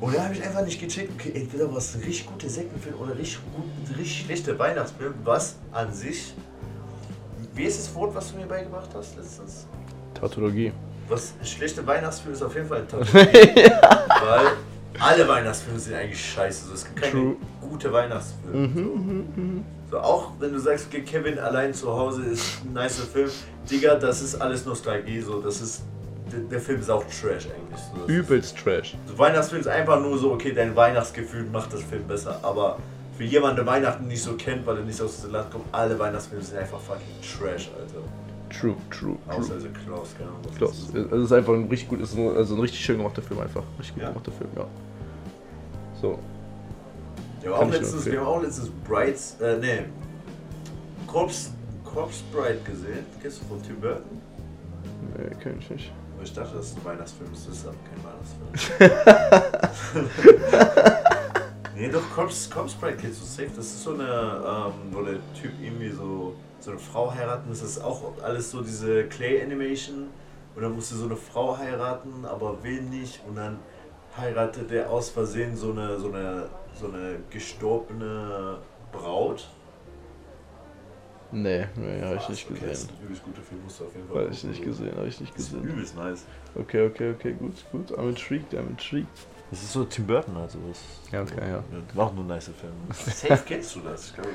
Und 0.00 0.14
da 0.14 0.24
habe 0.24 0.34
ich 0.34 0.42
einfach 0.42 0.64
nicht 0.64 0.80
gecheckt, 0.80 1.12
okay, 1.18 1.32
entweder 1.34 1.70
war 1.70 1.78
es 1.78 1.94
ein 1.94 2.02
richtig 2.02 2.26
guter 2.26 2.48
Sektenfilm 2.48 2.96
oder 3.00 3.16
richtig, 3.16 3.38
gut, 3.54 3.64
ein 3.88 3.94
richtig 3.94 4.24
schlechter 4.26 4.58
Weihnachtsfilm, 4.58 5.14
was 5.24 5.56
an 5.72 5.92
sich. 5.92 6.34
Wie 7.54 7.64
ist 7.64 7.78
das 7.78 7.94
Wort, 7.94 8.14
was 8.14 8.32
du 8.32 8.38
mir 8.38 8.46
beigebracht 8.46 8.90
hast 8.94 9.16
letztens? 9.16 9.66
Tautologie. 10.12 10.72
Was 11.08 11.32
ein 11.40 11.46
schlechter 11.46 11.86
Weihnachtsfilm 11.86 12.34
ist 12.34 12.42
auf 12.42 12.54
jeden 12.54 12.66
Fall 12.68 12.78
ein 12.80 12.88
Tattoo. 12.88 13.04
Weil 13.14 14.46
alle 14.98 15.28
Weihnachtsfilme 15.28 15.78
sind 15.78 15.94
eigentlich 15.94 16.32
scheiße. 16.32 16.66
So, 16.66 16.74
es 16.74 16.84
gibt 16.84 17.00
keine 17.00 17.12
True. 17.12 17.36
gute 17.60 17.92
Weihnachtsfilme. 17.92 18.68
Mhm, 18.68 19.64
So, 19.90 19.98
auch 20.00 20.32
wenn 20.40 20.52
du 20.52 20.58
sagst, 20.58 20.86
okay, 20.88 21.02
Kevin 21.02 21.38
allein 21.38 21.72
zu 21.72 21.90
Hause 21.92 22.22
ist 22.24 22.62
ein 22.64 22.72
nicer 22.72 23.04
Film, 23.04 23.30
Digga, 23.70 23.94
das 23.94 24.20
ist 24.22 24.34
alles 24.36 24.64
Nostalgie. 24.66 25.20
So, 25.20 25.40
das 25.40 25.60
ist, 25.60 25.82
der, 26.50 26.60
Film 26.60 26.80
ist 26.80 26.90
auch 26.90 27.04
Trash 27.04 27.46
eigentlich. 27.46 27.80
So, 27.94 28.06
Übelst 28.12 28.56
Trash. 28.58 28.96
so, 29.06 29.18
Weihnachtsfilm 29.18 29.60
ist 29.60 29.66
einfach 29.68 30.00
nur 30.00 30.16
so, 30.18 30.32
okay, 30.32 30.52
dein 30.52 30.74
Weihnachtsgefühl 30.76 31.44
macht 31.44 31.72
das 31.72 31.82
Film 31.82 32.06
besser. 32.06 32.38
Aber 32.42 32.78
für 33.16 33.24
jemanden, 33.24 33.56
der 33.56 33.66
Weihnachten 33.66 34.06
nicht 34.08 34.22
so 34.22 34.34
kennt, 34.34 34.66
weil 34.66 34.78
er 34.78 34.84
nicht 34.84 35.00
aus 35.00 35.22
dem 35.22 35.32
Land 35.32 35.50
kommt, 35.50 35.64
alle 35.72 35.98
Weihnachtsfilme 35.98 36.42
sind 36.44 36.58
einfach 36.58 36.80
fucking 36.80 37.06
Trash, 37.22 37.70
Alter. 37.78 38.00
True, 38.60 38.76
true, 38.90 39.16
Außer 39.28 39.54
also 39.54 39.66
Klaus, 39.84 40.14
was 40.44 40.56
Klaus. 40.56 40.70
das 40.92 41.02
ist. 41.02 41.12
Es 41.12 41.22
ist 41.24 41.32
einfach 41.32 41.54
ein 41.54 41.66
richtig 41.68 41.88
gut, 41.88 42.00
ist 42.00 42.16
ein, 42.16 42.36
also 42.36 42.54
ein 42.54 42.60
richtig 42.60 42.80
schön 42.84 42.98
gemachter 42.98 43.22
Film 43.22 43.40
einfach. 43.40 43.62
Richtig 43.78 43.94
gut 43.94 44.02
Ja? 44.04 44.08
gemachter 44.10 44.32
Film, 44.32 44.50
ja. 44.56 44.66
So. 46.00 46.18
Ja, 47.44 47.52
auch 47.52 47.68
letztens, 47.70 48.06
wir 48.06 48.20
haben 48.20 48.26
auch 48.26 48.42
letztens 48.42 48.70
Brides, 48.86 49.36
äh, 49.40 49.58
nee, 49.58 49.84
Corpse, 51.06 51.50
Corpse 51.84 52.22
Bride 52.32 52.58
gesehen. 52.64 53.04
Kennst 53.20 53.40
du 53.42 53.44
von 53.46 53.62
Tim 53.62 53.80
Burton? 53.80 54.02
Nee, 55.16 55.30
kenn 55.42 55.58
ich 55.58 55.70
nicht. 55.70 55.92
Aber 56.14 56.22
Ich 56.24 56.32
dachte, 56.32 56.56
das 56.56 56.66
ist 56.66 56.78
ein 56.78 56.84
Weihnachtsfilm, 56.84 57.30
das 57.32 57.46
ist 57.46 57.66
aber 57.66 57.76
kein 57.90 58.04
Weihnachtsfilm. 58.04 60.08
nee, 61.76 61.88
doch, 61.88 62.02
Corpse 62.14 62.48
Bride 62.80 62.96
kennst 62.96 63.20
du 63.20 63.24
safe. 63.24 63.50
Das 63.56 63.66
ist 63.66 63.82
so 63.82 63.94
eine, 63.94 64.04
ähm, 64.04 64.72
wo 64.92 65.02
der 65.02 65.18
Typ 65.40 65.52
irgendwie 65.60 65.90
so, 65.90 66.34
so 66.60 66.70
eine 66.70 66.80
Frau 66.80 67.12
heiraten. 67.14 67.48
Das 67.48 67.62
ist 67.62 67.82
auch 67.82 68.02
alles 68.22 68.50
so 68.50 68.62
diese 68.62 69.04
Clay-Animation. 69.04 70.08
Und 70.56 70.62
dann 70.62 70.74
musste 70.74 70.94
so 70.94 71.06
eine 71.06 71.16
Frau 71.16 71.58
heiraten, 71.58 72.24
aber 72.24 72.62
will 72.62 72.82
nicht. 72.82 73.20
Und 73.28 73.36
dann 73.36 73.58
heiratet 74.16 74.70
er 74.70 74.90
aus 74.90 75.10
Versehen 75.10 75.56
so 75.56 75.72
eine, 75.72 75.98
so 75.98 76.08
eine, 76.08 76.48
so 76.78 76.86
eine 76.86 77.16
gestorbene 77.30 78.58
Braut. 78.92 79.48
Nee, 81.34 81.66
nee, 81.76 82.00
hab 82.02 82.16
ich 82.20 82.28
nicht 82.28 82.50
okay, 82.50 82.58
Das 82.68 82.78
ist 82.78 82.88
gesehen. 82.88 82.96
ein 83.00 83.04
übelst 83.04 83.24
guter 83.24 83.42
Film, 83.42 83.62
musst 83.64 83.80
du 83.80 83.84
auf 83.84 83.94
jeden 83.94 84.08
Fall 84.08 84.24
Hab 84.24 84.30
ich 84.30 84.44
nicht 84.44 84.62
gesehen, 84.62 84.96
hab 84.96 85.06
ich 85.06 85.20
nicht 85.20 85.34
Das 85.34 85.42
ist 85.42 85.52
gesehen. 85.52 85.68
übelst 85.68 85.96
nice. 85.96 86.24
Okay, 86.54 86.86
okay, 86.86 87.10
okay, 87.12 87.32
gut, 87.32 87.54
gut. 87.72 87.90
I'm 87.98 88.08
intrigued, 88.10 88.52
I'm 88.54 88.68
intrigued. 88.68 89.08
Das 89.50 89.62
ist 89.62 89.72
so 89.72 89.84
Tim 89.84 90.06
Burton, 90.06 90.36
also 90.36 90.58
das. 90.68 90.80
Ganz 91.12 91.34
geil, 91.34 91.48
ja. 91.50 91.96
War 91.96 92.06
auch 92.06 92.14
nur 92.14 92.24
ein 92.24 92.28
nice 92.28 92.44
Film. 92.58 92.72
Safe 92.92 93.42
kennst 93.46 93.74
du 93.76 93.80
das, 93.80 94.06
ich 94.08 94.14
glaube. 94.14 94.28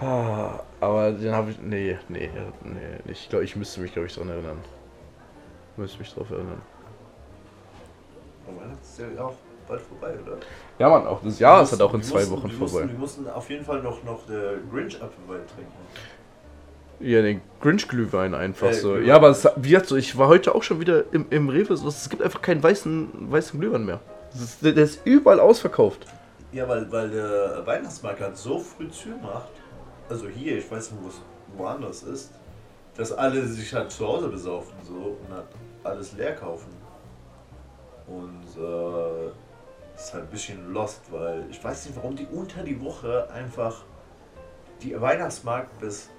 Ah, 0.00 0.60
Aber 0.80 1.12
den 1.12 1.32
habe 1.32 1.50
ich. 1.50 1.60
Nee, 1.60 1.98
nee, 2.08 2.28
nee. 2.62 3.10
Ich 3.12 3.28
glaube, 3.28 3.44
ich 3.44 3.54
müsste 3.56 3.80
mich, 3.80 3.92
glaube 3.92 4.06
ich, 4.06 4.14
daran 4.14 4.28
erinnern. 4.30 4.58
Müsste 5.76 5.98
mich 5.98 6.12
darauf 6.12 6.30
erinnern. 6.30 6.60
Aber 8.46 8.60
Weihnachten 8.60 8.82
ist 8.82 8.98
ja 8.98 9.24
auch 9.24 9.34
bald 9.68 9.80
vorbei, 9.80 10.14
oder? 10.24 10.36
Ja, 10.78 10.88
Mann, 10.88 11.06
auch 11.06 11.20
das 11.22 11.38
Jahr 11.38 11.62
ist 11.62 11.70
halt 11.72 11.80
Wir 11.80 11.86
auch 11.86 11.94
in 11.94 11.98
mussten- 12.00 12.12
zwei 12.12 12.20
wir 12.24 12.30
Wochen 12.32 12.42
mussten, 12.58 12.68
vorbei. 12.68 12.88
Wir 12.92 12.98
mussten 12.98 13.28
auf 13.28 13.50
jeden 13.50 13.64
Fall 13.64 13.82
noch, 13.82 14.02
noch 14.04 14.26
der 14.26 14.54
Grinch 14.72 14.94
Apfelwein 15.02 15.46
trinken. 15.46 15.72
Ja, 17.00 17.22
den 17.22 17.40
Grinch-Glühwein 17.60 18.34
einfach 18.34 18.68
Äh, 18.68 18.74
so. 18.74 18.90
Glühwein. 18.92 19.08
Ja, 19.08 19.16
aber 19.16 19.28
es, 19.30 19.46
wie 19.56 19.70
gesagt, 19.70 19.88
so, 19.88 19.96
ich 19.96 20.16
war 20.16 20.28
heute 20.28 20.54
auch 20.54 20.62
schon 20.62 20.80
wieder 20.80 21.04
im, 21.12 21.26
im 21.30 21.48
Rewe. 21.48 21.76
So, 21.76 21.88
es 21.88 22.08
gibt 22.08 22.22
einfach 22.22 22.40
keinen 22.40 22.62
weißen, 22.62 23.30
weißen 23.30 23.58
Glühwein 23.58 23.84
mehr. 23.84 24.00
Ist, 24.32 24.62
der 24.64 24.76
ist 24.76 25.00
überall 25.04 25.40
ausverkauft. 25.40 26.06
Ja, 26.52 26.68
weil, 26.68 26.90
weil 26.92 27.10
der 27.10 27.62
Weihnachtsmarkt 27.66 28.20
halt 28.20 28.36
so 28.36 28.58
früh 28.60 28.88
zu 28.88 29.08
macht, 29.22 29.48
also 30.08 30.28
hier, 30.28 30.58
ich 30.58 30.70
weiß 30.70 30.92
nicht, 30.92 31.02
wo 31.02 31.08
es 31.08 31.20
woanders 31.56 32.02
ist, 32.04 32.32
dass 32.96 33.10
alle 33.12 33.44
sich 33.46 33.74
halt 33.74 33.90
zu 33.90 34.06
Hause 34.06 34.28
besaufen 34.28 34.72
so 34.86 35.16
und 35.26 35.34
halt 35.34 35.46
alles 35.82 36.12
leer 36.12 36.34
kaufen. 36.36 36.70
Und 38.06 38.44
äh, 38.62 39.30
ist 39.96 40.12
halt 40.12 40.24
ein 40.24 40.30
bisschen 40.30 40.72
lost, 40.72 41.00
weil 41.10 41.44
ich 41.50 41.62
weiß 41.62 41.86
nicht, 41.86 41.96
warum 41.96 42.16
die 42.16 42.26
unter 42.26 42.62
die 42.62 42.80
Woche 42.80 43.28
einfach 43.32 43.84
die 44.82 45.00
Weihnachtsmarkt 45.00 45.78
bis 45.80 46.10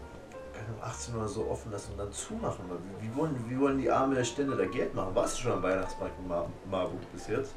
keine 0.55 0.67
Ahnung, 0.69 0.81
18 0.83 1.15
Uhr 1.15 1.27
so 1.27 1.47
offen 1.47 1.71
lassen 1.71 1.91
und 1.91 1.99
dann 1.99 2.11
zumachen. 2.11 2.65
Wie, 2.99 3.07
wie, 3.07 3.15
wollen, 3.15 3.35
wie 3.49 3.59
wollen 3.59 3.77
die 3.77 3.91
arme 3.91 4.23
Stände 4.23 4.55
da 4.55 4.65
Geld 4.65 4.95
machen? 4.95 5.13
Warst 5.13 5.37
du 5.37 5.43
schon 5.43 5.51
am 5.53 5.63
Weihnachtsmarkt 5.63 6.17
in 6.19 6.27
Mar 6.27 6.49
Marburg 6.69 7.11
bis 7.13 7.27
jetzt? 7.27 7.53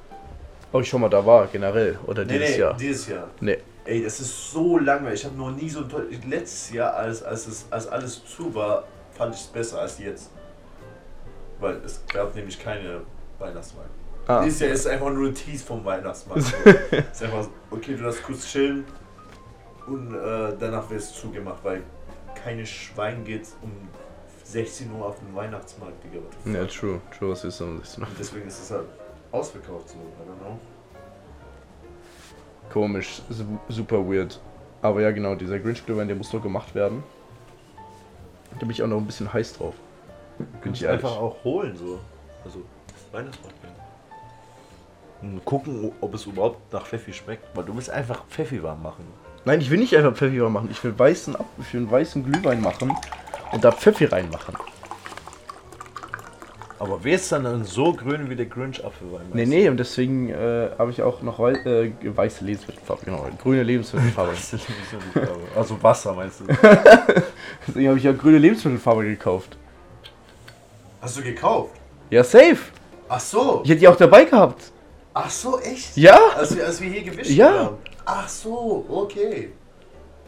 Ob 0.73 0.83
ich 0.83 0.89
schon 0.89 1.01
mal 1.01 1.09
da 1.09 1.25
war, 1.25 1.47
generell. 1.47 1.99
Oder 2.07 2.25
dieses 2.25 2.57
Jahr. 2.57 2.75
dieses 2.75 3.09
Jahr. 3.09 3.29
Nee. 3.41 3.59
Ey, 3.85 4.03
das 4.03 4.21
ist 4.21 4.51
so 4.51 4.79
langweilig. 4.79 5.21
Ich 5.21 5.27
habe 5.27 5.37
noch 5.37 5.51
nie 5.51 5.71
so 5.71 5.81
ein 5.81 5.89
toll. 5.89 6.09
Letztes 6.27 6.73
Jahr, 6.73 6.95
als, 6.95 7.23
als, 7.23 7.47
es, 7.47 7.66
als 7.71 7.87
alles 7.87 8.23
zu 8.25 8.55
war, 8.55 8.85
fand 9.12 9.35
ich 9.35 9.41
es 9.41 9.47
besser 9.47 9.81
als 9.81 9.99
jetzt. 9.99 10.31
Weil 11.59 11.77
es 11.85 12.03
gab 12.12 12.35
nämlich 12.35 12.59
keine 12.59 13.01
Weihnachtsmarkt. 13.39 13.91
Ah. 14.29 14.45
Dieses 14.45 14.61
Jahr 14.61 14.70
ist 14.72 14.87
einfach 14.87 15.11
nur 15.11 15.29
ein 15.29 15.35
Tease 15.35 15.64
vom 15.64 15.83
Weihnachtsmarkt. 15.85 16.43
Ist 17.12 17.22
einfach 17.22 17.45
so, 17.45 17.51
okay, 17.70 17.97
du 17.97 18.03
darfst 18.05 18.22
kurz 18.22 18.45
chillen 18.47 18.85
und 19.87 20.12
äh, 20.14 20.53
danach 20.61 20.91
wird 20.91 21.01
es 21.01 21.14
zugemacht, 21.14 21.64
weil 21.64 21.83
keine 22.35 22.66
Schwein 22.66 23.24
geht 23.24 23.49
um 23.62 23.72
16 24.45 24.93
Uhr 24.93 25.07
auf 25.07 25.18
dem 25.18 25.35
Weihnachtsmarkt, 25.35 25.95
Digga. 26.05 26.18
Ja, 26.59 26.66
true. 26.66 27.01
True, 27.18 27.31
was 27.31 27.43
ist 27.45 27.59
um 27.62 27.79
16 27.79 28.03
Uhr? 28.05 28.09
Deswegen 28.18 28.47
ist 28.49 28.61
es 28.62 28.70
halt 28.70 28.85
ausverkauft 29.33 29.89
so, 29.89 29.95
I 29.97 29.99
don't 30.31 30.41
know. 30.47 30.59
Komisch, 32.70 33.22
su- 33.31 33.59
super 33.68 34.07
weird. 34.07 34.39
Aber 34.83 35.01
ja, 35.01 35.11
genau, 35.11 35.35
dieser 35.37 35.59
Grinch-Glühwein, 35.59 36.07
der 36.07 36.16
muss 36.16 36.33
noch 36.35 36.43
gemacht 36.43 36.74
werden. 36.74 37.03
Da 38.53 38.59
bin 38.61 38.70
ich 38.70 38.83
auch 38.83 38.87
noch 38.87 38.99
ein 38.99 39.07
bisschen 39.07 39.33
heiß 39.33 39.55
drauf. 39.55 39.74
Bin 40.37 40.47
Kannst 40.61 40.83
ich 40.83 40.89
einfach 40.89 41.16
auch 41.16 41.43
holen, 41.45 41.74
so. 41.76 41.99
Also, 42.45 42.62
Weihnachtsmarkt 43.11 43.61
gehen. 43.62 43.72
Und 45.21 45.45
gucken, 45.45 45.93
ob 46.01 46.14
es 46.14 46.27
überhaupt 46.27 46.73
nach 46.73 46.87
Pfeffi 46.87 47.12
schmeckt. 47.12 47.45
Weil 47.55 47.64
du 47.64 47.75
willst 47.75 47.91
einfach 47.91 48.25
Pfeffi 48.27 48.62
warm 48.62 48.83
machen. 48.83 49.05
Nein, 49.45 49.61
ich 49.61 49.71
will 49.71 49.79
nicht 49.79 49.97
einfach 49.97 50.14
Pfeffi 50.14 50.41
warm 50.41 50.53
machen. 50.53 50.69
Ich 50.71 50.83
will 50.85 50.97
weißen, 50.97 51.37
Ab 51.37 51.47
ich 51.61 51.73
will 51.75 51.83
einen 51.83 51.91
weißen 51.91 52.25
Glühwein 52.25 52.61
machen 52.61 52.97
und 53.53 53.64
da 53.64 53.73
Pfeffi 53.73 54.05
reinmachen. 54.05 54.55
Aber 56.81 57.03
wer 57.03 57.16
ist 57.16 57.33
dann, 57.33 57.43
dann 57.43 57.64
so 57.64 57.93
grün 57.93 58.31
wie 58.31 58.37
der 58.37 58.47
Grinch-Apfelwein? 58.47 59.27
Nee, 59.33 59.47
nee, 59.47 59.69
und 59.69 59.79
deswegen 59.79 60.31
äh, 60.31 60.71
habe 60.79 60.93
ich 60.93 61.03
auch 61.03 61.23
noch 61.23 61.41
wei 61.41 61.53
äh, 61.53 61.93
weiße 62.05 62.45
Lebensmittelfarbe, 62.45 63.05
genau, 63.05 63.27
grüne 63.43 63.62
Lebensmittelfarbe. 63.62 64.33
Also 65.57 65.83
Wasser 65.83 66.14
meinst 66.14 66.41
du? 66.41 66.45
deswegen 67.66 67.89
habe 67.89 67.99
ich 67.99 68.05
ja 68.05 68.12
grüne 68.12 68.39
Lebensmittelfarbe 68.39 69.05
gekauft. 69.05 69.57
Hast 71.01 71.19
du 71.19 71.23
gekauft? 71.23 71.73
Ja, 72.11 72.23
safe. 72.23 72.59
Ach 73.09 73.21
so. 73.21 73.61
Ich 73.64 73.71
hätte 73.71 73.81
die 73.81 73.89
auch 73.89 73.97
dabei 73.97 74.25
gehabt. 74.25 74.71
Ach 75.21 75.31
so, 75.31 75.59
echt? 75.59 75.97
Ja? 75.97 76.16
Als 76.37 76.55
wir, 76.57 76.64
als 76.64 76.81
wir 76.81 76.91
hier 76.91 77.03
gewischt 77.03 77.31
Ja. 77.31 77.53
haben. 77.64 77.77
Ach 78.05 78.29
so, 78.29 78.87
okay. 78.89 79.51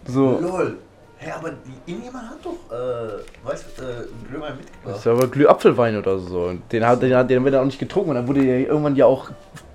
So. 0.05 0.41
Lol. 0.41 0.78
Hä, 1.18 1.30
aber 1.30 1.51
die, 1.51 1.93
irgendjemand 1.93 2.28
hat 2.30 2.38
doch, 2.43 2.74
äh, 2.76 3.47
weißt 3.47 3.66
du, 3.76 3.82
äh, 3.82 3.86
Glühwein 4.28 4.49
Das 4.53 4.59
mitgebracht. 4.59 4.97
ist 4.99 5.07
aber 5.07 5.26
Glühapfelwein 5.28 5.97
oder 5.97 6.18
so. 6.18 6.45
Und 6.47 6.72
den 6.72 6.84
hat, 6.84 7.03
den 7.03 7.14
hat 7.14 7.30
den 7.30 7.45
wird 7.45 7.55
er 7.55 7.61
auch 7.61 7.66
nicht 7.66 7.78
getrunken. 7.78 8.11
Und 8.11 8.16
dann 8.16 8.26
wurde 8.26 8.45
er 8.45 8.66
irgendwann 8.66 8.97
ja 8.97 9.07
auch 9.07 9.30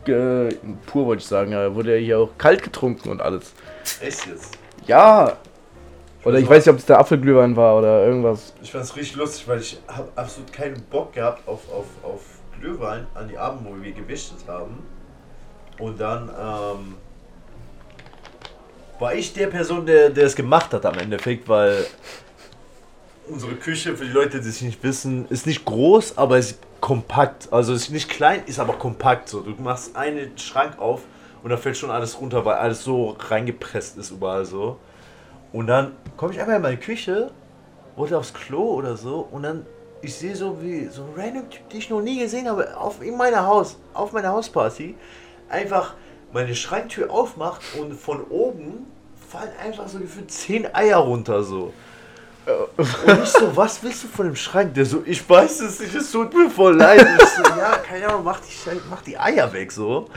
äh, 0.08 0.50
pur, 0.86 1.06
wollte 1.06 1.22
ich 1.22 1.28
sagen, 1.28 1.52
ja, 1.54 1.74
wurde 1.74 1.94
er 1.94 2.00
hier 2.00 2.20
auch 2.20 2.30
kalt 2.38 2.62
getrunken 2.62 3.10
und 3.10 3.22
alles. 3.22 3.54
Echt 4.02 4.26
jetzt? 4.26 4.58
Ja. 4.86 5.38
Oder 6.26 6.40
ich 6.40 6.50
weiß 6.50 6.66
nicht, 6.66 6.74
ob 6.74 6.80
es 6.80 6.86
der 6.88 7.00
Apfelglühwein 7.00 7.56
war 7.56 7.78
oder 7.78 8.06
irgendwas. 8.06 8.54
Ich 8.62 8.72
fand's 8.72 8.94
richtig 8.98 9.16
lustig, 9.16 9.48
weil 9.48 9.60
ich 9.62 9.80
habe 9.88 10.10
absolut 10.16 10.52
keinen 10.52 10.82
Bock 10.90 11.14
gehabt 11.14 11.48
auf, 11.48 11.62
auf, 11.72 11.86
auf 12.04 12.22
Glühwein 12.60 13.06
an 13.14 13.30
die 13.30 13.38
Abend, 13.38 13.66
wo 13.66 13.82
wir 13.82 13.92
gewichtet 13.94 14.40
haben. 14.48 14.80
Und 15.80 16.00
dann, 16.00 16.30
ähm, 16.30 16.96
War 19.00 19.14
ich 19.14 19.34
der 19.34 19.48
Person, 19.48 19.86
der, 19.86 20.10
der 20.10 20.26
es 20.26 20.36
gemacht 20.36 20.74
hat 20.74 20.86
am 20.86 20.98
Endeffekt, 20.98 21.50
weil 21.50 21.86
unsere 23.28 23.56
Küche, 23.56 23.98
für 23.98 24.06
die 24.06 24.12
Leute, 24.12 24.40
die 24.40 24.48
es 24.48 24.62
nicht 24.62 24.82
wissen, 24.84 25.28
ist 25.30 25.46
nicht 25.46 25.66
groß, 25.66 26.18
aber 26.18 26.38
ist 26.38 26.60
kompakt. 26.80 27.52
Also 27.52 27.74
ist 27.74 27.90
nicht 27.90 28.10
klein, 28.10 28.44
ist 28.46 28.60
aber 28.60 28.74
kompakt. 28.74 29.28
So, 29.28 29.42
du 29.42 29.52
machst 29.62 29.96
einen 29.98 30.38
Schrank 30.38 30.80
auf 30.80 31.02
und 31.44 31.50
da 31.50 31.58
fällt 31.58 31.76
schon 31.76 31.92
alles 31.92 32.22
runter, 32.22 32.46
weil 32.46 32.56
alles 32.56 32.84
so 32.84 33.18
reingepresst 33.20 33.98
ist 33.98 34.12
überall 34.12 34.46
so. 34.46 34.80
Und 35.52 35.68
dann 35.68 35.92
komme 36.16 36.34
ich 36.34 36.40
einmal 36.40 36.56
in 36.58 36.62
meine 36.62 36.78
Küche, 36.78 37.32
wollte 37.98 38.18
aufs 38.18 38.34
Klo 38.34 38.76
oder 38.76 38.96
so 38.96 39.28
und 39.30 39.44
dann 39.44 39.66
ich 40.02 40.14
sehe 40.14 40.36
so 40.36 40.62
wie 40.62 40.86
so 40.88 41.04
ein 41.04 41.10
random 41.16 41.50
Typ, 41.50 41.68
den 41.70 41.80
ich 41.80 41.90
noch 41.90 42.02
nie 42.02 42.20
gesehen 42.20 42.48
habe, 42.48 42.78
auf 42.78 43.02
in 43.02 43.18
meiner 43.18 43.46
Haus, 43.46 43.78
auf 43.94 44.12
meiner 44.12 44.30
Hausparty, 44.30 44.96
einfach 45.56 45.94
meine 46.34 46.56
Schranktür 46.56 47.10
aufmacht 47.10 47.62
und 47.80 47.94
von 47.94 48.24
oben 48.26 48.86
fallen 49.30 49.52
einfach 49.64 49.88
so 49.88 50.00
gefühlt 50.00 50.30
10 50.30 50.76
Eier 50.76 50.98
runter 50.98 51.44
so. 51.44 51.74
Und 52.78 53.24
ich 53.24 53.30
so, 53.30 53.52
was 53.56 53.82
willst 53.82 54.04
du 54.04 54.08
von 54.08 54.28
dem 54.28 54.36
Schrank? 54.36 54.74
Der 54.76 54.86
so, 54.86 55.02
ich 55.06 55.28
weiß 55.28 55.62
es 55.62 55.80
nicht, 55.80 55.96
es 55.96 56.12
tut 56.12 56.34
mir 56.34 56.50
voll 56.50 56.76
leid. 56.76 57.08
Ich 57.20 57.30
so, 57.30 57.44
ja, 57.58 57.78
keine 57.78 58.08
Ahnung, 58.10 58.24
mach 58.24 58.40
die, 58.42 58.80
mach 58.90 59.02
die 59.02 59.18
Eier 59.18 59.52
weg 59.52 59.72
so. 59.72 60.10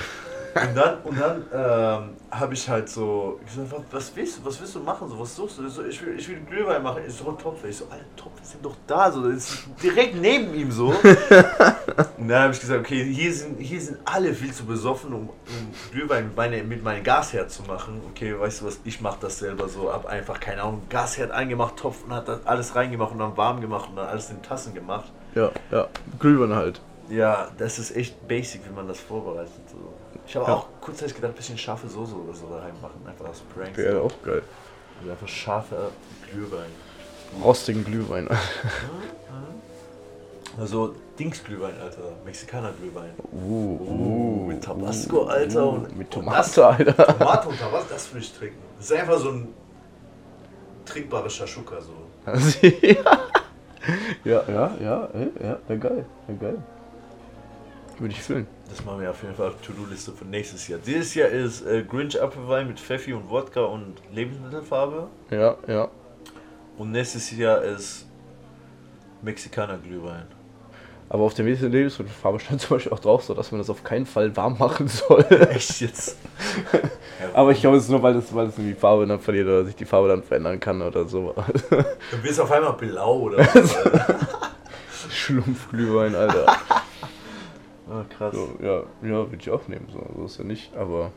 Und 0.55 0.77
dann, 0.77 0.99
und 1.03 1.21
dann 1.21 1.43
ähm, 1.53 2.17
habe 2.31 2.55
ich 2.55 2.69
halt 2.69 2.89
so, 2.89 3.41
so, 3.55 3.71
was, 3.71 3.83
was 3.91 4.17
willst 4.17 4.39
du, 4.39 4.45
was 4.45 4.61
willst 4.61 4.75
du 4.75 4.81
machen? 4.81 5.09
So, 5.09 5.19
was 5.19 5.35
suchst 5.35 5.59
du? 5.59 5.67
Ich, 5.67 5.73
so, 5.73 5.85
ich, 5.85 6.05
will, 6.05 6.19
ich 6.19 6.29
will 6.29 6.41
Glühwein 6.41 6.83
machen. 6.83 7.03
Ich 7.07 7.15
so, 7.15 7.29
ein 7.29 7.39
Topf. 7.39 7.65
Ich 7.65 7.77
so, 7.77 7.85
Alter, 7.91 8.05
Topf 8.17 8.41
ist 8.43 8.57
doch 8.63 8.77
da, 8.87 9.11
so, 9.11 9.29
das 9.29 9.37
ist 9.37 9.69
direkt 9.83 10.17
neben 10.17 10.55
ihm 10.55 10.71
so. 10.71 10.89
Und 12.17 12.29
dann 12.29 12.43
habe 12.43 12.53
ich 12.53 12.61
gesagt, 12.61 12.81
okay, 12.81 13.05
hier 13.05 13.33
sind, 13.33 13.59
hier 13.61 13.81
sind 13.81 13.99
alle 14.05 14.35
viel 14.35 14.53
zu 14.53 14.65
besoffen, 14.65 15.13
um, 15.13 15.29
um 15.29 15.93
Glühwein 15.93 16.27
mit, 16.27 16.37
meine, 16.37 16.63
mit 16.63 16.83
meinem 16.83 17.03
Gasherd 17.03 17.51
zu 17.51 17.63
machen. 17.63 18.01
Okay, 18.11 18.39
weißt 18.39 18.61
du 18.61 18.67
was, 18.67 18.81
ich 18.85 19.01
mache 19.01 19.19
das 19.21 19.39
selber 19.39 19.69
so, 19.69 19.93
hab 19.93 20.07
einfach, 20.07 20.41
keine 20.41 20.63
Ahnung, 20.63 20.83
Gasherd 20.89 21.31
eingemacht, 21.31 21.77
Topf 21.77 22.05
und 22.05 22.13
hat 22.13 22.29
das 22.29 22.47
alles 22.47 22.75
reingemacht 22.75 23.13
und 23.13 23.19
dann 23.19 23.37
warm 23.37 23.61
gemacht 23.61 23.89
und 23.91 23.97
dann 23.97 24.09
alles 24.09 24.31
in 24.31 24.43
Tassen 24.43 24.75
gemacht. 24.75 25.11
Ja, 25.35 25.51
ja. 25.71 25.89
Glühwein 26.19 26.55
halt. 26.55 26.81
Ja, 27.09 27.49
das 27.57 27.79
ist 27.79 27.97
echt 27.97 28.29
basic, 28.29 28.63
wie 28.69 28.75
man 28.75 28.87
das 28.87 29.01
vorbereitet. 29.01 29.53
So. 29.71 29.95
Ich 30.29 30.37
habe 30.37 30.47
Ja. 30.47 30.55
auch 30.59 30.67
kurzzeitig 30.83 31.15
gedacht, 31.15 31.33
ein 31.33 31.37
bisschen 31.37 31.57
scharfe 31.57 31.89
Soße 31.89 32.15
oder 32.15 32.35
so 32.35 32.47
da 32.49 32.59
reinmachen, 32.59 33.01
einfach 33.07 33.25
als 33.27 33.41
Prank. 33.41 33.75
Wäre 33.77 34.03
auch 34.03 34.13
geil. 34.23 34.43
Also 35.01 35.11
einfach 35.11 35.29
scharfer 35.29 35.91
Glühwein. 36.31 36.71
Rostigen 37.43 37.83
Glühwein. 37.85 38.29
Also 40.61 40.95
Dingsglühwein, 41.19 41.75
Alter. 41.81 42.13
Mexikaner-Glühwein. 42.25 43.11
Uh, 43.33 43.79
Uh, 43.81 44.47
mit 44.49 44.63
Tabasco, 44.65 45.25
Alter. 45.25 45.65
uh, 45.65 45.69
und 45.71 45.97
mit 45.97 46.11
Tomate, 46.11 46.67
Alter. 46.67 47.07
Tomate 47.19 47.49
und 47.49 47.59
was 47.73 47.89
das 47.89 48.13
will 48.13 48.21
ich 48.21 48.33
trinken. 48.33 48.59
Das 48.77 48.91
ist 48.91 48.97
einfach 48.97 49.19
so 49.19 49.31
ein 49.31 49.49
trinkbares 50.85 51.33
Shashuka 51.35 51.77
so. 51.81 51.93
ja, 54.25 54.43
ja, 54.49 54.71
ja, 54.81 55.09
ey, 55.15 55.31
ja, 55.43 55.59
wäre 55.67 55.79
geil, 55.79 56.05
wäre 56.27 56.39
geil. 56.39 56.59
Würde 57.99 58.15
ich 58.15 58.23
fühlen. 58.23 58.47
Das 58.69 58.85
machen 58.85 59.01
wir 59.01 59.11
auf 59.11 59.23
jeden 59.23 59.35
Fall 59.35 59.49
auf 59.49 59.61
To-Do-Liste 59.61 60.13
für 60.13 60.25
nächstes 60.25 60.69
Jahr. 60.69 60.79
Dieses 60.85 61.15
Jahr 61.15 61.29
ist 61.29 61.67
äh, 61.67 61.83
Grinch 61.83 62.21
Apfelwein 62.21 62.69
mit 62.69 62.79
Pfeffi 62.79 63.13
und 63.13 63.29
Wodka 63.29 63.63
und 63.63 63.97
Lebensmittelfarbe. 64.13 65.09
Ja, 65.31 65.57
ja. 65.67 65.89
Und 66.77 66.93
nächstes 66.93 67.37
Jahr 67.37 67.63
ist 67.63 68.07
Mexikaner-Glühwein. 69.23 70.27
Aber 71.11 71.25
auf 71.25 71.35
der 71.35 71.47
Lebensmittelfarbe 71.47 72.39
stand 72.39 72.61
zum 72.61 72.77
Beispiel 72.77 72.93
auch 72.93 73.01
drauf, 73.01 73.25
so 73.25 73.35
dass 73.35 73.51
man 73.51 73.59
das 73.59 73.71
auf 73.71 73.83
keinen 73.83 74.07
Fall 74.07 74.37
warm 74.37 74.59
machen 74.59 74.89
soll. 74.89 75.25
Echt 75.51 75.81
jetzt? 75.81 76.19
Aber 77.35 77.51
ich 77.51 77.61
glaube, 77.61 77.79
es 77.79 77.85
ist 77.85 77.91
nur, 77.91 78.03
weil 78.03 78.15
das, 78.15 78.33
weil 78.35 78.49
es 78.49 78.57
die 78.57 78.75
Farbe 78.75 79.07
dann 79.07 79.19
verliert 79.19 79.47
oder 79.47 79.65
sich 79.65 79.75
die 79.75 79.87
Farbe 79.87 80.09
dann 80.09 80.23
verändern 80.23 80.61
kann 80.61 80.83
oder 80.83 81.09
so. 81.09 81.35
Du 81.71 82.43
auf 82.43 82.53
einmal 82.53 82.75
blau 82.75 83.21
oder 83.21 83.39
was. 83.55 83.77
Schlumpfglühwein, 85.11 86.15
Alter. 86.15 86.47
Ah, 87.91 88.05
krass. 88.17 88.35
So, 88.35 88.49
ja, 88.63 88.83
ja, 89.03 89.31
würde 89.31 89.37
ich 89.41 89.51
auch 89.51 89.67
nehmen, 89.69 89.87
so, 89.93 90.01
so 90.17 90.25
ist 90.27 90.39
ja 90.39 90.45
nicht, 90.45 90.75
aber. 90.77 91.11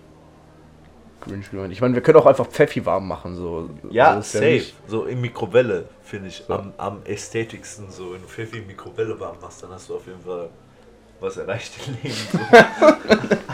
Grinch-Glühwein. 1.22 1.70
Ich 1.72 1.82
meine, 1.82 1.94
wir 1.94 2.02
können 2.02 2.18
auch 2.18 2.26
einfach 2.26 2.48
Pfeffi 2.48 2.84
warm 2.86 3.08
machen, 3.08 3.36
so. 3.36 3.70
Ja, 3.92 4.14
so 4.16 4.20
ist 4.22 4.32
safe. 4.32 4.46
nicht- 4.46 4.76
so 4.88 5.06
in 5.06 5.22
Mikrowelle 5.22 5.86
finde 6.02 6.30
ich 6.30 6.44
So. 6.48 6.54
am, 6.54 6.74
am 6.78 7.04
ästhetischsten. 7.06 7.92
So, 7.92 8.14
wenn 8.14 8.22
du 8.24 8.28
Pfeffi 8.28 8.58
in 8.60 8.66
Mikrowelle 8.68 9.20
warm 9.20 9.38
machst, 9.40 9.62
dann 9.62 9.70
hast 9.70 9.88
du 9.90 9.96
auf 9.98 10.08
jeden 10.08 10.22
Fall 10.22 10.50
was 11.20 11.38
erreicht 11.38 11.74
im 11.88 11.94
Leben. 12.02 12.16
So. 12.32 12.40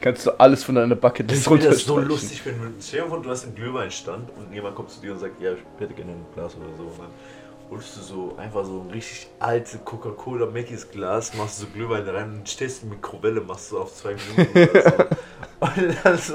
Kannst 0.00 0.26
du 0.26 0.30
alles 0.38 0.64
von 0.64 0.74
deiner 0.74 0.94
Bucketlist 0.96 1.42
Ich 1.42 1.48
finde 1.48 1.68
das 1.68 1.84
so 1.84 1.94
runterstreichen. 1.94 2.08
lustig, 2.08 2.46
wenn 2.46 2.58
du, 2.60 2.66
stell 2.82 3.02
dir 3.02 3.08
vor, 3.08 3.22
du 3.22 3.30
hast 3.30 3.44
einen 3.44 3.54
Glühweinstand 3.54 4.28
und 4.36 4.52
jemand 4.52 4.74
kommt 4.74 4.90
zu 4.90 5.00
dir 5.00 5.12
und 5.12 5.18
sagt, 5.18 5.40
ja, 5.40 5.52
ich 5.52 5.58
hätte 5.80 5.94
gerne 5.94 6.12
ein 6.12 6.26
Glas 6.34 6.54
oder 6.56 6.66
so. 6.76 6.82
Und 6.84 6.98
dann 6.98 7.06
holst 7.70 7.96
du 7.96 8.00
so 8.00 8.36
einfach 8.36 8.64
so 8.64 8.80
ein 8.80 8.90
richtig 8.90 9.28
altes 9.40 9.78
Coca-Cola 9.84 10.46
Mackies 10.46 10.88
Glas, 10.90 11.34
machst 11.34 11.58
so 11.58 11.66
Glühwein 11.66 12.08
rein 12.08 12.38
und 12.38 12.48
stellst 12.48 12.82
die 12.82 12.86
Mikrowelle, 12.86 13.40
machst 13.40 13.72
du 13.72 13.78
auf 13.78 13.94
zwei 13.94 14.14
Minuten 14.14 14.70
oder 14.70 14.82
so. 14.82 15.04
Und 15.58 15.96
dann, 16.04 16.18
so, 16.18 16.34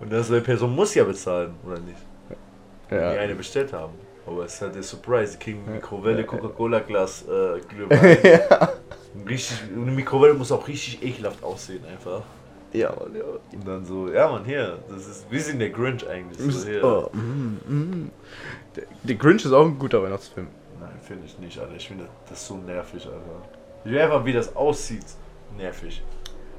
und 0.00 0.12
dann 0.12 0.22
so 0.24 0.32
eine 0.34 0.42
Person 0.42 0.74
muss 0.74 0.92
ja 0.92 1.04
bezahlen, 1.04 1.54
oder 1.64 1.78
nicht? 1.78 1.96
Die 2.90 2.94
Ja. 2.96 3.10
eine 3.10 3.36
bestellt 3.36 3.72
haben. 3.72 3.92
Aber 4.26 4.44
es 4.46 4.54
ist 4.54 4.62
halt 4.62 4.74
der 4.74 4.82
Surprise, 4.82 5.34
die 5.38 5.44
kriegen 5.44 5.64
Mikrowelle, 5.72 6.18
Ja. 6.22 6.26
Coca-Cola 6.26 6.80
Glas 6.80 7.22
äh, 7.22 7.60
Glühwein. 7.68 8.18
Richtig, 9.28 9.58
und 9.76 9.82
eine 9.82 9.92
Mikrowelle 9.92 10.34
muss 10.34 10.50
auch 10.50 10.66
richtig 10.66 11.02
ekelhaft 11.04 11.42
aussehen 11.44 11.84
einfach. 11.86 12.22
Ja, 12.72 12.90
Mann, 12.98 13.14
ja. 13.16 13.22
Und 13.56 13.66
dann 13.66 13.84
so, 13.86 14.08
ja 14.12 14.28
man, 14.28 14.44
hier, 14.44 14.78
das 14.90 15.06
ist, 15.06 15.30
wir 15.30 15.40
sind 15.40 15.60
der 15.60 15.70
Grinch 15.70 16.06
eigentlich. 16.08 16.38
So. 16.52 16.68
Oh, 16.82 17.16
mm, 17.16 17.58
mm. 17.72 18.10
Der, 18.74 18.84
der 19.04 19.14
Grinch 19.14 19.44
ist 19.44 19.52
auch 19.52 19.64
ein 19.64 19.78
guter 19.78 20.02
Weihnachtsfilm. 20.02 20.48
Finde 21.08 21.24
ich 21.26 21.38
nicht, 21.38 21.58
Alter. 21.58 21.74
Ich 21.74 21.88
finde 21.88 22.06
das 22.28 22.46
so 22.46 22.56
nervig, 22.58 23.06
Alter. 23.06 23.42
Ich 23.84 23.98
einfach, 23.98 24.24
wie 24.26 24.32
das 24.34 24.54
aussieht, 24.54 25.06
nervig. 25.56 26.02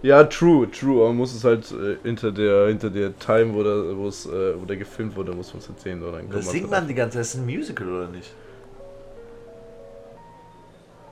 Ja, 0.02 0.24
true, 0.24 0.70
true. 0.72 1.02
Aber 1.02 1.10
man 1.10 1.18
muss 1.18 1.36
es 1.36 1.44
halt 1.44 1.72
äh, 1.72 1.98
hinter 2.04 2.32
der 2.32 2.68
hinter 2.68 2.90
der 2.90 3.18
Time, 3.20 3.54
wo 3.54 3.62
der, 3.64 3.96
wo 3.98 4.08
es, 4.08 4.26
äh, 4.26 4.60
wo 4.60 4.66
der 4.66 4.78
gefilmt 4.78 5.16
wurde, 5.16 5.34
muss 5.34 5.54
man 5.54 5.62
es 5.62 5.70
erzählen. 5.70 6.00
So, 6.02 6.12
dann 6.12 6.30
Das 6.32 6.50
singt 6.50 6.72
man 6.72 6.88
die 6.88 6.96
ganze 6.96 7.18
Zeit, 7.18 7.22
ist 7.22 7.36
ein 7.36 7.46
Musical 7.46 7.88
oder 7.88 8.08
nicht? 8.08 8.34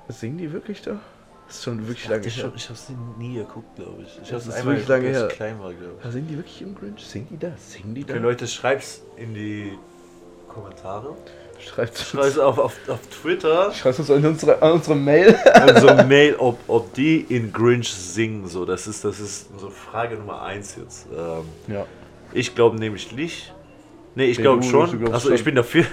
Singen 0.10 0.38
die 0.38 0.52
wirklich 0.52 0.82
da? 0.82 1.00
Das 1.48 1.58
ist 1.58 1.64
schon 1.64 1.80
wirklich 1.82 2.04
Ich, 2.06 2.10
lange 2.10 2.26
ich, 2.28 2.38
her. 2.38 2.46
hab- 2.46 2.56
ich 2.56 2.70
hab's 2.70 2.88
nie 3.20 3.36
geguckt, 3.36 3.76
glaube 3.76 4.02
ich. 4.04 4.20
Ich 4.24 4.30
Das 4.30 4.46
hab's 4.46 4.56
einmal 4.56 4.76
wirklich 4.78 4.88
geguckt, 4.88 4.90
lange 4.90 5.08
als 5.08 5.18
her. 5.18 5.28
ich 5.30 5.36
klein 5.36 5.60
war, 5.60 5.74
glaube 5.74 5.96
Ja, 6.04 6.12
singen 6.12 6.28
die 6.28 6.38
wirklich 6.38 6.62
im 6.62 6.76
Grinch? 6.76 7.06
Singen 7.06 7.28
die 7.30 7.38
da? 7.38 7.52
Singen 7.58 7.94
die 7.94 8.02
ich. 8.02 8.08
da? 8.08 8.14
Okay, 8.14 8.22
Leute, 8.24 8.48
schreibt's 8.48 9.02
in 9.18 9.34
die 9.34 9.78
Kommentare. 10.48 11.16
Schreibt 11.60 11.98
Schreibt 11.98 12.40
auf, 12.40 12.58
auf, 12.60 12.76
auf 12.88 13.00
Twitter 13.22 13.74
Schreibt 13.74 14.00
uns 14.00 14.12
an 14.12 14.26
unsere, 14.26 14.62
an 14.62 14.74
unsere 14.74 14.96
Mail. 14.96 15.36
unsere 15.68 16.04
Mail, 16.06 16.36
ob, 16.38 16.58
ob 16.68 16.94
die 16.94 17.22
in 17.30 17.52
Grinch 17.52 17.92
singen. 17.92 18.48
So, 18.48 18.66
das 18.66 18.88
ist, 18.88 19.04
das 19.04 19.20
ist 19.20 19.50
unsere 19.52 19.72
Frage 19.72 20.16
Nummer 20.16 20.42
eins 20.44 20.76
jetzt. 20.76 21.08
Ähm, 21.12 21.46
Ja. 21.74 21.86
ich 22.34 22.54
glaube 22.56 22.78
nämlich 22.78 23.12
nicht. 23.12 23.54
Nee, 24.16 24.26
ich 24.26 24.38
glaube 24.38 24.64
schon. 24.64 25.12
Also 25.14 25.32
ich 25.32 25.44
bin 25.44 25.56
dafür. 25.56 25.86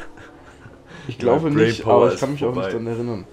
Ich 1.09 1.19
glaube 1.19 1.51
Brain 1.51 1.67
nicht, 1.67 1.83
Power 1.83 2.05
aber 2.07 2.15
ich 2.15 2.21
kann 2.21 2.33
mich 2.33 2.43
auch 2.43 2.53
vorbei. 2.53 2.62
nicht 2.62 2.73
daran 2.73 2.87
erinnern. 2.87 3.27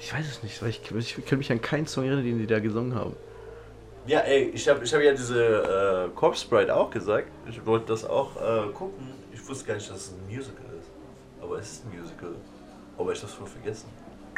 Ich 0.00 0.12
weiß 0.12 0.26
es 0.28 0.42
nicht, 0.42 0.60
weil 0.62 0.68
ich, 0.68 0.82
ich 1.18 1.24
kann 1.24 1.38
mich 1.38 1.50
an 1.50 1.62
keinen 1.62 1.86
Song 1.86 2.04
erinnern, 2.04 2.22
den 2.24 2.38
die 2.38 2.46
da 2.46 2.58
gesungen 2.58 2.94
haben. 2.94 3.14
Ja, 4.06 4.20
ey, 4.20 4.50
ich 4.52 4.68
habe 4.68 4.84
ich 4.84 4.92
hab 4.92 5.00
ja 5.00 5.12
diese 5.12 6.08
äh, 6.10 6.14
Corpse 6.14 6.46
Bride 6.46 6.74
auch 6.76 6.90
gesagt. 6.90 7.28
Ich 7.48 7.64
wollte 7.64 7.86
das 7.86 8.04
auch 8.04 8.36
äh, 8.36 8.70
gucken. 8.74 9.06
Ich 9.32 9.48
wusste 9.48 9.64
gar 9.66 9.74
nicht, 9.76 9.88
dass 9.90 9.96
es 9.96 10.12
ein 10.12 10.26
Musical 10.34 10.52
ist. 10.58 10.63
Aber 11.44 11.58
es 11.58 11.72
ist 11.72 11.84
ein 11.84 11.98
Musical. 11.98 12.30
Aber 12.98 13.12
ich 13.12 13.22
hab's 13.22 13.34
voll 13.34 13.46
vergessen. 13.46 13.88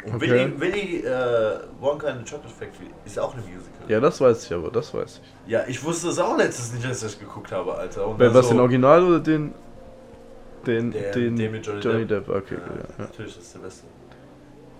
Und 0.05 0.15
Okay. 0.15 0.29
Willy, 0.29 0.59
Willy 0.61 1.05
äh, 1.05 1.59
Wonka 1.79 2.07
and 2.07 2.27
the 2.27 2.33
Chocolate 2.35 2.53
Factory 2.57 2.87
ist 3.05 3.17
auch 3.17 3.33
eine 3.33 3.41
Musical. 3.41 3.87
Ja, 3.87 3.99
das 3.99 4.21
weiß 4.21 4.45
ich 4.45 4.53
aber, 4.53 4.69
das 4.69 4.93
weiß 4.93 5.21
ich. 5.23 5.51
Ja, 5.51 5.63
ich 5.67 5.83
wusste 5.83 6.09
es 6.09 6.19
auch 6.19 6.37
letztens 6.37 6.73
nicht, 6.73 6.85
als 6.85 7.01
ich 7.03 7.19
geguckt 7.19 7.51
habe, 7.51 7.73
Alter. 7.75 8.07
Und 8.07 8.19
Wer 8.19 8.33
was 8.33 8.45
so- 8.45 8.51
den 8.53 8.59
Original 8.59 9.03
oder 9.03 9.19
den. 9.19 9.53
Den. 10.65 10.91
Der- 10.91 11.11
den 11.13 11.35
den 11.35 11.51
mit 11.51 11.65
Johnny 11.65 11.79
Johnny 11.81 12.05
Depp. 12.05 12.25
Depp, 12.27 12.35
okay, 12.35 12.55
Ja, 12.55 12.59
ja. 12.75 12.81
Ja, 12.81 13.05
Natürlich, 13.05 13.35
das 13.35 13.43
ist 13.45 13.55
der 13.55 13.59
Beste. 13.59 13.83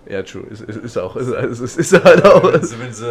ja 0.08 0.22
true. 0.22 0.42
Ist, 0.50 0.60
ist, 0.62 0.76
ist 0.84 0.98
auch. 0.98 1.16
Ist, 1.16 1.28
ist, 1.28 1.78
ist, 1.78 2.04
halt 2.04 2.24
auch. 2.24 2.42
Wenn 2.44 2.60
Ist, 2.60 2.68
sie, 2.70 2.80
wenn 2.80 2.92
sie, 2.92 3.04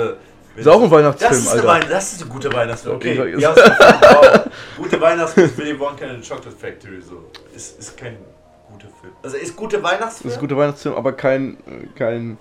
wenn 0.55 0.61
ist 0.61 0.67
auch 0.67 0.81
ein 0.81 0.91
Weihnachtsfilm, 0.91 1.31
das 1.31 1.39
ist, 1.41 1.47
Alter. 1.49 1.67
Weihn 1.67 1.85
das 1.89 2.13
ist 2.13 2.21
eine 2.21 2.31
gute 2.31 2.53
Weihnachtsfilm. 2.53 2.95
Okay, 2.95 3.19
Okay, 3.19 3.31
gefunden. 3.31 3.59
wow. 3.59 4.39
Gute 4.77 5.01
Weihnachtsfilm 5.01 5.45
ist 5.47 5.57
Willy 5.57 5.79
Wonka 5.79 6.05
and 6.05 6.23
the 6.23 6.29
Chocolate 6.29 6.55
Factory. 6.55 7.01
So. 7.01 7.23
Ist, 7.55 7.79
ist 7.79 7.97
kein 7.97 8.17
guter 8.71 8.87
Film. 9.01 9.13
Also 9.23 9.37
ist 9.37 9.55
gute 9.55 9.81
Weihnachtsfilm? 9.83 10.29
ist 10.31 10.37
ein 10.37 10.41
guter 10.41 10.57
Weihnachtsfilm, 10.57 10.95
aber 10.95 11.13
kein. 11.13 11.57
kein 11.95 12.37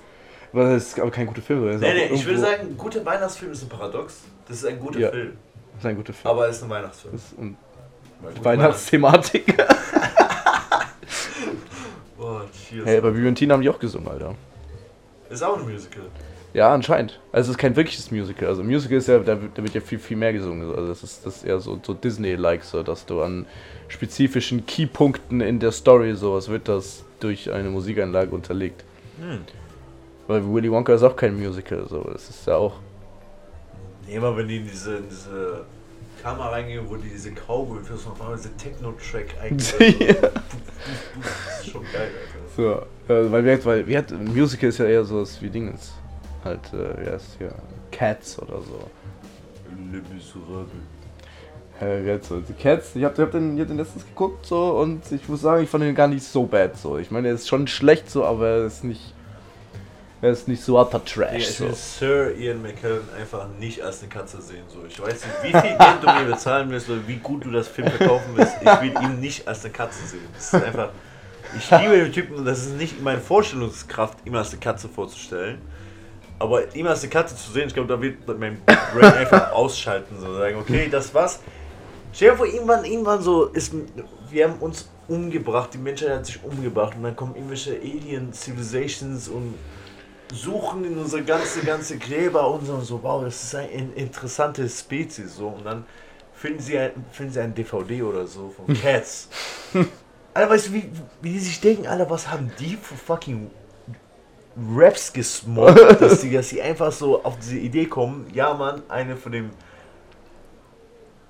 was 0.52 0.66
heißt, 0.68 1.00
aber 1.00 1.10
kein 1.10 1.26
guter 1.26 1.42
Film. 1.42 1.64
Nee, 1.64 1.76
nee, 1.92 2.04
ich 2.06 2.24
würde 2.24 2.40
irgendwo- 2.40 2.62
sagen, 2.62 2.76
guter 2.78 3.04
Weihnachtsfilm 3.04 3.52
ist 3.52 3.62
ein 3.62 3.68
Paradox. 3.68 4.20
Das 4.48 4.58
ist 4.58 4.64
ein 4.66 4.78
guter 4.80 4.98
Ja. 4.98 5.10
Film. 5.10 5.36
Ist 5.78 5.84
ein 5.86 5.96
guter 5.96 6.12
Film. 6.14 6.30
Aber 6.30 6.48
es 6.48 6.56
ist 6.56 6.62
ein 6.62 6.70
Weihnachtsfilm. 6.70 7.12
Das 7.14 7.22
ist 7.24 7.38
ein 7.38 7.56
gute 8.22 8.44
Weihnachtsthematik. 8.44 9.46
Weihnachts- 9.48 9.76
Boah, 12.16 12.44
cheers. 12.68 12.86
hey, 12.86 13.00
bei 13.00 13.32
Tina 13.32 13.54
haben 13.54 13.62
die 13.62 13.68
auch 13.68 13.78
gesungen, 13.78 14.08
Alter. 14.08 14.34
Ist 15.28 15.42
auch 15.42 15.58
ein 15.58 15.68
Musical. 15.70 16.04
Ja, 16.56 16.72
anscheinend. 16.72 17.20
Also 17.32 17.50
es 17.50 17.56
ist 17.56 17.58
kein 17.58 17.76
wirkliches 17.76 18.10
Musical. 18.10 18.48
Also 18.48 18.64
Musical 18.64 18.96
ist 18.96 19.08
ja, 19.08 19.18
da, 19.18 19.42
wird- 19.42 19.58
da 19.58 19.62
wird 19.62 19.74
ja 19.74 19.80
viel, 19.82 19.98
viel 19.98 20.16
mehr 20.16 20.32
gesungen. 20.32 20.66
Also 20.74 20.88
das 20.88 21.02
ist, 21.02 21.26
das 21.26 21.36
ist 21.36 21.44
eher 21.44 21.60
so, 21.60 21.78
so 21.82 21.92
Disney-like, 21.92 22.64
so 22.64 22.82
dass 22.82 23.04
du 23.04 23.20
an 23.20 23.44
spezifischen 23.88 24.64
Keypunkten 24.64 25.42
in 25.42 25.60
der 25.60 25.70
Story 25.70 26.14
sowas 26.14 26.48
wird 26.48 26.66
das 26.66 27.04
durch 27.20 27.52
eine 27.52 27.68
Musikeinlage 27.68 28.34
unterlegt. 28.34 28.84
Hm. 29.20 29.40
Weil 30.28 30.50
Willy 30.50 30.72
Wonka 30.72 30.94
ist 30.94 31.02
auch 31.02 31.14
kein 31.14 31.38
Musical, 31.38 31.86
so. 31.90 32.00
Das 32.10 32.30
ist 32.30 32.46
ja 32.46 32.56
auch. 32.56 32.76
Nee, 34.06 34.14
immer 34.16 34.34
wenn 34.34 34.48
die 34.48 34.56
in 34.56 34.64
diese, 34.66 34.96
in 34.96 35.08
diese 35.10 35.60
Kamera 36.22 36.48
reingehen, 36.52 36.88
wo 36.88 36.96
die 36.96 37.10
diese 37.10 37.32
Cowboy 37.32 37.84
für 37.84 37.98
so 37.98 38.08
auf 38.08 38.18
diese 38.34 38.56
Techno-Track 38.56 39.34
eigentlich. 39.42 40.00
Ja. 40.08 40.14
Das 41.20 41.60
ist 41.60 41.70
schon 41.70 41.82
geil, 41.92 42.08
Alter. 42.56 42.86
So, 43.08 43.12
äh, 43.12 43.30
weil 43.30 43.44
wir, 43.44 43.62
weil 43.64 43.86
wir 43.86 44.04
Musical 44.32 44.70
ist 44.70 44.78
ja 44.78 44.86
eher 44.86 45.04
sowas 45.04 45.36
wie 45.42 45.50
Dingens. 45.50 45.92
Halt, 46.46 46.72
äh, 46.72 47.04
wie 47.04 47.10
heißt 47.10 47.26
hier? 47.38 47.52
Cats 47.90 48.38
oder 48.40 48.60
so. 48.62 48.90
Le 49.92 50.02
Miserable. 50.12 50.66
Heißt 51.80 52.24
so? 52.24 52.40
Die 52.40 52.52
Cats, 52.54 52.94
ich 52.94 53.04
hab, 53.04 53.14
ich 53.14 53.20
hab 53.20 53.32
den, 53.32 53.54
ich 53.56 53.60
hab 53.60 53.68
den 53.68 53.76
letztens 53.76 54.06
geguckt 54.06 54.46
so 54.46 54.78
und 54.78 55.02
ich 55.12 55.28
muss 55.28 55.42
sagen, 55.42 55.62
ich 55.62 55.68
fand 55.68 55.84
den 55.84 55.94
gar 55.94 56.08
nicht 56.08 56.24
so 56.24 56.44
bad 56.44 56.76
so. 56.76 56.96
Ich 56.98 57.10
meine, 57.10 57.28
er 57.28 57.34
ist 57.34 57.48
schon 57.48 57.66
schlecht 57.66 58.10
so, 58.10 58.24
aber 58.24 58.48
er 58.48 58.66
ist 58.66 58.84
nicht. 58.84 59.12
Er 60.22 60.30
ist 60.30 60.48
nicht 60.48 60.62
so 60.62 60.80
upper 60.80 61.02
Ja, 61.04 61.04
Trash 61.04 61.42
ich 61.42 61.56
so. 61.56 61.64
will 61.66 61.74
Sir 61.74 62.34
Ian 62.36 62.62
McKellen 62.62 63.02
einfach 63.20 63.46
nicht 63.60 63.82
als 63.82 64.00
eine 64.00 64.08
Katze 64.08 64.40
sehen. 64.40 64.64
So. 64.68 64.78
Ich 64.88 64.98
weiß 64.98 65.12
nicht, 65.12 65.42
wie 65.42 65.50
viel 65.52 65.76
Geld 65.76 66.02
du 66.02 66.06
mir 66.06 66.24
bezahlen 66.24 66.70
willst 66.70 66.88
oder 66.88 67.06
wie 67.06 67.16
gut 67.16 67.44
du 67.44 67.50
das 67.50 67.68
Film 67.68 67.88
verkaufen 67.88 68.30
willst. 68.34 68.54
Ich 68.58 68.80
will 68.80 68.94
ihn 69.04 69.20
nicht 69.20 69.46
als 69.46 69.62
eine 69.64 69.74
Katze 69.74 70.06
sehen. 70.06 70.22
Das 70.34 70.54
ist 70.54 70.64
einfach. 70.64 70.88
Ich 71.58 71.70
liebe 71.70 71.96
den 71.98 72.12
Typen 72.12 72.36
und 72.36 72.44
das 72.46 72.60
ist 72.60 72.76
nicht 72.76 73.02
meine 73.02 73.20
Vorstellungskraft, 73.20 74.18
ihn 74.24 74.34
als 74.34 74.50
eine 74.52 74.60
Katze 74.60 74.88
vorzustellen. 74.88 75.58
Aber 76.38 76.74
ihn 76.74 76.86
als 76.86 77.02
eine 77.02 77.10
Katze 77.10 77.34
zu 77.36 77.50
sehen, 77.50 77.68
ich 77.68 77.74
glaube, 77.74 77.88
da 77.88 78.00
wird 78.00 78.26
mein 78.38 78.60
Brain 78.64 79.12
einfach 79.14 79.52
ausschalten. 79.52 80.16
So 80.20 80.34
sagen, 80.36 80.56
okay, 80.58 80.88
das 80.90 81.14
war's. 81.14 81.40
Stell 82.12 82.30
dir 82.30 82.36
vor, 82.36 82.46
irgendwann, 82.46 82.84
irgendwann 82.84 83.22
so 83.22 83.46
ist. 83.46 83.72
Wir 84.30 84.48
haben 84.48 84.58
uns 84.60 84.88
umgebracht, 85.08 85.70
die 85.72 85.78
Menschheit 85.78 86.10
hat 86.10 86.26
sich 86.26 86.42
umgebracht 86.42 86.94
und 86.96 87.04
dann 87.04 87.14
kommen 87.16 87.34
irgendwelche 87.36 87.76
Alien 87.76 88.32
Civilizations 88.32 89.28
und 89.28 89.54
suchen 90.34 90.84
in 90.84 90.98
unsere 90.98 91.22
ganze, 91.22 91.60
ganze 91.60 91.96
Gräber 91.98 92.50
und 92.50 92.66
so, 92.66 92.80
so 92.80 93.02
wow, 93.02 93.22
das 93.24 93.42
ist 93.44 93.54
eine 93.54 93.68
in- 93.70 93.92
interessante 93.94 94.68
Spezies. 94.68 95.36
So. 95.36 95.48
Und 95.48 95.64
dann 95.64 95.84
finden 96.34 96.60
sie, 96.60 96.76
ein, 96.78 96.90
finden 97.12 97.32
sie 97.32 97.40
ein 97.40 97.54
DVD 97.54 98.02
oder 98.02 98.26
so 98.26 98.50
von 98.50 98.74
Cats. 98.82 99.28
Alter, 100.34 100.50
weißt 100.50 100.68
du, 100.68 100.72
wie, 100.74 100.90
wie 101.22 101.30
die 101.32 101.38
sich 101.38 101.60
denken, 101.60 101.86
Alter, 101.86 102.10
was 102.10 102.28
haben 102.30 102.50
die 102.58 102.76
für 102.76 102.94
fucking 102.94 103.50
Raps 104.74 105.12
gesmoked, 105.12 105.78
dass 106.00 106.20
die, 106.22 106.32
dass 106.32 106.48
sie 106.48 106.62
einfach 106.62 106.90
so 106.92 107.22
auf 107.24 107.38
diese 107.38 107.58
Idee 107.58 107.86
kommen, 107.86 108.26
ja 108.32 108.54
Mann, 108.54 108.82
eine 108.88 109.16
von 109.16 109.32
den 109.32 109.50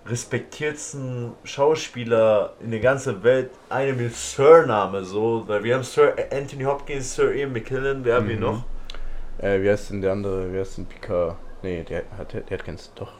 respektiertsten 0.06 1.32
Schauspieler 1.44 2.54
in 2.60 2.70
der 2.70 2.80
ganzen 2.80 3.22
Welt, 3.24 3.50
eine 3.68 3.92
mit 3.92 4.14
Sir-Name 4.14 5.04
so, 5.04 5.42
weil 5.48 5.64
wir 5.64 5.74
haben 5.74 5.82
Sir 5.82 6.14
Anthony 6.30 6.62
Hopkins, 6.64 7.14
Sir 7.16 7.32
Ian 7.34 7.52
McKellen, 7.52 8.04
wer 8.04 8.16
haben 8.16 8.28
wir 8.28 8.36
Mhm. 8.36 8.42
noch? 8.42 8.64
Äh, 9.38 9.60
wie 9.62 9.68
heißt 9.70 9.90
denn 9.90 10.00
der 10.02 10.12
andere? 10.12 10.52
Wie 10.52 10.58
heißt 10.58 10.78
denn 10.78 10.86
Picard? 10.86 11.36
Nee, 11.62 11.82
der 11.82 12.04
hat, 12.16 12.32
der 12.32 12.42
hat 12.48 12.64
keins. 12.64 12.92
Doch. 12.94 13.12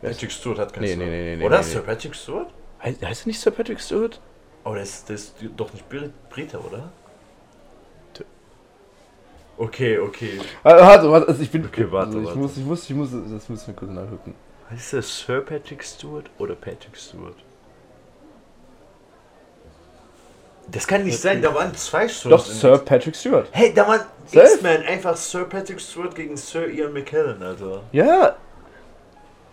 Wer 0.00 0.10
ist- 0.10 0.16
Patrick 0.16 0.32
Stewart 0.32 0.58
hat 0.60 0.72
keinen 0.72 0.82
Nee, 0.84 0.88
Sir. 0.94 0.96
nee, 0.98 1.10
nee, 1.10 1.36
nee, 1.36 1.44
Oder 1.44 1.58
nee, 1.58 1.64
Sir. 1.64 1.80
Patrick 1.80 2.14
Stewart? 2.14 2.48
Heißt, 2.82 3.04
heißt 3.04 3.24
er 3.24 3.26
nicht 3.26 3.40
Sir 3.40 3.50
Patrick 3.50 3.80
Stewart? 3.80 4.20
Oh, 4.64 4.74
der 4.74 4.82
ist, 4.84 5.08
der 5.08 5.16
ist 5.16 5.34
doch 5.56 5.72
nicht 5.72 5.88
Brit- 5.88 6.12
Brite, 6.30 6.58
oder? 6.60 6.90
Okay, 9.58 9.98
okay. 9.98 10.38
Ah, 10.62 10.76
Warte, 10.76 11.10
warte, 11.10 11.28
also 11.28 11.42
ich 11.42 11.50
bin. 11.50 11.64
Okay, 11.64 11.86
warte, 11.90 12.08
also 12.08 12.20
ich 12.20 12.26
warte. 12.26 12.38
muss, 12.38 12.56
ich 12.56 12.64
muss, 12.64 12.90
ich 12.90 12.96
muss, 12.96 13.10
das 13.12 13.48
müssen 13.48 13.66
wir 13.68 13.74
kurz 13.74 13.90
nachgucken. 13.90 14.34
Heißt 14.70 14.92
der 14.92 15.02
Sir 15.02 15.40
Patrick 15.40 15.82
Stewart 15.82 16.28
oder 16.38 16.54
Patrick 16.54 16.96
Stewart? 16.96 17.36
Das 20.68 20.86
kann 20.86 21.04
nicht 21.04 21.18
sein, 21.20 21.40
da 21.40 21.54
waren 21.54 21.72
zwei 21.74 22.08
Sir. 22.08 22.30
Doch, 22.30 22.44
Sir 22.44 22.78
Patrick 22.78 23.14
Stewart. 23.14 23.48
Hey, 23.52 23.72
da 23.72 23.86
waren 23.86 24.00
Safe? 24.26 24.40
X-Men 24.54 24.82
einfach 24.82 25.16
Sir 25.16 25.44
Patrick 25.44 25.80
Stewart 25.80 26.14
gegen 26.14 26.36
Sir 26.36 26.66
Ian 26.68 26.92
McKellen, 26.92 27.40
Alter. 27.42 27.82
Ja. 27.92 28.36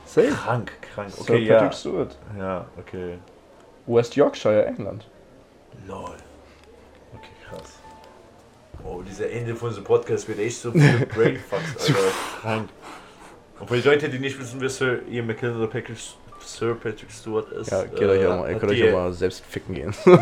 Safe. 0.05 0.29
Krank, 0.29 0.71
krank. 0.81 1.11
Sir 1.11 1.21
Okay, 1.21 1.47
Patrick 1.47 1.71
ja. 1.71 1.71
Stewart. 1.71 2.17
Ja, 2.37 2.65
okay. 2.79 3.19
West 3.85 4.15
Yorkshire, 4.15 4.65
England. 4.65 5.05
Lol. 5.87 6.15
Oh, 8.86 9.01
dieser 9.01 9.29
Ende 9.31 9.55
von 9.55 9.69
diesem 9.69 9.84
Podcast 9.84 10.27
wird 10.27 10.39
echt 10.39 10.57
so 10.59 10.71
Brainfucks, 10.71 11.93
Alter. 12.43 12.65
Und 13.59 13.67
für 13.69 13.77
die 13.77 13.88
Leute, 13.88 14.09
die 14.09 14.19
nicht 14.19 14.39
wissen, 14.39 14.59
wer 14.59 14.69
Sir 14.69 14.99
Ian 15.09 15.27
McKellen 15.27 15.55
oder 15.57 15.68
Patrick, 15.68 15.95
Sir 16.43 16.76
Patrick 16.76 17.10
Stewart 17.11 17.49
ist. 17.53 17.72
Ja, 17.72 17.84
geht 17.85 18.01
äh, 18.01 18.05
euch 18.05 18.26
auch 18.27 18.39
mal, 18.39 18.51
ihr 18.51 18.57
könnt 18.60 18.72
euch 18.72 18.77
die- 18.77 18.89
auch 18.89 18.93
mal 18.93 19.14
selbst 19.14 19.43
ficken 19.45 19.76
gehen. 19.76 19.93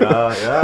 Ja, 0.00 0.32
ja. 0.32 0.62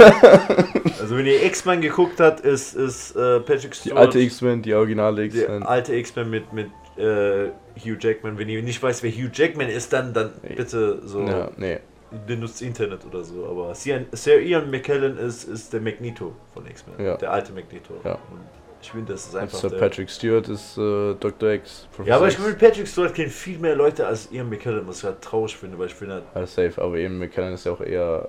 Also 1.01 1.17
wenn 1.17 1.25
ihr 1.25 1.43
X-Men 1.43 1.81
geguckt 1.81 2.19
habt, 2.19 2.39
ist, 2.41 2.75
ist 2.75 3.15
äh, 3.15 3.39
Patrick 3.41 3.71
Die 3.71 3.77
Stewart. 3.89 3.97
alte 3.99 4.19
X-Men, 4.19 4.61
die 4.61 4.73
originale 4.73 5.27
Die 5.27 5.37
X-Men. 5.39 5.63
alte 5.63 5.95
X-Men 5.95 6.29
mit, 6.29 6.53
mit 6.53 6.67
äh, 6.97 7.49
Hugh 7.77 7.97
Jackman. 7.99 8.37
Wenn 8.37 8.47
ihr 8.49 8.61
nicht 8.63 8.81
weiß, 8.81 9.03
wer 9.03 9.11
Hugh 9.11 9.29
Jackman 9.33 9.67
ist, 9.69 9.91
dann, 9.91 10.13
dann 10.13 10.31
bitte 10.55 11.01
so 11.05 11.21
Ja, 11.25 11.49
nee. 11.57 11.79
Benutzt 12.27 12.61
Internet 12.61 13.05
oder 13.05 13.23
so. 13.23 13.45
Aber 13.45 13.73
Sir, 13.75 14.01
Sir 14.11 14.39
Ian 14.39 14.69
McKellen 14.69 15.17
ist, 15.17 15.45
ist 15.45 15.71
der 15.73 15.81
Magneto 15.81 16.33
von 16.53 16.65
X-Men. 16.65 17.05
Ja. 17.05 17.17
Der 17.17 17.31
alte 17.31 17.51
Magneto. 17.53 17.93
Ja. 18.03 18.13
Und 18.13 18.41
ich 18.81 18.91
finde, 18.91 19.13
das 19.13 19.27
ist 19.27 19.35
einfach. 19.35 19.57
Sir 19.57 19.69
Patrick 19.77 20.09
Stewart 20.09 20.47
ist 20.49 20.77
äh, 20.77 21.13
Dr. 21.15 21.51
X. 21.51 21.87
ja, 22.05 22.15
aber 22.15 22.25
Professor 22.25 22.27
ich 22.27 22.35
finde, 22.37 22.53
Patrick 22.67 22.87
Stewart 22.87 23.13
kennt 23.13 23.31
viel 23.31 23.57
mehr 23.59 23.75
Leute 23.75 24.05
als 24.05 24.31
Ian 24.31 24.49
McKellen, 24.49 24.85
was 24.87 24.99
ich 24.99 25.03
halt 25.05 25.21
traurig 25.21 25.55
finde, 25.55 25.77
weil 25.79 25.87
ich 25.87 25.93
finde, 25.93 26.21
Ja, 26.35 26.45
safe, 26.45 26.81
aber 26.81 26.97
eben 26.97 27.17
McKellen 27.17 27.53
ist 27.53 27.65
ja 27.65 27.71
auch 27.71 27.81
eher. 27.81 28.27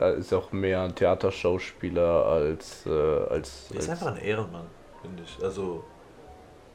äh, 0.00 0.18
Ist 0.18 0.32
auch 0.32 0.52
mehr 0.52 0.82
ein 0.82 0.94
Theaterschauspieler 0.94 2.26
als. 2.26 2.86
Äh, 2.86 2.90
als, 2.90 3.66
er 3.72 3.78
ist 3.78 3.88
als 3.88 3.88
einfach 3.90 4.14
ein 4.14 4.22
Ehrenmann, 4.22 4.66
finde 5.00 5.22
ich. 5.24 5.44
Also, 5.44 5.82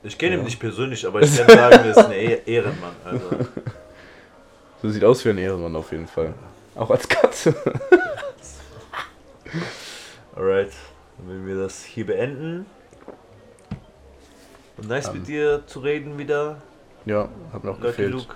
ich 0.03 0.17
kenne 0.17 0.35
Ja. 0.35 0.41
ihn 0.41 0.45
nicht 0.45 0.59
persönlich, 0.59 1.05
aber 1.07 1.21
ich 1.21 1.35
kann 1.37 1.47
sagen, 1.47 1.75
er 1.83 1.89
ist 1.89 1.97
ein 1.97 2.11
Eh- 2.11 2.41
Ehrenmann. 2.45 2.95
Also. 3.05 3.25
so 4.81 4.89
sieht 4.89 5.03
aus 5.03 5.23
wie 5.25 5.29
ein 5.29 5.37
Ehrenmann 5.37 5.75
auf 5.75 5.91
jeden 5.91 6.07
Fall. 6.07 6.33
Auch 6.75 6.89
als 6.91 7.07
Katze. 7.07 7.55
Alright, 10.35 10.71
dann 11.17 11.27
werden 11.29 11.47
wir 11.47 11.55
das 11.57 11.83
hier 11.83 12.05
beenden. 12.05 12.65
Und 14.77 14.87
nice 14.87 15.07
Ähm. 15.07 15.13
mit 15.15 15.27
dir 15.27 15.63
zu 15.65 15.79
reden 15.79 16.17
wieder, 16.17 16.61
ja, 17.05 17.27
mir 17.53 17.57
auch 17.57 17.63
Lucky 17.63 17.81
gefehlt. 17.81 18.11
Luke. 18.11 18.35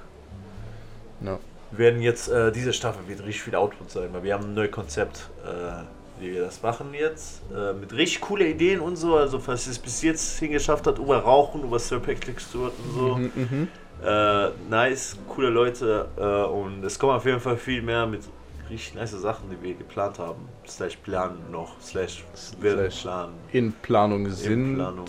Ja. 1.23 1.37
werden 1.69 2.01
jetzt, 2.01 2.29
äh, 2.29 2.51
diese 2.51 2.73
Staffel 2.73 3.07
wird 3.07 3.19
richtig 3.19 3.43
viel 3.43 3.55
Output 3.55 3.91
sein, 3.91 4.09
weil 4.11 4.23
wir 4.23 4.33
haben 4.33 4.45
ein 4.45 4.53
neues 4.55 4.71
Konzept, 4.71 5.29
äh, 5.45 5.83
wie 6.19 6.33
wir 6.33 6.41
das 6.41 6.63
machen 6.63 6.93
jetzt. 6.95 7.41
Äh, 7.55 7.73
mit 7.73 7.93
richtig 7.93 8.21
coole 8.21 8.47
Ideen 8.47 8.79
und 8.79 8.95
so, 8.95 9.15
also 9.17 9.37
falls 9.39 9.67
ihr 9.67 9.71
es 9.71 9.79
bis 9.79 10.01
jetzt 10.01 10.39
hingeschafft 10.39 10.87
hat, 10.87 10.97
über 10.97 11.19
Rauchen, 11.19 11.63
über 11.63 11.77
Sir 11.77 11.99
Patrick 11.99 12.41
Stewart 12.41 12.73
und 12.83 12.93
so. 12.95 13.15
Mhm, 13.17 13.31
mhm. 13.35 13.67
Äh, 14.03 14.49
nice, 14.69 15.17
coole 15.27 15.49
Leute 15.49 16.07
äh, 16.17 16.51
und 16.51 16.83
es 16.83 16.97
kommen 16.97 17.13
auf 17.13 17.25
jeden 17.25 17.39
Fall 17.39 17.57
viel 17.57 17.81
mehr 17.81 18.05
mit 18.07 18.21
richtig 18.69 18.95
nice 18.95 19.11
Sachen, 19.11 19.49
die 19.49 19.61
wir 19.61 19.75
geplant 19.75 20.17
haben. 20.17 20.47
Slash 20.67 20.97
planen 20.97 21.39
noch, 21.51 21.79
slash 21.81 22.23
werden 22.59 22.89
planen. 22.89 23.33
In 23.51 23.71
Planung 23.73 24.29
sind. 24.29 24.75
Planung. 24.75 25.05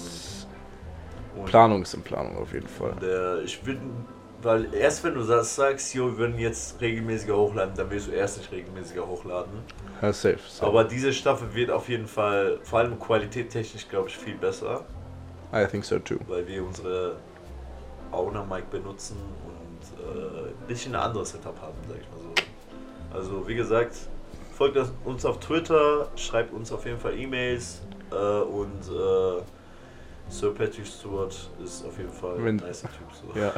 Und 1.37 1.47
Planung 1.47 1.83
ist 1.83 1.95
in 1.95 2.03
Planung 2.03 2.37
auf 2.37 2.53
jeden 2.53 2.69
Fall. 2.69 2.93
Der, 3.01 3.43
ich 3.43 3.65
würde, 3.65 3.81
weil 4.43 4.75
erst 4.75 5.03
wenn 5.05 5.15
du 5.15 5.23
das 5.23 5.55
sagst, 5.55 5.95
jo, 5.95 6.09
wir 6.09 6.19
würden 6.19 6.39
jetzt 6.39 6.79
regelmäßiger 6.81 7.35
hochladen, 7.35 7.75
dann 7.75 7.91
willst 7.91 8.09
du 8.09 8.13
erst 8.13 8.39
nicht 8.39 8.53
regelmäßiger 8.53 9.07
hochladen. 9.07 9.53
Ja, 10.03 10.13
safe. 10.13 10.39
safe. 10.47 10.67
Aber 10.67 10.85
diese 10.85 11.13
Staffel 11.13 11.55
wird 11.55 11.71
auf 11.71 11.89
jeden 11.89 12.07
Fall, 12.07 12.59
vor 12.65 12.81
allem 12.81 12.99
qualitättechnisch, 12.99 13.89
glaube 13.89 14.09
ich, 14.09 14.19
viel 14.19 14.35
besser, 14.35 14.85
I 15.55 15.65
think 15.67 15.85
so 15.85 15.99
too. 15.99 16.17
weil 16.27 16.47
wir 16.47 16.65
unsere 16.65 17.17
Owner 18.13 18.45
Mic 18.45 18.65
benutzen 18.71 19.17
und 19.47 20.05
äh, 20.05 20.49
ein 20.49 20.67
bisschen 20.67 20.95
ein 20.95 21.03
anderes 21.03 21.33
Setup 21.33 21.59
haben, 21.61 21.75
sag 21.89 21.99
ich 21.99 22.09
mal 22.11 22.21
so. 22.21 22.33
Also 23.17 23.49
wie 23.49 23.55
gesagt, 23.55 23.97
folgt 24.57 24.79
uns 25.05 25.25
auf 25.25 25.41
Twitter, 25.41 26.09
schreibt 26.17 26.53
uns 26.53 26.71
auf 26.73 26.85
jeden 26.87 26.99
Fall 26.99 27.19
E-Mails 27.19 27.83
äh, 28.11 28.15
und 28.15 28.89
äh, 28.89 29.43
Sir 30.29 30.55
Patrick 30.55 30.87
Stewart 30.87 31.51
ist 31.63 31.85
auf 31.85 31.99
jeden 31.99 32.13
Fall 32.13 32.43
wenn, 32.43 32.59
ein 32.61 32.67
nice 32.67 32.83
Typ. 32.83 32.91
So. 33.13 33.27
Ja, 33.39 33.53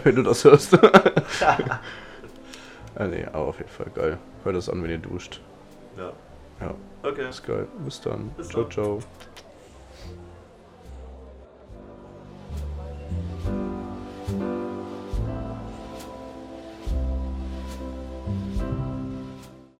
wenn 0.04 0.16
du 0.16 0.22
das 0.22 0.44
hörst. 0.44 0.74
ah, 0.84 1.80
nee, 3.06 3.24
aber 3.24 3.46
auf 3.46 3.58
jeden 3.58 3.70
Fall 3.70 3.90
geil. 3.94 4.18
Hört 4.44 4.56
das 4.56 4.68
an, 4.68 4.82
wenn 4.82 4.90
ihr 4.90 4.98
duscht. 4.98 5.40
Ja. 5.96 6.12
Ja. 6.60 6.74
Okay. 7.02 7.28
Ist 7.28 7.46
geil. 7.46 7.66
Bis 7.84 8.00
dann. 8.00 8.30
Bis 8.36 8.48
ciao, 8.48 8.64
dann. 8.64 8.70
ciao. 8.70 8.98